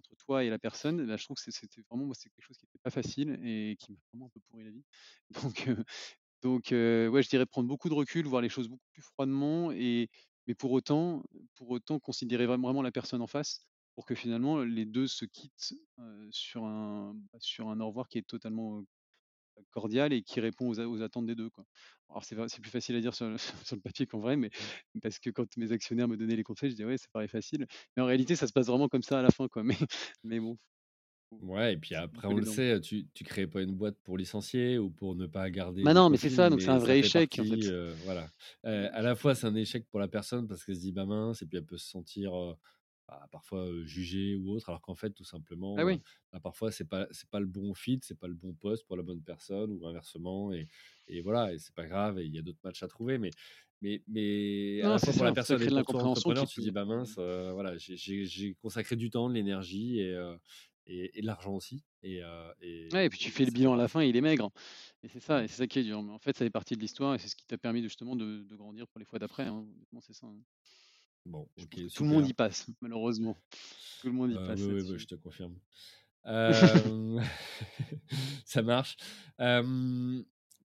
entre 0.00 0.16
toi 0.16 0.44
et 0.44 0.50
la 0.50 0.58
personne, 0.58 1.02
là, 1.06 1.16
je 1.16 1.24
trouve 1.24 1.36
que 1.36 1.50
c'était 1.52 1.82
vraiment 1.90 2.06
moi, 2.06 2.16
quelque 2.20 2.40
chose 2.40 2.58
qui 2.58 2.66
était 2.66 2.78
pas 2.82 2.90
facile 2.90 3.38
et 3.44 3.76
qui 3.78 3.92
m'a 3.92 3.98
vraiment 4.12 4.26
un 4.26 4.30
peu 4.30 4.40
pourri 4.48 4.64
la 4.64 4.72
vie. 4.72 4.84
Donc 5.30 5.68
donc 6.42 6.68
ouais, 6.72 7.22
je 7.22 7.28
dirais 7.28 7.46
prendre 7.46 7.68
beaucoup 7.68 7.88
de 7.90 7.94
recul, 7.94 8.26
voir 8.26 8.42
les 8.42 8.48
choses 8.48 8.68
beaucoup 8.68 8.88
plus 8.92 9.02
froidement 9.02 9.72
et 9.72 10.08
mais 10.46 10.54
pour 10.54 10.72
autant 10.72 11.22
pour 11.56 11.70
autant 11.70 12.00
considérer 12.00 12.46
vraiment 12.46 12.82
la 12.82 12.92
personne 12.92 13.22
en 13.22 13.26
face 13.26 13.66
pour 13.94 14.06
que 14.06 14.14
finalement 14.14 14.60
les 14.62 14.86
2 14.86 15.06
se 15.06 15.26
quittent, 15.26 15.74
sur 16.30 16.64
un 16.64 17.14
bah, 17.32 17.38
sur 17.40 17.68
un 17.68 17.80
au 17.80 17.88
revoir 17.88 18.08
qui 18.08 18.18
est 18.18 18.26
totalement, 18.26 18.82
cordial 19.70 20.12
et 20.12 20.22
qui 20.22 20.40
répond 20.40 20.68
aux 20.70 21.02
attentes 21.02 21.26
des 21.26 21.34
2 21.34 21.50
quoi. 21.50 21.64
Alors 22.08 22.24
c'est 22.24 22.36
plus 22.60 22.70
facile 22.70 22.96
à 22.96 23.00
dire 23.00 23.14
sur 23.14 23.28
le 23.28 23.36
sur 23.64 23.76
le 23.76 23.80
papier 23.82 24.06
qu'en 24.06 24.18
vrai, 24.20 24.36
mais 24.36 24.50
parce 25.02 25.18
que 25.18 25.30
quand 25.30 25.56
mes 25.56 25.72
actionnaires 25.72 26.08
me 26.08 26.16
donnaient 26.16 26.36
les 26.36 26.42
conseils, 26.44 26.70
je 26.70 26.74
disais: 26.76 26.84
«Ouais, 26.86 26.98
ça 26.98 27.06
paraît 27.12 27.28
facile», 27.28 27.66
mais 27.96 28.02
en 28.02 28.06
réalité, 28.06 28.36
ça 28.36 28.46
se 28.46 28.52
passe 28.52 28.66
vraiment 28.66 28.88
comme 28.88 29.02
ça 29.02 29.18
à 29.20 29.22
la 29.22 29.30
fin 29.30 29.48
quoi, 29.48 29.62
mais 29.62 29.76
mais 30.24 30.40
bon, 30.40 30.56
Ouais 31.40 31.72
et 31.74 31.76
puis 31.78 31.94
après 31.94 32.28
on 32.28 32.36
le 32.36 32.44
sait, 32.44 32.80
tu 32.82 33.08
tu 33.14 33.24
créais 33.24 33.46
pas 33.46 33.62
une 33.62 33.74
boîte 33.74 33.96
pour 34.02 34.18
licencier 34.18 34.76
ou 34.78 34.90
pour 34.90 35.14
ne 35.16 35.26
pas 35.26 35.48
garder 35.48 35.88
Bah 35.88 35.94
non, 35.94 36.10
mais 36.10 36.16
c'est 36.18 36.30
ça, 36.30 36.50
donc 36.50 36.60
c'est 36.62 36.70
un 36.70 36.78
vrai 36.78 36.98
échec 36.98 37.38
en 37.38 37.44
partie, 37.44 37.44
fait. 37.44 37.60
heu, 37.66 37.94
voilà. 38.02 38.30
Heu, 38.66 38.70
Mmh, 38.76 38.88
à 38.92 39.00
la 39.02 39.14
fois, 39.16 39.34
c'est 39.34 39.46
un 39.46 39.54
échec 39.54 39.86
pour 39.88 40.00
la 40.00 40.08
personne 40.08 40.46
parce 40.46 40.64
qu'elle 40.64 40.76
se 40.76 40.80
dit: 40.80 40.92
«Bah 40.92 41.06
mince» 41.06 41.40
et 41.42 41.46
puis 41.46 41.56
elle 41.58 41.64
peut 41.64 41.78
se 41.78 41.88
sentir, 41.88 42.34
bah, 43.10 43.28
parfois, 43.32 43.66
heu, 43.66 43.84
jugée 43.84 44.34
ou 44.36 44.50
autre, 44.50 44.68
alors 44.70 44.80
qu'en 44.82 44.94
fait, 44.94 45.10
tout 45.10 45.24
simplement, 45.24 45.84
oui. 45.84 46.02
bah, 46.32 46.40
parfois 46.40 46.70
c'est 46.72 46.88
pas 46.88 47.06
c'est 47.10 47.28
pas 47.30 47.40
le 47.40 47.46
bon 47.46 47.74
fit, 47.74 48.00
c'est 48.02 48.18
pas 48.18 48.28
le 48.28 48.34
bon 48.34 48.54
poste 48.54 48.86
pour 48.86 48.96
la 48.96 49.02
bonne 49.02 49.22
personne 49.22 49.72
ou 49.72 49.86
inversement 49.86 50.52
et 50.52 50.68
et 51.08 51.20
voilà 51.22 51.52
et 51.52 51.58
c'est 51.58 51.74
pas 51.74 51.86
grave 51.86 52.18
et 52.20 52.24
il 52.26 52.34
y 52.34 52.38
a 52.38 52.42
d'autres 52.42 52.60
matchs 52.64 52.82
à 52.82 52.88
trouver 52.88 53.18
mais 53.18 53.34
mais 53.82 54.02
mais 54.08 54.82
à 54.82 54.88
Non, 54.88 54.96
la 54.96 54.98
c'est 54.98 55.12
fois 55.12 55.14
pour 55.14 55.24
la 55.24 55.32
personne 55.32 55.62
et 55.62 55.68
de 55.68 55.82
pour 55.82 56.04
entrepreneur, 56.06 56.46
qui 56.46 56.46
tu 56.46 56.60
peut 56.60 56.62
dis: 56.62 56.70
«Bah 56.70 56.84
mmh. 56.98 57.12
mince, 57.12 57.18
heu, 57.18 57.50
voilà, 57.52 57.76
j'ai 57.78 58.54
consacré 58.54 58.96
du 58.96 59.10
temps, 59.10 59.28
de 59.28 59.34
l'énergie 59.34 60.00
et 60.00 60.14
et 60.86 61.18
et 61.18 61.22
de 61.22 61.26
l'argent 61.26 61.54
aussi 61.54 61.84
et 62.02 62.20
Ouais 62.92 63.06
et 63.06 63.08
puis 63.08 63.18
tu 63.20 63.30
fais 63.30 63.44
le 63.44 63.52
bilan 63.52 63.74
à 63.74 63.76
la 63.76 63.86
partie». 63.86 63.88
fin, 63.88 64.02
il 64.02 64.16
est 64.16 64.20
maigre 64.20 64.50
et 65.04 65.08
c'est 65.08 65.20
ça 65.20 65.44
et 65.44 65.48
Mmh. 65.48 65.48
c'est 65.48 65.56
ça 65.58 65.66
qui 65.68 65.78
est 65.78 65.84
dur, 65.84 66.02
mais 66.02 66.12
en 66.12 66.18
fait, 66.18 66.36
ça 66.36 66.44
fait 66.44 66.50
partie 66.50 66.74
de 66.74 66.80
l'histoire 66.80 67.14
et 67.14 67.18
c'est 67.20 67.28
ce 67.28 67.36
qui 67.36 67.46
t'a 67.46 67.56
permis 67.58 67.82
de 67.82 67.86
justement 67.88 68.16
de 68.16 68.42
de 68.42 68.56
grandir 68.56 68.88
pour 68.88 68.98
les 68.98 69.04
fois 69.04 69.18
d'après, 69.20 69.44
hein, 69.46 69.64
c'est 70.00 70.12
ça, 70.14 70.26
hein. 70.26 70.40
Bon, 71.26 71.48
tout 71.94 72.04
le 72.04 72.10
monde 72.10 72.28
y 72.28 72.32
passe, 72.32 72.66
malheureusement. 72.80 73.36
Tout 74.00 74.08
le 74.08 74.12
monde 74.14 74.32
y 74.32 74.36
oui, 74.36 74.46
passe 74.46 74.60
oui, 74.60 74.66
bah, 74.66 74.72
là-dessus. 74.74 74.98
je 74.98 75.06
te 75.06 75.14
confirme. 75.14 75.54
Hem, 76.24 77.22
ça 78.44 78.62
marche. 78.62 78.96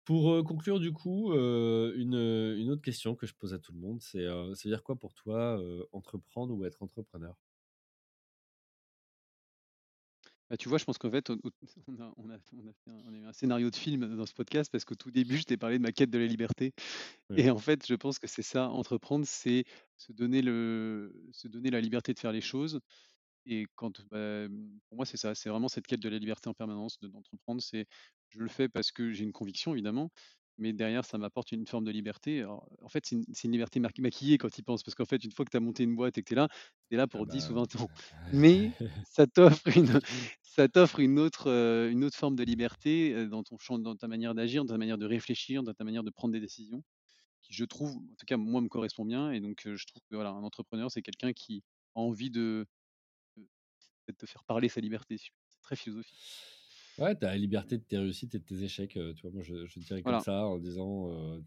Pour, 0.04 0.44
conclure 0.44 0.80
du 0.80 0.92
coup, 0.92 1.32
une, 1.32 2.54
une 2.58 2.70
autre 2.70 2.82
question 2.82 3.14
que 3.14 3.26
je 3.26 3.34
pose 3.34 3.54
à 3.54 3.58
tout 3.58 3.72
le 3.72 3.78
monde, 3.78 4.00
c'est, 4.00 4.24
ça 4.26 4.62
veut 4.64 4.70
dire 4.70 4.82
quoi 4.82 4.96
pour 4.96 5.14
toi, 5.14 5.62
entreprendre 5.92 6.54
ou 6.54 6.64
être 6.64 6.82
entrepreneur? 6.82 7.36
Bah, 10.52 10.58
tu 10.58 10.68
vois, 10.68 10.78
je 10.78 10.84
pense 10.84 10.98
qu'en 10.98 11.10
fait, 11.10 11.30
on 11.30 11.38
on 11.88 12.00
a 12.00 12.14
on 12.18 12.30
a 12.30 12.38
on 12.52 12.66
a 12.68 12.72
fait 12.74 12.90
un 12.90 13.02
on 13.06 13.14
a 13.14 13.18
eu 13.18 13.24
un 13.26 13.32
scénario 13.32 13.70
de 13.70 13.76
film 13.76 14.16
dans 14.16 14.26
ce 14.26 14.34
podcast 14.34 14.70
parce 14.70 14.84
qu'au 14.84 14.94
tout 14.96 15.10
début, 15.10 15.38
je 15.38 15.44
t'ai 15.44 15.56
parlé 15.56 15.78
de 15.78 15.82
ma 15.82 15.92
quête 15.92 16.10
de 16.10 16.18
la 16.18 16.26
liberté 16.26 16.74
Ouais. 17.30 17.38
et 17.38 17.50
en 17.50 17.58
fait, 17.58 17.86
je 17.86 17.94
pense 17.94 18.18
que 18.18 18.28
c'est 18.28 18.42
ça, 18.42 18.68
entreprendre, 18.70 19.26
c'est 19.26 19.64
se 19.98 20.12
donner 20.12 20.42
le 20.42 21.12
se 21.32 21.48
donner 21.48 21.70
la 21.70 21.80
liberté 21.80 22.14
de 22.14 22.20
faire 22.20 22.32
les 22.32 22.42
choses 22.42 22.80
Et 23.46 23.66
quand, 23.76 24.02
bah, 24.10 24.48
mmh, 24.48 24.80
pour 24.88 24.96
moi, 24.98 25.06
c'est 25.06 25.18
ça, 25.18 25.34
c'est 25.34 25.50
vraiment 25.50 25.68
cette 25.68 25.86
quête 25.88 26.00
de 26.00 26.08
la 26.10 26.18
liberté 26.18 26.48
en 26.50 26.54
permanence, 26.54 26.98
de 27.00 27.08
d'entreprendre. 27.08 27.62
C'est 27.62 27.86
je 28.30 28.40
le 28.40 28.48
fais 28.48 28.68
parce 28.68 28.92
que 28.92 29.12
j'ai 29.12 29.24
une 29.24 29.32
conviction 29.32 29.74
évidemment, 29.74 30.10
mais 30.58 30.72
derrière 30.72 31.04
ça 31.04 31.18
m'apporte 31.18 31.52
une 31.52 31.66
forme 31.66 31.84
de 31.84 31.90
liberté. 31.92 32.40
Alors, 32.42 32.68
en 32.82 32.88
fait, 32.88 33.04
c'est 33.06 33.44
une 33.46 33.52
liberté 33.52 33.80
maquillée 33.80 34.38
quand 34.38 34.50
tu 34.50 34.60
y 34.60 34.62
penses, 34.64 34.82
parce 34.82 34.94
qu'en 34.94 35.04
fait, 35.06 35.24
une 35.24 35.32
fois 35.32 35.44
que 35.44 35.50
tu 35.50 35.56
as 35.56 35.60
monté 35.60 35.84
une 35.84 35.96
boîte 35.96 36.18
et 36.18 36.22
que 36.22 36.28
tu 36.28 36.34
es 36.34 36.36
là, 36.36 36.48
tu 36.88 36.94
es 36.94 36.98
là 36.98 37.06
Ah 37.14 37.18
pour 37.18 37.26
10 37.26 37.48
ou 37.50 37.54
bah, 37.54 37.56
20 37.56 37.74
ans. 37.76 37.88
Mais 38.32 38.72
ça 39.04 39.26
t'offre 39.26 39.68
une 39.76 40.00
ça 40.54 40.68
t'offre 40.68 41.00
une 41.00 41.18
autre, 41.18 41.48
une 41.90 42.04
autre 42.04 42.16
forme 42.16 42.36
de 42.36 42.44
liberté, 42.44 43.26
dans 43.28 43.42
ton 43.42 43.58
champ 43.58 43.78
dans 43.78 43.96
ta 43.96 44.08
manière 44.08 44.34
d'agir, 44.34 44.64
dans 44.64 44.74
ta 44.74 44.78
manière 44.78 44.98
de 44.98 45.06
réfléchir, 45.06 45.62
dans 45.62 45.74
ta 45.74 45.84
manière 45.84 46.04
de 46.04 46.10
prendre 46.10 46.32
des 46.32 46.40
décisions, 46.40 46.82
qui 47.42 47.54
je 47.54 47.64
trouve, 47.66 47.96
en 47.98 48.16
tout 48.18 48.26
cas 48.26 48.36
moi, 48.38 48.60
me 48.62 48.68
correspond 48.68 49.04
bien 49.06 49.32
et 49.32 49.40
donc 49.40 49.62
je 49.66 49.86
trouve 49.86 50.02
que 50.10 50.16
voilà, 50.16 50.30
un 50.30 50.44
entrepreneur, 50.44 50.90
c'est 50.90 51.02
quelqu'un 51.02 51.32
qui 51.34 51.64
a 51.96 52.00
envie 52.00 52.30
de 52.30 52.66
de 54.06 54.12
te 54.12 54.26
faire 54.26 54.44
parler 54.44 54.68
sa 54.68 54.80
liberté, 54.80 55.18
c'est 55.18 55.30
très 55.62 55.74
philosophique. 55.76 56.18
ouais, 56.98 57.16
tu 57.18 57.24
as 57.26 57.30
la 57.30 57.36
liberté 57.38 57.78
de 57.78 57.82
tes 57.84 57.98
réussites 57.98 58.34
et 58.34 58.38
de 58.38 58.44
tes 58.44 58.62
échecs, 58.62 58.92
tu 59.14 59.22
vois? 59.22 59.30
Moi, 59.30 59.42
je 59.42 59.66
je 59.66 59.80
dirais 59.80 60.02
comme 60.02 60.18
Voilà, 60.18 60.20
ça 60.20 60.46
en 60.46 60.58
disant, 60.58 61.10
heu, 61.12 61.44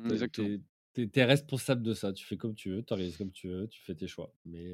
tu 1.01 1.01
exactement. 1.01 1.23
es 1.23 1.23
responsable 1.25 1.81
de 1.83 1.93
ça. 1.93 2.13
Tu 2.13 2.25
fais 2.25 2.37
comme 2.37 2.55
tu 2.55 2.69
veux, 2.71 2.83
tu 2.83 2.93
organises 2.93 3.17
comme 3.17 3.31
tu 3.31 3.47
veux, 3.49 3.67
tu 3.67 3.81
fais 3.81 3.95
tes 3.95 4.07
choix. 4.07 4.33
Mais, 4.45 4.73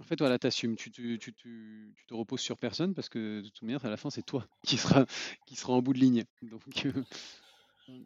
En 0.00 0.04
fait, 0.04 0.18
voilà, 0.18 0.38
tu 0.38 0.46
assumes, 0.46 0.76
tu 0.76 0.90
te 0.90 1.16
tu 1.16 1.32
tu 1.34 1.92
tu 1.96 2.06
te 2.06 2.14
reposes 2.14 2.40
sur 2.40 2.56
personne 2.58 2.94
parce 2.94 3.08
que 3.08 3.40
de 3.40 3.48
toute 3.48 3.62
manière, 3.62 3.84
à 3.84 3.90
la 3.90 3.96
fin, 3.96 4.10
c'est 4.10 4.22
toi 4.24 4.46
qui 4.64 4.76
sera 4.76 5.06
qui 5.46 5.56
sera 5.56 5.74
en 5.74 5.82
bout 5.82 5.92
de 5.92 5.98
ligne. 5.98 6.24
Donc 6.42 6.62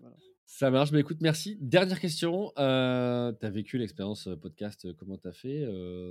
voilà. 0.01 0.17
ça 0.47 0.71
marche. 0.71 0.91
Bah, 0.93 1.01
écoute, 1.01 1.19
merci. 1.21 1.57
Dernière 1.61 2.01
question, 2.01 2.53
heu, 2.59 3.37
tu 3.41 3.47
as 3.47 3.51
vécu 3.51 3.79
l'expérience, 3.79 4.29
podcast, 4.41 4.93
comment 4.97 5.19
tu 5.19 5.29
as 5.29 5.33
fait? 5.33 5.67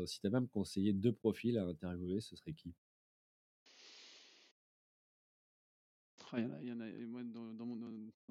Si 0.08 0.20
tu 0.20 0.28
avais 0.28 0.38
à 0.38 0.41
me 0.41 0.47
conseiller 0.47 0.93
2 0.93 1.12
profils 1.14 1.58
à 1.58 1.64
interviewer, 1.66 2.22
ce 2.22 2.36
serait 2.36 2.54
qui? 2.54 2.74
Ah, 6.34 6.39
il 6.39 6.70
y 6.70 6.72
en 6.72 6.80
a 6.80 6.88
il 6.88 7.02
y 7.02 7.06
en 7.06 7.16
a 7.20 7.24
dans 7.24 7.54
dans 7.54 7.66
mon 7.66 7.76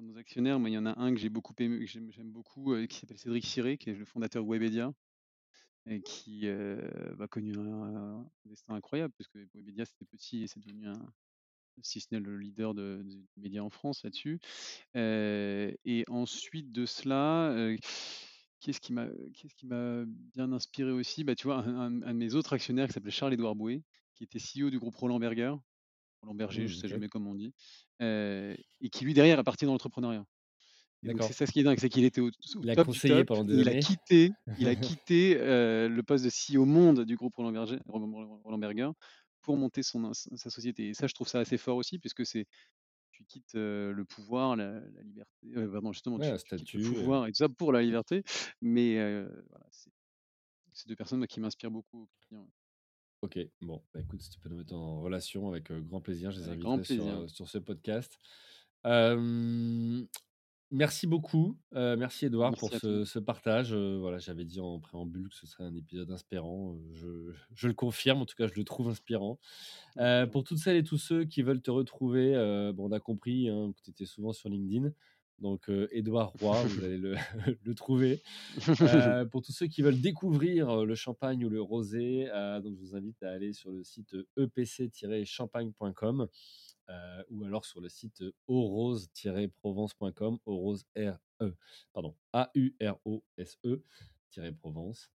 nos 0.01 0.17
actionnaires, 0.17 0.59
moi, 0.59 0.69
il 0.69 0.73
y 0.73 0.77
en 0.77 0.85
a 0.85 0.99
un 0.99 1.13
que 1.13 1.19
j'ai 1.19 1.29
beaucoup 1.29 1.53
aimé, 1.59 1.79
que 1.79 1.85
j'aime 1.85 2.31
beaucoup, 2.31 2.73
heu, 2.73 2.85
qui 2.87 2.97
s'appelle 2.99 3.17
Cédric 3.17 3.45
Ciré, 3.45 3.77
qui 3.77 3.89
est 3.89 3.93
le 3.95 4.05
fondateur 4.05 4.43
de 4.43 4.49
Webedia 4.49 4.93
et 5.87 6.01
qui, 6.03 6.47
heu, 6.47 7.15
bah, 7.17 7.27
connu 7.27 7.57
un 7.57 7.63
un 8.21 8.31
destin 8.45 8.75
incroyable 8.75 9.13
parce 9.17 9.27
que 9.29 9.39
Webedia, 9.55 9.85
c'était 9.85 10.05
petit 10.05 10.43
et 10.43 10.47
c'est 10.47 10.59
devenu 10.61 10.87
un 10.87 11.13
si 11.83 12.01
ce 12.01 12.07
n'est 12.11 12.19
le 12.21 12.37
leader 12.37 12.73
de 12.75 13.01
du 13.05 13.27
média 13.37 13.63
en 13.63 13.69
France 13.71 14.03
là-dessus. 14.03 14.39
Heu 14.97 15.75
et 15.85 16.05
ensuite 16.09 16.71
de 16.73 16.85
cela, 16.87 17.53
heu, 17.55 17.77
qu'est-ce 18.59 18.81
qui 18.81 18.93
m'a 18.93 19.07
qu'est-ce 19.33 19.55
qui 19.55 19.65
m'a 19.67 20.03
bien 20.07 20.51
inspiré 20.53 20.91
aussi? 20.91 21.23
Bah, 21.23 21.35
tu 21.35 21.45
vois, 21.47 21.59
un 21.65 21.91
de 21.91 22.13
mes 22.13 22.35
autres 22.35 22.53
actionnaires 22.53 22.87
qui 22.87 22.93
s'appelait 22.93 23.11
Charles-Édouard 23.11 23.55
Bouet, 23.55 23.83
qui 24.15 24.23
était 24.23 24.39
CEO 24.39 24.69
du 24.69 24.79
groupe 24.79 24.95
Roland 24.95 25.19
Berger, 25.19 25.55
Roland 26.21 26.35
Berger, 26.35 26.67
je 26.67 26.75
Mmh, 26.75 26.77
sais 26.77 26.87
jamais 26.87 27.09
comment 27.09 27.31
on 27.31 27.35
dit, 27.35 27.53
et 28.01 28.89
qui 28.91 29.05
lui 29.05 29.13
derrière 29.13 29.39
est 29.39 29.43
parti 29.43 29.65
dans 29.65 29.73
l'entrepreneuriat. 29.73 30.25
C'est 31.19 31.33
ça 31.33 31.45
ce 31.45 31.51
qui 31.51 31.59
est 31.59 31.63
dingue, 31.63 31.79
c'est 31.79 31.89
qu'il 31.89 32.05
était 32.05 32.21
au 32.21 32.29
au 32.55 32.63
Il 32.63 32.69
a 32.69 32.75
top 32.75 32.89
du 33.01 33.01
des 33.45 33.63
il 33.63 33.67
a 33.69 33.75
quitté 33.75 34.35
il 34.57 34.67
a 34.67 34.75
quitté, 34.75 35.37
heu, 35.37 35.87
le 35.87 36.03
poste 36.03 36.25
de 36.25 36.29
CEO 36.29 36.65
monde 36.65 37.05
du 37.05 37.15
groupe 37.15 37.35
Roland 37.35 37.51
Berger 37.53 37.79
Roland 37.87 38.39
Roland 38.43 38.57
Berger 38.57 38.89
pour 39.41 39.57
monter 39.57 39.81
son 39.83 40.13
sa 40.13 40.49
société. 40.49 40.89
Et 40.89 40.93
ça, 40.93 41.07
je 41.07 41.13
trouve 41.13 41.27
ça 41.27 41.39
assez 41.39 41.57
fort 41.57 41.77
aussi 41.77 41.99
puisque 41.99 42.25
c'est 42.25 42.45
tu 43.11 43.25
quittes, 43.25 43.55
heu, 43.55 43.91
le 43.93 44.05
pouvoir, 44.05 44.55
la 44.57 44.81
la 44.81 45.03
liberté, 45.03 45.47
pardon, 45.71 45.93
justement, 45.93 46.19
Ouais, 46.19 46.35
tu 46.35 46.37
tu 46.45 46.55
quittes 46.55 46.73
le 46.73 46.79
pouvoir 46.81 47.27
et 47.27 47.31
tout 47.31 47.37
ça 47.37 47.49
pour 47.49 47.73
la 47.73 47.81
liberté, 47.83 48.23
mais 48.61 48.95
voilà, 49.49 49.67
c'est 50.73 50.87
2 50.89 50.95
personnes, 50.95 51.27
qui 51.27 51.39
m'inspirent 51.39 51.71
beaucoup 51.71 52.09
au. 52.31 52.47
OK. 53.21 53.39
Bon, 53.61 53.81
bah, 53.93 54.01
écoute, 54.01 54.21
si 54.21 54.29
tu 54.29 54.39
peux 54.39 54.49
nous 54.49 54.57
mettre 54.57 54.73
en 54.73 55.01
relation 55.01 55.47
avec, 55.49 55.71
grand 55.71 56.01
plaisir, 56.01 56.31
je 56.31 56.39
les 56.39 56.47
Avec 56.47 56.59
grand 56.59 56.73
inviterai 56.73 56.95
sur, 56.95 57.03
plaisir. 57.05 57.21
heu, 57.21 57.27
sur 57.27 57.47
ce 57.47 57.57
podcast. 57.57 58.17
Merci 60.73 61.05
beaucoup. 61.05 61.57
Euh, 61.75 61.97
merci 61.97 62.27
Edouard 62.27 62.51
Merci 62.51 62.59
pour 62.61 62.79
ce, 62.79 63.03
ce 63.03 63.19
partage. 63.19 63.73
Euh, 63.73 63.97
voilà, 63.99 64.19
j'avais 64.19 64.45
dit 64.45 64.61
en 64.61 64.79
préambule 64.79 65.27
que 65.27 65.35
ce 65.35 65.45
serait 65.45 65.65
un 65.65 65.75
épisode 65.75 66.09
inspirant. 66.11 66.75
Euh, 66.75 66.93
je, 66.93 67.33
je 67.53 67.67
le 67.67 67.73
confirme, 67.73 68.21
en 68.21 68.25
tout 68.25 68.37
cas, 68.37 68.47
je 68.47 68.53
le 68.55 68.63
trouve 68.63 68.87
inspirant. 68.87 69.37
Euh, 69.97 70.25
pour 70.27 70.45
toutes 70.45 70.59
celles 70.59 70.77
et 70.77 70.83
tous 70.83 70.97
ceux 70.97 71.25
qui 71.25 71.41
veulent 71.41 71.61
te 71.61 71.71
retrouver, 71.71 72.33
euh, 72.35 72.71
bon, 72.71 72.87
on 72.87 72.91
a 72.93 73.01
compris 73.01 73.49
hein, 73.49 73.73
que 73.75 73.81
tu 73.83 73.89
étais 73.89 74.05
souvent 74.05 74.31
sur 74.31 74.47
LinkedIn. 74.47 74.93
Donc, 75.41 75.69
euh, 75.69 75.87
Edouard 75.91 76.31
Roy, 76.39 76.63
vous 76.63 76.83
allez 76.83 76.97
le, 76.97 77.15
le 77.65 77.75
trouver. 77.75 78.21
Euh, 78.81 79.25
pour 79.25 79.41
tous 79.41 79.51
ceux 79.51 79.67
qui 79.67 79.81
veulent 79.81 79.99
découvrir 79.99 80.69
euh, 80.69 80.85
le 80.85 80.95
champagne 80.95 81.43
ou 81.43 81.49
le 81.49 81.61
rosé, 81.61 82.29
euh, 82.31 82.61
donc 82.61 82.77
je 82.77 82.81
vous 82.81 82.95
invite 82.95 83.21
à 83.23 83.31
aller 83.31 83.51
sur 83.51 83.71
le 83.71 83.83
site 83.83 84.15
epc-champagne.com 84.37 86.27
euh, 86.89 87.23
ou 87.29 87.43
alors 87.43 87.65
sur 87.65 87.81
le 87.81 87.89
site 87.89 88.23
aurose-provence.com, 88.47 90.37
aurose 90.45 90.85
R 90.95 91.17
E, 91.41 91.55
pardon, 91.93 92.15
A 92.33 92.51
U 92.55 92.75
R 92.81 92.99
O 93.05 93.23
S 93.37 93.57
E 93.65 93.83
Provence. 94.59 95.09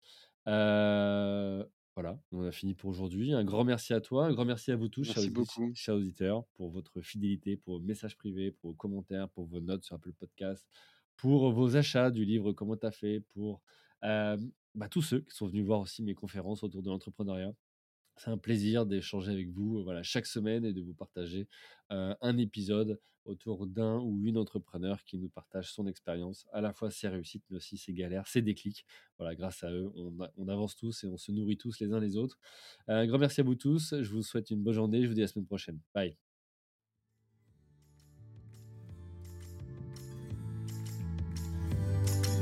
Euh, 0.49 1.65
voilà, 1.97 2.21
on 2.31 2.45
a 2.45 2.53
fini 2.53 2.75
pour 2.75 2.91
aujourd'hui. 2.91 3.33
Un 3.33 3.43
grand 3.43 3.65
merci 3.65 3.95
à 3.95 4.03
toi, 4.03 4.27
un 4.27 4.33
grand 4.35 4.45
merci 4.45 4.71
à 4.71 4.77
vous 4.77 4.89
tous, 4.89 5.05
chers, 5.05 5.31
beaucoup. 5.31 5.73
chers 5.75 5.95
auditeurs, 5.95 6.45
pour 6.53 6.71
votre 6.71 7.01
fidélité, 7.01 7.57
pour 7.57 7.79
vos 7.79 7.85
messages 7.85 8.19
privés, 8.19 8.53
pour 8.53 8.71
vos 8.71 8.77
commentaires, 8.77 9.31
pour 9.31 9.47
vos 9.47 9.61
notes 9.61 9.83
sur 9.83 9.97
Apple 9.97 10.13
Podcast, 10.13 10.69
pour 11.17 11.51
vos 11.53 11.75
achats 11.75 12.11
du 12.11 12.27
livre 12.27 12.53
Comment 12.53 12.77
t'as 12.77 12.91
fait, 12.91 13.21
pour 13.33 13.63
euh, 14.05 14.37
bah, 14.75 14.91
tous 14.91 15.01
ceux 15.01 15.21
qui 15.21 15.35
sont 15.35 15.47
venus 15.47 15.65
voir 15.65 15.81
aussi 15.81 16.03
mes 16.03 16.15
conférences 16.15 16.63
autour 16.63 16.83
de 16.83 16.91
l'entrepreneuriat. 16.91 17.55
C'est 18.17 18.31
un 18.31 18.39
plaisir 18.39 18.87
d'échanger 18.87 19.31
avec 19.31 19.51
vous 19.51 19.79
euh, 19.79 19.83
voilà, 19.83 20.03
chaque 20.03 20.27
semaine 20.27 20.65
et 20.65 20.73
de 20.73 20.81
vous 20.81 20.95
partager 20.95 21.49
euh, 21.93 22.15
un 22.23 22.39
épisode 22.39 22.99
autour 23.27 23.67
d'un 23.67 23.99
ou 23.99 24.25
une 24.25 24.39
entrepreneur 24.39 25.03
qui 25.05 25.19
nous 25.19 25.29
partage 25.29 25.73
son 25.73 25.87
expérience, 25.87 26.47
à 26.53 26.61
la 26.61 26.73
fois 26.73 26.91
ses 26.91 27.09
réussites, 27.09 27.45
mais 27.51 27.57
aussi 27.57 27.77
ses 27.77 27.93
galères, 27.93 28.27
ses 28.27 28.41
déclics. 28.41 28.87
Voilà, 29.19 29.35
grâce 29.35 29.65
à 29.65 29.71
eux, 29.71 29.93
on, 30.37 30.49
avance 30.49 30.77
tous 30.77 31.05
et 31.05 31.09
on 31.09 31.17
se 31.17 31.33
nourrit 31.33 31.59
tous 31.59 31.79
les 31.81 31.93
uns 31.93 32.01
les 32.01 32.17
autres. 32.17 32.39
Euh, 32.89 33.03
un 33.03 33.07
grand 33.07 33.19
merci 33.19 33.41
à 33.41 33.45
vous 33.45 33.57
tous. 33.57 33.95
Je 34.01 34.11
vous 34.11 34.23
souhaite 34.23 34.51
une 34.51 34.63
bonne 34.63 34.75
journée. 34.75 35.03
Je 35.03 35.09
vous 35.09 35.15
dis 35.15 35.21
à 35.21 35.25
la 35.25 35.29
semaine 35.29 35.47
prochaine. 35.47 35.81
Bye. 35.95 36.17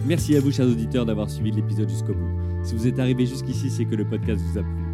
Merci 0.07 0.37
à 0.37 0.41
vous, 0.41 0.53
chers 0.53 0.67
auditeurs, 0.67 1.07
d'avoir 1.07 1.31
suivi 1.31 1.51
l'épisode 1.51 1.89
jusqu'au 1.89 2.15
bout. 2.15 2.63
Si 2.63 2.75
vous 2.75 2.87
êtes 2.87 2.99
arrivé 2.99 3.25
jusqu'ici, 3.25 3.71
c'est 3.71 3.87
que 3.87 3.95
le 3.95 4.07
podcast 4.07 4.43
vous 4.43 4.59
a 4.59 4.63
plu. 4.63 4.94